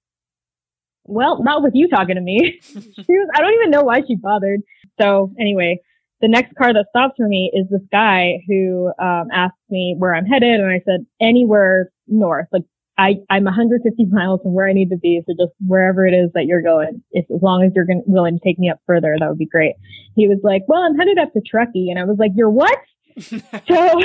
well, 1.05 1.43
not 1.43 1.63
with 1.63 1.73
you 1.76 1.88
talking 1.88 2.15
to 2.15 2.22
me. 2.22 2.59
she 2.61 2.73
was, 2.81 3.30
I 3.34 3.41
don't 3.41 3.53
even 3.53 3.72
know 3.72 3.84
why 3.84 4.01
she 4.07 4.15
bothered. 4.15 4.61
So 4.99 5.31
anyway, 5.39 5.80
the 6.22 6.27
next 6.27 6.55
car 6.55 6.73
that 6.73 6.88
stops 6.89 7.15
for 7.17 7.27
me 7.27 7.51
is 7.53 7.67
this 7.69 7.88
guy 7.91 8.39
who 8.47 8.91
um, 8.99 9.27
asked 9.34 9.53
me 9.69 9.95
where 9.97 10.15
I'm 10.15 10.26
headed, 10.26 10.59
and 10.59 10.72
I 10.72 10.81
said 10.85 11.05
anywhere 11.22 11.91
north. 12.07 12.47
Like 12.51 12.63
I, 12.97 13.15
I'm 13.30 13.43
150 13.43 14.05
miles 14.11 14.41
from 14.41 14.53
where 14.53 14.67
I 14.67 14.73
need 14.73 14.89
to 14.89 14.97
be, 14.97 15.22
so 15.26 15.34
just 15.34 15.53
wherever 15.65 16.05
it 16.07 16.13
is 16.13 16.31
that 16.34 16.45
you're 16.45 16.61
going, 16.61 17.03
if 17.11 17.26
as 17.34 17.41
long 17.41 17.63
as 17.63 17.72
you're 17.76 17.85
going, 17.85 18.03
willing 18.05 18.39
to 18.39 18.43
take 18.43 18.57
me 18.57 18.69
up 18.69 18.80
further, 18.85 19.15
that 19.19 19.27
would 19.27 19.38
be 19.38 19.45
great. 19.45 19.76
He 20.15 20.27
was 20.27 20.39
like, 20.43 20.63
"Well, 20.67 20.81
I'm 20.81 20.95
headed 20.95 21.17
up 21.19 21.34
to 21.34 21.41
Truckee," 21.41 21.89
and 21.89 21.99
I 21.99 22.05
was 22.05 22.17
like, 22.17 22.31
"You're 22.35 22.49
what?" 22.49 22.77
so 23.19 24.01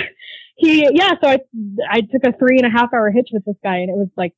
he, 0.56 0.88
yeah, 0.92 1.12
so 1.22 1.28
I, 1.28 1.38
I 1.90 2.00
took 2.00 2.24
a 2.24 2.36
three 2.36 2.58
and 2.58 2.66
a 2.66 2.70
half 2.70 2.92
hour 2.92 3.10
hitch 3.10 3.30
with 3.32 3.44
this 3.44 3.56
guy, 3.62 3.76
and 3.76 3.90
it 3.90 3.96
was 3.96 4.08
like 4.16 4.34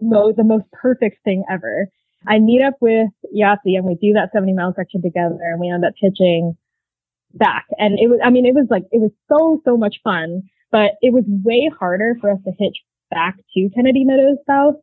mo- 0.00 0.32
the 0.32 0.44
most 0.44 0.64
perfect 0.72 1.22
thing 1.24 1.44
ever. 1.50 1.88
I 2.26 2.38
meet 2.38 2.62
up 2.62 2.74
with 2.80 3.08
Yahtzee 3.34 3.76
and 3.76 3.84
we 3.84 3.94
do 3.94 4.14
that 4.14 4.30
70 4.32 4.54
mile 4.54 4.74
section 4.76 5.02
together 5.02 5.38
and 5.40 5.60
we 5.60 5.70
end 5.70 5.84
up 5.84 5.92
hitching 5.96 6.56
back. 7.34 7.66
And 7.78 7.98
it 7.98 8.08
was, 8.08 8.20
I 8.24 8.30
mean, 8.30 8.46
it 8.46 8.54
was 8.54 8.66
like, 8.70 8.84
it 8.92 9.00
was 9.00 9.10
so, 9.28 9.60
so 9.64 9.76
much 9.76 9.96
fun, 10.02 10.42
but 10.70 10.92
it 11.02 11.12
was 11.12 11.24
way 11.26 11.70
harder 11.78 12.16
for 12.20 12.30
us 12.30 12.38
to 12.44 12.52
hitch 12.58 12.76
back 13.10 13.36
to 13.54 13.70
Kennedy 13.74 14.04
Meadows 14.04 14.38
South 14.46 14.74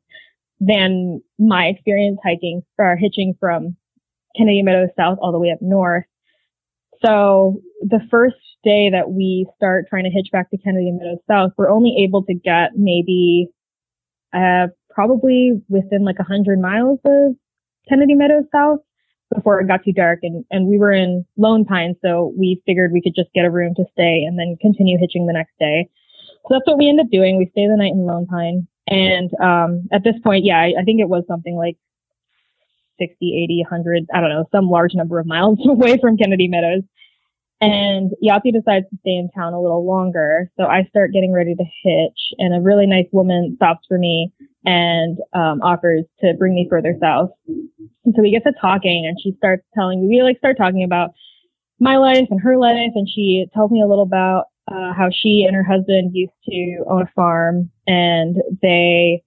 than 0.60 1.22
my 1.40 1.66
experience 1.66 2.20
hiking 2.24 2.62
or 2.78 2.96
hitching 2.96 3.36
from 3.40 3.76
Kennedy 4.38 4.62
Meadows 4.62 4.90
South 4.98 5.18
all 5.22 5.32
the 5.32 5.40
way 5.40 5.50
up 5.52 5.62
north. 5.62 6.06
So 7.04 7.62
the 7.82 8.00
first 8.12 8.36
day 8.64 8.92
that 8.92 9.10
we 9.12 9.48
start 9.56 9.86
trying 9.90 10.04
to 10.04 10.12
hitch 10.12 10.30
back 10.32 10.52
to 10.52 10.58
Kennedy 10.58 10.92
Meadows 10.92 11.18
South, 11.30 11.52
we're 11.58 11.72
only 11.72 12.04
able 12.04 12.24
to 12.26 12.34
get 12.34 12.72
maybe, 12.76 13.50
uh, 14.34 14.68
probably 14.94 15.62
within 15.70 16.04
like 16.04 16.18
a 16.20 16.24
hundred 16.24 16.60
miles 16.60 17.00
of 17.06 17.36
Kennedy 17.88 18.16
Meadows 18.16 18.46
South 18.52 18.80
before 19.34 19.60
it 19.60 19.68
got 19.68 19.84
too 19.84 19.94
dark 19.94 20.20
and, 20.24 20.44
and 20.52 20.68
we 20.68 20.78
were 20.78 20.92
in 20.92 21.26
Lone 21.38 21.66
Pine. 21.66 21.96
So 22.02 22.34
we 22.38 22.62
figured 22.66 22.92
we 22.92 23.02
could 23.02 23.16
just 23.16 23.34
get 23.34 23.46
a 23.46 23.52
room 23.52 23.74
to 23.76 23.86
stay 23.94 24.24
and 24.24 24.38
then 24.38 24.58
continue 24.62 24.98
hitching 25.00 25.26
the 25.26 25.34
next 25.34 25.54
day. 25.60 25.90
So 26.48 26.56
that's 26.56 26.68
what 26.68 26.78
we 26.78 26.90
ended 26.90 27.06
up 27.06 27.12
doing. 27.12 27.38
We 27.38 27.50
stayed 27.52 27.70
the 27.70 27.78
night 27.78 27.94
in 27.94 28.06
Lone 28.06 28.28
Pine. 28.28 28.68
And, 28.88 29.32
um, 29.42 29.88
at 29.92 30.04
this 30.04 30.16
point, 30.24 30.44
yeah, 30.44 30.60
I, 30.60 30.74
I 30.82 30.84
think 30.84 31.00
it 31.00 31.08
was 31.08 31.24
something 31.28 31.56
like 31.56 31.78
60, 33.00 33.44
80, 33.44 33.64
100, 33.70 34.06
I 34.14 34.20
don't 34.20 34.30
know, 34.30 34.46
some 34.52 34.70
large 34.70 34.94
number 34.94 35.20
of 35.20 35.28
miles 35.28 35.60
away 35.66 35.98
from 35.98 36.18
Kennedy 36.18 36.48
Meadows. 36.48 36.84
And 37.62 38.12
Yahtzee 38.24 38.54
decides 38.54 38.90
to 38.90 38.98
stay 39.02 39.12
in 39.12 39.30
town 39.36 39.54
a 39.54 39.62
little 39.62 39.86
longer. 39.86 40.52
So 40.58 40.66
I 40.66 40.84
start 40.90 41.14
getting 41.14 41.32
ready 41.32 41.54
to 41.54 41.64
hitch 41.84 42.34
and 42.40 42.56
a 42.56 42.60
really 42.60 42.88
nice 42.88 43.06
woman 43.12 43.54
stops 43.56 43.86
for 43.88 44.00
me 44.00 44.34
and 44.66 45.18
um, 45.34 45.62
offers 45.62 46.06
to 46.20 46.34
bring 46.38 46.54
me 46.54 46.68
further 46.70 46.96
south. 47.00 47.32
And 47.48 48.14
so 48.16 48.22
we 48.22 48.32
get 48.32 48.44
to 48.44 48.54
talking 48.60 49.06
and 49.08 49.18
she 49.22 49.34
starts 49.38 49.64
telling 49.76 50.02
me, 50.02 50.18
we 50.18 50.24
like 50.24 50.38
start 50.38 50.58
talking 50.58 50.84
about 50.84 51.12
my 51.80 51.98
life 51.98 52.28
and 52.30 52.42
her 52.42 52.58
life. 52.58 52.92
And 52.96 53.08
she 53.10 53.46
tells 53.54 53.72
me 53.72 53.82
a 53.82 53.88
little 53.88 54.04
about 54.04 54.46
uh, 54.72 54.94
how 54.94 55.10
she 55.12 55.44
and 55.48 55.56
her 55.56 55.64
husband 55.64 56.12
used 56.14 56.34
to 56.50 56.84
own 56.90 57.04
a 57.04 57.12
farm 57.16 57.70
and 57.88 58.38
they 58.62 59.24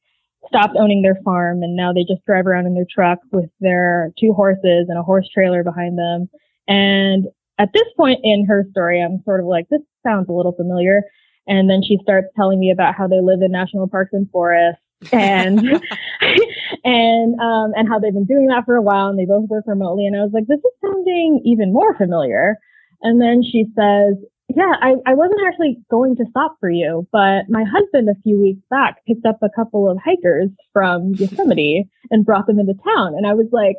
stopped 0.48 0.76
owning 0.78 1.02
their 1.02 1.18
farm 1.24 1.62
and 1.62 1.74
now 1.74 1.92
they 1.92 2.04
just 2.04 2.24
drive 2.26 2.46
around 2.46 2.66
in 2.66 2.74
their 2.74 2.86
truck 2.88 3.18
with 3.32 3.50
their 3.60 4.12
two 4.18 4.32
horses 4.32 4.86
and 4.88 4.98
a 4.98 5.02
horse 5.02 5.28
trailer 5.32 5.64
behind 5.64 5.98
them. 5.98 6.28
And 6.68 7.26
at 7.58 7.70
this 7.72 7.86
point 7.96 8.20
in 8.22 8.46
her 8.46 8.64
story, 8.70 9.02
I'm 9.02 9.22
sort 9.24 9.40
of 9.40 9.46
like, 9.46 9.68
this 9.68 9.80
sounds 10.04 10.28
a 10.28 10.32
little 10.32 10.52
familiar. 10.52 11.02
And 11.46 11.68
then 11.68 11.82
she 11.82 11.98
starts 12.02 12.28
telling 12.36 12.58
me 12.58 12.70
about 12.70 12.94
how 12.94 13.06
they 13.06 13.20
live 13.20 13.42
in 13.42 13.52
national 13.52 13.88
parks 13.88 14.10
and 14.12 14.30
forests 14.30 14.80
and 15.12 15.60
and 16.84 17.40
um 17.40 17.72
and 17.76 17.88
how 17.88 17.98
they've 17.98 18.12
been 18.12 18.26
doing 18.26 18.46
that 18.48 18.64
for 18.64 18.76
a 18.76 18.82
while 18.82 19.08
and 19.08 19.18
they 19.18 19.24
both 19.24 19.48
work 19.48 19.64
remotely 19.66 20.06
and 20.06 20.16
I 20.16 20.20
was 20.20 20.32
like 20.32 20.46
this 20.46 20.58
is 20.58 20.72
sounding 20.80 21.40
even 21.44 21.72
more 21.72 21.96
familiar 21.96 22.56
and 23.02 23.20
then 23.20 23.42
she 23.42 23.64
says 23.76 24.16
yeah 24.48 24.72
I, 24.80 24.94
I 25.06 25.14
wasn't 25.14 25.40
actually 25.46 25.78
going 25.90 26.16
to 26.16 26.24
stop 26.30 26.56
for 26.60 26.70
you 26.70 27.06
but 27.12 27.48
my 27.48 27.64
husband 27.64 28.08
a 28.08 28.20
few 28.22 28.40
weeks 28.40 28.62
back 28.70 29.04
picked 29.06 29.26
up 29.26 29.38
a 29.42 29.50
couple 29.54 29.90
of 29.90 29.98
hikers 30.04 30.50
from 30.72 31.14
Yosemite 31.14 31.88
and 32.10 32.26
brought 32.26 32.46
them 32.46 32.58
into 32.58 32.74
town 32.84 33.14
and 33.14 33.26
I 33.26 33.34
was 33.34 33.48
like 33.52 33.76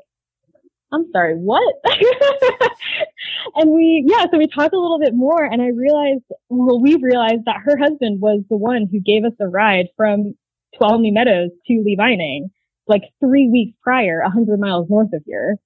I'm 0.92 1.12
sorry, 1.12 1.36
what? 1.36 1.76
and 3.56 3.72
we, 3.72 4.06
yeah, 4.08 4.26
so 4.32 4.38
we 4.38 4.48
talked 4.48 4.74
a 4.74 4.80
little 4.80 5.00
bit 5.00 5.14
more 5.14 5.44
and 5.44 5.62
I 5.62 5.68
realized, 5.68 6.24
well, 6.50 6.80
we 6.80 6.96
realized 6.96 7.46
that 7.46 7.62
her 7.66 7.76
husband 7.78 8.22
was 8.22 8.44
the 8.50 8.56
one 8.56 8.88
who 8.90 9.00
gave 9.00 9.26
us 9.26 9.34
a 9.42 9.48
ride 9.48 9.88
from 9.98 10.36
Tuolumne 10.80 11.14
Meadows 11.14 11.52
to 11.68 11.84
Lee 11.86 11.96
Vining, 11.98 12.50
like 12.88 13.04
three 13.20 13.50
weeks 13.50 13.78
prior, 13.84 14.20
a 14.20 14.30
hundred 14.30 14.60
miles 14.60 14.90
north 14.90 15.14
of 15.14 15.24
here. 15.26 15.58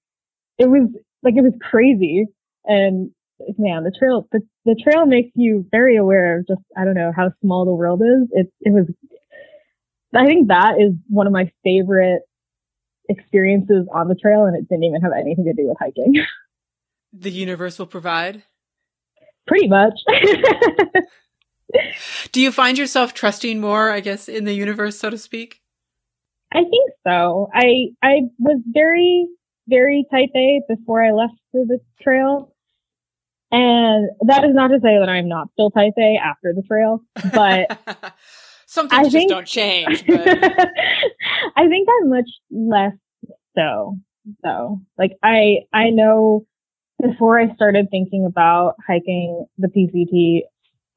It 0.57 0.69
was 0.69 0.89
like, 1.23 1.35
it 1.35 1.41
was 1.41 1.53
crazy. 1.61 2.27
And 2.65 3.11
man, 3.57 3.83
the 3.83 3.91
trail, 3.97 4.27
the, 4.31 4.41
the 4.65 4.75
trail 4.81 5.05
makes 5.05 5.31
you 5.35 5.65
very 5.71 5.95
aware 5.95 6.39
of 6.39 6.47
just, 6.47 6.61
I 6.77 6.85
don't 6.85 6.95
know, 6.95 7.11
how 7.15 7.31
small 7.41 7.65
the 7.65 7.73
world 7.73 8.01
is. 8.01 8.27
It, 8.31 8.53
it 8.61 8.73
was, 8.73 8.85
I 10.13 10.25
think 10.25 10.49
that 10.49 10.75
is 10.79 10.93
one 11.07 11.27
of 11.27 11.33
my 11.33 11.51
favorite 11.63 12.21
experiences 13.07 13.87
on 13.93 14.07
the 14.07 14.15
trail 14.15 14.45
and 14.45 14.55
it 14.55 14.69
didn't 14.69 14.83
even 14.83 15.01
have 15.01 15.11
anything 15.19 15.45
to 15.45 15.53
do 15.53 15.67
with 15.67 15.77
hiking. 15.79 16.25
The 17.11 17.31
universe 17.31 17.79
will 17.79 17.87
provide? 17.87 18.43
Pretty 19.47 19.67
much. 19.67 19.93
do 22.31 22.41
you 22.41 22.51
find 22.51 22.77
yourself 22.77 23.13
trusting 23.13 23.59
more, 23.59 23.91
I 23.91 23.99
guess, 23.99 24.27
in 24.27 24.45
the 24.45 24.53
universe, 24.53 24.97
so 24.97 25.09
to 25.09 25.17
speak? 25.17 25.61
I 26.51 26.63
think 26.63 26.91
so. 27.05 27.49
I 27.53 27.89
I 28.01 28.21
was 28.39 28.61
very, 28.67 29.27
very 29.67 30.05
type 30.11 30.29
A 30.35 30.61
before 30.67 31.03
I 31.03 31.11
left 31.11 31.35
for 31.51 31.65
the 31.65 31.79
trail. 32.01 32.53
And 33.51 34.09
that 34.27 34.43
is 34.43 34.53
not 34.53 34.67
to 34.67 34.79
say 34.79 34.99
that 34.99 35.09
I'm 35.09 35.27
not 35.27 35.49
still 35.53 35.71
type 35.71 35.93
A 35.97 36.19
after 36.23 36.53
the 36.53 36.61
trail, 36.61 37.01
but 37.33 37.79
Some 38.69 38.87
things 38.87 38.99
I 38.99 39.03
just 39.05 39.13
think, 39.13 39.29
don't 39.31 39.47
change. 39.47 40.05
But... 40.05 40.27
I 41.55 41.67
think 41.67 41.87
I'm 41.89 42.09
much 42.09 42.29
less 42.51 42.93
so. 43.57 43.97
So, 44.45 44.79
like, 44.95 45.13
I 45.23 45.61
I 45.73 45.89
know 45.89 46.45
before 47.01 47.39
I 47.39 47.51
started 47.55 47.87
thinking 47.89 48.27
about 48.27 48.75
hiking 48.85 49.47
the 49.57 49.69
PCT, 49.69 50.41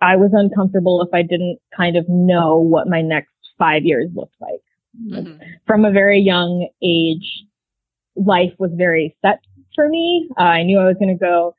I 0.03 0.17
was 0.17 0.31
uncomfortable 0.33 1.01
if 1.01 1.15
I 1.15 1.23
didn't 1.23 1.59
kind 1.77 1.97
of 1.97 2.09
know 2.09 2.59
what 2.59 2.89
my 2.89 3.01
next 3.01 3.31
five 3.59 3.85
years 3.85 4.11
looked 4.15 4.35
like. 4.41 4.61
Mm-hmm. 5.01 5.41
From 5.67 5.85
a 5.85 5.93
very 5.93 6.21
young 6.21 6.69
age, 6.83 7.45
life 8.17 8.53
was 8.59 8.73
very 8.75 9.17
set 9.23 9.41
for 9.75 9.89
me. 9.89 10.29
Uh, 10.39 10.43
I 10.43 10.65
knew 10.65 10.79
I 10.79 10.87
was 10.87 10.97
going 10.99 11.17
to 11.17 11.25
go 11.25 11.55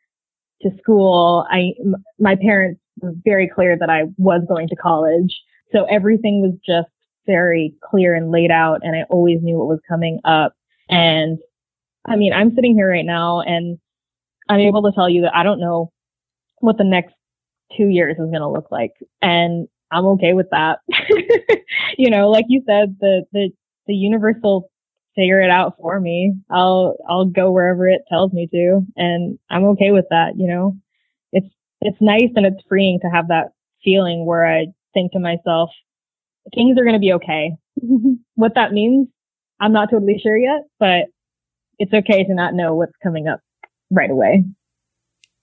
to 0.61 0.70
school. 0.78 1.48
I, 1.49 1.72
m- 1.80 2.03
my 2.20 2.36
parents 2.36 2.82
were 3.02 3.14
very 3.24 3.49
clear 3.49 3.78
that 3.80 3.90
I 3.90 4.03
was 4.18 4.41
going 4.48 4.68
to 4.68 4.76
college. 4.76 5.34
So 5.72 5.86
everything 5.86 6.41
was 6.41 6.53
just 6.65 6.94
very 7.26 7.74
clear 7.82 8.14
and 8.14 8.30
laid 8.30 8.52
out 8.52 8.82
and 8.84 8.95
I 8.95 9.03
always 9.10 9.40
knew 9.41 9.57
what 9.57 9.68
was 9.68 9.80
coming 9.88 10.20
up. 10.26 10.53
And 10.90 11.40
I 12.06 12.18
mean, 12.18 12.34
I'm 12.34 12.53
sitting 12.53 12.76
here 12.76 12.90
right 12.90 13.06
now 13.06 13.40
and 13.40 13.80
I'm 14.49 14.60
able 14.60 14.84
to 14.84 14.91
tell 14.91 15.10
you 15.10 15.22
that 15.22 15.36
I 15.36 15.44
don't 15.44 15.61
know 15.61 15.91
what 16.60 16.78
the 16.78 16.84
next 16.84 17.15
two 17.78 17.88
years 17.88 18.14
is 18.14 18.30
going 18.30 18.41
to 18.41 18.50
look 18.50 18.72
like. 18.72 18.94
And 19.22 19.68
I'm 19.91 20.06
okay 20.06 20.34
with 20.34 20.48
that. 20.52 20.80
you 21.98 22.10
know, 22.10 22.30
like 22.30 22.45
you 22.48 22.64
said, 22.66 22.98
the, 23.00 23.24
the, 23.32 23.50
the 23.88 23.94
universe 23.94 24.36
will 24.41 24.70
figure 25.16 25.41
it 25.41 25.50
out 25.50 25.76
for 25.80 26.00
me. 26.00 26.34
I'll, 26.50 26.95
I'll 27.08 27.26
go 27.26 27.52
wherever 27.52 27.88
it 27.88 28.02
tells 28.10 28.34
me 28.34 28.48
to. 28.52 28.82
And 28.95 29.38
I'm 29.50 29.66
okay 29.66 29.91
with 29.91 30.06
that. 30.10 30.34
You 30.38 30.48
know, 30.48 30.78
it's, 31.32 31.48
it's 31.82 31.98
nice 32.02 32.32
and 32.36 32.45
it's 32.45 32.64
freeing 32.68 33.00
to 33.02 33.10
have 33.10 33.28
that 33.28 33.52
feeling 33.84 34.26
where 34.26 34.45
I 34.45 34.68
think 34.94 35.12
to 35.12 35.20
myself, 35.20 35.70
things 36.56 36.78
are 36.78 36.84
going 36.84 36.94
to 36.94 37.00
be 37.00 37.14
okay. 37.14 37.52
what 38.36 38.56
that 38.56 38.72
means, 38.72 39.08
I'm 39.60 39.74
not 39.74 39.90
totally 39.91 40.20
sure 40.22 40.38
yet, 40.38 40.64
but 40.80 41.06
it's 41.78 41.94
okay 41.94 42.24
to 42.24 42.34
not 42.34 42.54
know 42.54 42.76
what's 42.76 42.94
coming 43.02 43.28
up 43.28 43.40
right 43.91 44.10
away. 44.10 44.45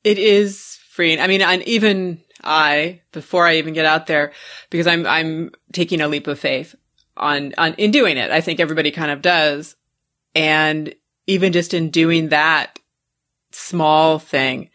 It 0.03 0.19
is 0.19 0.80
freeing. 0.91 1.21
I 1.21 1.29
mean, 1.29 1.41
and 1.41 1.63
even 1.63 2.21
I, 2.43 3.01
before 3.13 3.47
I 3.47 3.57
even 3.57 3.75
get 3.75 3.87
out 3.87 4.09
there, 4.09 4.33
because 4.71 4.89
I'm, 4.89 5.07
I'm 5.07 5.53
taking 5.73 6.01
a 6.01 6.09
leap 6.09 6.27
of 6.27 6.39
faith 6.39 6.75
on, 7.17 7.55
on, 7.57 7.75
in 7.75 7.93
doing 7.93 8.17
it. 8.17 8.33
I 8.33 8.41
think 8.41 8.59
everybody 8.59 8.91
kind 8.91 9.13
of 9.13 9.23
does. 9.23 9.77
And 10.35 10.93
even 11.29 11.53
just 11.53 11.75
in 11.75 11.91
doing 11.91 12.31
that 12.31 12.81
small 13.53 14.19
thing, 14.19 14.71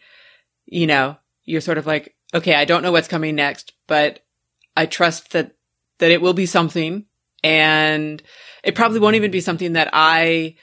you 0.64 0.86
know, 0.86 1.18
you're 1.44 1.60
sort 1.60 1.76
of 1.76 1.86
like, 1.86 2.16
okay, 2.32 2.54
I 2.54 2.64
don't 2.64 2.82
know 2.82 2.92
what's 2.92 3.08
coming 3.08 3.34
next, 3.34 3.74
but 3.86 4.20
I 4.74 4.86
trust 4.86 5.32
that, 5.32 5.54
that 5.98 6.10
it 6.10 6.22
will 6.22 6.32
be 6.32 6.46
something 6.46 7.04
and 7.44 8.22
it 8.64 8.74
probably 8.74 9.00
won't 9.00 9.16
even 9.16 9.30
be 9.30 9.40
something 9.40 9.74
that 9.74 9.90
I 9.92 10.56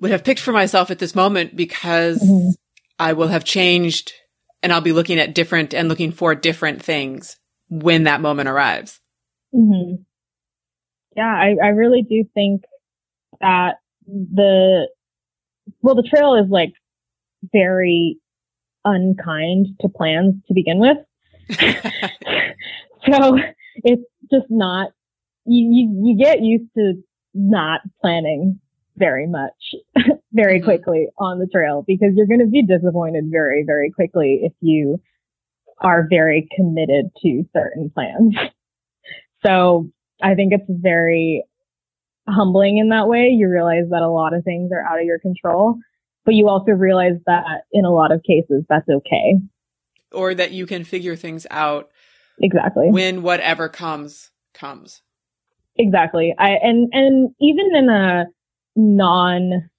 would 0.00 0.12
have 0.12 0.24
picked 0.24 0.40
for 0.40 0.52
myself 0.52 0.92
at 0.92 1.00
this 1.00 1.16
moment 1.16 1.56
because 1.56 2.22
mm-hmm. 2.22 2.50
I 3.00 3.14
will 3.14 3.28
have 3.28 3.44
changed 3.44 4.12
and 4.62 4.72
I'll 4.72 4.80
be 4.80 4.92
looking 4.92 5.18
at 5.18 5.34
different 5.34 5.74
and 5.74 5.88
looking 5.88 6.12
for 6.12 6.34
different 6.34 6.82
things 6.82 7.36
when 7.68 8.04
that 8.04 8.20
moment 8.20 8.48
arrives. 8.48 9.00
Mm-hmm. 9.54 10.02
Yeah, 11.16 11.34
I, 11.34 11.56
I 11.62 11.68
really 11.68 12.02
do 12.02 12.24
think 12.34 12.62
that 13.40 13.76
the, 14.06 14.88
well, 15.82 15.94
the 15.94 16.08
trail 16.08 16.34
is 16.34 16.50
like 16.50 16.72
very 17.52 18.18
unkind 18.84 19.66
to 19.80 19.88
plans 19.88 20.34
to 20.48 20.54
begin 20.54 20.78
with. 20.78 20.98
so 23.10 23.38
it's 23.76 24.02
just 24.30 24.46
not, 24.50 24.90
you, 25.46 25.68
you, 25.72 26.06
you 26.06 26.24
get 26.24 26.40
used 26.42 26.72
to 26.76 27.02
not 27.34 27.80
planning 28.00 28.60
very 28.96 29.26
much, 29.26 29.74
very 30.32 30.58
mm-hmm. 30.58 30.64
quickly 30.64 31.08
on 31.18 31.38
the 31.38 31.46
trail 31.46 31.84
because 31.86 32.10
you're 32.14 32.26
going 32.26 32.40
to 32.40 32.46
be 32.46 32.64
disappointed 32.64 33.24
very, 33.30 33.64
very 33.66 33.90
quickly 33.90 34.40
if 34.42 34.52
you 34.60 35.00
are 35.78 36.06
very 36.08 36.48
committed 36.56 37.06
to 37.22 37.44
certain 37.52 37.90
plans. 37.90 38.34
So 39.44 39.90
I 40.22 40.34
think 40.34 40.52
it's 40.52 40.66
very, 40.68 41.44
humbling 42.30 42.78
in 42.78 42.88
that 42.90 43.08
way. 43.08 43.28
You 43.28 43.48
realize 43.48 43.88
that 43.90 44.02
a 44.02 44.08
lot 44.08 44.34
of 44.34 44.44
things 44.44 44.70
are 44.72 44.84
out 44.84 45.00
of 45.00 45.04
your 45.04 45.18
control, 45.18 45.76
but 46.24 46.34
you 46.34 46.48
also 46.48 46.72
realize 46.72 47.18
that 47.26 47.62
in 47.72 47.84
a 47.84 47.90
lot 47.90 48.12
of 48.12 48.22
cases 48.22 48.64
that's 48.68 48.88
okay. 48.88 49.38
Or 50.12 50.34
that 50.34 50.52
you 50.52 50.66
can 50.66 50.84
figure 50.84 51.16
things 51.16 51.46
out 51.50 51.90
exactly 52.40 52.88
when 52.90 53.22
whatever 53.22 53.68
comes 53.68 54.30
comes. 54.54 55.02
Exactly. 55.76 56.34
I 56.38 56.50
and 56.62 56.88
and 56.92 57.30
even 57.40 57.76
in 57.76 57.88
a 57.88 58.24
non 58.74 59.70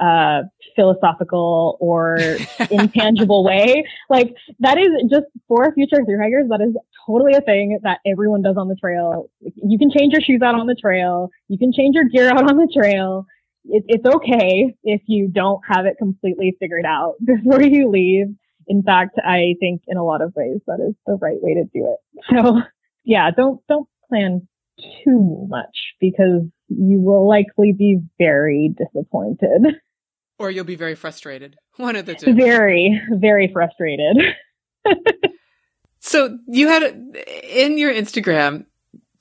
uh, 0.00 0.42
philosophical 0.74 1.76
or 1.80 2.18
intangible 2.70 3.44
way. 3.44 3.84
Like 4.08 4.34
that 4.60 4.78
is 4.78 4.88
just 5.10 5.26
for 5.48 5.72
future 5.74 6.04
through 6.04 6.20
hikers. 6.20 6.48
That 6.50 6.60
is 6.60 6.74
totally 7.06 7.34
a 7.34 7.40
thing 7.40 7.78
that 7.82 8.00
everyone 8.06 8.42
does 8.42 8.56
on 8.56 8.68
the 8.68 8.76
trail. 8.76 9.30
You 9.40 9.78
can 9.78 9.90
change 9.90 10.12
your 10.12 10.20
shoes 10.20 10.42
out 10.42 10.54
on 10.54 10.66
the 10.66 10.74
trail. 10.74 11.30
You 11.48 11.58
can 11.58 11.72
change 11.72 11.94
your 11.94 12.04
gear 12.04 12.28
out 12.28 12.48
on 12.48 12.56
the 12.56 12.70
trail. 12.72 13.26
It, 13.64 13.84
it's 13.88 14.06
okay 14.06 14.74
if 14.84 15.02
you 15.06 15.28
don't 15.28 15.60
have 15.68 15.86
it 15.86 15.96
completely 15.98 16.56
figured 16.60 16.84
out 16.86 17.14
before 17.24 17.62
you 17.62 17.88
leave. 17.88 18.26
In 18.68 18.82
fact, 18.82 19.18
I 19.24 19.54
think 19.60 19.82
in 19.86 19.96
a 19.96 20.04
lot 20.04 20.22
of 20.22 20.34
ways 20.34 20.60
that 20.66 20.80
is 20.86 20.94
the 21.06 21.16
right 21.20 21.40
way 21.40 21.54
to 21.54 21.64
do 21.64 21.94
it. 21.94 22.24
So 22.30 22.60
yeah, 23.04 23.30
don't, 23.30 23.60
don't 23.68 23.88
plan 24.08 24.48
too 25.04 25.46
much 25.48 25.94
because 26.00 26.42
you 26.68 27.00
will 27.00 27.28
likely 27.28 27.72
be 27.72 28.00
very 28.18 28.74
disappointed. 28.76 29.76
Or 30.38 30.50
you'll 30.50 30.64
be 30.64 30.76
very 30.76 30.94
frustrated. 30.94 31.56
One 31.76 31.96
of 31.96 32.06
the 32.06 32.14
two. 32.14 32.34
Very, 32.34 33.00
very 33.10 33.48
frustrated. 33.52 34.34
so 36.00 36.38
you 36.46 36.68
had 36.68 36.82
in 37.44 37.78
your 37.78 37.92
Instagram, 37.92 38.66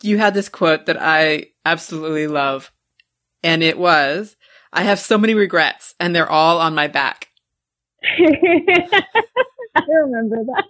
you 0.02 0.18
had 0.18 0.34
this 0.34 0.50
quote 0.50 0.86
that 0.86 1.02
I 1.02 1.48
absolutely 1.66 2.28
love. 2.28 2.72
And 3.44 3.62
it 3.62 3.78
was, 3.78 4.36
I 4.72 4.84
have 4.84 5.00
so 5.00 5.18
many 5.18 5.34
regrets 5.34 5.96
and 6.00 6.16
they're 6.16 6.30
all 6.30 6.60
on 6.60 6.76
my 6.76 6.88
back. 6.88 7.30
I 8.04 9.84
remember 9.88 10.38
that. 10.46 10.64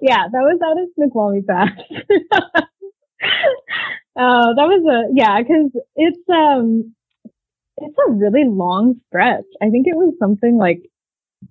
yeah, 0.00 0.26
that 0.30 0.32
was 0.32 0.60
out 0.64 0.80
of 0.80 0.88
Snoqualmie 0.94 1.42
Pass. 1.42 1.70
uh, 4.16 4.54
that 4.54 4.66
was 4.66 4.84
a 4.86 5.12
yeah, 5.14 5.40
because 5.40 5.70
it's 5.96 6.28
um 6.28 6.94
it's 7.80 7.96
a 8.08 8.12
really 8.12 8.44
long 8.44 9.00
stretch. 9.08 9.44
I 9.62 9.70
think 9.70 9.86
it 9.86 9.96
was 9.96 10.14
something 10.18 10.56
like 10.58 10.82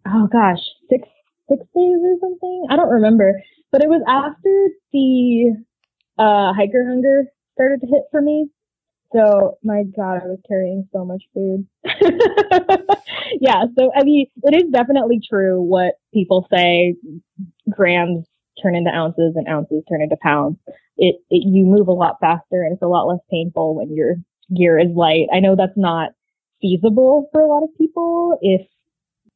oh 0.07 0.27
gosh, 0.31 0.59
six 0.89 1.07
six 1.49 1.61
days 1.75 1.99
or 2.03 2.15
something. 2.21 2.67
I 2.69 2.75
don't 2.75 2.89
remember, 2.89 3.41
but 3.71 3.83
it 3.83 3.89
was 3.89 4.01
after 4.07 4.69
the 4.93 5.55
uh, 6.17 6.53
hiker 6.53 6.85
hunger 6.87 7.25
started 7.53 7.81
to 7.81 7.87
hit 7.87 8.03
for 8.11 8.21
me. 8.21 8.49
So 9.13 9.57
my 9.63 9.83
God, 9.95 10.21
I 10.23 10.27
was 10.27 10.39
carrying 10.47 10.87
so 10.93 11.03
much 11.03 11.23
food. 11.33 11.67
yeah. 13.41 13.63
So 13.77 13.91
I 13.95 14.03
mean, 14.03 14.27
it 14.43 14.55
is 14.55 14.71
definitely 14.71 15.19
true 15.27 15.61
what 15.61 15.95
people 16.13 16.47
say. 16.53 16.95
Grams 17.69 18.25
turn 18.61 18.75
into 18.75 18.91
ounces 18.91 19.33
and 19.35 19.47
ounces 19.47 19.83
turn 19.89 20.01
into 20.01 20.17
pounds. 20.21 20.57
It, 20.97 21.15
it, 21.29 21.47
you 21.47 21.65
move 21.65 21.87
a 21.87 21.93
lot 21.93 22.17
faster 22.19 22.61
and 22.63 22.73
it's 22.73 22.81
a 22.81 22.87
lot 22.87 23.07
less 23.07 23.21
painful 23.31 23.75
when 23.75 23.95
your 23.95 24.15
gear 24.55 24.77
is 24.77 24.91
light. 24.93 25.27
I 25.33 25.39
know 25.39 25.55
that's 25.55 25.77
not 25.77 26.11
feasible 26.61 27.29
for 27.31 27.41
a 27.41 27.47
lot 27.47 27.63
of 27.63 27.69
people 27.77 28.37
if 28.41 28.61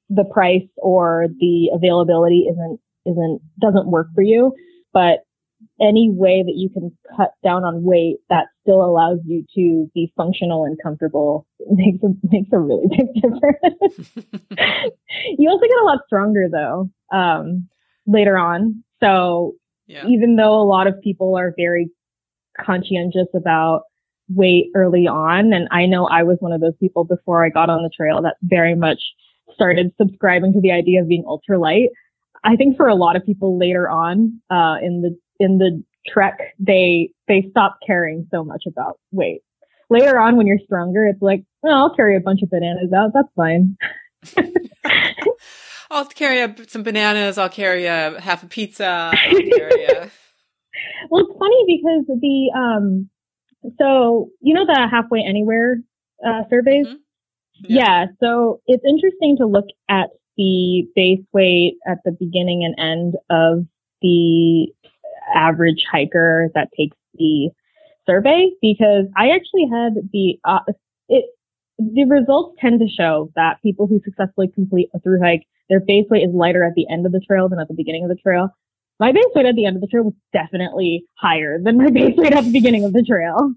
the 0.10 0.26
price 0.26 0.68
or 0.78 1.28
the 1.40 1.70
availability 1.74 2.46
isn't, 2.50 2.80
isn't, 3.06 3.42
doesn't 3.60 3.88
work 3.88 4.08
for 4.14 4.22
you. 4.22 4.54
But 4.94 5.20
any 5.82 6.10
way 6.12 6.44
that 6.44 6.56
you 6.56 6.70
can 6.70 6.96
cut 7.16 7.32
down 7.44 7.64
on 7.64 7.84
weight 7.84 8.18
that 8.30 8.48
still 8.62 8.84
allows 8.84 9.20
you 9.26 9.46
to 9.56 9.90
be 9.94 10.12
functional 10.16 10.66
and 10.66 10.78
comfortable 10.82 11.48
makes 11.72 12.04
a, 12.04 12.10
makes 12.32 12.50
a 12.52 12.60
really 12.60 12.88
big 12.90 13.14
difference. 13.22 14.10
you 15.38 15.50
also 15.50 15.66
get 15.66 15.82
a 15.82 15.86
lot 15.86 16.00
stronger 16.06 16.48
though, 16.52 16.90
um, 17.12 17.68
later 18.06 18.38
on. 18.38 18.84
So 19.02 19.54
yeah. 19.88 20.06
even 20.08 20.36
though 20.36 20.56
a 20.56 20.68
lot 20.68 20.88
of 20.88 21.00
people 21.02 21.36
are 21.36 21.54
very 21.58 21.90
conscientious 22.60 23.28
about 23.36 23.84
weight 24.36 24.68
early 24.76 25.08
on, 25.08 25.54
and 25.54 25.68
I 25.72 25.86
know 25.86 26.06
I 26.08 26.24
was 26.24 26.38
one 26.40 26.52
of 26.52 26.62
those 26.62 26.76
people 26.80 27.04
before 27.04 27.46
I 27.46 27.50
got 27.50 27.70
on 27.70 27.84
the 27.84 27.92
trail 27.96 28.22
that 28.22 28.36
very 28.44 28.76
much 28.76 29.00
started 29.54 29.94
subscribing 29.98 30.54
to 30.54 30.62
the 30.62 30.72
idea 30.72 31.02
of 31.02 31.08
being 31.08 31.24
ultra 31.28 31.60
light. 31.60 31.90
I 32.44 32.56
think 32.56 32.78
for 32.78 32.88
a 32.88 32.96
lot 32.96 33.16
of 33.16 33.26
people 33.26 33.58
later 33.58 33.90
on, 33.90 34.42
uh, 34.50 34.76
in 34.82 35.02
the 35.02 35.18
in 35.40 35.58
the 35.58 35.84
trek, 36.08 36.40
they 36.60 37.12
they 37.28 37.48
stop 37.52 37.78
caring 37.86 38.28
so 38.32 38.44
much 38.44 38.64
about 38.68 39.00
weight. 39.12 39.42
Later 39.90 40.18
on, 40.20 40.38
when 40.38 40.48
you're 40.48 40.60
stronger, 40.66 41.06
it's 41.06 41.22
like, 41.22 41.44
oh, 41.64 41.70
I'll 41.70 41.96
carry 41.96 42.16
a 42.18 42.20
bunch 42.20 42.42
of 42.42 42.50
bananas 42.50 42.92
out. 42.94 43.12
That's 43.14 43.28
fine. 43.36 43.78
I'll 45.92 46.06
carry 46.06 46.42
a, 46.42 46.56
some 46.68 46.84
bananas. 46.84 47.38
I'll 47.38 47.50
carry 47.50 47.86
a 47.86 48.20
half 48.20 48.44
a 48.44 48.48
pizza. 48.48 49.12
A... 49.14 50.10
well, 51.10 51.24
it's 51.24 51.38
funny 51.38 51.64
because 51.68 52.06
the 52.08 52.52
um, 52.58 53.10
so 53.80 54.30
you 54.42 54.54
know 54.54 54.66
the 54.66 54.88
halfway 54.90 55.24
anywhere 55.24 55.78
uh, 56.26 56.44
surveys. 56.50 56.88
Mm-hmm. 56.88 56.96
Yeah. 57.66 57.86
yeah. 57.86 58.06
So 58.20 58.62
it's 58.68 58.84
interesting 58.88 59.38
to 59.38 59.46
look 59.46 59.66
at 59.90 60.10
the 60.38 60.88
base 60.96 61.24
weight 61.32 61.76
at 61.88 62.00
the 62.06 62.12
beginning 62.12 62.64
and 62.64 62.76
end 62.80 63.16
of 63.30 63.66
the 64.02 64.68
average 65.34 65.84
hiker 65.90 66.50
that 66.56 66.70
takes 66.78 66.98
the 67.16 67.50
survey 68.06 68.50
because 68.62 69.06
I 69.16 69.30
actually 69.30 69.68
had 69.72 69.94
the 70.12 70.40
uh, 70.44 70.60
it 71.10 71.26
the 71.80 72.06
results 72.06 72.58
tend 72.60 72.80
to 72.80 72.88
show 72.88 73.32
that 73.36 73.62
people 73.64 73.88
who 73.88 74.00
successfully 74.04 74.48
complete 74.54 74.90
a 74.94 75.00
through 75.00 75.22
hike 75.22 75.44
their 75.70 75.80
base 75.80 76.06
weight 76.10 76.24
is 76.24 76.34
lighter 76.34 76.64
at 76.64 76.74
the 76.76 76.86
end 76.90 77.06
of 77.06 77.12
the 77.12 77.22
trail 77.26 77.50
than 77.50 77.60
at 77.60 77.68
the 77.68 77.74
beginning 77.74 78.04
of 78.04 78.10
the 78.10 78.16
trail. 78.16 78.50
My 79.00 79.12
base 79.12 79.26
weight 79.36 79.46
at 79.46 79.56
the 79.56 79.66
end 79.66 79.76
of 79.76 79.82
the 79.82 79.88
trail 79.88 80.04
was 80.04 80.14
definitely 80.32 81.06
higher 81.18 81.58
than 81.62 81.78
my 81.78 81.90
base 81.92 82.16
weight 82.16 82.34
at 82.34 82.46
the 82.46 82.52
beginning 82.52 82.86
of 82.86 82.94
the 82.94 83.04
trail. 83.04 83.54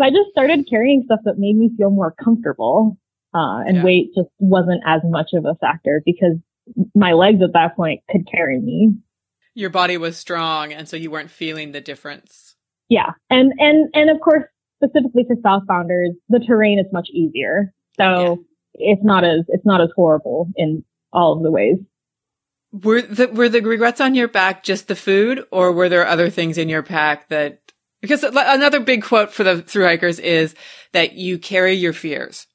I 0.00 0.10
just 0.10 0.30
started 0.30 0.66
carrying 0.70 1.02
stuff 1.04 1.20
that 1.24 1.38
made 1.38 1.56
me 1.56 1.70
feel 1.76 1.90
more 1.90 2.14
comfortable, 2.22 2.96
uh, 3.34 3.60
and 3.66 3.78
yeah. 3.78 3.84
weight 3.84 4.10
just 4.16 4.30
wasn't 4.38 4.82
as 4.86 5.02
much 5.04 5.30
of 5.34 5.44
a 5.44 5.54
factor 5.56 6.02
because 6.06 6.36
my 6.94 7.12
legs 7.12 7.42
at 7.42 7.52
that 7.52 7.76
point 7.76 8.00
could 8.10 8.26
carry 8.30 8.58
me 8.60 8.94
your 9.54 9.70
body 9.70 9.96
was 9.96 10.16
strong 10.16 10.72
and 10.72 10.88
so 10.88 10.96
you 10.96 11.10
weren't 11.10 11.30
feeling 11.30 11.72
the 11.72 11.80
difference. 11.80 12.56
Yeah. 12.88 13.10
And 13.30 13.52
and 13.58 13.88
and 13.94 14.10
of 14.10 14.20
course 14.20 14.44
specifically 14.82 15.24
for 15.26 15.36
southbounders, 15.36 16.10
the 16.28 16.40
terrain 16.46 16.78
is 16.78 16.86
much 16.92 17.08
easier. 17.10 17.72
So 17.96 18.44
yeah. 18.78 18.92
it's 18.94 19.04
not 19.04 19.24
as 19.24 19.40
it's 19.48 19.66
not 19.66 19.80
as 19.80 19.90
horrible 19.94 20.50
in 20.56 20.84
all 21.12 21.36
of 21.36 21.42
the 21.42 21.50
ways. 21.50 21.76
Were 22.72 23.02
the 23.02 23.28
were 23.28 23.50
the 23.50 23.60
regrets 23.60 24.00
on 24.00 24.14
your 24.14 24.28
back 24.28 24.64
just 24.64 24.88
the 24.88 24.96
food 24.96 25.44
or 25.50 25.72
were 25.72 25.90
there 25.90 26.06
other 26.06 26.30
things 26.30 26.56
in 26.56 26.70
your 26.70 26.82
pack 26.82 27.28
that 27.28 27.60
because 28.00 28.24
another 28.24 28.80
big 28.80 29.02
quote 29.02 29.32
for 29.32 29.44
the 29.44 29.60
through 29.60 29.84
hikers 29.84 30.18
is 30.18 30.54
that 30.92 31.12
you 31.14 31.38
carry 31.38 31.74
your 31.74 31.92
fears. 31.92 32.46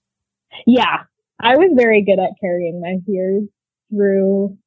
Yeah. 0.66 1.04
I 1.40 1.56
was 1.56 1.72
very 1.76 2.04
good 2.04 2.20
at 2.20 2.32
carrying 2.42 2.82
my 2.82 2.98
fears 3.06 3.44
through 3.92 4.58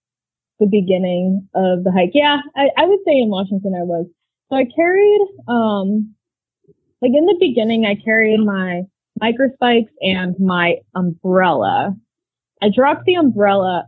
the 0.61 0.67
beginning 0.67 1.49
of 1.55 1.85
the 1.85 1.91
hike. 1.91 2.13
Yeah, 2.15 2.39
I, 2.57 2.69
I 2.77 2.87
would 2.87 3.01
say 3.05 3.19
in 3.19 3.29
Washington 3.29 3.75
I 3.75 3.83
was. 3.83 4.07
So 4.51 4.57
I 4.57 4.65
carried, 4.65 5.21
um, 5.49 6.15
like 7.03 7.13
in 7.15 7.27
the 7.27 7.37
beginning, 7.41 7.87
I 7.87 7.95
carried 8.03 8.41
my 8.41 8.83
micro 9.21 9.49
spikes 9.55 9.93
and 10.01 10.35
my 10.39 10.77
umbrella. 10.95 11.97
I 12.63 12.69
dropped 12.75 13.05
the 13.05 13.15
umbrella 13.15 13.85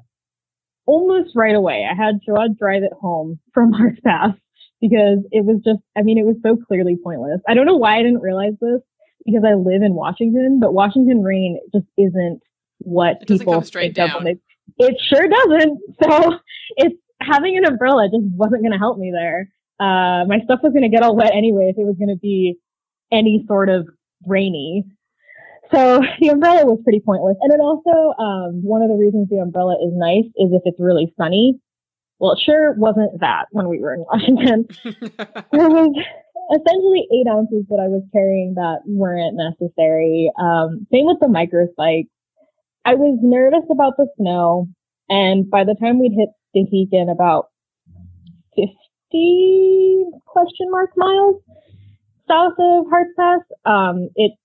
almost 0.93 1.35
right 1.35 1.55
away. 1.55 1.86
I 1.90 1.94
had 1.94 2.20
Jawad 2.28 2.59
drive 2.59 2.82
it 2.82 2.93
home 2.93 3.40
from 3.55 3.73
Harts 3.73 3.98
Pass 4.05 4.35
because 4.81 5.19
it 5.31 5.44
was 5.44 5.62
just, 5.64 5.81
I 5.97 6.02
mean, 6.02 6.19
it 6.19 6.27
was 6.27 6.36
so 6.43 6.56
clearly 6.69 6.98
pointless. 7.02 7.40
I 7.48 7.55
don't 7.55 7.66
know 7.66 7.77
why 7.77 7.97
I 7.97 8.02
didn't 8.02 8.20
realize 8.20 8.55
this 8.60 8.81
because 9.24 9.43
I 9.47 9.55
live 9.55 9.82
in 9.82 9.94
Washington, 9.94 10.60
but 10.60 10.74
Washington 10.74 11.23
rain 11.23 11.60
just 11.73 11.86
isn't 11.97 12.43
what 12.78 13.19
it 13.23 13.28
people 13.28 13.60
think 13.62 13.97
of 13.98 14.14
when 14.14 14.24
they 14.24 14.36
it 14.78 14.97
sure 15.09 15.28
doesn't. 15.28 15.78
So 16.02 16.39
it's 16.77 16.97
having 17.20 17.56
an 17.56 17.64
umbrella 17.64 18.09
just 18.09 18.27
wasn't 18.35 18.62
going 18.62 18.73
to 18.73 18.78
help 18.78 18.98
me 18.98 19.12
there. 19.12 19.48
Uh, 19.78 20.24
my 20.27 20.40
stuff 20.44 20.60
was 20.62 20.73
going 20.73 20.82
to 20.82 20.89
get 20.89 21.02
all 21.02 21.16
wet 21.16 21.31
anyway 21.32 21.70
if 21.70 21.78
it 21.78 21.85
was 21.85 21.97
going 21.97 22.09
to 22.09 22.20
be 22.20 22.59
any 23.12 23.44
sort 23.47 23.69
of 23.69 23.89
rainy. 24.27 24.85
So 25.71 26.01
the 26.21 26.29
umbrella 26.29 26.67
was 26.67 26.81
pretty 26.83 27.01
pointless. 27.01 27.37
And 27.41 27.53
it 27.53 27.61
also, 27.61 28.15
um, 28.21 28.63
one 28.63 28.83
of 28.83 28.89
the 28.89 28.97
reasons 28.97 29.29
the 29.29 29.39
umbrella 29.39 29.75
is 29.75 29.93
nice 29.95 30.27
is 30.37 30.53
if 30.53 30.63
it's 30.65 30.81
really 30.81 31.13
sunny. 31.17 31.61
Well, 32.19 32.33
it 32.33 32.41
sure 32.45 32.75
wasn't 32.75 33.21
that 33.21 33.47
when 33.51 33.69
we 33.69 33.81
were 33.81 33.95
in 33.95 34.05
Washington. 34.07 34.67
there 34.85 35.69
was 35.69 35.95
essentially 36.55 37.07
eight 37.13 37.27
ounces 37.29 37.65
that 37.69 37.81
I 37.81 37.89
was 37.89 38.03
carrying 38.13 38.55
that 38.55 38.81
weren't 38.87 39.37
necessary. 39.37 40.31
Um, 40.39 40.87
same 40.93 41.07
with 41.07 41.19
the 41.21 41.29
micro 41.29 41.67
spikes. 41.73 42.11
I 42.85 42.95
was 42.95 43.19
nervous 43.23 43.65
about 43.71 43.97
the 43.97 44.07
snow, 44.19 44.69
and 45.09 45.49
by 45.49 45.65
the 45.65 45.77
time 45.81 46.01
we'd 46.01 46.13
hit 46.13 46.31
Stehekin 46.55 47.11
about 47.11 47.47
50 48.57 50.05
question 50.27 50.71
mark 50.71 50.91
miles, 50.97 51.37
south 52.29 52.55
of 52.59 52.87
Harts 52.91 53.11
Pass, 53.17 53.41
um, 53.65 54.09
it 54.17 54.33
like 54.33 54.41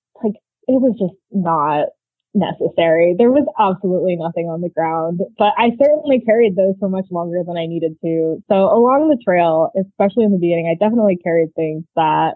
it 0.67 0.81
was 0.81 0.95
just 0.99 1.15
not 1.31 1.89
necessary. 2.33 3.15
There 3.17 3.31
was 3.31 3.47
absolutely 3.57 4.15
nothing 4.15 4.45
on 4.45 4.61
the 4.61 4.69
ground, 4.69 5.21
but 5.37 5.53
I 5.57 5.71
certainly 5.81 6.21
carried 6.21 6.55
those 6.55 6.75
for 6.79 6.89
much 6.89 7.07
longer 7.09 7.41
than 7.45 7.57
I 7.57 7.65
needed 7.65 7.97
to. 8.03 8.43
So 8.47 8.55
along 8.55 9.09
the 9.09 9.21
trail, 9.23 9.71
especially 9.79 10.25
in 10.25 10.31
the 10.31 10.37
beginning, 10.37 10.69
I 10.69 10.77
definitely 10.77 11.17
carried 11.17 11.55
things 11.55 11.83
that 11.95 12.35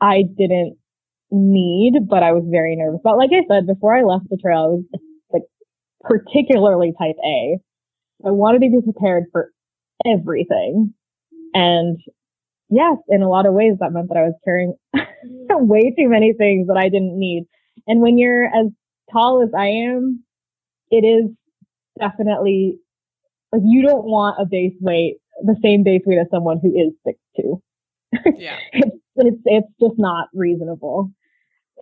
I 0.00 0.22
didn't 0.22 0.78
need, 1.30 2.08
but 2.08 2.22
I 2.22 2.32
was 2.32 2.44
very 2.48 2.76
nervous 2.76 3.00
about. 3.00 3.18
Like 3.18 3.30
I 3.32 3.44
said, 3.48 3.66
before 3.66 3.96
I 3.96 4.02
left 4.02 4.30
the 4.30 4.38
trail, 4.38 4.58
I 4.58 4.68
was 4.68 4.84
like 5.32 5.42
particularly 6.00 6.92
type 6.98 7.16
A. 7.24 7.58
I 8.24 8.30
wanted 8.30 8.62
to 8.62 8.70
be 8.70 8.80
prepared 8.80 9.24
for 9.32 9.50
everything. 10.06 10.94
And 11.52 11.98
yes, 12.70 12.96
in 13.08 13.22
a 13.22 13.28
lot 13.28 13.46
of 13.46 13.54
ways, 13.54 13.74
that 13.80 13.92
meant 13.92 14.08
that 14.08 14.18
I 14.18 14.22
was 14.22 14.34
carrying 14.44 14.74
mm-hmm. 14.94 15.66
way 15.68 15.94
too 15.96 16.08
many 16.08 16.32
things 16.32 16.68
that 16.68 16.76
I 16.76 16.88
didn't 16.88 17.18
need. 17.18 17.46
And 17.86 18.00
when 18.00 18.18
you're 18.18 18.46
as 18.46 18.66
tall 19.12 19.42
as 19.42 19.50
I 19.56 19.66
am, 19.66 20.24
it 20.90 21.04
is 21.04 21.30
definitely 21.98 22.78
like 23.52 23.62
you 23.64 23.82
don't 23.82 24.04
want 24.04 24.40
a 24.40 24.46
base 24.46 24.74
weight, 24.80 25.18
the 25.42 25.56
same 25.62 25.82
base 25.82 26.02
weight 26.06 26.18
as 26.18 26.26
someone 26.30 26.58
who 26.60 26.70
is 26.70 26.92
six 27.04 27.18
two. 27.36 27.62
Yeah. 28.36 28.56
it's, 28.72 28.96
it's, 29.16 29.36
it's 29.44 29.72
just 29.80 29.98
not 29.98 30.28
reasonable. 30.32 31.10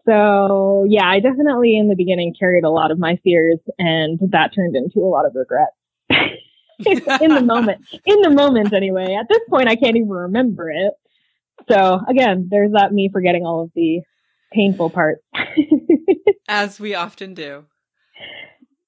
So 0.06 0.84
yeah, 0.88 1.06
I 1.06 1.20
definitely 1.20 1.78
in 1.78 1.88
the 1.88 1.96
beginning 1.96 2.34
carried 2.38 2.64
a 2.64 2.70
lot 2.70 2.90
of 2.90 2.98
my 2.98 3.18
fears 3.24 3.58
and 3.78 4.18
that 4.30 4.54
turned 4.54 4.76
into 4.76 5.00
a 5.00 5.08
lot 5.08 5.26
of 5.26 5.34
regret. 5.34 5.68
in 6.86 7.34
the 7.34 7.42
moment, 7.44 7.84
in 8.04 8.20
the 8.22 8.30
moment 8.30 8.72
anyway. 8.72 9.16
At 9.18 9.26
this 9.28 9.40
point, 9.48 9.68
I 9.68 9.76
can't 9.76 9.96
even 9.96 10.08
remember 10.08 10.70
it. 10.70 10.92
So 11.70 12.00
again, 12.08 12.48
there's 12.50 12.72
that 12.72 12.92
me 12.92 13.10
forgetting 13.12 13.44
all 13.44 13.62
of 13.62 13.70
the 13.74 14.00
painful 14.52 14.90
parts. 14.90 15.22
As 16.48 16.78
we 16.78 16.94
often 16.94 17.34
do. 17.34 17.64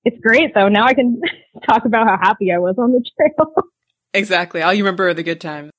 It's 0.04 0.18
great 0.20 0.54
though. 0.54 0.68
Now 0.68 0.84
I 0.84 0.94
can 0.94 1.20
talk 1.68 1.84
about 1.84 2.06
how 2.06 2.18
happy 2.20 2.52
I 2.52 2.58
was 2.58 2.76
on 2.78 2.92
the 2.92 3.04
trail. 3.16 3.52
Exactly. 4.14 4.62
All 4.62 4.72
you 4.72 4.84
remember 4.84 5.08
are 5.08 5.14
the 5.14 5.22
good 5.22 5.40
times. 5.40 5.70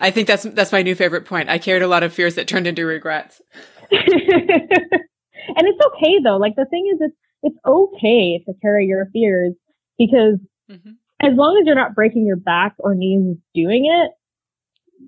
I 0.00 0.10
think 0.10 0.26
that's 0.26 0.42
that's 0.42 0.72
my 0.72 0.82
new 0.82 0.94
favorite 0.94 1.24
point. 1.24 1.48
I 1.48 1.58
carried 1.58 1.82
a 1.82 1.88
lot 1.88 2.02
of 2.02 2.12
fears 2.12 2.34
that 2.34 2.48
turned 2.48 2.66
into 2.66 2.84
regrets. 2.84 3.40
and 3.90 4.00
it's 4.00 5.86
okay 5.86 6.18
though. 6.22 6.36
Like 6.36 6.56
the 6.56 6.66
thing 6.66 6.90
is 6.92 7.00
it's 7.00 7.16
it's 7.42 7.58
okay 7.64 8.42
to 8.44 8.54
carry 8.60 8.86
your 8.86 9.06
fears 9.12 9.54
because 9.98 10.38
mm-hmm. 10.70 10.90
As 11.24 11.36
long 11.36 11.58
as 11.58 11.66
you're 11.66 11.74
not 11.74 11.94
breaking 11.94 12.26
your 12.26 12.36
back 12.36 12.74
or 12.78 12.94
knees 12.94 13.36
doing 13.54 13.86
it, 13.86 14.10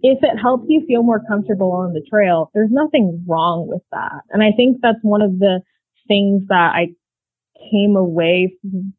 if 0.03 0.23
it 0.23 0.39
helps 0.39 0.67
you 0.69 0.85
feel 0.87 1.03
more 1.03 1.23
comfortable 1.29 1.73
on 1.73 1.93
the 1.93 2.05
trail, 2.09 2.51
there's 2.55 2.71
nothing 2.71 3.25
wrong 3.27 3.67
with 3.69 3.83
that. 3.93 4.23
And 4.31 4.43
I 4.43 4.53
think 4.53 4.79
that's 4.83 4.99
one 5.03 5.23
of 5.23 5.39
the 5.39 5.61
things 6.09 6.43
that 6.49 6.73
I 6.75 6.89
came 7.71 7.97
away 7.97 8.55
from, 8.61 8.93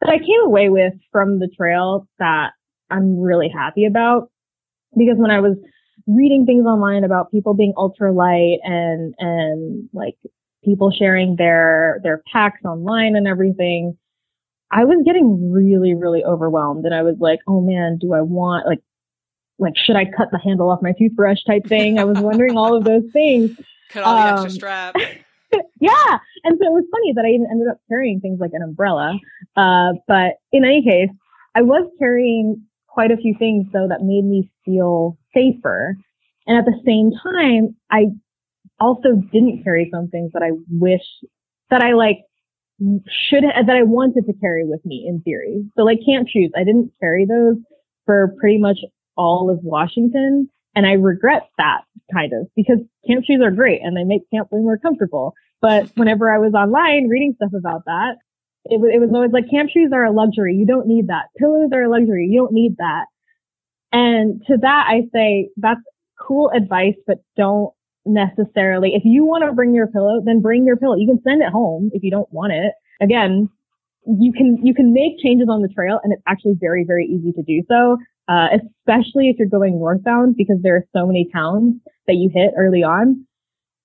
that 0.00 0.10
I 0.10 0.18
came 0.18 0.40
away 0.44 0.68
with 0.68 0.94
from 1.12 1.38
the 1.38 1.48
trail 1.56 2.08
that 2.18 2.52
I'm 2.90 3.18
really 3.20 3.48
happy 3.48 3.84
about 3.84 4.30
because 4.96 5.16
when 5.16 5.30
I 5.30 5.40
was 5.40 5.56
reading 6.06 6.44
things 6.46 6.64
online 6.64 7.04
about 7.04 7.30
people 7.30 7.54
being 7.54 7.74
ultra 7.76 8.12
light 8.12 8.58
and 8.64 9.14
and 9.18 9.88
like 9.92 10.16
people 10.64 10.90
sharing 10.90 11.36
their 11.36 12.00
their 12.02 12.22
packs 12.32 12.64
online 12.64 13.14
and 13.14 13.28
everything 13.28 13.96
I 14.72 14.84
was 14.84 15.02
getting 15.04 15.52
really 15.52 15.94
really 15.94 16.24
overwhelmed 16.24 16.84
and 16.84 16.94
I 16.94 17.02
was 17.02 17.16
like 17.20 17.40
oh 17.46 17.60
man 17.60 17.98
do 18.00 18.14
I 18.14 18.20
want 18.20 18.66
like 18.66 18.80
like 19.58 19.74
should 19.76 19.96
I 19.96 20.04
cut 20.04 20.30
the 20.32 20.38
handle 20.38 20.70
off 20.70 20.80
my 20.82 20.92
toothbrush 20.98 21.44
type 21.46 21.66
thing? 21.66 21.98
I 21.98 22.04
was 22.04 22.18
wondering 22.18 22.56
all 22.56 22.74
of 22.74 22.84
those 22.84 23.04
things. 23.12 23.58
Cut 23.90 24.04
all 24.04 24.16
um, 24.16 24.22
the 24.22 24.32
extra 24.32 24.44
um, 24.44 24.50
strap. 24.50 24.94
Yeah. 25.80 26.18
And 26.44 26.56
so 26.60 26.64
it 26.64 26.70
was 26.70 26.84
funny 26.92 27.12
that 27.14 27.24
I 27.24 27.30
even 27.30 27.48
ended 27.50 27.66
up 27.66 27.78
carrying 27.88 28.20
things 28.20 28.38
like 28.38 28.52
an 28.54 28.62
umbrella. 28.62 29.18
Uh 29.56 29.94
but 30.06 30.34
in 30.52 30.64
any 30.64 30.82
case 30.84 31.10
I 31.56 31.62
was 31.62 31.90
carrying 31.98 32.64
quite 32.86 33.10
a 33.10 33.16
few 33.16 33.34
things 33.38 33.66
though 33.72 33.88
that 33.88 34.02
made 34.02 34.24
me 34.24 34.48
feel 34.64 35.18
safer. 35.34 35.96
And 36.46 36.58
at 36.58 36.64
the 36.64 36.80
same 36.84 37.12
time, 37.22 37.76
I 37.90 38.06
also 38.78 39.14
didn't 39.32 39.62
carry 39.62 39.88
some 39.92 40.08
things 40.08 40.32
that 40.32 40.42
I 40.42 40.50
wish 40.70 41.02
that 41.70 41.82
I 41.82 41.92
like 41.92 42.18
should 43.28 43.44
that 43.44 43.76
I 43.76 43.82
wanted 43.82 44.26
to 44.26 44.32
carry 44.40 44.64
with 44.64 44.84
me 44.84 45.04
in 45.06 45.20
theory. 45.20 45.64
So 45.76 45.82
like 45.82 46.00
camp 46.04 46.28
shoes, 46.28 46.50
I 46.56 46.64
didn't 46.64 46.92
carry 47.00 47.26
those 47.26 47.56
for 48.06 48.34
pretty 48.40 48.58
much 48.58 48.78
all 49.16 49.50
of 49.50 49.58
Washington. 49.62 50.48
And 50.74 50.86
I 50.86 50.92
regret 50.92 51.48
that 51.58 51.82
kind 52.12 52.32
of 52.32 52.48
because 52.54 52.78
camp 53.06 53.24
shoes 53.24 53.40
are 53.42 53.50
great 53.50 53.82
and 53.82 53.96
they 53.96 54.04
make 54.04 54.22
camp 54.32 54.48
way 54.50 54.60
more 54.60 54.78
comfortable. 54.78 55.34
But 55.60 55.90
whenever 55.96 56.30
I 56.30 56.38
was 56.38 56.54
online 56.54 57.08
reading 57.08 57.34
stuff 57.36 57.52
about 57.54 57.84
that, 57.86 58.16
it, 58.64 58.76
it 58.76 59.00
was 59.00 59.10
always 59.12 59.32
like 59.32 59.50
camp 59.50 59.70
shoes 59.70 59.90
are 59.92 60.04
a 60.04 60.12
luxury. 60.12 60.54
You 60.54 60.66
don't 60.66 60.86
need 60.86 61.08
that. 61.08 61.24
Pillows 61.36 61.70
are 61.72 61.82
a 61.82 61.90
luxury. 61.90 62.28
You 62.30 62.40
don't 62.40 62.52
need 62.52 62.76
that. 62.78 63.06
And 63.92 64.42
to 64.46 64.56
that, 64.58 64.86
I 64.88 65.02
say 65.12 65.50
that's 65.56 65.80
cool 66.18 66.50
advice, 66.50 66.94
but 67.06 67.18
don't 67.36 67.72
necessarily, 68.06 68.94
if 68.94 69.02
you 69.04 69.24
want 69.24 69.44
to 69.44 69.52
bring 69.52 69.74
your 69.74 69.86
pillow, 69.86 70.20
then 70.24 70.40
bring 70.40 70.64
your 70.64 70.76
pillow. 70.76 70.96
You 70.96 71.06
can 71.06 71.22
send 71.22 71.42
it 71.42 71.50
home 71.50 71.90
if 71.92 72.02
you 72.02 72.10
don't 72.10 72.32
want 72.32 72.52
it. 72.52 72.72
Again, 73.00 73.48
you 74.06 74.32
can, 74.32 74.58
you 74.64 74.74
can 74.74 74.92
make 74.92 75.18
changes 75.22 75.48
on 75.50 75.62
the 75.62 75.68
trail 75.68 76.00
and 76.02 76.12
it's 76.12 76.22
actually 76.26 76.54
very, 76.58 76.84
very 76.86 77.06
easy 77.06 77.32
to 77.32 77.42
do 77.42 77.62
so. 77.68 77.98
Uh, 78.28 78.46
especially 78.54 79.28
if 79.28 79.36
you're 79.40 79.48
going 79.48 79.76
northbound 79.78 80.36
because 80.36 80.56
there 80.62 80.76
are 80.76 80.84
so 80.94 81.04
many 81.04 81.28
towns 81.32 81.74
that 82.06 82.14
you 82.14 82.30
hit 82.32 82.52
early 82.56 82.82
on 82.82 83.26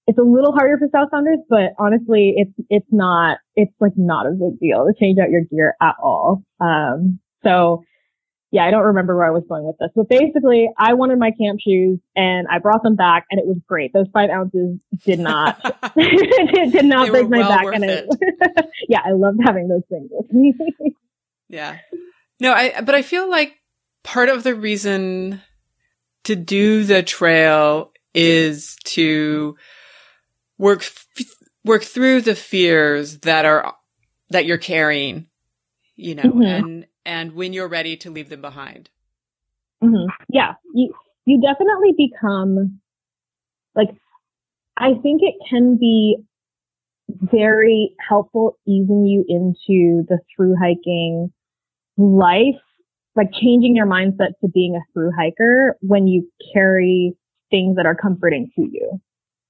it's 0.08 0.18
a 0.18 0.22
little 0.22 0.52
harder 0.52 0.78
for 0.78 0.88
Southbounders, 0.88 1.42
but 1.50 1.74
honestly, 1.80 2.34
it's 2.38 2.52
it's 2.70 2.88
not 2.92 3.40
it's 3.56 3.74
like 3.80 3.94
not 3.96 4.28
a 4.28 4.32
big 4.32 4.60
deal 4.60 4.86
to 4.86 4.94
change 5.00 5.18
out 5.20 5.32
your 5.32 5.42
gear 5.42 5.76
at 5.82 5.96
all. 6.02 6.44
Um, 6.60 7.20
so 7.44 7.84
yeah, 8.56 8.64
I 8.64 8.72
don't 8.72 8.86
remember 8.86 9.18
where 9.18 9.26
I 9.26 9.32
was 9.32 9.44
going 9.50 9.66
with 9.66 9.76
this, 9.82 9.90
but 9.94 10.08
basically, 10.08 10.70
I 10.78 10.94
wanted 10.94 11.20
my 11.20 11.32
camp 11.32 11.60
shoes 11.60 12.00
and 12.16 12.48
I 12.50 12.60
brought 12.60 12.84
them 12.84 12.96
back, 12.96 13.26
and 13.30 13.38
it 13.38 13.46
was 13.46 13.58
great. 13.68 13.92
Those 13.92 14.08
five 14.14 14.30
ounces 14.30 14.80
did 15.06 15.20
not 15.20 15.62
did, 15.98 16.72
did 16.72 16.86
not 16.86 17.10
break 17.10 17.28
my 17.30 17.40
well 17.40 17.50
back, 17.50 17.66
and 17.66 17.84
it, 17.84 18.08
it. 18.10 18.66
yeah, 18.88 19.02
I 19.04 19.12
loved 19.12 19.40
having 19.44 19.68
those 19.68 19.82
things 19.90 20.08
with 20.10 20.32
me. 20.32 20.54
yeah, 21.50 21.80
no, 22.40 22.54
I 22.54 22.80
but 22.80 22.96
I 22.96 23.02
feel 23.02 23.30
like 23.30 23.56
part 24.06 24.30
of 24.30 24.44
the 24.44 24.56
reason 24.56 25.42
to 26.24 26.38
do 26.38 26.86
the 26.86 27.04
trail 27.04 27.92
is 28.14 28.78
to 28.86 29.58
work 30.58 30.80
f- 30.80 31.08
work 31.66 31.84
through 31.84 32.22
the 32.22 32.36
fears 32.36 33.20
that 33.20 33.44
are 33.44 33.76
that 34.30 34.46
you're 34.46 34.58
carrying 34.58 35.28
you 35.98 36.16
know 36.16 36.24
mm-hmm. 36.24 36.42
and 36.42 36.86
and 37.06 37.34
when 37.34 37.54
you're 37.54 37.68
ready 37.68 37.96
to 37.96 38.10
leave 38.10 38.30
them 38.30 38.42
behind 38.42 38.90
mm-hmm. 39.84 40.08
yeah 40.30 40.54
you 40.74 40.94
you 41.26 41.42
definitely 41.42 41.94
become 41.98 42.80
like 43.76 43.90
i 44.78 44.94
think 45.02 45.22
it 45.22 45.36
can 45.50 45.78
be 45.78 46.18
very 47.10 47.94
helpful 48.08 48.58
easing 48.68 49.06
you 49.06 49.24
into 49.28 50.04
the 50.08 50.20
through 50.36 50.56
hiking 50.60 51.32
life 51.98 52.56
like 53.16 53.32
changing 53.32 53.76
your 53.76 53.86
mindset 53.86 54.32
to 54.42 54.50
being 54.54 54.76
a 54.76 54.94
through 54.94 55.12
hiker 55.18 55.78
when 55.82 56.08
you 56.08 56.30
carry 56.54 57.16
things 57.52 57.76
that 57.76 57.86
are 57.86 57.96
comforting 57.96 58.52
to 58.56 58.64
you 58.64 59.00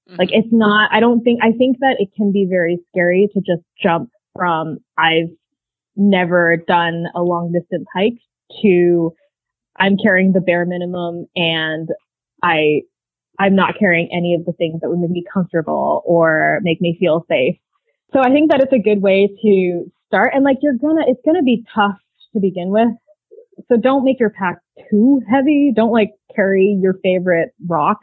Mm-hmm. 0.08 0.18
Like 0.18 0.28
it's 0.32 0.48
not, 0.50 0.90
I 0.92 1.00
don't 1.00 1.22
think, 1.22 1.40
I 1.42 1.52
think 1.52 1.78
that 1.80 1.96
it 1.98 2.10
can 2.16 2.32
be 2.32 2.46
very 2.48 2.78
scary 2.88 3.28
to 3.32 3.40
just 3.40 3.62
jump 3.82 4.10
from 4.34 4.78
I've 4.98 5.30
never 5.96 6.56
done 6.68 7.06
a 7.14 7.22
long 7.22 7.52
distance 7.52 7.86
hike 7.94 8.18
to 8.62 9.12
I'm 9.78 9.96
carrying 10.02 10.32
the 10.32 10.40
bare 10.40 10.64
minimum 10.64 11.26
and 11.34 11.88
I, 12.42 12.82
I'm 13.38 13.54
not 13.54 13.78
carrying 13.78 14.08
any 14.12 14.34
of 14.34 14.44
the 14.46 14.52
things 14.52 14.80
that 14.80 14.88
would 14.88 14.98
make 14.98 15.10
me 15.10 15.24
comfortable 15.32 16.02
or 16.06 16.60
make 16.62 16.80
me 16.80 16.96
feel 16.98 17.24
safe. 17.28 17.56
So 18.12 18.20
I 18.20 18.30
think 18.30 18.50
that 18.50 18.62
it's 18.62 18.72
a 18.72 18.78
good 18.78 19.02
way 19.02 19.28
to 19.42 19.92
start 20.06 20.32
and 20.34 20.44
like 20.44 20.58
you're 20.62 20.78
gonna, 20.78 21.02
it's 21.06 21.20
gonna 21.24 21.42
be 21.42 21.64
tough 21.74 21.98
to 22.32 22.40
begin 22.40 22.70
with. 22.70 22.88
So 23.68 23.76
don't 23.76 24.04
make 24.04 24.20
your 24.20 24.30
pack 24.30 24.58
too 24.90 25.20
heavy. 25.30 25.72
Don't 25.74 25.92
like 25.92 26.12
carry 26.34 26.78
your 26.80 26.94
favorite 27.02 27.50
rock 27.66 28.00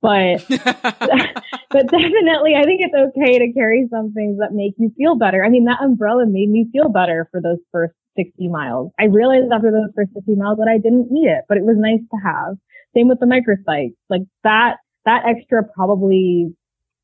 but 0.00 0.44
but 0.48 1.84
definitely 1.90 2.54
I 2.56 2.64
think 2.64 2.80
it's 2.80 2.94
okay 2.94 3.38
to 3.38 3.52
carry 3.52 3.86
some 3.90 4.12
things 4.12 4.38
that 4.38 4.52
make 4.52 4.74
you 4.78 4.92
feel 4.96 5.16
better. 5.16 5.44
I 5.44 5.48
mean, 5.48 5.64
that 5.64 5.82
umbrella 5.82 6.26
made 6.26 6.50
me 6.50 6.68
feel 6.72 6.88
better 6.88 7.28
for 7.30 7.40
those 7.40 7.58
first 7.72 7.94
60 8.18 8.48
miles. 8.48 8.90
I 8.98 9.04
realized 9.04 9.52
after 9.52 9.70
those 9.70 9.90
first 9.94 10.12
60 10.14 10.34
miles 10.34 10.58
that 10.58 10.68
I 10.68 10.78
didn't 10.78 11.08
need 11.10 11.28
it, 11.28 11.44
but 11.48 11.56
it 11.56 11.64
was 11.64 11.76
nice 11.78 12.02
to 12.10 12.18
have. 12.22 12.56
Same 12.94 13.08
with 13.08 13.20
the 13.20 13.26
microspikes. 13.26 13.94
Like 14.10 14.22
that, 14.44 14.78
that 15.04 15.22
extra 15.26 15.62
probably 15.62 16.54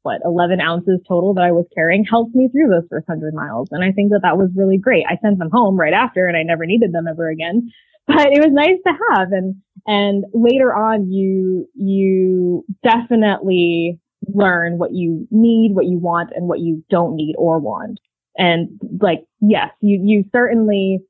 what 0.03 0.21
11 0.25 0.61
ounces 0.61 1.01
total 1.09 1.33
that 1.35 1.45
I 1.45 1.53
was 1.53 1.65
carrying 1.75 2.05
helped 2.05 2.35
me 2.35 2.49
through 2.49 2.69
those 2.69 2.87
first 2.91 3.09
100 3.09 3.33
miles. 3.33 3.69
And 3.71 3.83
I 3.83 3.93
think 3.93 4.11
that 4.11 4.21
that 4.23 4.37
was 4.37 4.51
really 4.55 4.77
great. 4.77 5.05
I 5.09 5.17
sent 5.23 5.39
them 5.39 5.51
home 5.51 5.77
right 5.79 5.95
after 5.95 6.27
and 6.27 6.37
I 6.37 6.43
never 6.43 6.67
needed 6.67 6.93
them 6.93 7.07
ever 7.09 7.29
again. 7.29 7.71
but 8.07 8.27
it 8.27 8.41
was 8.41 8.53
nice 8.53 8.79
to 8.87 8.93
have. 9.11 9.33
And, 9.33 9.57
and 9.87 10.25
later 10.33 10.75
on, 10.75 11.11
you, 11.11 11.69
you 11.75 12.65
definitely 12.83 13.99
learn 14.27 14.79
what 14.79 14.93
you 14.93 15.27
need, 15.31 15.75
what 15.75 15.87
you 15.87 15.99
want, 15.99 16.31
and 16.35 16.49
what 16.49 16.61
you 16.61 16.85
don't 16.91 17.17
need 17.17 17.35
or 17.39 17.59
want. 17.59 17.99
And 18.37 18.81
like, 19.01 19.25
yes, 19.41 19.71
you, 19.81 20.01
you 20.03 20.25
certainly, 20.33 21.01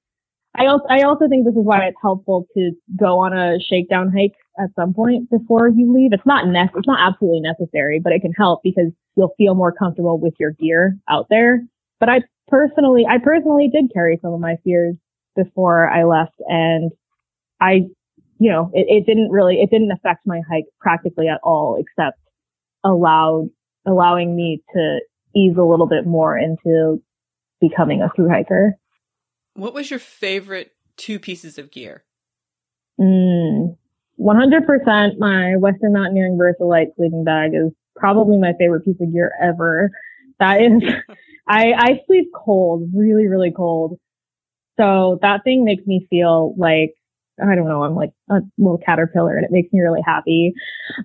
I 0.57 0.67
also, 0.67 0.85
I 0.89 1.03
also 1.03 1.29
think 1.29 1.45
this 1.45 1.55
is 1.55 1.65
why 1.65 1.85
it's 1.87 1.97
helpful 2.01 2.47
to 2.57 2.73
go 2.97 3.19
on 3.19 3.37
a 3.37 3.59
shakedown 3.61 4.13
hike 4.13 4.37
at 4.59 4.71
some 4.77 4.95
point 4.95 5.31
before 5.31 5.69
you 5.69 5.93
leave. 5.93 6.13
It's 6.13 6.27
not 6.27 6.47
nec- 6.47 6.73
it's 6.77 6.87
not 6.87 7.01
absolutely 7.01 7.41
necessary, 7.41 7.99
but 7.99 8.13
it 8.13 8.23
can 8.23 8.33
help 8.33 8.63
because 8.63 8.93
you'll 9.17 9.35
feel 9.37 9.55
more 9.55 9.73
comfortable 9.73 10.19
with 10.19 10.35
your 10.39 10.53
gear 10.53 10.97
out 11.09 11.27
there. 11.29 11.65
But 11.99 12.09
I 12.09 12.21
personally, 12.49 13.05
I 13.09 13.19
personally 13.19 13.69
did 13.73 13.93
carry 13.93 14.19
some 14.23 14.33
of 14.33 14.41
my 14.41 14.57
fears 14.63 14.95
before 15.37 15.89
I 15.89 16.05
left 16.05 16.35
and 16.47 16.91
I, 17.61 17.83
you 18.39 18.51
know, 18.51 18.71
it, 18.73 18.87
it 18.89 19.07
didn't 19.07 19.31
really, 19.31 19.57
it 19.57 19.71
didn't 19.71 19.93
affect 19.93 20.27
my 20.27 20.41
hike 20.49 20.67
practically 20.81 21.29
at 21.29 21.41
all 21.43 21.79
except 21.81 22.19
allowed, 22.85 23.49
allowing 23.87 24.37
me 24.37 24.63
to 24.75 25.01
ease 25.35 25.57
a 25.57 25.63
little 25.63 25.89
bit 25.89 26.07
more 26.07 26.39
into 26.39 27.03
becoming 27.61 28.03
a 28.03 28.11
through 28.15 28.29
hiker. 28.29 28.75
What 29.55 29.75
was 29.75 29.91
your 29.91 30.01
favorite 30.01 30.73
two 30.97 31.19
pieces 31.19 31.59
of 31.59 31.71
gear? 31.71 32.05
Mm, 33.01 33.77
100% 34.21 35.19
my 35.19 35.57
Western 35.57 35.93
Mountaineering 35.93 36.39
Versalite 36.39 36.95
sleeping 36.97 37.25
bag 37.25 37.53
is 37.55 37.73
probably 37.97 38.39
my 38.39 38.53
favorite 38.59 38.85
piece 38.85 39.01
of 39.01 39.13
gear 39.13 39.33
ever. 39.41 39.91
That 40.39 40.61
is, 40.61 40.83
I, 41.49 41.73
I 41.77 42.01
sleep 42.07 42.31
cold, 42.35 42.91
really, 42.95 43.27
really 43.27 43.53
cold. 43.53 43.99
So 44.77 45.19
that 45.23 45.45
thing 45.45 45.65
makes 45.65 45.87
me 45.87 46.07
feel 46.11 46.55
like, 46.57 46.95
I 47.43 47.55
don't 47.55 47.67
know, 47.67 47.83
I'm 47.83 47.95
like 47.95 48.11
a 48.31 48.41
little 48.59 48.79
caterpillar 48.79 49.37
and 49.37 49.45
it 49.45 49.51
makes 49.51 49.73
me 49.73 49.81
really 49.81 50.03
happy. 50.05 50.55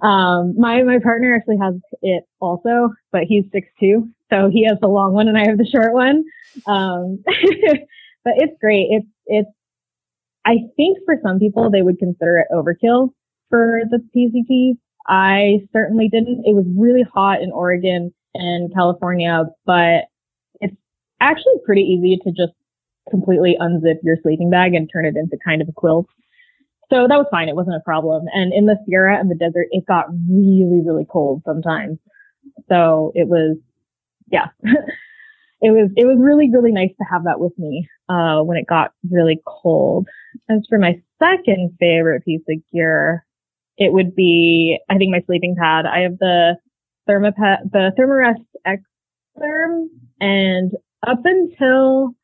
Um, 0.02 0.56
my, 0.58 0.84
my 0.84 1.00
partner 1.00 1.36
actually 1.36 1.58
has 1.58 1.76
it 2.02 2.24
also, 2.40 2.90
but 3.12 3.24
he's 3.24 3.46
six 3.52 3.68
two, 3.80 4.10
So 4.30 4.50
he 4.52 4.66
has 4.66 4.78
the 4.80 4.88
long 4.88 5.14
one 5.14 5.28
and 5.28 5.38
I 5.38 5.48
have 5.48 5.58
the 5.58 5.66
short 5.66 5.94
one. 5.94 6.24
Um, 6.68 7.24
but 7.26 8.34
it's 8.38 8.54
great. 8.60 8.88
It's, 8.92 9.08
it's 9.26 9.50
I 10.46 10.58
think 10.76 10.98
for 11.06 11.16
some 11.24 11.40
people 11.40 11.70
they 11.70 11.82
would 11.82 12.00
consider 12.00 12.40
it 12.40 12.48
overkill 12.54 13.10
for 13.50 13.82
the 13.90 14.00
PCT. 14.16 14.78
I 15.08 15.60
certainly 15.74 16.08
didn't. 16.10 16.44
It 16.46 16.56
was 16.56 16.66
really 16.76 17.04
hot 17.14 17.42
in 17.42 17.52
Oregon 17.52 18.14
and 18.34 18.74
California, 18.74 19.46
but 19.66 20.06
it's 20.62 20.76
actually 21.20 21.56
pretty 21.66 21.82
easy 21.82 22.18
to 22.24 22.32
just 22.32 22.54
completely 23.10 23.58
unzip 23.60 23.98
your 24.04 24.18
sleeping 24.22 24.50
bag 24.50 24.74
and 24.74 24.90
turn 24.92 25.06
it 25.06 25.16
into 25.16 25.38
kind 25.44 25.62
of 25.62 25.70
a 25.70 25.74
quilt. 25.74 26.08
So 26.92 27.08
that 27.08 27.18
was 27.18 27.28
fine. 27.30 27.50
It 27.50 27.56
wasn't 27.56 27.76
a 27.76 27.86
problem. 27.86 28.26
And 28.34 28.52
in 28.54 28.66
the 28.66 28.78
Sierra 28.86 29.20
and 29.20 29.30
the 29.30 29.36
desert, 29.36 29.68
it 29.72 29.86
got 29.86 30.06
really, 30.30 30.82
really 30.84 31.06
cold 31.10 31.44
sometimes. 31.46 32.00
So 32.68 33.12
it 33.14 33.28
was, 33.28 33.58
yeah, 34.32 34.48
it 35.62 35.72
was 35.72 35.92
it 35.96 36.06
was 36.06 36.18
really 36.20 36.50
really 36.52 36.72
nice 36.72 36.92
to 36.98 37.06
have 37.10 37.26
that 37.26 37.40
with 37.40 37.58
me 37.58 37.88
uh, 38.08 38.42
when 38.42 38.58
it 38.58 38.68
got 38.68 38.94
really 39.10 39.40
cold. 39.46 40.08
As 40.50 40.66
for 40.70 40.80
my 40.80 41.02
second 41.20 41.76
favorite 41.80 42.24
piece 42.24 42.42
of 42.50 42.58
gear, 42.72 43.26
it 43.78 43.92
would 43.94 44.16
be 44.16 44.80
I 44.90 44.98
think 44.98 45.12
my 45.12 45.22
sleeping 45.26 45.56
pad. 45.60 45.86
I 45.86 46.00
have 46.00 46.18
the 46.18 46.56
Thermapad 47.08 47.72
the 47.72 47.92
Thermarest 47.98 48.46
X 48.66 48.84
Therm, 49.38 49.88
and 50.22 50.72
up 51.06 51.20
until 51.26 52.16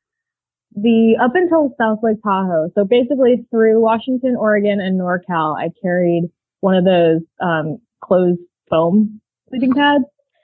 the 0.76 1.18
up 1.22 1.36
until 1.36 1.74
South 1.80 2.00
Lake 2.04 2.18
Tahoe, 2.24 2.70
so 2.76 2.84
basically 2.84 3.46
through 3.50 3.80
Washington, 3.82 4.36
Oregon, 4.38 4.80
and 4.80 5.00
NorCal, 5.00 5.58
I 5.58 5.70
carried 5.82 6.30
one 6.60 6.76
of 6.76 6.86
those 6.86 7.22
um, 7.42 7.80
closed 8.04 8.40
foam 8.70 9.22
sleeping 9.50 9.74
pads. 9.74 10.04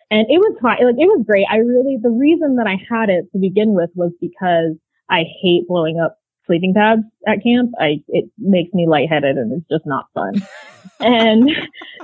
And 0.09 0.27
it 0.29 0.39
was 0.39 0.57
fine. 0.61 0.83
Like 0.85 0.95
it 0.99 1.07
was 1.07 1.23
great. 1.25 1.45
I 1.49 1.57
really, 1.57 1.97
the 2.01 2.09
reason 2.09 2.57
that 2.57 2.67
I 2.67 2.75
had 2.89 3.09
it 3.09 3.31
to 3.31 3.39
begin 3.39 3.73
with 3.73 3.89
was 3.95 4.11
because 4.19 4.75
I 5.09 5.23
hate 5.41 5.67
blowing 5.67 5.99
up 5.99 6.17
sleeping 6.47 6.73
pads 6.73 7.03
at 7.27 7.41
camp. 7.43 7.71
I, 7.79 8.03
it 8.09 8.25
makes 8.37 8.73
me 8.73 8.87
lightheaded 8.87 9.37
and 9.37 9.53
it's 9.53 9.69
just 9.69 9.85
not 9.85 10.07
fun. 10.13 10.45
and 10.99 11.49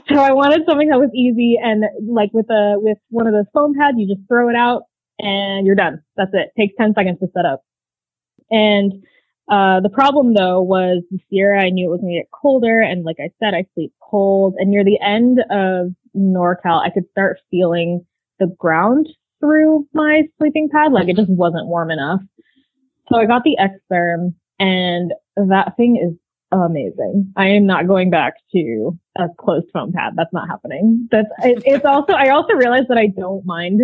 so 0.07 0.15
I 0.19 0.31
wanted 0.31 0.61
something 0.65 0.87
that 0.87 0.99
was 0.99 1.11
easy 1.13 1.59
and 1.61 1.83
like 2.09 2.31
with 2.33 2.49
a, 2.49 2.75
with 2.77 2.97
one 3.09 3.27
of 3.27 3.33
those 3.33 3.51
foam 3.53 3.73
pads, 3.77 3.97
you 3.97 4.07
just 4.07 4.25
throw 4.29 4.49
it 4.49 4.55
out 4.55 4.83
and 5.19 5.65
you're 5.65 5.75
done. 5.75 6.01
That's 6.15 6.31
it. 6.33 6.51
it 6.55 6.59
takes 6.59 6.75
10 6.77 6.93
seconds 6.95 7.19
to 7.19 7.27
set 7.35 7.45
up. 7.45 7.61
And, 8.49 9.03
uh, 9.49 9.79
the 9.79 9.89
problem 9.89 10.33
though 10.33 10.61
was 10.61 11.03
the 11.09 11.19
Sierra, 11.29 11.63
I 11.63 11.69
knew 11.69 11.87
it 11.87 11.91
was 11.91 12.01
going 12.01 12.13
to 12.13 12.19
get 12.19 12.31
colder. 12.31 12.81
And 12.81 13.05
like 13.05 13.17
I 13.19 13.29
said, 13.39 13.53
I 13.53 13.65
sleep 13.73 13.93
cold 14.01 14.55
and 14.57 14.69
near 14.69 14.83
the 14.83 14.99
end 15.01 15.39
of 15.49 15.93
NorCal, 16.15 16.85
I 16.85 16.89
could 16.89 17.09
start 17.11 17.39
feeling 17.49 18.05
the 18.39 18.47
ground 18.57 19.07
through 19.39 19.87
my 19.93 20.23
sleeping 20.37 20.67
pad. 20.69 20.91
Like 20.91 21.07
it 21.07 21.15
just 21.15 21.29
wasn't 21.29 21.67
warm 21.67 21.91
enough. 21.91 22.19
So 23.09 23.17
I 23.17 23.25
got 23.25 23.43
the 23.43 23.57
X-Therm 23.57 24.33
and 24.59 25.13
that 25.37 25.77
thing 25.77 25.95
is 25.95 26.17
amazing. 26.51 27.31
I 27.37 27.47
am 27.47 27.65
not 27.65 27.87
going 27.87 28.09
back 28.09 28.33
to 28.53 28.97
a 29.17 29.27
closed 29.37 29.67
foam 29.71 29.93
pad. 29.93 30.13
That's 30.17 30.33
not 30.33 30.49
happening. 30.49 31.07
That's, 31.09 31.29
it, 31.43 31.63
it's 31.65 31.85
also, 31.85 32.13
I 32.13 32.29
also 32.29 32.53
realized 32.53 32.87
that 32.89 32.97
I 32.97 33.07
don't 33.07 33.45
mind. 33.45 33.81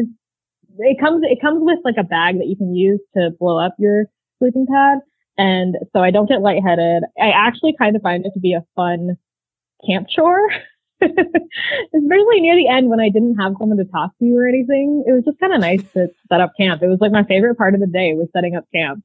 It 0.77 0.99
comes, 0.99 1.23
it 1.23 1.39
comes 1.39 1.59
with 1.61 1.79
like 1.85 1.95
a 1.97 2.03
bag 2.03 2.39
that 2.39 2.47
you 2.47 2.57
can 2.57 2.75
use 2.75 2.99
to 3.15 3.29
blow 3.39 3.63
up 3.63 3.75
your 3.77 4.05
sleeping 4.43 4.67
pad. 4.69 4.99
And 5.37 5.75
so 5.93 5.99
I 5.99 6.11
don't 6.11 6.27
get 6.27 6.41
lightheaded. 6.41 7.03
I 7.19 7.29
actually 7.29 7.75
kind 7.77 7.95
of 7.95 8.01
find 8.01 8.25
it 8.25 8.33
to 8.33 8.39
be 8.39 8.53
a 8.53 8.65
fun 8.75 9.17
camp 9.85 10.07
chore. 10.09 10.49
Especially 11.01 12.39
near 12.39 12.55
the 12.55 12.69
end 12.69 12.89
when 12.89 12.99
I 12.99 13.09
didn't 13.09 13.35
have 13.35 13.53
someone 13.59 13.77
to 13.77 13.85
talk 13.85 14.11
to 14.19 14.35
or 14.35 14.47
anything. 14.47 15.03
It 15.07 15.11
was 15.11 15.23
just 15.25 15.39
kind 15.39 15.53
of 15.53 15.59
nice 15.59 15.81
to 15.93 16.07
set 16.29 16.41
up 16.41 16.53
camp. 16.57 16.81
It 16.81 16.87
was 16.87 16.99
like 17.01 17.11
my 17.11 17.23
favorite 17.23 17.57
part 17.57 17.73
of 17.73 17.79
the 17.79 17.87
day 17.87 18.13
was 18.13 18.27
setting 18.33 18.55
up 18.55 18.65
camp. 18.73 19.03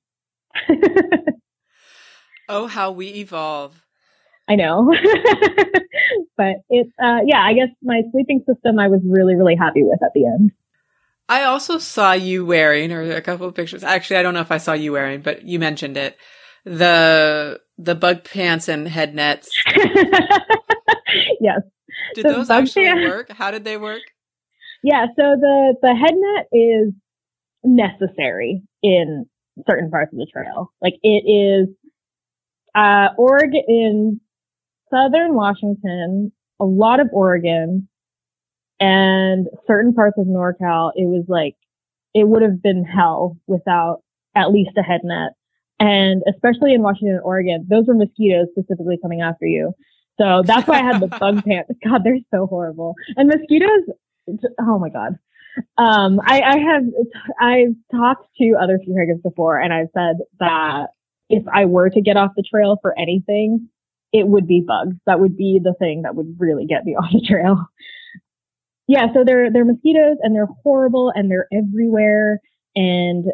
oh, 2.48 2.66
how 2.66 2.93
we 2.93 3.09
evolve. 3.15 3.82
I 4.48 4.55
know. 4.55 4.94
but 6.36 6.56
it's, 6.70 6.90
uh, 7.02 7.20
yeah, 7.24 7.40
I 7.40 7.52
guess 7.52 7.69
my 7.82 8.02
sleeping 8.12 8.44
system 8.47 8.78
I 8.78 8.89
was 8.89 9.01
really, 9.05 9.35
really 9.35 9.56
happy 9.56 9.82
with 9.82 10.02
at 10.02 10.12
the 10.15 10.27
end. 10.27 10.52
I 11.28 11.44
also 11.44 11.78
saw 11.78 12.12
you 12.12 12.46
wearing, 12.46 12.90
or 12.90 13.02
a 13.12 13.20
couple 13.20 13.46
of 13.46 13.55
pictures. 13.55 13.84
Actually, 13.84 14.16
I 14.16 14.22
don't 14.22 14.34
know 14.34 14.40
if 14.40 14.50
I 14.50 14.59
saw 14.59 14.72
you 14.72 14.92
wearing, 14.92 15.20
but 15.20 15.44
you 15.44 15.59
mentioned 15.59 15.96
it. 15.96 16.16
The 16.64 17.60
the 17.76 17.94
bug 17.94 18.24
pants 18.24 18.68
and 18.68 18.88
head 18.88 19.14
nets. 19.14 19.50
yes. 21.40 21.60
Did 22.14 22.22
so 22.22 22.32
those 22.32 22.50
actually 22.50 22.86
pants, 22.86 23.09
work? 23.09 23.32
How 23.32 23.50
did 23.50 23.64
they 23.64 23.76
work? 23.76 24.00
Yeah, 24.82 25.06
so 25.09 25.36
the 25.38 25.74
the 25.82 25.94
head 25.94 26.14
net 26.14 26.46
is 26.52 26.92
necessary 27.62 28.62
in 28.82 29.26
certain 29.68 29.90
parts 29.90 30.12
of 30.12 30.18
the 30.18 30.26
trail. 30.32 30.72
Like 30.80 30.94
it 31.02 31.24
is 31.28 31.68
uh 32.74 33.09
Oregon 33.18 33.62
in 33.68 34.20
southern 34.90 35.34
Washington, 35.34 36.32
a 36.60 36.64
lot 36.64 37.00
of 37.00 37.09
Oregon 37.12 37.88
and 38.80 39.48
certain 39.66 39.94
parts 39.94 40.18
of 40.18 40.26
NorCal, 40.26 40.92
it 40.94 41.06
was 41.06 41.24
like 41.28 41.56
it 42.14 42.28
would 42.28 42.42
have 42.42 42.62
been 42.62 42.84
hell 42.84 43.36
without 43.46 44.02
at 44.34 44.50
least 44.50 44.70
a 44.78 44.82
head 44.82 45.00
net. 45.05 45.32
And 45.80 46.22
especially 46.28 46.74
in 46.74 46.82
Washington 46.82 47.16
and 47.16 47.24
Oregon, 47.24 47.66
those 47.68 47.86
were 47.86 47.94
mosquitoes 47.94 48.48
specifically 48.52 48.98
coming 49.00 49.20
after 49.20 49.46
you. 49.46 49.72
So 50.20 50.42
that's 50.44 50.66
why 50.66 50.80
I 50.80 50.82
had 50.82 51.00
the 51.00 51.06
bug 51.20 51.44
pants. 51.44 51.70
God, 51.84 52.02
they're 52.05 52.18
so 52.32 52.46
horrible. 52.46 52.94
And 53.16 53.28
mosquitoes, 53.28 53.84
oh 54.60 54.78
my 54.78 54.88
God. 54.88 55.18
Um, 55.76 56.20
I, 56.24 56.40
I 56.40 56.59
have, 56.59 56.82
I've 57.40 57.74
talked 57.92 58.26
to 58.38 58.55
other 58.60 58.78
hikers 58.78 59.20
before 59.22 59.59
and 59.59 59.72
I've 59.72 59.88
said 59.94 60.16
that 60.40 60.88
if 61.28 61.44
I 61.52 61.64
were 61.64 61.90
to 61.90 62.00
get 62.00 62.16
off 62.16 62.32
the 62.36 62.42
trail 62.42 62.78
for 62.80 62.98
anything, 62.98 63.68
it 64.12 64.26
would 64.26 64.46
be 64.46 64.64
bugs. 64.66 64.96
That 65.06 65.20
would 65.20 65.36
be 65.36 65.60
the 65.62 65.74
thing 65.78 66.02
that 66.02 66.14
would 66.14 66.36
really 66.38 66.66
get 66.66 66.84
me 66.84 66.92
off 66.96 67.10
the 67.12 67.26
trail. 67.26 67.66
Yeah, 68.89 69.12
so 69.15 69.23
they're 69.24 69.52
they're 69.52 69.65
mosquitoes 69.65 70.16
and 70.23 70.35
they're 70.35 70.48
horrible 70.65 71.12
and 71.15 71.31
they're 71.31 71.47
everywhere 71.52 72.40
and 72.74 73.27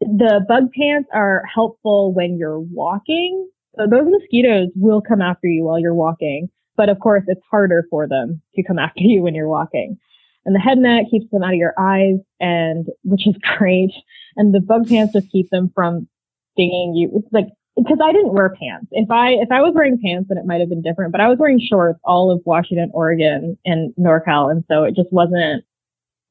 the 0.00 0.44
bug 0.46 0.64
pants 0.78 1.08
are 1.14 1.44
helpful 1.54 2.12
when 2.12 2.36
you're 2.36 2.60
walking 2.60 3.48
so 3.76 3.86
those 3.90 4.06
mosquitoes 4.06 4.68
will 4.76 5.00
come 5.00 5.20
after 5.20 5.48
you 5.48 5.64
while 5.64 5.78
you're 5.78 5.94
walking, 5.94 6.48
but 6.76 6.88
of 6.88 7.00
course 7.00 7.24
it's 7.26 7.40
harder 7.50 7.86
for 7.90 8.06
them 8.06 8.40
to 8.54 8.62
come 8.62 8.78
after 8.80 9.02
you 9.02 9.22
when 9.22 9.34
you're 9.34 9.48
walking. 9.48 9.98
And 10.46 10.54
the 10.54 10.60
head 10.60 10.78
net 10.78 11.06
keeps 11.10 11.30
them 11.30 11.42
out 11.42 11.54
of 11.54 11.58
your 11.58 11.74
eyes 11.78 12.18
and, 12.38 12.86
which 13.02 13.26
is 13.26 13.34
great. 13.58 13.92
And 14.36 14.54
the 14.54 14.60
bug 14.60 14.88
pants 14.88 15.14
just 15.14 15.30
keep 15.30 15.50
them 15.50 15.70
from 15.74 16.08
stinging 16.52 16.94
you. 16.94 17.10
It's 17.14 17.32
like, 17.32 17.46
because 17.76 17.98
I 18.02 18.12
didn't 18.12 18.32
wear 18.32 18.56
pants. 18.60 18.86
If 18.92 19.10
I, 19.10 19.30
if 19.30 19.50
I 19.50 19.60
was 19.60 19.72
wearing 19.74 20.00
pants, 20.00 20.28
then 20.28 20.38
it 20.38 20.46
might 20.46 20.60
have 20.60 20.68
been 20.68 20.82
different, 20.82 21.12
but 21.12 21.20
I 21.20 21.28
was 21.28 21.38
wearing 21.38 21.60
shorts 21.60 21.98
all 22.04 22.30
of 22.30 22.40
Washington, 22.44 22.90
Oregon 22.94 23.58
and 23.64 23.92
NorCal. 23.96 24.50
And 24.50 24.64
so 24.68 24.84
it 24.84 24.94
just 24.94 25.12
wasn't 25.12 25.64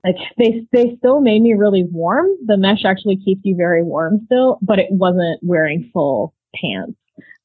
like 0.05 0.15
they, 0.37 0.65
they 0.71 0.95
still 0.97 1.21
made 1.21 1.41
me 1.41 1.53
really 1.53 1.85
warm. 1.91 2.27
The 2.45 2.57
mesh 2.57 2.85
actually 2.85 3.17
keeps 3.17 3.41
you 3.43 3.55
very 3.55 3.83
warm 3.83 4.21
still, 4.25 4.59
but 4.61 4.79
it 4.79 4.87
wasn't 4.91 5.39
wearing 5.41 5.89
full 5.93 6.33
pants. 6.55 6.97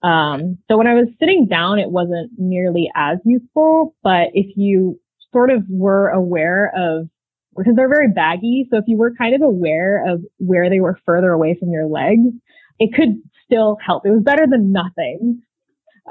Um, 0.03 0.59
so 0.69 0.77
when 0.77 0.87
I 0.87 0.95
was 0.95 1.09
sitting 1.19 1.47
down, 1.47 1.79
it 1.79 1.91
wasn't 1.91 2.31
nearly 2.39 2.91
as 2.95 3.19
useful, 3.25 3.97
but 4.03 4.29
if 4.33 4.57
you 4.57 5.01
sort 5.33 5.51
of 5.51 5.65
were 5.69 6.09
aware 6.11 6.73
of, 6.77 7.09
because 7.57 7.75
they're 7.75 7.89
very 7.89 8.09
baggy. 8.09 8.69
So 8.71 8.79
if 8.79 8.85
you 8.87 8.97
were 8.97 9.13
kind 9.17 9.35
of 9.35 9.43
aware 9.43 10.05
of 10.09 10.23
where 10.39 10.71
they 10.71 10.79
were 10.79 11.01
further 11.05 11.33
away 11.33 11.57
from 11.59 11.71
your 11.71 11.87
legs, 11.87 12.31
it 12.79 12.95
could 12.95 13.21
still 13.49 13.77
help. 13.85 14.07
It 14.07 14.11
was 14.11 14.23
better 14.23 14.47
than 14.49 14.73
nothing. 14.73 15.43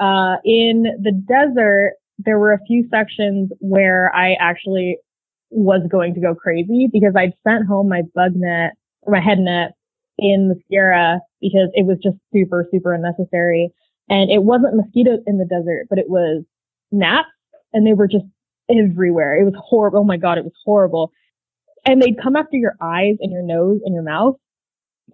Uh, 0.00 0.36
in 0.44 0.84
the 1.02 1.12
desert, 1.12 1.94
there 2.18 2.38
were 2.38 2.52
a 2.52 2.64
few 2.66 2.88
sections 2.90 3.50
where 3.60 4.14
I 4.14 4.34
actually 4.40 4.98
was 5.50 5.80
going 5.90 6.14
to 6.14 6.20
go 6.20 6.34
crazy 6.34 6.88
because 6.92 7.14
I'd 7.16 7.32
sent 7.46 7.66
home 7.66 7.88
my 7.88 8.02
bug 8.14 8.32
net 8.34 8.72
or 9.02 9.12
my 9.12 9.20
head 9.20 9.38
net 9.38 9.72
in 10.18 10.48
the 10.48 10.60
Sierra 10.68 11.20
because 11.40 11.70
it 11.74 11.86
was 11.86 11.98
just 12.02 12.16
super, 12.32 12.66
super 12.70 12.92
unnecessary. 12.92 13.70
And 14.08 14.30
it 14.30 14.42
wasn't 14.42 14.76
mosquitoes 14.76 15.20
in 15.26 15.38
the 15.38 15.44
desert, 15.44 15.86
but 15.88 15.98
it 15.98 16.08
was 16.08 16.44
gnats 16.90 17.28
and 17.72 17.86
they 17.86 17.92
were 17.92 18.08
just 18.08 18.24
everywhere. 18.70 19.38
It 19.38 19.44
was 19.44 19.54
horrible. 19.56 20.00
Oh 20.00 20.04
my 20.04 20.16
God, 20.16 20.38
it 20.38 20.44
was 20.44 20.54
horrible. 20.64 21.12
And 21.86 22.02
they'd 22.02 22.20
come 22.20 22.36
after 22.36 22.56
your 22.56 22.74
eyes 22.80 23.16
and 23.20 23.32
your 23.32 23.42
nose 23.42 23.80
and 23.84 23.94
your 23.94 24.02
mouth 24.02 24.36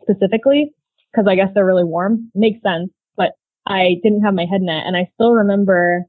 specifically 0.03 0.73
because 1.15 1.29
I 1.29 1.37
guess 1.37 1.49
they're 1.55 1.67
really 1.67 1.85
warm. 1.85 2.31
Makes 2.35 2.63
sense. 2.63 2.91
But 3.17 3.33
I 3.67 3.97
didn't 4.03 4.23
have 4.23 4.35
my 4.35 4.47
head 4.51 4.63
net 4.63 4.85
and 4.87 4.97
I 4.97 5.11
still 5.15 5.33
remember 5.33 6.05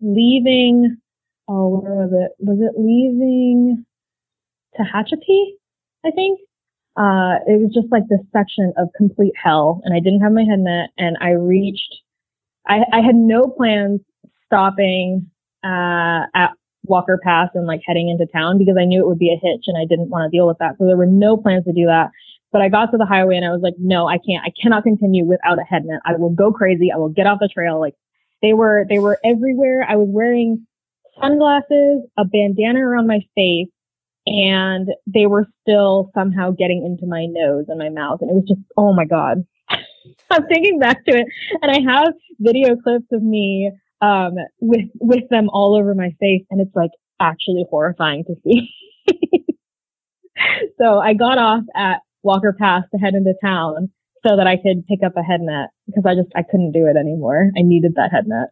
leaving. 0.00 0.96
Oh, 1.48 1.78
where 1.78 1.94
was 1.94 2.10
it? 2.12 2.32
Was 2.44 2.58
it 2.60 2.80
leaving 2.80 3.84
Tehachapi? 4.78 5.56
I 6.04 6.10
think. 6.10 6.40
Uh, 6.96 7.44
it 7.46 7.60
was 7.60 7.70
just 7.74 7.92
like 7.92 8.04
this 8.08 8.24
section 8.32 8.72
of 8.78 8.88
complete 8.96 9.34
hell 9.36 9.82
and 9.84 9.94
I 9.94 10.00
didn't 10.00 10.22
have 10.22 10.32
my 10.32 10.44
head 10.44 10.60
net 10.60 10.88
and 10.96 11.18
I 11.20 11.32
reached, 11.32 11.94
I, 12.66 12.84
I 12.90 13.02
had 13.02 13.14
no 13.14 13.48
plans 13.48 14.00
stopping, 14.46 15.30
uh, 15.62 16.24
at 16.34 16.52
Walker 16.84 17.20
Pass 17.22 17.50
and 17.54 17.66
like 17.66 17.82
heading 17.86 18.08
into 18.08 18.24
town 18.32 18.56
because 18.56 18.76
I 18.80 18.86
knew 18.86 19.02
it 19.02 19.06
would 19.06 19.18
be 19.18 19.30
a 19.30 19.36
hitch 19.36 19.64
and 19.66 19.76
I 19.76 19.84
didn't 19.84 20.08
want 20.08 20.24
to 20.30 20.34
deal 20.34 20.46
with 20.46 20.56
that. 20.58 20.76
So 20.78 20.86
there 20.86 20.96
were 20.96 21.04
no 21.04 21.36
plans 21.36 21.64
to 21.64 21.72
do 21.72 21.84
that. 21.84 22.10
But 22.56 22.62
I 22.62 22.70
got 22.70 22.90
to 22.92 22.96
the 22.96 23.04
highway 23.04 23.36
and 23.36 23.44
I 23.44 23.50
was 23.50 23.60
like, 23.62 23.74
no, 23.78 24.08
I 24.08 24.16
can't, 24.16 24.42
I 24.42 24.50
cannot 24.58 24.82
continue 24.82 25.26
without 25.26 25.58
a 25.58 25.62
head 25.62 25.84
net. 25.84 26.00
I 26.06 26.16
will 26.16 26.30
go 26.30 26.50
crazy. 26.50 26.90
I 26.90 26.96
will 26.96 27.10
get 27.10 27.26
off 27.26 27.36
the 27.38 27.50
trail. 27.52 27.78
Like 27.78 27.92
they 28.40 28.54
were, 28.54 28.86
they 28.88 28.98
were 28.98 29.18
everywhere. 29.22 29.86
I 29.86 29.96
was 29.96 30.08
wearing 30.10 30.66
sunglasses, 31.20 32.08
a 32.16 32.24
bandana 32.24 32.80
around 32.80 33.08
my 33.08 33.20
face, 33.34 33.68
and 34.24 34.88
they 35.06 35.26
were 35.26 35.46
still 35.60 36.10
somehow 36.14 36.52
getting 36.52 36.82
into 36.86 37.06
my 37.06 37.26
nose 37.26 37.66
and 37.68 37.78
my 37.78 37.90
mouth. 37.90 38.22
And 38.22 38.30
it 38.30 38.34
was 38.36 38.48
just, 38.48 38.62
oh 38.78 38.94
my 38.94 39.04
God. 39.04 39.44
I'm 40.30 40.46
thinking 40.46 40.78
back 40.78 41.04
to 41.04 41.14
it 41.14 41.26
and 41.60 41.70
I 41.70 41.92
have 41.92 42.14
video 42.38 42.74
clips 42.76 43.08
of 43.12 43.22
me, 43.22 43.70
um, 44.00 44.32
with, 44.62 44.88
with 44.98 45.28
them 45.28 45.50
all 45.50 45.76
over 45.76 45.94
my 45.94 46.16
face. 46.20 46.46
And 46.50 46.62
it's 46.62 46.74
like 46.74 46.92
actually 47.20 47.66
horrifying 47.68 48.24
to 48.24 48.34
see. 48.42 48.70
so 50.80 51.00
I 51.00 51.12
got 51.12 51.36
off 51.36 51.62
at 51.76 52.00
Walker 52.22 52.54
Pass 52.58 52.84
to 52.92 52.98
head 52.98 53.14
into 53.14 53.34
town 53.42 53.90
so 54.26 54.36
that 54.36 54.46
I 54.46 54.56
could 54.56 54.86
pick 54.86 55.00
up 55.04 55.16
a 55.16 55.22
head 55.22 55.40
net 55.40 55.70
because 55.86 56.04
I 56.06 56.14
just, 56.14 56.32
I 56.34 56.42
couldn't 56.42 56.72
do 56.72 56.86
it 56.86 56.96
anymore. 56.96 57.50
I 57.56 57.62
needed 57.62 57.94
that 57.96 58.10
head 58.12 58.26
net. 58.26 58.48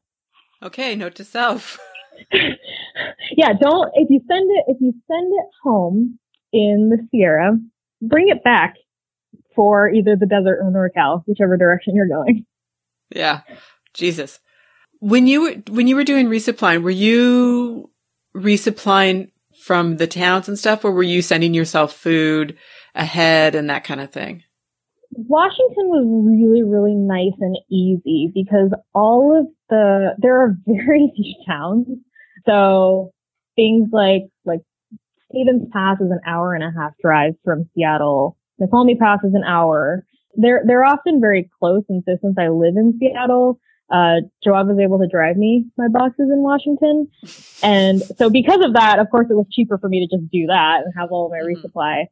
Okay. 0.63 0.95
Note 0.95 1.15
to 1.17 1.25
self. 1.25 1.79
yeah, 2.33 3.53
don't 3.61 3.91
if 3.95 4.09
you 4.09 4.21
send 4.29 4.51
it 4.51 4.65
if 4.69 4.77
you 4.81 4.93
send 5.09 5.33
it 5.33 5.47
home 5.63 6.19
in 6.53 6.91
the 6.91 7.09
Sierra, 7.11 7.59
bring 8.01 8.29
it 8.29 8.45
back 8.45 8.75
for 9.55 9.89
either 9.89 10.17
the 10.17 10.27
desert 10.27 10.61
or 10.61 10.71
NorCal, 10.71 11.23
whichever 11.27 11.57
direction 11.57 11.95
you're 11.95 12.09
going. 12.09 12.47
Yeah. 13.15 13.41
Jesus. 13.93 14.41
When 15.01 15.27
you 15.27 15.43
were 15.43 15.53
when 15.71 15.87
you 15.87 15.97
were 15.97 16.05
doing 16.05 16.29
resupplying, 16.29 16.83
were 16.83 16.91
you 16.91 17.91
resupplying 18.37 19.31
from 19.61 19.97
the 19.97 20.07
towns 20.07 20.49
and 20.49 20.59
stuff, 20.59 20.85
or 20.85 20.93
were 20.93 21.03
you 21.03 21.23
sending 21.23 21.55
yourself 21.55 21.93
food 21.93 22.57
ahead 22.95 23.55
and 23.55 23.69
that 23.71 23.85
kind 23.85 24.01
of 24.01 24.13
thing? 24.13 24.43
Washington 25.17 25.89
was 25.89 26.07
really, 26.27 26.63
really 26.63 26.95
nice 26.95 27.39
and 27.41 27.57
easy 27.71 28.31
because 28.35 28.71
all 28.95 29.39
of 29.39 29.47
the, 29.71 30.15
there 30.19 30.43
are 30.43 30.57
very 30.67 31.13
few 31.17 31.35
towns. 31.47 31.87
So 32.47 33.13
things 33.57 33.91
like, 33.93 34.23
like 34.45 34.61
Stevens 35.31 35.69
Pass 35.73 36.01
is 36.01 36.11
an 36.11 36.21
hour 36.27 36.55
and 36.55 36.65
a 36.65 36.73
half 36.77 36.93
drive 37.01 37.35
from 37.45 37.69
Seattle. 37.75 38.37
Snoqualmie 38.59 38.97
Pass 38.97 39.21
is 39.25 39.35
an 39.35 39.45
hour. 39.45 40.05
They're, 40.37 40.63
they're 40.67 40.85
often 40.85 41.21
very 41.21 41.49
close. 41.59 41.85
And 41.89 42.03
so 42.07 42.17
since 42.21 42.37
I 42.39 42.49
live 42.49 42.77
in 42.77 42.99
Seattle, 42.99 43.61
uh, 43.91 44.21
Jawad 44.45 44.67
was 44.67 44.79
able 44.83 44.99
to 44.99 45.07
drive 45.07 45.37
me 45.37 45.67
my 45.77 45.89
boxes 45.89 46.31
in 46.33 46.43
Washington. 46.43 47.09
And 47.63 48.03
so 48.19 48.31
because 48.31 48.65
of 48.65 48.73
that, 48.75 48.99
of 48.99 49.11
course, 49.11 49.27
it 49.31 49.35
was 49.35 49.47
cheaper 49.53 49.79
for 49.79 49.89
me 49.89 50.07
to 50.07 50.17
just 50.17 50.31
do 50.31 50.47
that 50.47 50.83
and 50.85 50.93
have 50.99 51.13
all 51.13 51.27
of 51.27 51.33
my 51.33 51.39
mm-hmm. 51.39 51.67
resupply. 51.67 52.07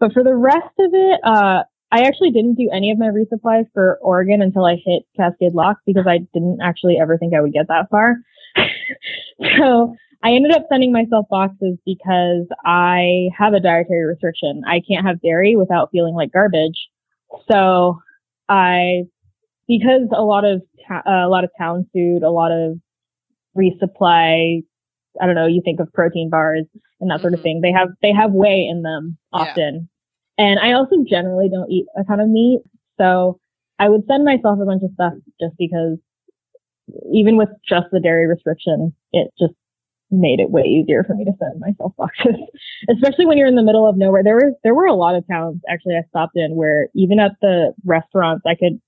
But 0.00 0.12
for 0.12 0.22
the 0.22 0.34
rest 0.34 0.74
of 0.78 0.90
it, 0.92 1.20
uh, 1.24 1.62
I 1.90 2.02
actually 2.02 2.30
didn't 2.30 2.54
do 2.54 2.68
any 2.72 2.90
of 2.90 2.98
my 2.98 3.06
resupplies 3.06 3.64
for 3.72 3.98
Oregon 4.02 4.42
until 4.42 4.64
I 4.64 4.76
hit 4.84 5.04
Cascade 5.16 5.54
Lock 5.54 5.78
because 5.86 6.06
I 6.06 6.18
didn't 6.34 6.58
actually 6.62 6.98
ever 7.00 7.16
think 7.16 7.34
I 7.34 7.40
would 7.40 7.52
get 7.52 7.68
that 7.68 7.88
far. 7.90 8.16
so 9.58 9.96
I 10.22 10.32
ended 10.32 10.52
up 10.52 10.66
sending 10.68 10.92
myself 10.92 11.26
boxes 11.30 11.78
because 11.86 12.46
I 12.64 13.30
have 13.36 13.54
a 13.54 13.60
dietary 13.60 14.04
restriction. 14.04 14.62
I 14.66 14.82
can't 14.86 15.06
have 15.06 15.20
dairy 15.22 15.56
without 15.56 15.90
feeling 15.90 16.14
like 16.14 16.32
garbage. 16.32 16.88
So 17.50 18.00
I, 18.48 19.04
because 19.66 20.08
a 20.14 20.22
lot 20.22 20.44
of, 20.44 20.62
ta- 20.86 21.02
uh, 21.06 21.26
a 21.26 21.30
lot 21.30 21.44
of 21.44 21.50
town 21.58 21.86
food, 21.94 22.22
a 22.22 22.30
lot 22.30 22.52
of 22.52 22.78
resupply, 23.56 24.62
I 25.20 25.26
don't 25.26 25.34
know, 25.34 25.46
you 25.46 25.62
think 25.64 25.80
of 25.80 25.92
protein 25.92 26.30
bars 26.30 26.64
and 27.00 27.10
that 27.10 27.20
sort 27.20 27.34
of 27.34 27.40
mm-hmm. 27.40 27.44
thing. 27.44 27.60
They 27.60 27.72
have, 27.72 27.88
they 28.02 28.12
have 28.12 28.32
whey 28.32 28.66
in 28.70 28.82
them 28.82 29.18
often. 29.32 29.88
And 30.38 30.60
I 30.60 30.72
also 30.72 30.96
generally 31.08 31.48
don't 31.48 31.70
eat 31.70 31.86
a 31.96 32.04
ton 32.04 32.20
of 32.20 32.28
meat. 32.28 32.60
So 32.98 33.40
I 33.78 33.88
would 33.88 34.06
send 34.06 34.24
myself 34.24 34.58
a 34.60 34.66
bunch 34.66 34.82
of 34.82 34.90
stuff 34.94 35.14
just 35.40 35.56
because 35.58 35.98
even 37.12 37.36
with 37.36 37.48
just 37.68 37.86
the 37.92 38.00
dairy 38.00 38.26
restriction, 38.26 38.94
it 39.12 39.30
just 39.38 39.54
made 40.10 40.40
it 40.40 40.50
way 40.50 40.62
easier 40.62 41.04
for 41.04 41.14
me 41.14 41.24
to 41.24 41.32
send 41.38 41.60
myself 41.60 41.92
boxes, 41.98 42.36
especially 42.88 43.26
when 43.26 43.36
you're 43.36 43.48
in 43.48 43.56
the 43.56 43.62
middle 43.62 43.88
of 43.88 43.96
nowhere. 43.96 44.22
There 44.22 44.34
were, 44.34 44.52
there 44.64 44.74
were 44.74 44.86
a 44.86 44.94
lot 44.94 45.14
of 45.14 45.26
towns 45.26 45.60
actually 45.68 45.96
I 45.96 46.02
stopped 46.08 46.36
in 46.36 46.54
where 46.54 46.88
even 46.94 47.20
at 47.20 47.32
the 47.40 47.72
restaurants, 47.84 48.44
I 48.46 48.54
could 48.54 48.80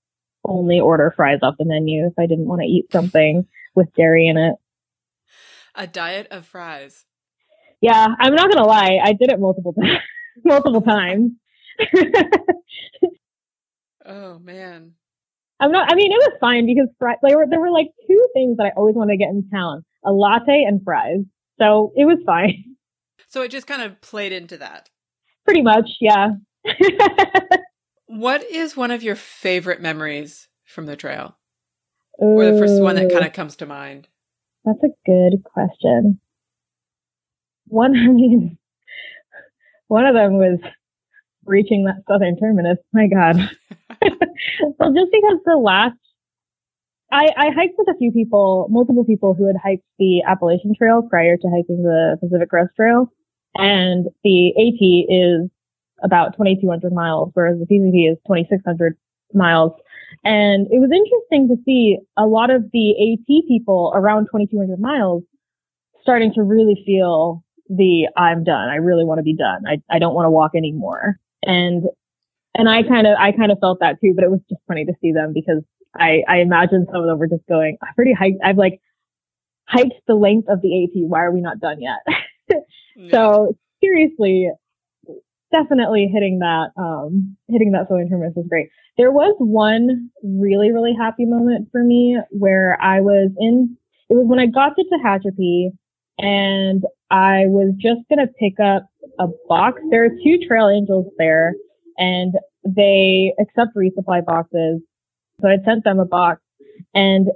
only 0.44 0.80
order 0.80 1.12
fries 1.14 1.40
off 1.42 1.56
the 1.58 1.64
menu 1.64 2.06
if 2.06 2.14
I 2.18 2.26
didn't 2.26 2.46
want 2.46 2.62
to 2.62 2.66
eat 2.66 2.90
something 2.90 3.46
with 3.74 3.94
dairy 3.94 4.26
in 4.26 4.38
it. 4.38 4.54
A 5.80 5.86
diet 5.86 6.26
of 6.30 6.44
fries. 6.44 7.06
Yeah, 7.80 8.06
I'm 8.18 8.34
not 8.34 8.52
gonna 8.52 8.66
lie. 8.66 8.98
I 9.02 9.14
did 9.14 9.32
it 9.32 9.40
multiple 9.40 9.72
times. 9.72 9.98
multiple 10.44 10.82
times. 10.82 11.32
oh 14.04 14.38
man. 14.40 14.92
I'm 15.58 15.72
not, 15.72 15.90
I 15.90 15.94
mean, 15.94 16.12
it 16.12 16.16
was 16.16 16.36
fine 16.38 16.66
because 16.66 16.88
fries, 16.98 17.16
there 17.22 17.38
were, 17.38 17.46
there 17.48 17.60
were 17.60 17.70
like 17.70 17.88
two 18.06 18.28
things 18.34 18.58
that 18.58 18.66
I 18.66 18.70
always 18.76 18.94
wanted 18.94 19.14
to 19.14 19.16
get 19.16 19.30
in 19.30 19.48
town, 19.48 19.82
a 20.04 20.12
latte 20.12 20.64
and 20.68 20.82
fries. 20.84 21.20
So 21.58 21.94
it 21.96 22.04
was 22.04 22.18
fine. 22.26 22.64
So 23.28 23.42
it 23.42 23.52
just 23.52 23.68
kind 23.68 23.82
of 23.82 24.00
played 24.00 24.32
into 24.32 24.56
that. 24.56 24.90
Pretty 25.44 25.62
much. 25.62 25.88
Yeah. 26.00 26.30
what 28.06 28.42
is 28.42 28.76
one 28.76 28.90
of 28.90 29.04
your 29.04 29.14
favorite 29.14 29.80
memories 29.80 30.48
from 30.64 30.86
the 30.86 30.96
trail? 30.96 31.36
Ooh, 32.20 32.24
or 32.24 32.44
the 32.50 32.58
first 32.58 32.82
one 32.82 32.96
that 32.96 33.12
kind 33.12 33.24
of 33.24 33.32
comes 33.32 33.54
to 33.56 33.66
mind? 33.66 34.08
That's 34.64 34.82
a 34.82 34.88
good 35.06 35.42
question. 35.44 36.20
One, 37.66 37.96
I 37.96 38.08
mean, 38.08 38.58
one 39.88 40.06
of 40.06 40.14
them 40.14 40.34
was 40.34 40.58
reaching 41.46 41.84
that 41.84 42.02
southern 42.08 42.38
terminus. 42.38 42.78
My 42.92 43.06
God. 43.06 43.36
well, 44.78 44.92
just 44.92 45.12
because 45.12 45.38
the 45.44 45.56
last, 45.56 45.96
I, 47.12 47.28
I 47.36 47.50
hiked 47.50 47.74
with 47.78 47.88
a 47.88 47.98
few 47.98 48.12
people, 48.12 48.68
multiple 48.70 49.04
people 49.04 49.34
who 49.34 49.46
had 49.46 49.56
hiked 49.56 49.84
the 49.98 50.22
Appalachian 50.22 50.74
Trail 50.76 51.02
prior 51.02 51.36
to 51.36 51.48
hiking 51.48 51.82
the 51.82 52.18
Pacific 52.20 52.48
Crest 52.50 52.70
Trail. 52.76 53.12
And 53.56 54.06
the 54.22 54.50
AT 54.50 54.80
is 55.12 55.50
about 56.02 56.36
2,200 56.36 56.92
miles, 56.92 57.30
whereas 57.34 57.58
the 57.58 57.66
PCT 57.66 58.12
is 58.12 58.18
2,600 58.26 58.96
miles. 59.34 59.72
And 60.24 60.66
it 60.70 60.78
was 60.78 60.90
interesting 60.92 61.48
to 61.48 61.62
see 61.64 61.98
a 62.16 62.26
lot 62.26 62.50
of 62.50 62.64
the 62.72 62.90
AT 63.12 63.26
people 63.48 63.92
around 63.94 64.26
2,200 64.26 64.78
miles 64.78 65.22
starting 66.02 66.32
to 66.34 66.42
really 66.42 66.82
feel 66.86 67.44
the 67.68 68.08
I'm 68.16 68.44
done. 68.44 68.68
I 68.68 68.76
really 68.76 69.04
want 69.04 69.18
to 69.18 69.22
be 69.22 69.36
done. 69.36 69.62
I, 69.66 69.80
I 69.94 69.98
don't 69.98 70.14
want 70.14 70.26
to 70.26 70.30
walk 70.30 70.52
anymore. 70.56 71.18
And, 71.42 71.84
and 72.54 72.68
I 72.68 72.82
kind 72.82 73.06
of, 73.06 73.16
I 73.18 73.32
kind 73.32 73.52
of 73.52 73.58
felt 73.60 73.80
that 73.80 74.00
too, 74.00 74.12
but 74.14 74.24
it 74.24 74.30
was 74.30 74.40
just 74.48 74.60
funny 74.66 74.84
to 74.84 74.92
see 75.00 75.12
them 75.12 75.32
because 75.32 75.62
I, 75.94 76.22
I 76.28 76.38
imagine 76.38 76.86
some 76.90 77.00
of 77.00 77.06
them 77.06 77.18
were 77.18 77.28
just 77.28 77.46
going, 77.48 77.78
I've 77.82 77.96
already 77.96 78.12
hiked, 78.12 78.38
I've 78.44 78.58
like 78.58 78.80
hiked 79.66 79.94
the 80.06 80.14
length 80.14 80.48
of 80.48 80.60
the 80.62 80.84
AT. 80.84 80.90
Why 81.08 81.20
are 81.20 81.32
we 81.32 81.40
not 81.40 81.60
done 81.60 81.80
yet? 81.80 82.00
yeah. 82.96 83.10
So 83.10 83.56
seriously, 83.82 84.50
definitely 85.52 86.10
hitting 86.12 86.38
that, 86.40 86.70
um, 86.76 87.36
hitting 87.48 87.72
that 87.72 87.88
feeling 87.88 88.08
from 88.08 88.20
was 88.20 88.46
great. 88.48 88.68
There 88.96 89.10
was 89.10 89.34
one 89.38 90.10
really, 90.22 90.72
really 90.72 90.94
happy 90.98 91.24
moment 91.24 91.68
for 91.72 91.82
me 91.82 92.18
where 92.30 92.78
I 92.80 93.00
was 93.00 93.30
in, 93.38 93.76
it 94.08 94.14
was 94.14 94.26
when 94.26 94.38
I 94.38 94.46
got 94.46 94.74
to 94.76 94.84
Tehachapi 94.84 95.70
and 96.18 96.84
I 97.10 97.46
was 97.46 97.74
just 97.78 98.00
to 98.10 98.26
pick 98.38 98.60
up 98.60 98.86
a 99.18 99.26
box. 99.48 99.80
There 99.90 100.04
are 100.04 100.10
two 100.22 100.38
trail 100.46 100.68
angels 100.68 101.06
there 101.18 101.54
and 101.96 102.34
they 102.64 103.32
accept 103.40 103.76
resupply 103.76 104.24
boxes. 104.24 104.80
So 105.40 105.48
I 105.48 105.56
sent 105.64 105.84
them 105.84 105.98
a 105.98 106.04
box 106.04 106.42
and 106.94 107.28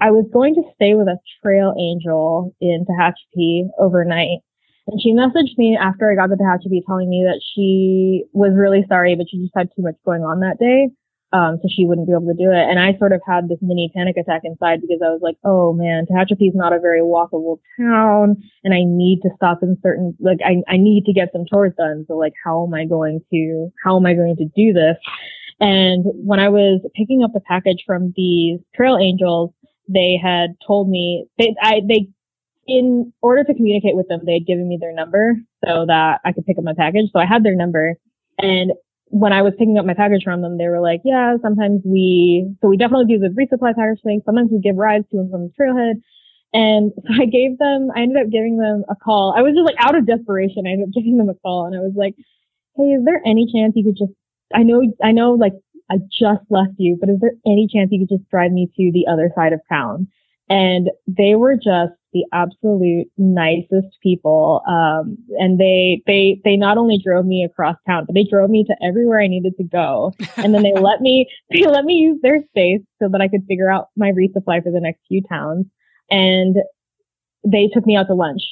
I 0.00 0.10
was 0.10 0.26
going 0.32 0.54
to 0.54 0.62
stay 0.74 0.94
with 0.94 1.08
a 1.08 1.18
trail 1.42 1.74
angel 1.78 2.54
in 2.60 2.84
Tehachapi 2.84 3.68
overnight. 3.78 4.40
And 4.86 5.00
she 5.00 5.12
messaged 5.12 5.56
me 5.56 5.78
after 5.80 6.10
I 6.10 6.14
got 6.14 6.26
to 6.26 6.36
Tehachapi 6.36 6.84
telling 6.86 7.08
me 7.08 7.24
that 7.24 7.40
she 7.54 8.24
was 8.32 8.52
really 8.54 8.84
sorry, 8.88 9.16
but 9.16 9.26
she 9.30 9.38
just 9.38 9.56
had 9.56 9.70
too 9.74 9.82
much 9.82 9.94
going 10.04 10.22
on 10.22 10.40
that 10.40 10.58
day. 10.58 10.90
Um, 11.32 11.58
so 11.60 11.68
she 11.68 11.84
wouldn't 11.84 12.06
be 12.06 12.12
able 12.12 12.28
to 12.28 12.38
do 12.38 12.52
it. 12.52 12.70
And 12.70 12.78
I 12.78 12.96
sort 12.96 13.12
of 13.12 13.20
had 13.26 13.48
this 13.48 13.58
mini 13.60 13.90
panic 13.92 14.16
attack 14.16 14.42
inside 14.44 14.80
because 14.80 15.00
I 15.04 15.10
was 15.10 15.18
like, 15.20 15.36
oh 15.42 15.72
man, 15.72 16.06
Tehachapi 16.06 16.48
is 16.48 16.54
not 16.54 16.72
a 16.72 16.78
very 16.78 17.00
walkable 17.00 17.58
town 17.80 18.36
and 18.62 18.72
I 18.72 18.84
need 18.84 19.20
to 19.22 19.30
stop 19.34 19.58
in 19.62 19.76
certain, 19.82 20.14
like, 20.20 20.38
I, 20.44 20.62
I 20.68 20.76
need 20.76 21.06
to 21.06 21.12
get 21.12 21.32
some 21.32 21.44
chores 21.44 21.72
done. 21.76 22.04
So 22.06 22.14
like, 22.14 22.34
how 22.44 22.64
am 22.64 22.72
I 22.72 22.84
going 22.84 23.20
to, 23.32 23.72
how 23.82 23.96
am 23.96 24.06
I 24.06 24.14
going 24.14 24.36
to 24.36 24.44
do 24.54 24.72
this? 24.72 24.96
And 25.58 26.04
when 26.04 26.38
I 26.38 26.50
was 26.50 26.82
picking 26.94 27.24
up 27.24 27.32
the 27.32 27.40
package 27.40 27.82
from 27.84 28.12
these 28.16 28.60
trail 28.76 28.96
angels, 28.96 29.50
they 29.88 30.18
had 30.22 30.56
told 30.66 30.88
me 30.88 31.26
they 31.38 31.54
I 31.60 31.82
they 31.86 32.08
in 32.66 33.12
order 33.22 33.44
to 33.44 33.54
communicate 33.54 33.96
with 33.96 34.08
them, 34.08 34.20
they 34.24 34.34
had 34.34 34.46
given 34.46 34.68
me 34.68 34.78
their 34.80 34.92
number 34.92 35.36
so 35.64 35.84
that 35.86 36.20
I 36.24 36.32
could 36.32 36.46
pick 36.46 36.58
up 36.58 36.64
my 36.64 36.74
package. 36.76 37.10
So 37.12 37.20
I 37.20 37.26
had 37.26 37.44
their 37.44 37.56
number. 37.56 37.96
And 38.38 38.72
when 39.08 39.32
I 39.32 39.42
was 39.42 39.52
picking 39.58 39.78
up 39.78 39.86
my 39.86 39.94
package 39.94 40.24
from 40.24 40.42
them, 40.42 40.58
they 40.58 40.68
were 40.68 40.80
like, 40.80 41.00
yeah, 41.04 41.36
sometimes 41.42 41.82
we, 41.84 42.50
so 42.60 42.68
we 42.68 42.76
definitely 42.76 43.06
do 43.06 43.18
the 43.18 43.28
resupply 43.28 43.74
package 43.74 44.02
thing. 44.02 44.22
Sometimes 44.24 44.50
we 44.50 44.60
give 44.60 44.76
rides 44.76 45.04
to 45.10 45.18
and 45.18 45.30
from 45.30 45.42
the 45.48 45.52
trailhead. 45.58 46.00
And 46.52 46.92
so 46.96 47.22
I 47.22 47.26
gave 47.26 47.58
them, 47.58 47.90
I 47.94 48.00
ended 48.00 48.24
up 48.24 48.30
giving 48.30 48.58
them 48.58 48.84
a 48.88 48.96
call. 48.96 49.34
I 49.36 49.42
was 49.42 49.54
just 49.54 49.66
like 49.66 49.76
out 49.78 49.96
of 49.96 50.06
desperation. 50.06 50.66
I 50.66 50.70
ended 50.70 50.88
up 50.88 50.94
giving 50.94 51.18
them 51.18 51.28
a 51.28 51.34
call 51.34 51.66
and 51.66 51.76
I 51.76 51.80
was 51.80 51.94
like, 51.96 52.14
Hey, 52.76 52.94
is 52.94 53.04
there 53.04 53.22
any 53.24 53.46
chance 53.52 53.74
you 53.76 53.84
could 53.84 53.96
just, 53.96 54.12
I 54.54 54.62
know, 54.62 54.82
I 55.02 55.12
know 55.12 55.32
like 55.32 55.54
I 55.90 55.98
just 56.10 56.42
left 56.50 56.74
you, 56.78 56.96
but 56.98 57.08
is 57.10 57.20
there 57.20 57.34
any 57.46 57.68
chance 57.70 57.90
you 57.92 58.00
could 58.04 58.16
just 58.18 58.28
drive 58.30 58.52
me 58.52 58.66
to 58.66 58.90
the 58.92 59.06
other 59.10 59.30
side 59.34 59.52
of 59.52 59.60
town? 59.68 60.08
And 60.48 60.90
they 61.06 61.34
were 61.36 61.54
just 61.54 61.92
the 62.12 62.24
absolute 62.32 63.08
nicest 63.16 63.96
people. 64.02 64.62
Um, 64.68 65.18
and 65.38 65.58
they, 65.58 66.02
they, 66.06 66.40
they 66.44 66.56
not 66.56 66.78
only 66.78 67.00
drove 67.02 67.26
me 67.26 67.44
across 67.44 67.76
town, 67.86 68.04
but 68.06 68.14
they 68.14 68.24
drove 68.24 68.50
me 68.50 68.64
to 68.64 68.76
everywhere 68.86 69.20
I 69.20 69.26
needed 69.26 69.54
to 69.56 69.64
go. 69.64 70.12
And 70.36 70.54
then 70.54 70.62
they 70.62 70.74
let 70.80 71.00
me, 71.00 71.28
they 71.50 71.66
let 71.66 71.84
me 71.84 71.94
use 71.94 72.20
their 72.22 72.42
space 72.50 72.82
so 73.02 73.08
that 73.08 73.20
I 73.20 73.28
could 73.28 73.44
figure 73.48 73.70
out 73.70 73.88
my 73.96 74.12
resupply 74.12 74.62
for 74.62 74.70
the 74.70 74.80
next 74.80 75.00
few 75.08 75.22
towns. 75.28 75.66
And 76.10 76.56
they 77.44 77.68
took 77.72 77.86
me 77.86 77.96
out 77.96 78.06
to 78.08 78.14
lunch. 78.14 78.42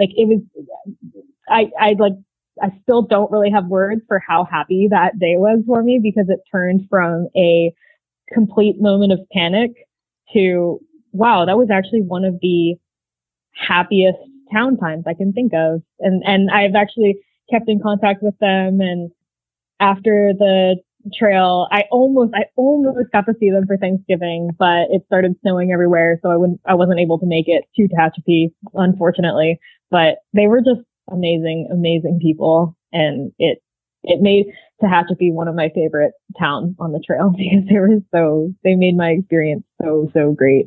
Like 0.00 0.10
it 0.16 0.26
was, 0.26 0.40
I, 1.48 1.70
I 1.78 1.94
like 1.98 2.14
I 2.62 2.70
still 2.82 3.02
don't 3.02 3.30
really 3.30 3.50
have 3.50 3.66
words 3.66 4.02
for 4.08 4.18
how 4.26 4.44
happy 4.44 4.88
that 4.90 5.18
day 5.18 5.36
was 5.36 5.62
for 5.66 5.82
me 5.82 6.00
because 6.02 6.26
it 6.28 6.40
turned 6.50 6.86
from 6.88 7.28
a 7.36 7.72
complete 8.32 8.80
moment 8.80 9.12
of 9.12 9.20
panic 9.32 9.72
to 10.32 10.80
wow, 11.16 11.44
that 11.44 11.56
was 11.56 11.68
actually 11.70 12.02
one 12.02 12.24
of 12.24 12.34
the 12.40 12.74
happiest 13.52 14.18
town 14.52 14.76
times 14.76 15.04
I 15.06 15.14
can 15.14 15.32
think 15.32 15.52
of. 15.54 15.82
And 16.00 16.22
and 16.24 16.50
I've 16.50 16.74
actually 16.74 17.16
kept 17.50 17.68
in 17.68 17.80
contact 17.80 18.22
with 18.22 18.38
them 18.38 18.80
and 18.80 19.10
after 19.78 20.32
the 20.36 20.76
trail, 21.14 21.68
I 21.70 21.84
almost 21.90 22.32
I 22.34 22.44
almost 22.56 23.12
got 23.12 23.26
to 23.26 23.34
see 23.38 23.50
them 23.50 23.66
for 23.66 23.76
Thanksgiving, 23.76 24.50
but 24.58 24.88
it 24.90 25.02
started 25.06 25.36
snowing 25.42 25.70
everywhere, 25.72 26.18
so 26.22 26.30
I 26.30 26.36
wouldn't 26.36 26.60
I 26.66 26.74
wasn't 26.74 27.00
able 27.00 27.18
to 27.18 27.26
make 27.26 27.46
it 27.48 27.64
to 27.76 27.88
Tehachapi, 27.88 28.52
unfortunately. 28.74 29.58
But 29.90 30.18
they 30.32 30.46
were 30.46 30.60
just 30.60 30.80
amazing, 31.10 31.68
amazing 31.72 32.18
people. 32.20 32.76
And 32.92 33.32
it, 33.38 33.58
it 34.02 34.20
made 34.20 34.46
Tehachapi 34.82 35.32
one 35.32 35.48
of 35.48 35.54
my 35.54 35.70
favorite 35.74 36.12
towns 36.38 36.74
on 36.78 36.92
the 36.92 37.02
trail 37.04 37.30
because 37.36 37.68
they 37.68 37.78
were 37.78 38.00
so, 38.12 38.52
they 38.64 38.74
made 38.74 38.96
my 38.96 39.10
experience 39.10 39.64
so, 39.82 40.10
so 40.12 40.32
great. 40.32 40.66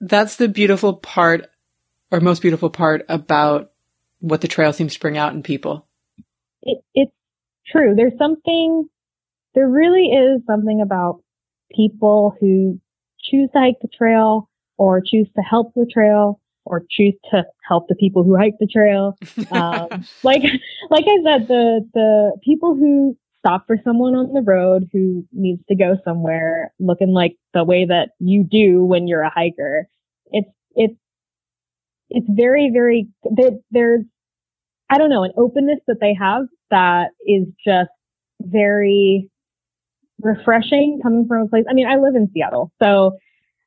That's 0.00 0.36
the 0.36 0.48
beautiful 0.48 0.94
part 0.94 1.50
or 2.10 2.20
most 2.20 2.42
beautiful 2.42 2.70
part 2.70 3.04
about 3.08 3.70
what 4.20 4.40
the 4.40 4.48
trail 4.48 4.72
seems 4.72 4.94
to 4.94 5.00
bring 5.00 5.16
out 5.16 5.32
in 5.32 5.42
people. 5.42 5.86
It, 6.62 6.82
it's 6.94 7.12
true. 7.70 7.94
There's 7.94 8.16
something, 8.18 8.88
there 9.54 9.68
really 9.68 10.06
is 10.06 10.42
something 10.46 10.80
about 10.80 11.22
people 11.74 12.36
who 12.40 12.80
choose 13.22 13.48
to 13.52 13.58
hike 13.58 13.78
the 13.80 13.88
trail 13.88 14.48
or 14.76 15.00
choose 15.00 15.28
to 15.36 15.42
help 15.42 15.72
the 15.74 15.86
trail 15.90 16.40
or 16.64 16.84
choose 16.90 17.14
to 17.30 17.44
help 17.66 17.88
the 17.88 17.94
people 17.94 18.22
who 18.22 18.36
hike 18.36 18.56
the 18.58 18.66
trail. 18.66 19.16
Um, 19.52 20.04
like, 20.22 20.42
like 20.90 21.04
I 21.06 21.22
said, 21.24 21.48
the, 21.48 21.88
the 21.94 22.32
people 22.44 22.74
who 22.74 23.16
stop 23.40 23.66
for 23.66 23.76
someone 23.84 24.14
on 24.14 24.32
the 24.32 24.42
road 24.42 24.88
who 24.92 25.26
needs 25.32 25.62
to 25.68 25.74
go 25.74 25.96
somewhere 26.04 26.72
looking 26.78 27.12
like 27.12 27.36
the 27.54 27.64
way 27.64 27.86
that 27.86 28.10
you 28.18 28.44
do 28.48 28.84
when 28.84 29.08
you're 29.08 29.22
a 29.22 29.30
hiker. 29.30 29.86
It's, 30.26 30.48
it's, 30.74 30.94
it's 32.10 32.26
very, 32.30 32.70
very, 32.72 33.08
there's, 33.70 34.04
I 34.90 34.98
don't 34.98 35.10
know, 35.10 35.24
an 35.24 35.32
openness 35.36 35.80
that 35.86 35.98
they 36.00 36.14
have 36.18 36.46
that 36.70 37.10
is 37.26 37.46
just 37.66 37.90
very 38.40 39.28
refreshing 40.20 41.00
coming 41.02 41.26
from 41.26 41.42
a 41.42 41.48
place. 41.48 41.64
I 41.68 41.74
mean, 41.74 41.86
I 41.86 41.96
live 41.96 42.14
in 42.14 42.30
Seattle, 42.32 42.72
so 42.82 43.16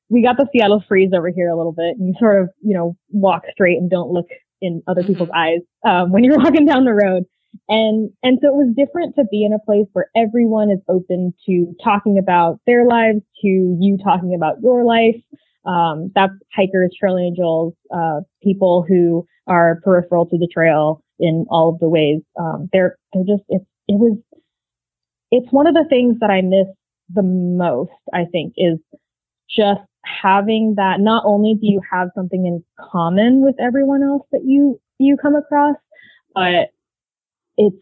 we 0.10 0.22
got 0.22 0.38
the 0.38 0.48
Seattle 0.54 0.84
freeze 0.88 1.12
over 1.16 1.30
here 1.30 1.50
a 1.50 1.58
little 1.58 1.72
bit 1.72 1.98
and 1.98 2.08
you 2.08 2.14
sort 2.20 2.41
of, 2.41 2.50
you 2.62 2.76
know, 2.76 2.95
walk 3.10 3.44
straight 3.52 3.78
and 3.78 3.90
don't 3.90 4.12
look 4.12 4.28
in 4.62 4.84
other 4.88 5.02
mm-hmm. 5.02 5.14
people's 5.14 5.30
eyes, 5.36 5.60
um, 5.86 6.12
when 6.12 6.24
you're 6.24 6.38
walking 6.44 6.66
down 6.66 6.86
the 6.86 6.94
road. 6.94 7.24
And, 7.70 8.12
and 8.24 8.40
so 8.42 8.48
it 8.48 8.56
was 8.56 8.74
different 8.76 9.16
to 9.16 9.26
be 9.30 9.46
in 9.46 9.54
a 9.54 9.60
place 9.60 9.88
where 9.94 10.10
everyone 10.16 10.72
is 10.72 10.80
open 10.90 11.34
to 11.46 11.74
talking 11.84 12.18
about 12.18 12.60
their 12.66 12.86
lives, 12.86 13.22
to 13.42 13.48
you 13.80 13.98
talking 14.04 14.34
about 14.36 14.62
your 14.62 14.84
life. 14.84 15.16
Um, 15.66 16.12
that's 16.14 16.34
hikers, 16.54 16.96
trail 17.00 17.18
angels, 17.18 17.74
uh, 17.94 18.22
people 18.42 18.86
who 18.88 19.26
are 19.48 19.80
peripheral 19.84 20.26
to 20.28 20.38
the 20.38 20.50
trail 20.52 21.04
in 21.20 21.46
all 21.50 21.70
of 21.70 21.80
the 21.80 21.88
ways. 21.88 22.22
Um, 22.40 22.70
they're, 22.74 22.98
they're 23.14 23.24
just, 23.24 23.44
it's, 23.50 23.66
it 23.88 24.00
was, 24.00 24.18
it's 25.32 25.52
one 25.52 25.68
of 25.68 25.74
the 25.74 25.86
things 25.90 26.18
that 26.20 26.30
I 26.30 26.42
miss 26.42 26.68
the 27.14 27.24
most, 27.24 27.92
I 28.14 28.26
think, 28.26 28.54
is 28.58 28.80
just 29.50 29.82
having 30.06 30.76
that 30.78 31.00
not 31.00 31.24
only 31.26 31.54
do 31.54 31.68
you 31.68 31.82
have 31.92 32.10
something 32.16 32.46
in 32.46 32.64
common 32.92 33.42
with 33.42 33.56
everyone 33.60 34.04
else 34.04 34.24
that 34.32 34.42
you 34.46 34.80
you 35.00 35.16
come 35.16 35.36
across 35.36 35.76
but 36.36 36.73
it's 37.58 37.76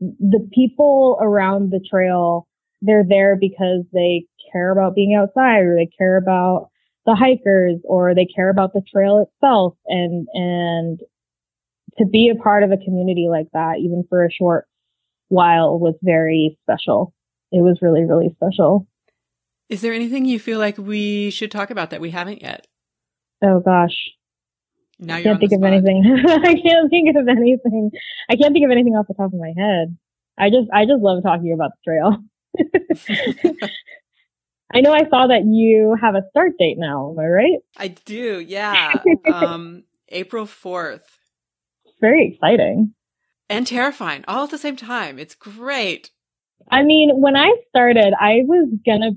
the 0.00 0.48
people 0.52 1.18
around 1.20 1.70
the 1.70 1.80
trail 1.88 2.46
they're 2.82 3.04
there 3.08 3.36
because 3.36 3.84
they 3.92 4.26
care 4.52 4.70
about 4.70 4.94
being 4.94 5.14
outside 5.14 5.60
or 5.60 5.74
they 5.74 5.88
care 5.98 6.16
about 6.16 6.68
the 7.06 7.14
hikers 7.14 7.78
or 7.84 8.14
they 8.14 8.26
care 8.26 8.50
about 8.50 8.72
the 8.72 8.82
trail 8.92 9.26
itself 9.26 9.74
and 9.86 10.26
and 10.34 11.00
to 11.98 12.04
be 12.04 12.30
a 12.30 12.42
part 12.42 12.62
of 12.62 12.72
a 12.72 12.76
community 12.76 13.26
like 13.30 13.48
that 13.52 13.78
even 13.78 14.04
for 14.08 14.24
a 14.24 14.30
short 14.30 14.66
while 15.28 15.78
was 15.78 15.94
very 16.02 16.58
special 16.62 17.14
it 17.52 17.62
was 17.62 17.78
really 17.80 18.04
really 18.04 18.28
special 18.36 18.86
is 19.68 19.80
there 19.80 19.92
anything 19.92 20.24
you 20.24 20.38
feel 20.38 20.58
like 20.58 20.78
we 20.78 21.30
should 21.30 21.50
talk 21.50 21.70
about 21.70 21.90
that 21.90 22.00
we 22.00 22.10
haven't 22.10 22.42
yet? 22.42 22.66
Oh 23.42 23.60
gosh. 23.60 24.12
Now 24.98 25.16
I 25.16 25.22
can't 25.22 25.38
think 25.38 25.52
of 25.52 25.62
anything. 25.62 26.02
I 26.28 26.54
can't 26.54 26.90
think 26.90 27.16
of 27.16 27.28
anything. 27.28 27.90
I 28.30 28.36
can't 28.36 28.52
think 28.52 28.64
of 28.64 28.70
anything 28.70 28.94
off 28.94 29.06
the 29.08 29.14
top 29.14 29.32
of 29.32 29.38
my 29.38 29.52
head. 29.56 29.96
I 30.38 30.50
just 30.50 30.70
I 30.72 30.84
just 30.84 31.02
love 31.02 31.22
talking 31.22 31.52
about 31.52 31.72
the 31.84 31.90
trail. 31.90 33.68
I 34.72 34.80
know 34.80 34.92
I 34.92 35.08
saw 35.08 35.28
that 35.28 35.44
you 35.44 35.96
have 36.00 36.14
a 36.14 36.22
start 36.30 36.52
date 36.58 36.76
now, 36.78 37.12
am 37.12 37.18
I 37.18 37.26
right? 37.26 37.58
I 37.76 37.88
do, 37.88 38.40
yeah. 38.40 38.94
um 39.32 39.84
April 40.08 40.46
4th. 40.46 41.04
Very 42.00 42.28
exciting. 42.32 42.94
And 43.48 43.66
terrifying 43.66 44.24
all 44.26 44.44
at 44.44 44.50
the 44.50 44.58
same 44.58 44.76
time. 44.76 45.18
It's 45.18 45.34
great. 45.34 46.10
I 46.70 46.82
mean, 46.82 47.20
when 47.20 47.36
I 47.36 47.54
started, 47.68 48.12
I 48.18 48.42
was 48.44 48.68
gonna 48.84 49.12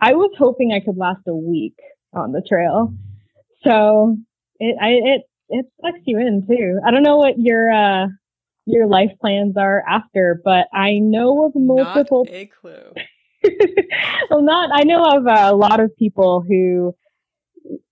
I 0.00 0.12
was 0.12 0.30
hoping 0.38 0.72
I 0.72 0.84
could 0.84 0.96
last 0.96 1.22
a 1.26 1.34
week 1.34 1.76
on 2.12 2.32
the 2.32 2.42
trail. 2.46 2.94
So 3.64 4.18
it, 4.64 4.76
I, 4.80 4.88
it, 4.88 5.22
it 5.48 5.66
sucks 5.80 6.00
you 6.04 6.18
in 6.18 6.46
too. 6.46 6.80
I 6.86 6.90
don't 6.90 7.02
know 7.02 7.16
what 7.16 7.38
your, 7.38 7.70
uh, 7.70 8.06
your 8.66 8.86
life 8.86 9.10
plans 9.20 9.56
are 9.56 9.82
after, 9.88 10.40
but 10.42 10.68
I 10.72 10.98
know 10.98 11.46
of 11.46 11.52
multiple. 11.54 12.24
Not 12.24 12.34
a 12.34 12.46
clue. 12.46 12.92
well, 14.30 14.42
not, 14.42 14.70
I 14.72 14.84
know 14.84 15.04
of 15.04 15.26
a 15.26 15.54
lot 15.54 15.80
of 15.80 15.94
people 15.96 16.42
who 16.46 16.94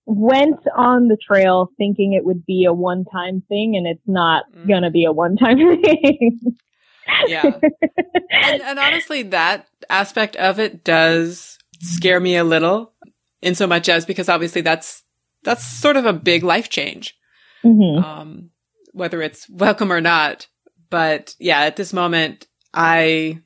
went 0.06 0.60
on 0.76 1.08
the 1.08 1.16
trail 1.16 1.68
thinking 1.78 2.14
it 2.14 2.24
would 2.24 2.44
be 2.44 2.64
a 2.64 2.72
one 2.72 3.04
time 3.04 3.42
thing 3.48 3.76
and 3.76 3.86
it's 3.86 4.06
not 4.06 4.44
mm. 4.52 4.66
going 4.66 4.82
to 4.82 4.90
be 4.90 5.04
a 5.04 5.12
one 5.12 5.36
time 5.36 5.58
thing. 5.82 6.40
yeah. 7.26 7.58
And, 8.30 8.62
and 8.62 8.78
honestly, 8.78 9.22
that 9.24 9.68
aspect 9.90 10.36
of 10.36 10.58
it 10.58 10.84
does 10.84 11.58
scare 11.80 12.20
me 12.20 12.36
a 12.36 12.44
little 12.44 12.92
in 13.42 13.54
so 13.54 13.66
much 13.66 13.88
as 13.88 14.06
because 14.06 14.28
obviously 14.28 14.62
that's, 14.62 15.02
that's 15.44 15.64
sort 15.64 15.96
of 15.96 16.06
a 16.06 16.12
big 16.12 16.42
life 16.42 16.68
change. 16.70 17.14
Mhm. 17.64 18.02
Um, 18.02 18.50
whether 18.92 19.22
it's 19.22 19.48
welcome 19.48 19.92
or 19.92 20.00
not. 20.00 20.46
But 20.90 21.34
yeah, 21.38 21.60
at 21.60 21.76
this 21.76 21.92
moment, 21.92 22.46
I, 22.74 23.40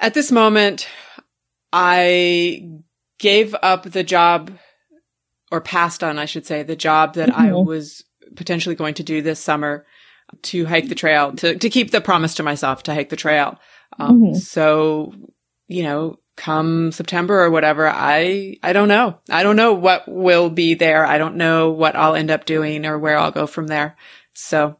at 0.00 0.14
this 0.14 0.32
moment, 0.32 0.88
I 1.72 2.68
gave 3.18 3.54
up 3.62 3.82
the 3.84 4.04
job 4.04 4.52
or 5.50 5.60
passed 5.60 6.02
on, 6.04 6.18
I 6.18 6.24
should 6.24 6.46
say, 6.46 6.62
the 6.62 6.76
job 6.76 7.14
that 7.14 7.34
I 7.36 7.48
Mhm. 7.48 7.66
was 7.66 8.04
potentially 8.36 8.74
going 8.74 8.94
to 8.94 9.02
do 9.02 9.22
this 9.22 9.40
summer 9.40 9.86
to 10.42 10.66
hike 10.66 10.88
the 10.88 10.94
trail, 10.94 11.32
to, 11.36 11.56
to 11.56 11.70
keep 11.70 11.90
the 11.90 12.00
promise 12.00 12.34
to 12.34 12.42
myself 12.42 12.82
to 12.84 12.94
hike 12.94 13.08
the 13.08 13.16
trail. 13.16 13.58
Um, 13.98 14.20
Mhm. 14.22 14.36
so, 14.36 15.14
you 15.68 15.82
know, 15.82 16.18
come 16.38 16.90
September 16.92 17.42
or 17.42 17.50
whatever, 17.50 17.86
I, 17.86 18.56
I 18.62 18.72
don't 18.72 18.88
know. 18.88 19.18
I 19.28 19.42
don't 19.42 19.56
know 19.56 19.74
what 19.74 20.08
will 20.08 20.48
be 20.48 20.74
there. 20.74 21.04
I 21.04 21.18
don't 21.18 21.36
know 21.36 21.70
what 21.70 21.96
I'll 21.96 22.14
end 22.14 22.30
up 22.30 22.46
doing 22.46 22.86
or 22.86 22.98
where 22.98 23.18
I'll 23.18 23.32
go 23.32 23.46
from 23.46 23.66
there. 23.66 23.96
So, 24.32 24.78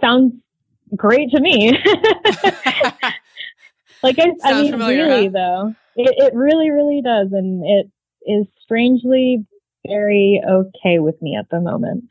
Sounds 0.00 0.32
great 0.96 1.30
to 1.32 1.40
me. 1.40 1.72
like 4.02 4.18
I, 4.18 4.32
I 4.42 4.62
mean, 4.62 4.72
familiar, 4.72 5.06
really 5.06 5.26
huh? 5.26 5.32
though, 5.32 5.74
it, 5.96 6.14
it 6.16 6.34
really, 6.34 6.70
really 6.70 7.02
does, 7.04 7.28
and 7.32 7.64
it 7.64 7.90
is 8.26 8.46
strangely 8.62 9.44
very 9.86 10.40
okay 10.48 10.98
with 10.98 11.20
me 11.20 11.36
at 11.38 11.50
the 11.50 11.60
moment. 11.60 12.04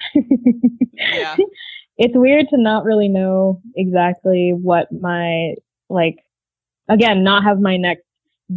yeah. 0.93 1.35
it's 1.97 2.15
weird 2.15 2.47
to 2.49 2.57
not 2.57 2.83
really 2.83 3.07
know 3.07 3.61
exactly 3.75 4.51
what 4.51 4.91
my 4.91 5.53
like 5.89 6.17
again 6.89 7.23
not 7.23 7.43
have 7.43 7.59
my 7.59 7.77
next 7.77 8.03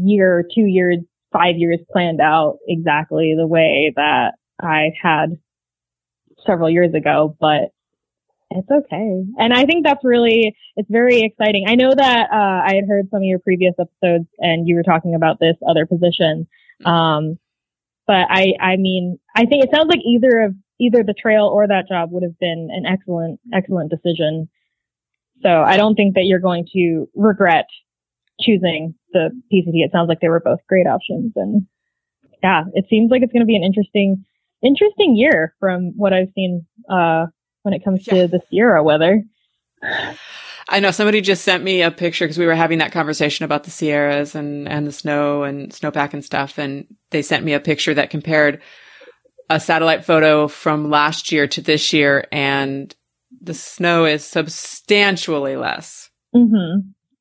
year 0.04 0.44
two 0.54 0.62
years 0.66 0.98
five 1.32 1.56
years 1.56 1.78
planned 1.90 2.20
out 2.20 2.58
exactly 2.68 3.34
the 3.36 3.46
way 3.46 3.92
that 3.96 4.34
i 4.60 4.90
had 5.00 5.38
several 6.46 6.70
years 6.70 6.94
ago 6.94 7.36
but 7.40 7.70
it's 8.50 8.70
okay. 8.70 9.24
And 9.38 9.52
i 9.52 9.64
think 9.64 9.84
that's 9.84 10.04
really 10.04 10.56
it's 10.76 10.90
very 10.90 11.22
exciting. 11.22 11.66
I 11.68 11.74
know 11.74 11.92
that 11.94 12.28
uh, 12.32 12.62
i 12.64 12.74
had 12.74 12.88
heard 12.88 13.08
some 13.10 13.18
of 13.18 13.24
your 13.24 13.40
previous 13.40 13.74
episodes 13.78 14.28
and 14.38 14.68
you 14.68 14.76
were 14.76 14.84
talking 14.84 15.14
about 15.14 15.40
this 15.40 15.56
other 15.68 15.84
position 15.86 16.46
um, 16.84 17.38
but 18.06 18.26
i 18.30 18.52
i 18.60 18.76
mean 18.76 19.18
i 19.34 19.44
think 19.46 19.64
it 19.64 19.70
sounds 19.74 19.88
like 19.88 20.00
either 20.04 20.40
of 20.44 20.54
either 20.78 21.02
the 21.02 21.14
trail 21.14 21.46
or 21.46 21.66
that 21.66 21.88
job 21.88 22.10
would 22.12 22.22
have 22.22 22.38
been 22.38 22.68
an 22.70 22.86
excellent, 22.86 23.40
excellent 23.52 23.90
decision. 23.90 24.48
So 25.42 25.48
I 25.48 25.76
don't 25.76 25.94
think 25.94 26.14
that 26.14 26.24
you're 26.24 26.38
going 26.38 26.66
to 26.74 27.08
regret 27.14 27.66
choosing 28.40 28.94
the 29.12 29.30
PCT. 29.52 29.84
It 29.84 29.92
sounds 29.92 30.08
like 30.08 30.20
they 30.20 30.28
were 30.28 30.40
both 30.40 30.60
great 30.68 30.86
options. 30.86 31.32
And 31.36 31.66
yeah, 32.42 32.64
it 32.74 32.86
seems 32.90 33.10
like 33.10 33.22
it's 33.22 33.32
going 33.32 33.40
to 33.40 33.46
be 33.46 33.56
an 33.56 33.64
interesting, 33.64 34.24
interesting 34.62 35.16
year 35.16 35.54
from 35.58 35.92
what 35.96 36.12
I've 36.12 36.28
seen, 36.34 36.66
uh, 36.90 37.26
when 37.62 37.74
it 37.74 37.84
comes 37.84 38.06
Yeah. 38.06 38.14
to 38.14 38.28
the 38.28 38.40
Sierra 38.50 38.82
weather. 38.82 39.22
I 40.68 40.80
know 40.80 40.90
somebody 40.90 41.20
just 41.20 41.44
sent 41.44 41.62
me 41.62 41.82
a 41.82 41.90
picture 41.90 42.24
because 42.24 42.38
we 42.38 42.46
were 42.46 42.54
having 42.54 42.78
that 42.78 42.92
conversation 42.92 43.44
about 43.44 43.64
the 43.64 43.70
Sierras 43.70 44.34
and, 44.34 44.68
and 44.68 44.86
the 44.86 44.92
snow 44.92 45.44
and 45.44 45.70
snowpack 45.70 46.12
and 46.12 46.24
stuff. 46.24 46.58
And 46.58 46.86
they 47.10 47.22
sent 47.22 47.44
me 47.44 47.52
a 47.52 47.60
picture 47.60 47.94
that 47.94 48.10
compared 48.10 48.60
a 49.48 49.60
satellite 49.60 50.04
photo 50.04 50.48
from 50.48 50.90
last 50.90 51.30
year 51.30 51.46
to 51.46 51.60
this 51.60 51.92
year. 51.92 52.26
And 52.32 52.94
the 53.40 53.54
snow 53.54 54.06
is 54.06 54.24
substantially 54.24 55.56
less. 55.56 56.10
hmm 56.34 56.80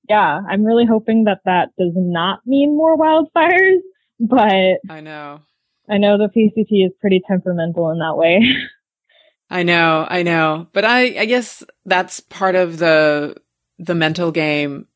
Yeah, 0.10 0.42
I'm 0.48 0.64
really 0.64 0.86
hoping 0.86 1.24
that 1.24 1.42
that 1.46 1.70
does 1.78 1.94
not 1.96 2.40
mean 2.46 2.76
more 2.76 2.98
wildfires, 2.98 3.80
but 4.20 4.80
I 4.90 5.02
know. 5.02 5.42
I 5.90 5.98
know 5.98 6.18
the 6.18 6.30
PCT 6.30 6.86
is 6.86 6.92
pretty 7.00 7.22
temperamental 7.28 7.90
in 7.92 8.00
that 8.00 8.18
way. 8.18 8.42
I 9.50 9.64
know. 9.64 10.06
I 10.10 10.24
know. 10.24 10.68
But 10.74 10.86
I, 10.86 11.20
I 11.20 11.26
guess 11.26 11.64
that's 11.86 12.20
part 12.20 12.56
of 12.56 12.78
the, 12.78 13.36
the 13.78 13.96
mental 13.96 14.32
game. 14.32 14.88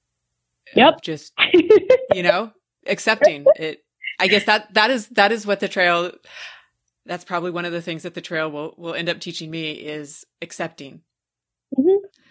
Yep. 0.75 1.01
Just, 1.03 1.33
you 2.13 2.23
know, 2.23 2.51
accepting 2.87 3.45
it. 3.55 3.83
I 4.19 4.27
guess 4.27 4.45
that, 4.45 4.73
that 4.73 4.89
is, 4.89 5.07
that 5.09 5.31
is 5.31 5.45
what 5.45 5.59
the 5.59 5.67
trail, 5.67 6.11
that's 7.05 7.23
probably 7.23 7.51
one 7.51 7.65
of 7.65 7.71
the 7.71 7.81
things 7.81 8.03
that 8.03 8.15
the 8.15 8.21
trail 8.21 8.51
will, 8.51 8.73
will 8.77 8.93
end 8.95 9.09
up 9.09 9.19
teaching 9.19 9.49
me 9.49 9.71
is 9.71 10.25
accepting. 10.41 11.01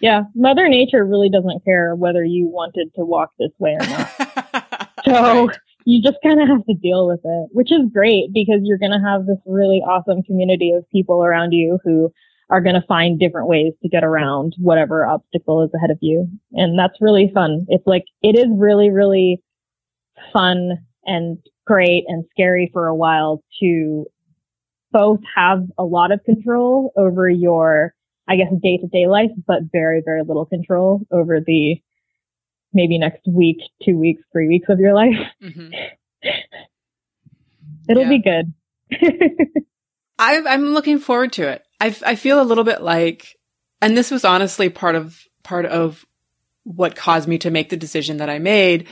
Yeah, 0.01 0.23
Mother 0.35 0.69
Nature 0.69 1.05
really 1.05 1.29
doesn't 1.29 1.65
care 1.65 1.95
whether 1.97 2.25
you 2.25 2.47
wanted 2.49 2.93
to 2.95 3.05
walk 3.05 3.33
this 3.39 3.51
way 3.59 3.77
or 3.81 3.87
not. 3.87 4.11
So 5.05 5.47
Right. 5.47 5.57
you 5.85 6.03
just 6.03 6.19
kind 6.23 6.41
of 6.43 6.49
have 6.49 6.67
to 6.67 6.75
deal 6.75 7.07
with 7.07 7.21
it, 7.25 7.49
which 7.53 7.73
is 7.73 7.91
great 7.93 8.33
because 8.35 8.61
you're 8.65 8.79
going 8.79 8.93
to 8.93 9.01
have 9.01 9.27
this 9.27 9.39
really 9.47 9.79
awesome 9.79 10.23
community 10.25 10.73
of 10.73 10.85
people 10.91 11.25
around 11.25 11.53
you 11.53 11.79
who 11.85 12.13
are 12.51 12.61
going 12.61 12.75
to 12.75 12.87
find 12.87 13.19
different 13.19 13.49
ways 13.49 13.73
to 13.83 13.89
get 13.89 14.05
around 14.05 14.55
whatever 14.59 15.07
obstacle 15.07 15.63
is 15.63 15.71
ahead 15.75 15.91
of 15.91 15.99
you. 16.03 16.29
And 16.53 16.79
that's 16.79 17.01
really 17.01 17.31
fun. 17.33 17.65
It's 17.69 17.87
like, 17.87 18.05
it 18.23 18.37
is 18.37 18.49
really, 18.51 18.91
really 18.91 19.43
fun 20.33 20.73
and 21.07 21.39
great 21.67 22.05
and 22.09 22.25
scary 22.33 22.69
for 22.73 22.87
a 22.87 22.95
while 22.95 23.43
to 23.61 24.05
both 24.93 25.21
have 25.35 25.65
a 25.79 25.85
lot 25.85 26.13
of 26.13 26.23
control 26.25 26.93
over 26.97 27.29
your, 27.31 27.95
I 28.29 28.37
guess, 28.37 28.53
day 28.63 28.77
to 28.77 28.87
day 28.87 29.07
life, 29.07 29.31
but 29.47 29.61
very, 29.73 30.03
very 30.05 30.23
little 30.23 30.45
control 30.45 31.01
over 31.11 31.41
the 31.41 31.81
maybe 32.73 32.99
next 32.99 33.27
week, 33.27 33.57
two 33.83 33.97
weeks, 33.99 34.23
three 34.33 34.49
weeks 34.49 34.69
of 34.69 34.79
your 34.79 34.95
life. 34.95 35.17
Mhm. 35.43 35.73
It'll 37.89 38.09
be 38.09 38.21
good. 38.21 38.53
I, 40.19 40.43
I'm 40.43 40.67
looking 40.75 40.99
forward 40.99 41.33
to 41.35 41.49
it. 41.49 41.63
I, 41.81 41.95
I 42.05 42.17
feel 42.17 42.41
a 42.41 42.45
little 42.45 42.65
bit 42.65 42.83
like, 42.83 43.37
and 43.81 43.97
this 43.97 44.11
was 44.11 44.25
honestly 44.25 44.69
part 44.69 44.95
of, 44.95 45.19
part 45.43 45.65
of 45.65 46.05
what 46.65 46.97
caused 46.97 47.29
me 47.29 47.39
to 47.39 47.51
make 47.51 47.71
the 47.71 47.77
decision 47.77 48.19
that 48.19 48.29
I 48.29 48.41
made, 48.41 48.89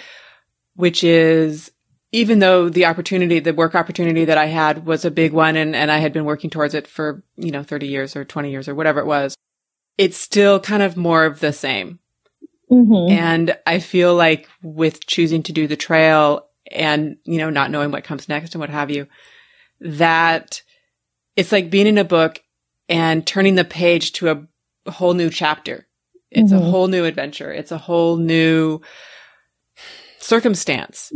which 0.77 1.05
is 1.05 1.71
even 2.17 2.39
though 2.39 2.71
the 2.71 2.87
opportunity, 2.87 3.41
the 3.41 3.53
work 3.53 3.75
opportunity 3.75 4.25
that 4.25 4.39
I 4.39 4.47
had 4.47 4.87
was 4.87 5.05
a 5.05 5.11
big 5.11 5.35
one 5.35 5.55
and, 5.55 5.77
and 5.77 5.91
I 5.93 5.99
had 5.99 6.15
been 6.15 6.25
working 6.25 6.49
towards 6.49 6.73
it 6.73 6.87
for, 6.87 7.23
you 7.37 7.51
know, 7.51 7.63
30 7.63 7.89
years 7.89 8.17
or 8.17 8.25
20 8.25 8.51
years 8.51 8.69
or 8.69 8.75
whatever 8.75 9.01
it 9.01 9.07
was, 9.07 9.37
it's 9.99 10.17
still 10.17 10.59
kind 10.59 10.83
of 10.83 10.97
more 10.97 11.27
of 11.27 11.41
the 11.41 11.53
same. 11.53 11.99
hmm 12.71 13.11
And 13.11 13.55
I 13.67 13.81
feel 13.81 14.15
like 14.15 14.49
with 14.63 15.07
choosing 15.07 15.43
to 15.43 15.53
do 15.53 15.67
the 15.67 15.77
trail 15.77 16.47
and, 16.73 17.19
you 17.25 17.37
know, 17.37 17.51
not 17.51 17.71
knowing 17.71 17.91
what 17.91 18.05
comes 18.05 18.31
next 18.31 18.55
and 18.55 18.61
what 18.61 18.71
have 18.71 18.91
you, 18.91 19.09
that 19.81 20.63
it's 21.37 21.53
like 21.53 21.69
being 21.69 21.87
in 21.87 21.99
a 21.99 22.05
book 22.05 22.43
and 22.89 23.27
turning 23.27 23.57
the 23.57 23.65
page 23.65 24.13
to 24.13 24.49
a 24.87 24.91
whole 24.91 25.13
new 25.13 25.29
chapter. 25.29 25.87
It's 26.31 26.51
a 26.51 26.55
Mhm. 26.55 26.71
whole 26.71 26.89
new 26.89 27.05
adventure. 27.05 27.53
It's 27.53 27.73
a 27.73 27.79
whole 27.79 28.17
new 28.17 28.81
circumstance. 30.19 31.13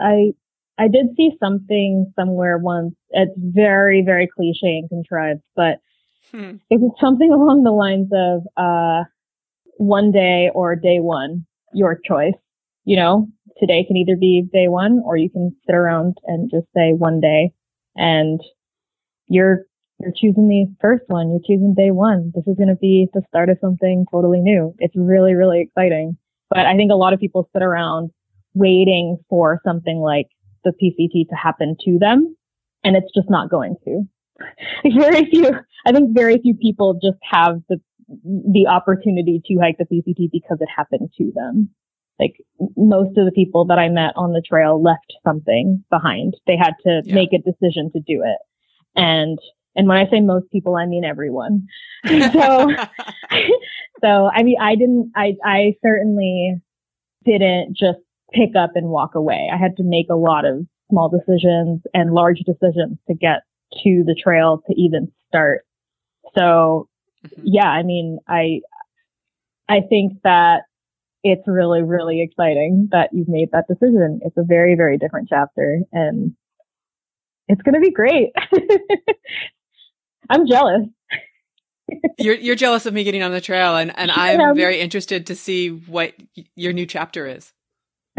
I 0.00 0.32
I 0.78 0.88
did 0.88 1.06
see 1.16 1.32
something 1.40 2.12
somewhere 2.16 2.58
once. 2.58 2.94
It's 3.10 3.32
very 3.36 4.02
very 4.02 4.28
cliche 4.28 4.78
and 4.78 4.88
contrived, 4.88 5.42
but 5.56 5.78
Hmm. 6.32 6.56
it 6.70 6.80
was 6.80 6.92
something 7.00 7.32
along 7.34 7.64
the 7.64 7.70
lines 7.72 8.08
of 8.12 8.42
uh, 8.56 9.04
one 9.76 10.10
day 10.12 10.50
or 10.54 10.76
day 10.76 11.00
one, 11.00 11.46
your 11.72 11.98
choice. 12.04 12.34
You 12.84 12.96
know, 12.96 13.28
today 13.60 13.84
can 13.84 13.96
either 13.96 14.16
be 14.16 14.42
day 14.52 14.68
one 14.68 15.02
or 15.04 15.16
you 15.16 15.30
can 15.30 15.54
sit 15.66 15.74
around 15.74 16.16
and 16.26 16.50
just 16.50 16.66
say 16.74 16.92
one 16.92 17.20
day, 17.20 17.52
and 17.96 18.40
you're 19.28 19.66
you're 20.00 20.12
choosing 20.12 20.48
the 20.48 20.66
first 20.80 21.04
one. 21.08 21.30
You're 21.30 21.40
choosing 21.46 21.74
day 21.74 21.90
one. 21.90 22.32
This 22.34 22.46
is 22.46 22.56
going 22.56 22.68
to 22.68 22.76
be 22.76 23.08
the 23.12 23.22
start 23.28 23.48
of 23.48 23.58
something 23.60 24.06
totally 24.10 24.40
new. 24.40 24.74
It's 24.78 24.94
really 24.96 25.34
really 25.34 25.60
exciting. 25.60 26.16
But 26.50 26.66
I 26.66 26.76
think 26.76 26.90
a 26.92 26.96
lot 26.96 27.12
of 27.12 27.20
people 27.20 27.48
sit 27.52 27.62
around 27.62 28.10
waiting 28.58 29.18
for 29.28 29.60
something 29.64 29.98
like 29.98 30.26
the 30.64 30.72
PCT 30.72 31.28
to 31.28 31.34
happen 31.36 31.76
to 31.84 31.98
them, 31.98 32.36
and 32.84 32.96
it's 32.96 33.12
just 33.14 33.30
not 33.30 33.50
going 33.50 33.76
to. 33.84 34.02
very 34.98 35.24
few, 35.30 35.50
I 35.86 35.92
think 35.92 36.14
very 36.14 36.38
few 36.38 36.54
people 36.54 36.98
just 37.02 37.18
have 37.22 37.60
the 37.68 37.78
the 38.24 38.66
opportunity 38.66 39.42
to 39.46 39.58
hike 39.60 39.76
the 39.78 39.84
PCT 39.84 40.30
because 40.32 40.58
it 40.60 40.68
happened 40.74 41.10
to 41.18 41.30
them. 41.34 41.68
Like 42.18 42.34
most 42.76 43.16
of 43.18 43.26
the 43.26 43.32
people 43.34 43.64
that 43.66 43.78
I 43.78 43.88
met 43.88 44.12
on 44.16 44.32
the 44.32 44.42
trail 44.46 44.82
left 44.82 45.12
something 45.26 45.84
behind. 45.90 46.34
They 46.46 46.56
had 46.56 46.72
to 46.84 47.02
Yeah. 47.04 47.14
make 47.14 47.32
a 47.32 47.38
decision 47.38 47.90
to 47.92 48.00
do 48.00 48.22
it. 48.24 48.38
And 48.96 49.38
and 49.76 49.86
when 49.86 49.98
I 49.98 50.08
say 50.10 50.20
most 50.20 50.50
people, 50.50 50.74
I 50.74 50.86
mean 50.86 51.04
everyone. 51.04 51.66
so 52.08 52.70
so 54.02 54.30
I 54.34 54.42
mean 54.42 54.56
I 54.60 54.74
didn't 54.74 55.12
I 55.14 55.36
I 55.44 55.74
certainly 55.84 56.60
didn't 57.24 57.76
just 57.76 58.00
pick 58.32 58.50
up 58.56 58.72
and 58.74 58.88
walk 58.88 59.14
away. 59.14 59.48
I 59.52 59.56
had 59.56 59.76
to 59.78 59.82
make 59.82 60.06
a 60.10 60.14
lot 60.16 60.44
of 60.44 60.66
small 60.90 61.08
decisions 61.08 61.82
and 61.94 62.12
large 62.12 62.40
decisions 62.40 62.98
to 63.08 63.14
get 63.14 63.42
to 63.84 64.02
the 64.06 64.14
trail 64.20 64.62
to 64.66 64.74
even 64.76 65.10
start. 65.28 65.64
So 66.36 66.88
Mhm. 67.24 67.42
yeah, 67.44 67.68
I 67.68 67.82
mean, 67.82 68.18
I, 68.28 68.60
I 69.68 69.80
think 69.88 70.22
that 70.24 70.62
it's 71.24 71.46
really, 71.46 71.82
really 71.82 72.22
exciting 72.22 72.88
that 72.92 73.10
you've 73.12 73.28
made 73.28 73.50
that 73.52 73.66
decision. 73.68 74.20
It's 74.22 74.36
a 74.36 74.44
very, 74.44 74.74
very 74.76 74.98
different 74.98 75.28
chapter 75.28 75.80
and 75.92 76.34
it's 77.48 77.62
going 77.62 77.74
to 77.74 77.80
be 77.80 77.90
great. 77.90 78.30
I'm 80.30 80.46
jealous. 80.46 80.86
you're 82.18 82.34
you're 82.34 82.54
jealous 82.54 82.84
of 82.84 82.92
me 82.92 83.02
getting 83.02 83.22
on 83.22 83.32
the 83.32 83.40
trail 83.40 83.76
and 83.76 83.96
and 83.98 84.10
I'm 84.10 84.54
very 84.54 84.78
interested 84.78 85.26
to 85.28 85.34
see 85.34 85.68
what 85.70 86.12
your 86.54 86.74
new 86.74 86.84
chapter 86.86 87.26
is. 87.26 87.52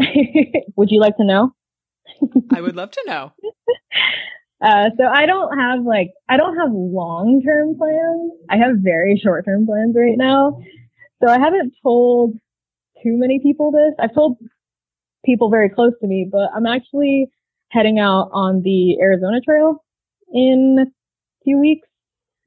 would 0.76 0.90
you 0.90 1.00
like 1.00 1.16
to 1.16 1.24
know? 1.24 1.54
I 2.52 2.60
would 2.60 2.76
love 2.76 2.90
to 2.92 3.04
know. 3.06 3.32
Uh, 4.62 4.90
so 4.98 5.04
I 5.06 5.24
don't 5.24 5.58
have 5.58 5.86
like 5.86 6.10
I 6.28 6.36
don't 6.36 6.54
have 6.58 6.68
long 6.70 7.40
term 7.42 7.78
plans. 7.78 8.32
I 8.50 8.58
have 8.58 8.76
very 8.80 9.18
short 9.18 9.46
term 9.46 9.66
plans 9.66 9.94
right 9.96 10.18
now. 10.18 10.60
So 11.22 11.30
I 11.30 11.38
haven't 11.38 11.72
told 11.82 12.34
too 13.02 13.16
many 13.18 13.40
people 13.42 13.72
this. 13.72 13.94
I've 13.98 14.14
told 14.14 14.36
people 15.24 15.48
very 15.48 15.70
close 15.70 15.92
to 16.00 16.06
me, 16.06 16.28
but 16.30 16.50
I'm 16.54 16.66
actually 16.66 17.30
heading 17.70 17.98
out 17.98 18.28
on 18.32 18.60
the 18.62 19.00
Arizona 19.00 19.40
Trail 19.40 19.82
in 20.32 20.76
a 20.80 20.86
few 21.44 21.58
weeks. 21.58 21.88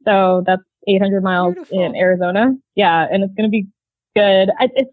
So 0.05 0.43
that's 0.45 0.61
800 0.87 1.23
miles 1.23 1.55
Beautiful. 1.55 1.83
in 1.83 1.95
Arizona. 1.95 2.51
Yeah, 2.75 3.07
and 3.09 3.23
it's 3.23 3.33
going 3.33 3.49
to 3.49 3.51
be 3.51 3.67
good. 4.15 4.49
I, 4.59 4.69
it's 4.75 4.91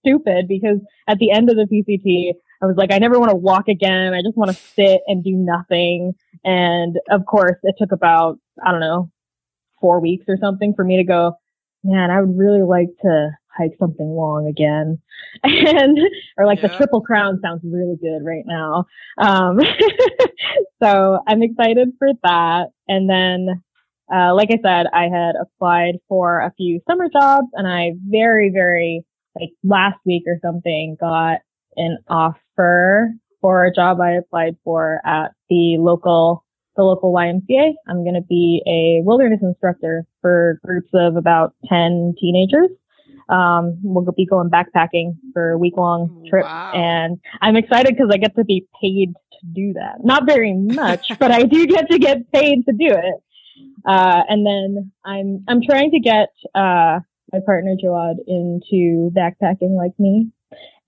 stupid 0.00 0.48
because 0.48 0.78
at 1.08 1.18
the 1.18 1.30
end 1.30 1.50
of 1.50 1.56
the 1.56 1.66
PCT, 1.66 2.32
I 2.62 2.66
was 2.66 2.76
like, 2.76 2.92
I 2.92 2.98
never 2.98 3.18
want 3.18 3.30
to 3.30 3.36
walk 3.36 3.68
again. 3.68 4.12
I 4.12 4.22
just 4.22 4.36
want 4.36 4.50
to 4.50 4.62
sit 4.74 5.00
and 5.06 5.24
do 5.24 5.32
nothing. 5.32 6.14
And 6.44 6.96
of 7.10 7.24
course, 7.26 7.56
it 7.62 7.74
took 7.78 7.92
about, 7.92 8.38
I 8.64 8.70
don't 8.70 8.80
know, 8.80 9.10
four 9.80 10.00
weeks 10.00 10.26
or 10.28 10.36
something 10.40 10.74
for 10.74 10.84
me 10.84 10.96
to 10.98 11.04
go, 11.04 11.32
man, 11.82 12.10
I 12.10 12.20
would 12.20 12.36
really 12.36 12.62
like 12.62 12.88
to 13.02 13.30
hike 13.56 13.72
something 13.78 14.06
long 14.06 14.46
again. 14.46 14.98
And, 15.42 15.98
or 16.36 16.44
like 16.44 16.60
yeah. 16.60 16.68
the 16.68 16.76
Triple 16.76 17.02
Crown 17.02 17.38
sounds 17.42 17.62
really 17.64 17.96
good 18.00 18.24
right 18.24 18.44
now. 18.46 18.86
Um, 19.16 19.60
so 20.82 21.20
I'm 21.26 21.42
excited 21.42 21.90
for 21.98 22.08
that. 22.24 22.70
And 22.88 23.08
then, 23.08 23.62
uh, 24.12 24.34
like 24.34 24.50
I 24.50 24.58
said, 24.62 24.86
I 24.92 25.04
had 25.04 25.34
applied 25.40 25.98
for 26.08 26.40
a 26.40 26.52
few 26.56 26.80
summer 26.88 27.08
jobs 27.08 27.46
and 27.54 27.68
I 27.68 27.92
very, 28.08 28.50
very, 28.52 29.04
like 29.38 29.50
last 29.64 29.98
week 30.04 30.24
or 30.26 30.38
something 30.42 30.96
got 31.00 31.38
an 31.76 31.98
offer 32.08 33.12
for 33.40 33.64
a 33.64 33.72
job 33.72 34.00
I 34.00 34.12
applied 34.12 34.56
for 34.64 35.00
at 35.04 35.32
the 35.48 35.76
local 35.78 36.44
the 36.76 36.84
local 36.84 37.12
YMCA. 37.12 37.72
I'm 37.88 38.04
going 38.04 38.14
to 38.14 38.22
be 38.22 38.62
a 38.66 39.04
wilderness 39.04 39.40
instructor 39.42 40.06
for 40.22 40.60
groups 40.64 40.88
of 40.94 41.16
about 41.16 41.54
10 41.68 42.14
teenagers. 42.20 42.70
Um, 43.28 43.78
we'll 43.82 44.04
be 44.16 44.26
going 44.26 44.50
backpacking 44.50 45.16
for 45.32 45.50
a 45.50 45.58
week 45.58 45.74
long 45.76 46.26
trip 46.28 46.44
wow. 46.44 46.72
and 46.74 47.20
I'm 47.40 47.56
excited 47.56 47.94
because 47.94 48.10
I 48.12 48.16
get 48.16 48.34
to 48.36 48.44
be 48.44 48.66
paid 48.80 49.12
to 49.14 49.46
do 49.52 49.72
that. 49.74 50.04
Not 50.04 50.26
very 50.26 50.54
much, 50.54 51.06
but 51.18 51.30
I 51.30 51.44
do 51.44 51.66
get 51.66 51.88
to 51.90 51.98
get 51.98 52.30
paid 52.32 52.64
to 52.66 52.72
do 52.72 52.88
it. 52.88 53.22
Uh, 53.86 54.22
and 54.28 54.44
then 54.44 54.92
I'm, 55.04 55.44
I'm 55.48 55.62
trying 55.62 55.92
to 55.92 56.00
get, 56.00 56.30
uh, 56.54 57.00
my 57.32 57.40
partner 57.44 57.74
Jawad 57.82 58.16
into 58.26 59.10
backpacking 59.16 59.76
like 59.76 59.92
me. 59.98 60.30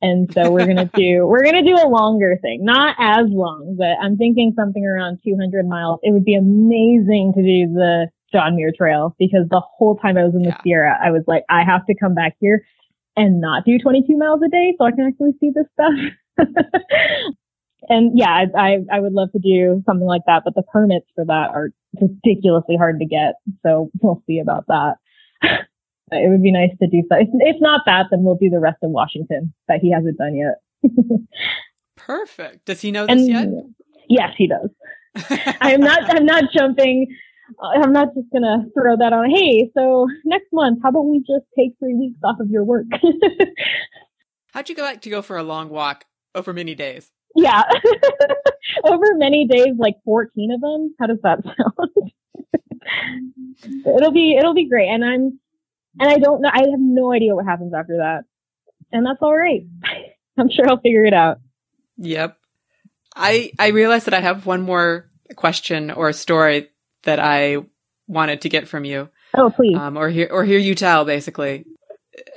And 0.01 0.33
so 0.35 0.51
we're 0.51 0.65
going 0.65 0.77
to 0.77 0.91
do, 0.95 1.27
we're 1.27 1.45
going 1.45 1.65
to 1.65 1.71
do 1.71 1.77
a 1.77 1.89
longer 1.89 2.37
thing, 2.43 2.65
not 2.65 2.97
as 2.99 3.27
long, 3.29 3.77
but 3.79 3.97
I'm 4.05 4.17
thinking 4.17 4.53
something 4.57 4.85
around 4.85 5.21
200 5.25 5.67
miles. 5.67 6.01
It 6.03 6.13
would 6.13 6.25
be 6.25 6.35
amazing 6.35 7.33
to 7.37 7.43
do 7.43 7.73
the 7.73 8.09
John 8.33 8.57
Muir 8.57 8.73
Trail 8.77 9.15
because 9.19 9.47
the 9.49 9.61
whole 9.61 9.97
time 9.97 10.17
I 10.17 10.25
was 10.25 10.35
in 10.35 10.43
the 10.43 10.49
yeah. 10.49 10.63
Sierra, 10.65 10.99
I 11.03 11.11
was 11.11 11.23
like, 11.29 11.45
I 11.49 11.63
have 11.65 11.87
to 11.87 11.95
come 11.95 12.15
back 12.15 12.35
here 12.41 12.65
and 13.17 13.41
not 13.41 13.65
do 13.65 13.79
22 13.79 14.17
miles 14.17 14.41
a 14.45 14.49
day 14.49 14.75
so 14.77 14.87
I 14.87 14.91
can 14.91 15.07
actually 15.07 15.33
see 15.39 15.51
this 15.55 15.67
stuff. 15.75 16.49
and 17.89 18.19
yeah, 18.19 18.31
I, 18.31 18.47
I, 18.57 18.79
I 18.95 19.01
would 19.01 19.13
love 19.13 19.31
to 19.33 19.39
do 19.39 19.83
something 19.87 20.07
like 20.07 20.23
that, 20.27 20.43
but 20.45 20.55
the 20.55 20.63
permits 20.63 21.07
for 21.15 21.25
that 21.27 21.51
are 21.51 21.71
ridiculously 22.01 22.77
hard 22.77 22.99
to 22.99 23.07
get. 23.07 23.35
So 23.63 23.91
we'll 24.01 24.23
see 24.27 24.41
about 24.41 24.67
that. 24.69 24.97
it 26.13 26.31
would 26.31 26.43
be 26.43 26.53
nice 26.53 26.71
to 26.81 26.87
do 26.87 27.03
so. 27.09 27.17
If, 27.17 27.29
if 27.33 27.57
not 27.61 27.83
that, 27.87 28.07
then 28.11 28.23
we'll 28.23 28.37
do 28.37 28.51
the 28.51 28.61
rest 28.61 28.79
of 28.83 28.91
Washington 28.91 29.53
that 29.69 29.81
he 29.81 29.91
hasn't 29.93 30.19
done 30.19 30.37
yet. 30.37 30.61
Perfect. 31.97 32.65
Does 32.67 32.81
he 32.81 32.91
know 32.91 33.07
this 33.07 33.29
and, 33.29 33.29
yet? 33.29 33.49
Yes, 34.09 34.31
he 34.37 34.49
does. 34.49 34.71
I'm 35.61 35.81
not. 35.81 36.03
I'm 36.15 36.27
not 36.27 36.45
jumping. 36.53 37.07
I'm 37.61 37.93
not 37.93 38.15
just 38.15 38.29
gonna 38.33 38.65
throw 38.75 38.97
that 38.97 39.13
on. 39.13 39.31
Hey, 39.31 39.71
so 39.77 40.07
next 40.25 40.49
month, 40.53 40.81
how 40.83 40.89
about 40.89 41.03
we 41.03 41.21
just 41.21 41.45
take 41.57 41.73
three 41.79 41.95
weeks 41.95 42.19
off 42.25 42.41
of 42.41 42.51
your 42.51 42.65
work? 42.65 42.87
How'd 44.53 44.69
you 44.69 44.75
go 44.75 44.83
like 44.83 45.03
to 45.03 45.11
go 45.11 45.23
for 45.23 45.37
a 45.37 45.43
long 45.43 45.69
walk 45.69 46.05
over 46.35 46.53
many 46.53 46.75
days? 46.75 47.11
Yeah, 47.35 47.63
over 48.85 49.15
many 49.15 49.47
days, 49.47 49.75
like 49.79 49.97
14 50.05 50.53
of 50.53 50.61
them. 50.61 50.95
How 50.99 51.07
does 51.07 51.19
that 51.23 51.43
sound? 51.45 52.13
it'll 53.87 54.13
be 54.13 54.37
it'll 54.39 54.55
be 54.55 54.69
great, 54.69 54.89
and 54.89 55.05
I'm 55.05 55.39
and 55.99 56.11
I 56.11 56.19
don't 56.19 56.41
know, 56.41 56.51
I 56.53 56.61
have 56.71 56.81
no 56.81 57.13
idea 57.13 57.35
what 57.35 57.45
happens 57.45 57.75
after 57.75 57.99
that. 57.99 58.25
And 58.93 59.07
that's 59.07 59.21
all 59.21 59.37
right. 59.37 59.63
I'm 60.39 60.51
sure 60.51 60.69
I'll 60.69 60.81
figure 60.81 61.05
it 61.05 61.15
out. 61.15 61.41
Yep. 61.99 62.37
I, 63.15 63.53
I 63.59 63.69
realized 63.69 64.07
that 64.07 64.15
I 64.15 64.21
have 64.21 64.47
one 64.47 64.63
more 64.63 65.11
question 65.37 65.91
or 65.91 66.13
story 66.13 66.69
that 67.05 67.19
I 67.19 67.59
wanted 68.07 68.43
to 68.43 68.49
get 68.49 68.69
from 68.69 68.85
you. 68.85 69.11
Oh, 69.35 69.51
please. 69.51 69.77
Um, 69.77 69.97
or 69.97 70.09
hear, 70.09 70.29
or 70.31 70.45
hear 70.45 70.59
you 70.59 70.75
tell 70.75 71.05
basically. 71.05 71.65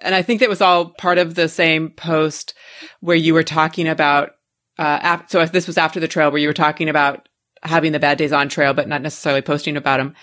And 0.01 0.15
I 0.15 0.21
think 0.21 0.39
that 0.39 0.49
was 0.49 0.61
all 0.61 0.89
part 0.89 1.17
of 1.17 1.35
the 1.35 1.49
same 1.49 1.89
post 1.89 2.53
where 2.99 3.15
you 3.15 3.33
were 3.33 3.43
talking 3.43 3.87
about, 3.87 4.31
uh, 4.77 4.99
ap- 5.01 5.29
so 5.29 5.45
this 5.45 5.67
was 5.67 5.77
after 5.77 5.99
the 5.99 6.07
trail 6.07 6.31
where 6.31 6.39
you 6.39 6.47
were 6.47 6.53
talking 6.53 6.89
about 6.89 7.27
having 7.63 7.91
the 7.91 7.99
bad 7.99 8.17
days 8.17 8.31
on 8.31 8.49
trail, 8.49 8.73
but 8.73 8.87
not 8.87 9.01
necessarily 9.01 9.41
posting 9.41 9.77
about 9.77 9.97
them 9.97 10.15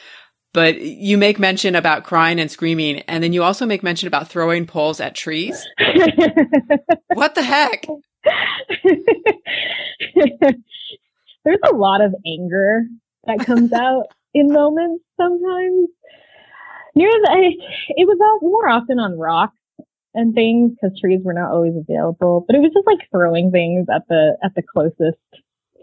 but 0.52 0.80
you 0.80 1.16
make 1.16 1.38
mention 1.38 1.74
about 1.74 2.04
crying 2.04 2.38
and 2.38 2.50
screaming, 2.50 2.98
and 3.00 3.24
then 3.24 3.32
you 3.32 3.42
also 3.42 3.64
make 3.64 3.82
mention 3.82 4.06
about 4.06 4.28
throwing 4.28 4.66
poles 4.66 5.00
at 5.00 5.14
trees. 5.14 5.66
what 7.14 7.34
the 7.34 7.42
heck? 7.42 7.86
There's 11.44 11.58
a 11.64 11.74
lot 11.74 12.00
of 12.00 12.14
anger 12.26 12.84
that 13.26 13.40
comes 13.40 13.72
out 13.72 14.04
in 14.34 14.52
moments 14.52 15.04
sometimes. 15.16 15.88
Near 16.94 17.10
the, 17.10 17.54
it 17.88 18.06
was 18.06 18.18
more 18.42 18.68
often 18.68 18.98
on 18.98 19.18
rocks 19.18 19.56
and 20.14 20.34
things 20.34 20.72
because 20.72 20.98
trees 21.00 21.20
were 21.24 21.32
not 21.32 21.50
always 21.50 21.72
available, 21.74 22.44
but 22.46 22.54
it 22.54 22.58
was 22.58 22.72
just 22.74 22.86
like 22.86 22.98
throwing 23.10 23.50
things 23.50 23.86
at 23.92 24.02
the 24.08 24.36
at 24.44 24.54
the 24.54 24.62
closest 24.62 25.18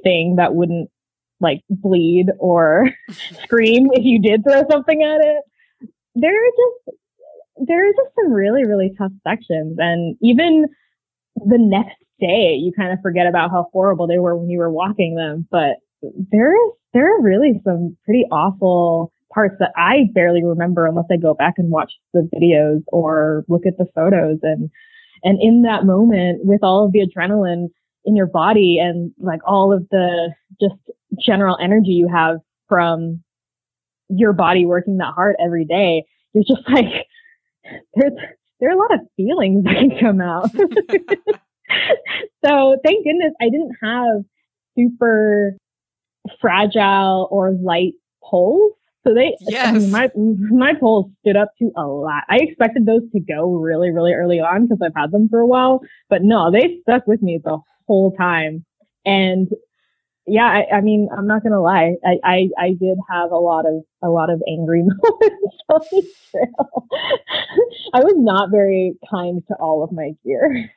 thing 0.03 0.35
that 0.37 0.53
wouldn't 0.53 0.91
like 1.39 1.61
bleed 1.69 2.27
or 2.39 2.89
scream 3.43 3.89
if 3.93 4.03
you 4.03 4.21
did 4.21 4.43
throw 4.43 4.63
something 4.69 5.03
at 5.03 5.21
it. 5.21 5.43
There 6.15 6.35
are 6.35 6.51
just 6.51 6.97
there 7.67 7.87
are 7.87 7.91
just 7.91 8.15
some 8.15 8.31
really 8.31 8.65
really 8.65 8.93
tough 8.97 9.11
sections, 9.27 9.77
and 9.79 10.17
even 10.21 10.65
the 11.35 11.57
next 11.57 11.97
day 12.19 12.55
you 12.55 12.71
kind 12.75 12.91
of 12.91 12.99
forget 13.01 13.27
about 13.27 13.51
how 13.51 13.67
horrible 13.71 14.07
they 14.07 14.17
were 14.17 14.35
when 14.35 14.49
you 14.49 14.59
were 14.59 14.71
walking 14.71 15.15
them. 15.15 15.47
But 15.49 15.77
there 16.31 16.53
is 16.55 16.73
there 16.93 17.15
are 17.15 17.21
really 17.21 17.61
some 17.63 17.95
pretty 18.05 18.25
awful 18.31 19.13
parts 19.33 19.55
that 19.59 19.71
I 19.75 20.09
barely 20.13 20.43
remember 20.43 20.87
unless 20.87 21.05
I 21.11 21.17
go 21.17 21.33
back 21.33 21.55
and 21.57 21.69
watch 21.69 21.93
the 22.13 22.27
videos 22.33 22.83
or 22.87 23.45
look 23.47 23.65
at 23.65 23.77
the 23.77 23.85
photos 23.93 24.39
and 24.41 24.69
and 25.23 25.39
in 25.41 25.63
that 25.63 25.85
moment 25.85 26.45
with 26.45 26.63
all 26.63 26.85
of 26.85 26.93
the 26.93 27.05
adrenaline 27.05 27.67
in 28.05 28.15
your 28.15 28.25
body 28.25 28.79
and 28.81 29.11
like 29.19 29.41
all 29.45 29.73
of 29.73 29.87
the 29.91 30.33
just 30.59 30.79
general 31.17 31.57
energy 31.61 31.91
you 31.91 32.07
have 32.07 32.37
from 32.67 33.23
your 34.09 34.33
body 34.33 34.65
working 34.65 34.97
that 34.97 35.13
hard 35.13 35.35
every 35.43 35.65
day, 35.65 36.03
you're 36.33 36.43
just 36.43 36.67
like, 36.69 37.07
there's, 37.95 38.13
there 38.59 38.69
are 38.69 38.73
a 38.73 38.77
lot 38.77 38.93
of 38.93 39.01
feelings 39.15 39.63
that 39.63 39.75
can 39.75 39.99
come 39.99 40.21
out. 40.21 40.51
so 42.45 42.77
thank 42.83 43.05
goodness 43.05 43.33
I 43.39 43.45
didn't 43.45 43.75
have 43.81 44.23
super 44.77 45.55
fragile 46.41 47.27
or 47.31 47.53
light 47.53 47.93
poles. 48.23 48.73
So 49.07 49.13
they, 49.13 49.33
yes. 49.41 49.67
I 49.67 49.71
mean, 49.71 49.91
my, 49.91 50.09
my 50.15 50.73
poles 50.77 51.09
stood 51.21 51.37
up 51.37 51.51
to 51.59 51.71
a 51.77 51.83
lot. 51.83 52.23
I 52.29 52.39
expected 52.41 52.85
those 52.85 53.01
to 53.13 53.19
go 53.19 53.53
really, 53.53 53.91
really 53.91 54.11
early 54.11 54.39
on 54.39 54.63
because 54.63 54.79
I've 54.83 54.95
had 54.95 55.11
them 55.11 55.29
for 55.29 55.39
a 55.39 55.47
while, 55.47 55.79
but 56.09 56.21
no, 56.21 56.51
they 56.51 56.79
stuck 56.81 57.07
with 57.07 57.21
me 57.21 57.39
the 57.41 57.59
whole 57.87 58.11
time. 58.11 58.65
And 59.05 59.47
yeah, 60.29 60.45
I, 60.45 60.77
I, 60.77 60.81
mean, 60.81 61.09
I'm 61.15 61.27
not 61.27 61.43
gonna 61.43 61.61
lie. 61.61 61.95
I, 62.05 62.15
I, 62.23 62.49
I, 62.57 62.67
did 62.69 62.97
have 63.09 63.31
a 63.31 63.37
lot 63.37 63.65
of 63.65 63.83
a 64.03 64.09
lot 64.09 64.29
of 64.29 64.41
angry 64.47 64.83
moments 64.83 65.57
on 65.69 65.81
the 65.91 66.03
trail. 66.31 66.87
I 67.93 67.99
was 67.99 68.15
not 68.17 68.51
very 68.51 68.95
kind 69.09 69.41
to 69.47 69.55
all 69.55 69.83
of 69.83 69.91
my 69.91 70.11
gear, 70.25 70.71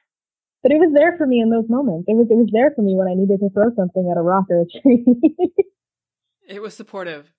but 0.63 0.73
it 0.73 0.79
was 0.79 0.93
there 0.95 1.17
for 1.17 1.27
me 1.27 1.41
in 1.41 1.51
those 1.51 1.69
moments. 1.69 2.07
It 2.09 2.15
was 2.15 2.27
it 2.31 2.35
was 2.35 2.51
there 2.53 2.73
for 2.75 2.83
me 2.83 2.95
when 2.97 3.09
I 3.09 3.15
needed 3.15 3.41
to 3.41 3.51
throw 3.51 3.75
something 3.77 4.09
at 4.11 4.19
a 4.19 4.23
rock 4.23 4.47
or 4.51 4.63
a 4.63 4.81
tree. 4.81 5.05
it 6.49 6.61
was 6.63 6.75
supportive. 6.75 7.31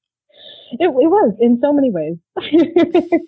It, 0.80 0.88
it 0.88 0.90
was 0.90 1.35
in 1.40 1.60
so 1.61 1.73
many 1.73 1.91
ways. 1.91 2.18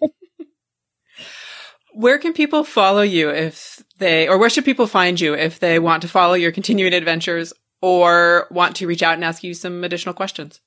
Where 1.93 2.17
can 2.17 2.33
people 2.33 2.65
follow 2.65 3.03
you 3.03 3.29
if 3.29 3.81
they, 3.99 4.27
or 4.27 4.37
where 4.37 4.49
should 4.49 4.65
people 4.65 4.85
find 4.85 5.17
you 5.19 5.33
if 5.33 5.59
they 5.59 5.79
want 5.79 6.01
to 6.01 6.09
follow 6.09 6.33
your 6.33 6.51
continuing 6.51 6.93
adventures 6.93 7.53
or 7.85 8.47
want 8.49 8.75
to 8.75 8.87
reach 8.87 9.03
out 9.03 9.13
and 9.13 9.23
ask 9.23 9.43
you 9.43 9.53
some 9.53 9.83
additional 9.83 10.15
questions? 10.15 10.59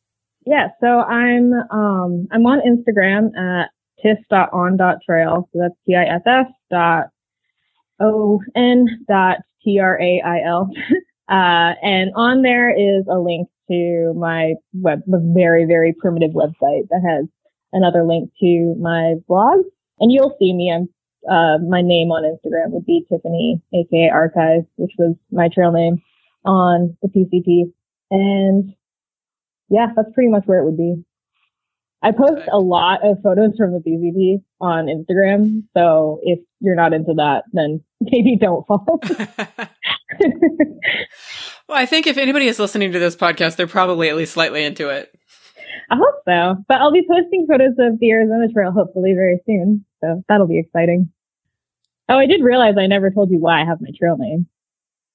Yeah, 0.47 0.69
so 0.81 0.87
I'm 1.01 1.53
um 1.53 2.29
I'm 2.31 2.47
on 2.47 2.61
Instagram 2.61 3.37
at 3.37 3.71
tiff.on.trail. 4.01 5.49
So 5.53 5.59
that's 5.59 5.75
T-I-F-F 5.85 6.47
dot 6.71 7.07
O-N 8.01 8.87
dot 9.09 9.39
T-R-A-I-L. 9.65 10.71
uh, 11.29 11.73
and 11.83 12.13
on 12.15 12.43
there 12.43 12.71
is 12.71 13.05
a 13.11 13.19
link 13.19 13.49
to 13.69 14.15
my 14.17 14.55
web, 14.73 15.01
very, 15.09 15.65
very 15.65 15.93
primitive 15.99 16.31
website 16.31 16.87
that 16.89 17.03
has 17.05 17.27
another 17.73 18.05
link 18.05 18.31
to 18.41 18.77
my 18.79 19.17
blog. 19.27 19.65
And 19.99 20.13
you'll 20.13 20.37
see 20.39 20.55
me. 20.55 20.73
I'm, 20.73 20.89
uh, 21.29 21.59
my 21.69 21.83
name 21.83 22.13
on 22.13 22.23
Instagram 22.23 22.71
would 22.71 22.87
be 22.87 23.05
Tiffany, 23.11 23.61
aka 23.75 24.09
Archive, 24.09 24.63
which 24.77 24.93
was 24.99 25.17
my 25.33 25.49
trail 25.53 25.73
name 25.73 26.01
on 26.45 26.97
the 27.03 27.09
PCT. 27.09 27.73
And 28.11 28.75
yeah, 29.69 29.89
that's 29.95 30.13
pretty 30.15 30.31
much 30.31 30.45
where 30.47 30.61
it 30.61 30.65
would 30.65 30.77
be. 30.77 31.05
I 32.01 32.13
post 32.13 32.49
a 32.53 32.59
lot 32.59 33.01
of 33.05 33.19
photos 33.23 33.57
from 33.57 33.73
the 33.73 33.81
PCT 33.81 34.43
on 34.61 34.87
Instagram. 34.87 35.65
So 35.77 36.21
if 36.23 36.39
you're 36.61 36.77
not 36.77 36.93
into 36.93 37.15
that, 37.17 37.45
then 37.53 37.83
maybe 38.01 38.37
don't 38.37 38.67
follow. 38.67 39.01
well, 41.69 41.79
I 41.79 41.87
think 41.87 42.07
if 42.07 42.17
anybody 42.17 42.47
is 42.47 42.59
listening 42.59 42.93
to 42.93 42.99
this 42.99 43.17
podcast, 43.17 43.57
they're 43.57 43.67
probably 43.67 44.09
at 44.09 44.17
least 44.17 44.33
slightly 44.33 44.65
into 44.65 44.89
it. 44.89 45.13
I 45.91 45.97
hope 45.97 46.23
so. 46.25 46.65
But 46.69 46.81
I'll 46.81 46.93
be 46.93 47.07
posting 47.09 47.47
photos 47.49 47.75
of 47.79 47.99
the 47.99 48.11
Arizona 48.11 48.49
Trail 48.53 48.71
hopefully 48.71 49.15
very 49.15 49.41
soon. 49.47 49.85
So 50.01 50.23
that'll 50.29 50.47
be 50.47 50.61
exciting. 50.61 51.11
Oh, 52.09 52.17
I 52.17 52.27
did 52.27 52.43
realize 52.43 52.75
I 52.79 52.87
never 52.87 53.11
told 53.11 53.31
you 53.31 53.39
why 53.39 53.61
I 53.61 53.65
have 53.65 53.81
my 53.81 53.91
trail 53.99 54.17
name. 54.19 54.47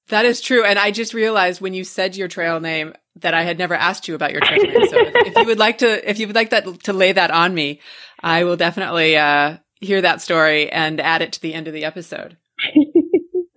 That 0.10 0.26
is 0.26 0.42
true. 0.42 0.64
And 0.64 0.78
I 0.78 0.92
just 0.92 1.14
realized 1.14 1.62
when 1.62 1.74
you 1.74 1.84
said 1.84 2.16
your 2.16 2.28
trail 2.28 2.60
name 2.60 2.94
that 3.18 3.34
I 3.34 3.44
had 3.44 3.58
never 3.58 3.74
asked 3.74 4.08
you 4.08 4.16
about 4.16 4.32
your 4.32 4.42
trail 4.42 4.62
name. 4.62 4.88
So 4.88 4.98
if, 4.98 5.28
if, 5.28 5.36
you 5.38 5.46
would 5.46 5.60
like 5.60 5.80
to, 5.80 6.10
if 6.10 6.20
you 6.20 6.28
would 6.28 6.36
like 6.36 6.50
that 6.50 6.84
to 6.84 6.94
lay 6.94 7.12
that 7.12 7.32
on 7.32 7.54
me, 7.54 7.80
I 8.22 8.44
will 8.44 8.58
definitely, 8.58 9.18
uh, 9.18 9.58
hear 9.84 10.02
that 10.02 10.22
story 10.22 10.72
and 10.72 11.00
add 11.00 11.22
it 11.22 11.34
to 11.34 11.42
the 11.42 11.54
end 11.54 11.68
of 11.68 11.74
the 11.74 11.86
episode. 11.86 12.38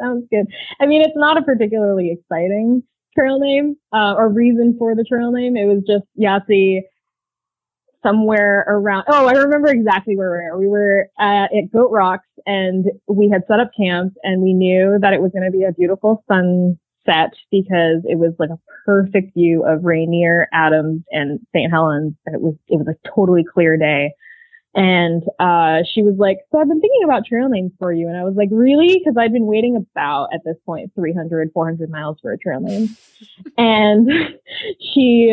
Sounds 0.01 0.27
good. 0.31 0.47
I 0.81 0.87
mean, 0.87 1.03
it's 1.03 1.17
not 1.17 1.39
a 1.39 1.43
particularly 1.43 2.13
exciting 2.13 2.83
trail 3.17 3.39
name, 3.39 3.77
uh, 3.95 4.15
or 4.15 4.29
reason 4.29 4.77
for 4.79 4.95
the 4.95 5.05
trail 5.05 5.33
name. 5.33 5.57
It 5.57 5.65
was 5.65 5.83
just 5.87 6.05
Yahtzee 6.21 6.81
somewhere 8.07 8.65
around. 8.69 9.05
Oh, 9.09 9.27
I 9.27 9.33
remember 9.33 9.69
exactly 9.69 10.17
where 10.17 10.31
we 10.31 10.37
were. 10.37 10.59
We 10.59 10.69
were 10.69 11.09
at, 11.19 11.45
at 11.57 11.73
Goat 11.73 11.91
Rocks 11.91 12.29
and 12.47 12.87
we 13.09 13.29
had 13.31 13.43
set 13.49 13.61
up 13.61 13.71
camp 13.77 14.15
and 14.23 14.43
we 14.43 14.53
knew 14.55 14.99
that 15.01 15.13
it 15.13 15.21
was 15.21 15.33
going 15.33 15.45
to 15.45 15.57
be 15.57 15.65
a 15.65 15.73
beautiful 15.73 16.25
sunset 16.29 17.33
because 17.51 18.03
it 18.05 18.19
was 18.19 18.35
like 18.39 18.51
a 18.51 18.61
perfect 18.85 19.35
view 19.35 19.65
of 19.67 19.85
Rainier, 19.85 20.49
Adams, 20.53 21.03
and 21.11 21.41
St. 21.55 21.71
Helens. 21.71 22.15
And 22.27 22.37
it 22.37 22.41
was, 22.41 22.55
it 22.69 22.77
was 22.77 22.89
a 22.89 23.09
totally 23.15 23.45
clear 23.45 23.77
day. 23.77 24.13
And 24.77 25.23
uh, 25.41 25.89
she 25.89 26.03
was 26.03 26.17
like, 26.19 26.37
So 26.53 26.61
I've 26.61 26.69
been 26.69 26.83
thinking 26.83 27.03
about 27.03 27.25
trail 27.25 27.49
names 27.49 27.73
for 27.79 27.93
you. 27.93 28.09
And 28.09 28.17
I 28.17 28.25
was 28.25 28.35
like, 28.37 28.51
Really? 28.53 29.01
Because 29.01 29.17
I'd 29.19 29.33
been 29.33 29.47
waiting 29.47 29.75
about 29.75 30.29
at 30.35 30.45
this 30.45 30.57
point 30.67 30.93
300, 30.95 31.51
400 31.55 31.91
miles 31.91 32.19
for 32.21 32.31
a 32.31 32.39
trail 32.39 32.61
name. 32.61 32.95
and 33.59 34.07
she 34.93 35.33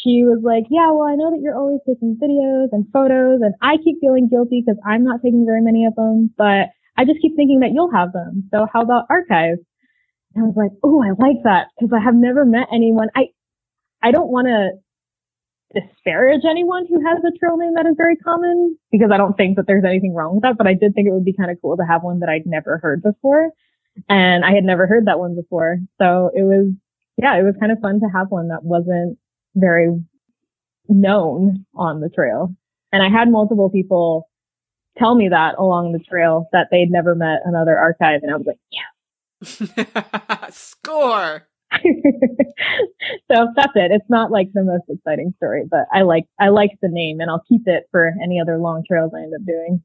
she 0.00 0.22
was 0.22 0.40
like, 0.44 0.64
Yeah, 0.70 0.92
well, 0.92 1.08
I 1.08 1.16
know 1.16 1.32
that 1.34 1.40
you're 1.42 1.58
always 1.58 1.80
taking 1.86 2.16
videos 2.22 2.68
and 2.70 2.86
photos, 2.92 3.40
and 3.42 3.54
I 3.60 3.78
keep 3.82 3.98
feeling 4.00 4.28
guilty 4.28 4.62
because 4.64 4.80
I'm 4.86 5.02
not 5.02 5.20
taking 5.22 5.44
very 5.44 5.60
many 5.60 5.86
of 5.86 5.96
them, 5.96 6.30
but 6.38 6.70
I 6.96 7.04
just 7.04 7.20
keep 7.20 7.34
thinking 7.34 7.60
that 7.60 7.72
you'll 7.74 7.90
have 7.90 8.12
them. 8.12 8.48
So 8.54 8.68
how 8.72 8.82
about 8.82 9.06
archives? 9.10 9.58
And 10.36 10.44
I 10.44 10.46
was 10.46 10.54
like, 10.56 10.70
Oh, 10.84 11.02
I 11.02 11.10
like 11.18 11.42
that 11.42 11.66
because 11.74 11.90
I 11.92 11.98
have 11.98 12.14
never 12.14 12.44
met 12.44 12.68
anyone. 12.72 13.08
I 13.16 13.34
I 14.04 14.12
don't 14.12 14.30
want 14.30 14.46
to 14.46 14.70
disparage 15.74 16.42
anyone 16.48 16.86
who 16.88 17.04
has 17.04 17.22
a 17.24 17.36
trail 17.38 17.56
name 17.56 17.74
that 17.74 17.86
is 17.86 17.94
very 17.96 18.16
common 18.16 18.76
because 18.90 19.10
I 19.12 19.16
don't 19.16 19.36
think 19.36 19.56
that 19.56 19.66
there's 19.66 19.84
anything 19.84 20.14
wrong 20.14 20.34
with 20.34 20.42
that, 20.42 20.56
but 20.56 20.66
I 20.66 20.74
did 20.74 20.94
think 20.94 21.08
it 21.08 21.12
would 21.12 21.24
be 21.24 21.36
kind 21.36 21.50
of 21.50 21.58
cool 21.60 21.76
to 21.76 21.84
have 21.84 22.02
one 22.02 22.20
that 22.20 22.28
I'd 22.28 22.46
never 22.46 22.78
heard 22.78 23.02
before. 23.02 23.50
And 24.08 24.44
I 24.44 24.52
had 24.52 24.64
never 24.64 24.86
heard 24.86 25.06
that 25.06 25.18
one 25.18 25.34
before. 25.34 25.78
So 25.98 26.30
it 26.34 26.42
was, 26.42 26.72
yeah, 27.16 27.36
it 27.36 27.42
was 27.42 27.54
kind 27.60 27.72
of 27.72 27.78
fun 27.80 28.00
to 28.00 28.06
have 28.06 28.30
one 28.30 28.48
that 28.48 28.64
wasn't 28.64 29.18
very 29.54 29.88
known 30.88 31.66
on 31.74 32.00
the 32.00 32.08
trail. 32.08 32.54
And 32.92 33.02
I 33.02 33.08
had 33.08 33.30
multiple 33.30 33.70
people 33.70 34.28
tell 34.96 35.14
me 35.14 35.28
that 35.28 35.56
along 35.58 35.92
the 35.92 35.98
trail 35.98 36.48
that 36.52 36.68
they'd 36.70 36.90
never 36.90 37.14
met 37.14 37.40
another 37.44 37.76
archive. 37.76 38.22
And 38.22 38.32
I 38.32 38.36
was 38.36 38.46
like, 38.46 38.58
yeah. 38.70 40.48
Score. 40.50 41.46
so 43.30 43.48
that's 43.56 43.72
it. 43.74 43.90
It's 43.90 44.08
not 44.08 44.30
like 44.30 44.52
the 44.52 44.62
most 44.62 44.84
exciting 44.88 45.34
story, 45.36 45.64
but 45.68 45.86
I 45.92 46.02
like 46.02 46.24
I 46.38 46.48
like 46.48 46.70
the 46.80 46.88
name, 46.88 47.20
and 47.20 47.30
I'll 47.30 47.44
keep 47.48 47.62
it 47.66 47.84
for 47.90 48.12
any 48.22 48.40
other 48.40 48.58
long 48.58 48.82
trails 48.86 49.12
I 49.14 49.22
end 49.22 49.32
up 49.34 49.46
doing. 49.46 49.82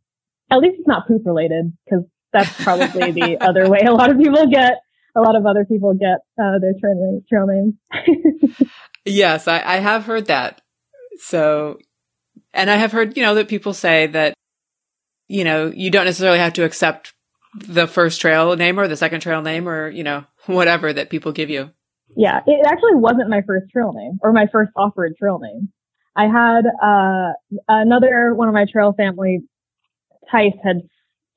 At 0.51 0.59
least 0.59 0.77
it's 0.79 0.87
not 0.87 1.07
poop 1.07 1.21
related, 1.25 1.73
because 1.85 2.05
that's 2.33 2.63
probably 2.63 3.11
the 3.11 3.37
other 3.41 3.69
way 3.69 3.81
a 3.85 3.93
lot 3.93 4.09
of 4.09 4.17
people 4.17 4.47
get. 4.47 4.81
A 5.15 5.21
lot 5.21 5.35
of 5.35 5.45
other 5.45 5.65
people 5.65 5.95
get 5.95 6.19
uh, 6.41 6.59
their 6.59 6.73
trail, 6.79 7.21
trail 7.27 7.47
names. 7.47 8.69
yes, 9.05 9.47
I, 9.47 9.59
I 9.59 9.77
have 9.77 10.05
heard 10.05 10.27
that. 10.27 10.61
So, 11.19 11.79
and 12.53 12.69
I 12.69 12.75
have 12.75 12.91
heard, 12.91 13.17
you 13.17 13.23
know, 13.23 13.33
that 13.35 13.47
people 13.47 13.73
say 13.73 14.05
that, 14.07 14.35
you 15.27 15.43
know, 15.43 15.73
you 15.75 15.89
don't 15.89 16.05
necessarily 16.05 16.37
have 16.37 16.53
to 16.53 16.63
accept 16.63 17.13
the 17.55 17.87
first 17.87 18.21
trail 18.21 18.55
name 18.55 18.79
or 18.79 18.87
the 18.87 18.95
second 18.95 19.21
trail 19.21 19.41
name 19.41 19.67
or, 19.67 19.89
you 19.89 20.03
know, 20.03 20.25
whatever 20.45 20.93
that 20.93 21.09
people 21.09 21.31
give 21.31 21.49
you. 21.49 21.71
Yeah, 22.15 22.41
it 22.45 22.65
actually 22.65 22.95
wasn't 22.95 23.29
my 23.29 23.41
first 23.45 23.69
trail 23.71 23.93
name 23.93 24.19
or 24.21 24.33
my 24.33 24.47
first 24.51 24.71
offered 24.75 25.15
trail 25.17 25.39
name. 25.39 25.69
I 26.15 26.23
had 26.23 26.65
uh, 26.83 27.33
another 27.67 28.33
one 28.33 28.47
of 28.47 28.53
my 28.53 28.65
trail 28.69 28.93
family, 28.93 29.39
Tice, 30.29 30.53
had 30.63 30.81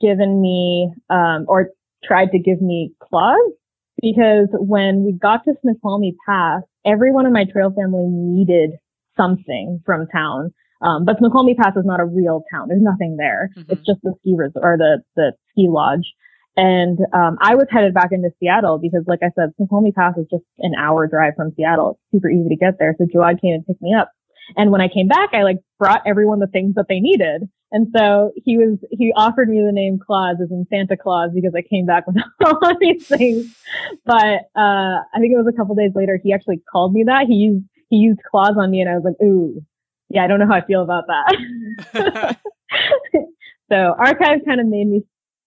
given 0.00 0.40
me 0.40 0.92
um, 1.10 1.44
or 1.46 1.70
tried 2.04 2.32
to 2.32 2.38
give 2.38 2.60
me 2.60 2.92
Claus 3.00 3.52
because 4.00 4.48
when 4.52 5.04
we 5.04 5.12
got 5.12 5.44
to 5.44 5.54
Snoqualmie 5.62 6.16
Pass, 6.26 6.62
everyone 6.84 7.26
in 7.26 7.32
my 7.32 7.44
trail 7.44 7.70
family 7.70 8.06
needed 8.08 8.72
something 9.16 9.80
from 9.86 10.06
town. 10.08 10.52
Um, 10.80 11.04
but 11.04 11.18
Snoqualmie 11.18 11.54
Pass 11.54 11.76
is 11.76 11.84
not 11.84 12.00
a 12.00 12.04
real 12.04 12.42
town. 12.52 12.66
There's 12.68 12.82
nothing 12.82 13.16
there. 13.16 13.50
Mm-hmm. 13.56 13.72
It's 13.72 13.86
just 13.86 14.00
the 14.02 14.14
ski 14.20 14.34
resort 14.36 14.64
or 14.64 14.76
the, 14.76 15.02
the 15.14 15.32
ski 15.50 15.68
lodge. 15.68 16.12
And 16.56 16.98
um, 17.14 17.38
I 17.40 17.54
was 17.54 17.66
headed 17.70 17.94
back 17.94 18.08
into 18.12 18.30
Seattle 18.38 18.78
because, 18.78 19.04
like 19.06 19.20
I 19.22 19.30
said, 19.34 19.52
Snoqualmie 19.56 19.92
Pass 19.92 20.18
is 20.18 20.26
just 20.30 20.44
an 20.58 20.74
hour 20.78 21.06
drive 21.06 21.34
from 21.36 21.52
Seattle. 21.56 21.92
It's 21.92 22.18
super 22.18 22.30
easy 22.30 22.48
to 22.50 22.56
get 22.56 22.74
there. 22.78 22.94
So 22.98 23.06
Jawad 23.06 23.40
came 23.40 23.54
and 23.54 23.66
picked 23.66 23.80
me 23.80 23.94
up. 23.94 24.10
And 24.56 24.70
when 24.70 24.80
I 24.80 24.88
came 24.88 25.08
back, 25.08 25.30
I 25.32 25.44
like 25.44 25.58
brought 25.78 26.02
everyone 26.06 26.40
the 26.40 26.46
things 26.46 26.74
that 26.74 26.86
they 26.88 27.00
needed. 27.00 27.48
And 27.70 27.88
so 27.96 28.32
he 28.36 28.58
was, 28.58 28.78
he 28.90 29.12
offered 29.16 29.48
me 29.48 29.62
the 29.64 29.72
name 29.72 29.98
Claus 29.98 30.36
as 30.42 30.50
in 30.50 30.66
Santa 30.68 30.96
Claus 30.96 31.30
because 31.34 31.54
I 31.56 31.62
came 31.62 31.86
back 31.86 32.06
with 32.06 32.16
all 32.44 32.70
of 32.70 32.76
these 32.78 33.06
things. 33.06 33.56
But, 34.04 34.50
uh, 34.54 35.00
I 35.14 35.18
think 35.20 35.32
it 35.32 35.38
was 35.38 35.50
a 35.50 35.56
couple 35.56 35.74
days 35.74 35.92
later, 35.94 36.18
he 36.22 36.34
actually 36.34 36.60
called 36.70 36.92
me 36.92 37.04
that. 37.06 37.26
He 37.28 37.34
used, 37.34 37.64
he 37.88 37.96
used 37.96 38.20
Claus 38.30 38.56
on 38.58 38.70
me 38.70 38.82
and 38.82 38.90
I 38.90 38.94
was 38.94 39.04
like, 39.04 39.26
ooh, 39.26 39.62
yeah, 40.10 40.24
I 40.24 40.26
don't 40.26 40.38
know 40.38 40.46
how 40.46 40.56
I 40.56 40.66
feel 40.66 40.82
about 40.82 41.04
that. 41.06 42.36
so 43.70 43.76
archive 43.98 44.40
kind 44.44 44.60
of 44.60 44.66
made 44.66 44.86
me 44.86 45.04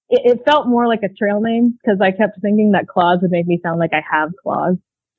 it, 0.10 0.40
it 0.40 0.45
felt 0.45 0.68
more 0.68 0.88
like 0.88 1.03
a 1.03 1.10
trail 1.10 1.41
name 1.41 1.77
because 1.82 1.99
I 2.02 2.11
kept 2.11 2.41
thinking 2.41 2.72
that 2.72 2.88
claws 2.88 3.19
would 3.22 3.32
make 3.32 3.48
me 3.48 3.60
sound 3.64 3.80
like 3.80 3.91
I 3.94 4.02
have 4.10 4.32
claws. 4.41 4.76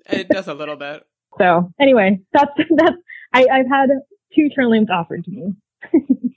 it 0.09 0.29
does 0.29 0.49
a 0.49 0.55
little 0.55 0.77
bit. 0.77 1.05
So 1.39 1.71
anyway, 1.79 2.21
that's 2.33 2.51
that's 2.77 2.97
I, 3.31 3.47
I've 3.53 3.69
had 3.69 3.91
two 4.35 4.49
trail 4.49 4.71
names 4.71 4.89
offered 4.91 5.23
to 5.25 5.31
me. 5.31 5.55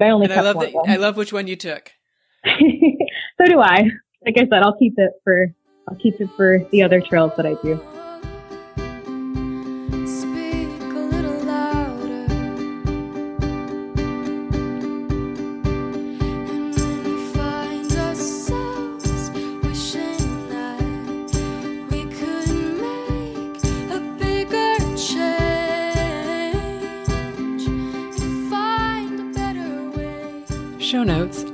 I 0.00 0.08
only 0.08 0.24
and 0.24 0.32
I 0.34 0.40
love 0.40 0.58
that. 0.58 0.74
I 0.88 0.96
love 0.96 1.16
which 1.16 1.32
one 1.32 1.46
you 1.46 1.54
took. 1.54 1.92
so 2.44 3.44
do 3.44 3.60
I. 3.60 3.90
Like 4.26 4.36
I 4.38 4.40
said, 4.40 4.54
I'll 4.64 4.76
keep 4.76 4.94
it 4.96 5.12
for 5.22 5.54
I'll 5.88 5.94
keep 5.94 6.20
it 6.20 6.30
for 6.36 6.66
the 6.72 6.82
other 6.82 7.00
trails 7.00 7.30
that 7.36 7.46
I 7.46 7.54
do. 7.62 7.80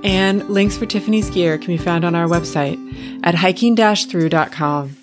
And 0.04 0.48
links 0.48 0.76
for 0.76 0.86
Tiffany's 0.86 1.30
gear 1.30 1.58
can 1.58 1.68
be 1.68 1.76
found 1.76 2.04
on 2.04 2.14
our 2.14 2.26
website 2.26 2.78
at 3.24 3.34
hiking-through.com. 3.34 4.96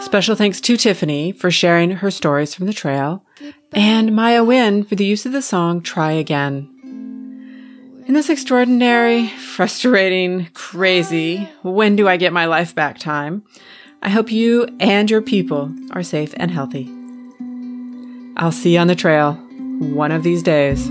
Special 0.00 0.36
thanks 0.36 0.60
to 0.60 0.76
Tiffany 0.76 1.32
for 1.32 1.50
sharing 1.50 1.90
her 1.90 2.10
stories 2.10 2.54
from 2.54 2.66
the 2.66 2.72
trail, 2.72 3.24
and 3.72 4.14
Maya 4.14 4.44
Wynn 4.44 4.84
for 4.84 4.94
the 4.94 5.04
use 5.04 5.26
of 5.26 5.32
the 5.32 5.42
song 5.42 5.82
Try 5.82 6.12
Again. 6.12 6.74
In 8.06 8.14
this 8.14 8.30
extraordinary, 8.30 9.26
frustrating, 9.28 10.48
crazy, 10.54 11.48
when 11.62 11.96
do 11.96 12.08
I 12.08 12.16
get 12.16 12.32
my 12.32 12.46
life 12.46 12.74
back 12.74 12.98
time, 12.98 13.42
I 14.00 14.08
hope 14.08 14.30
you 14.30 14.68
and 14.80 15.10
your 15.10 15.20
people 15.20 15.74
are 15.90 16.02
safe 16.02 16.32
and 16.36 16.50
healthy. 16.50 16.88
I'll 18.36 18.52
see 18.52 18.74
you 18.74 18.78
on 18.78 18.86
the 18.86 18.94
trail 18.94 19.34
one 19.78 20.12
of 20.12 20.22
these 20.22 20.42
days. 20.42 20.88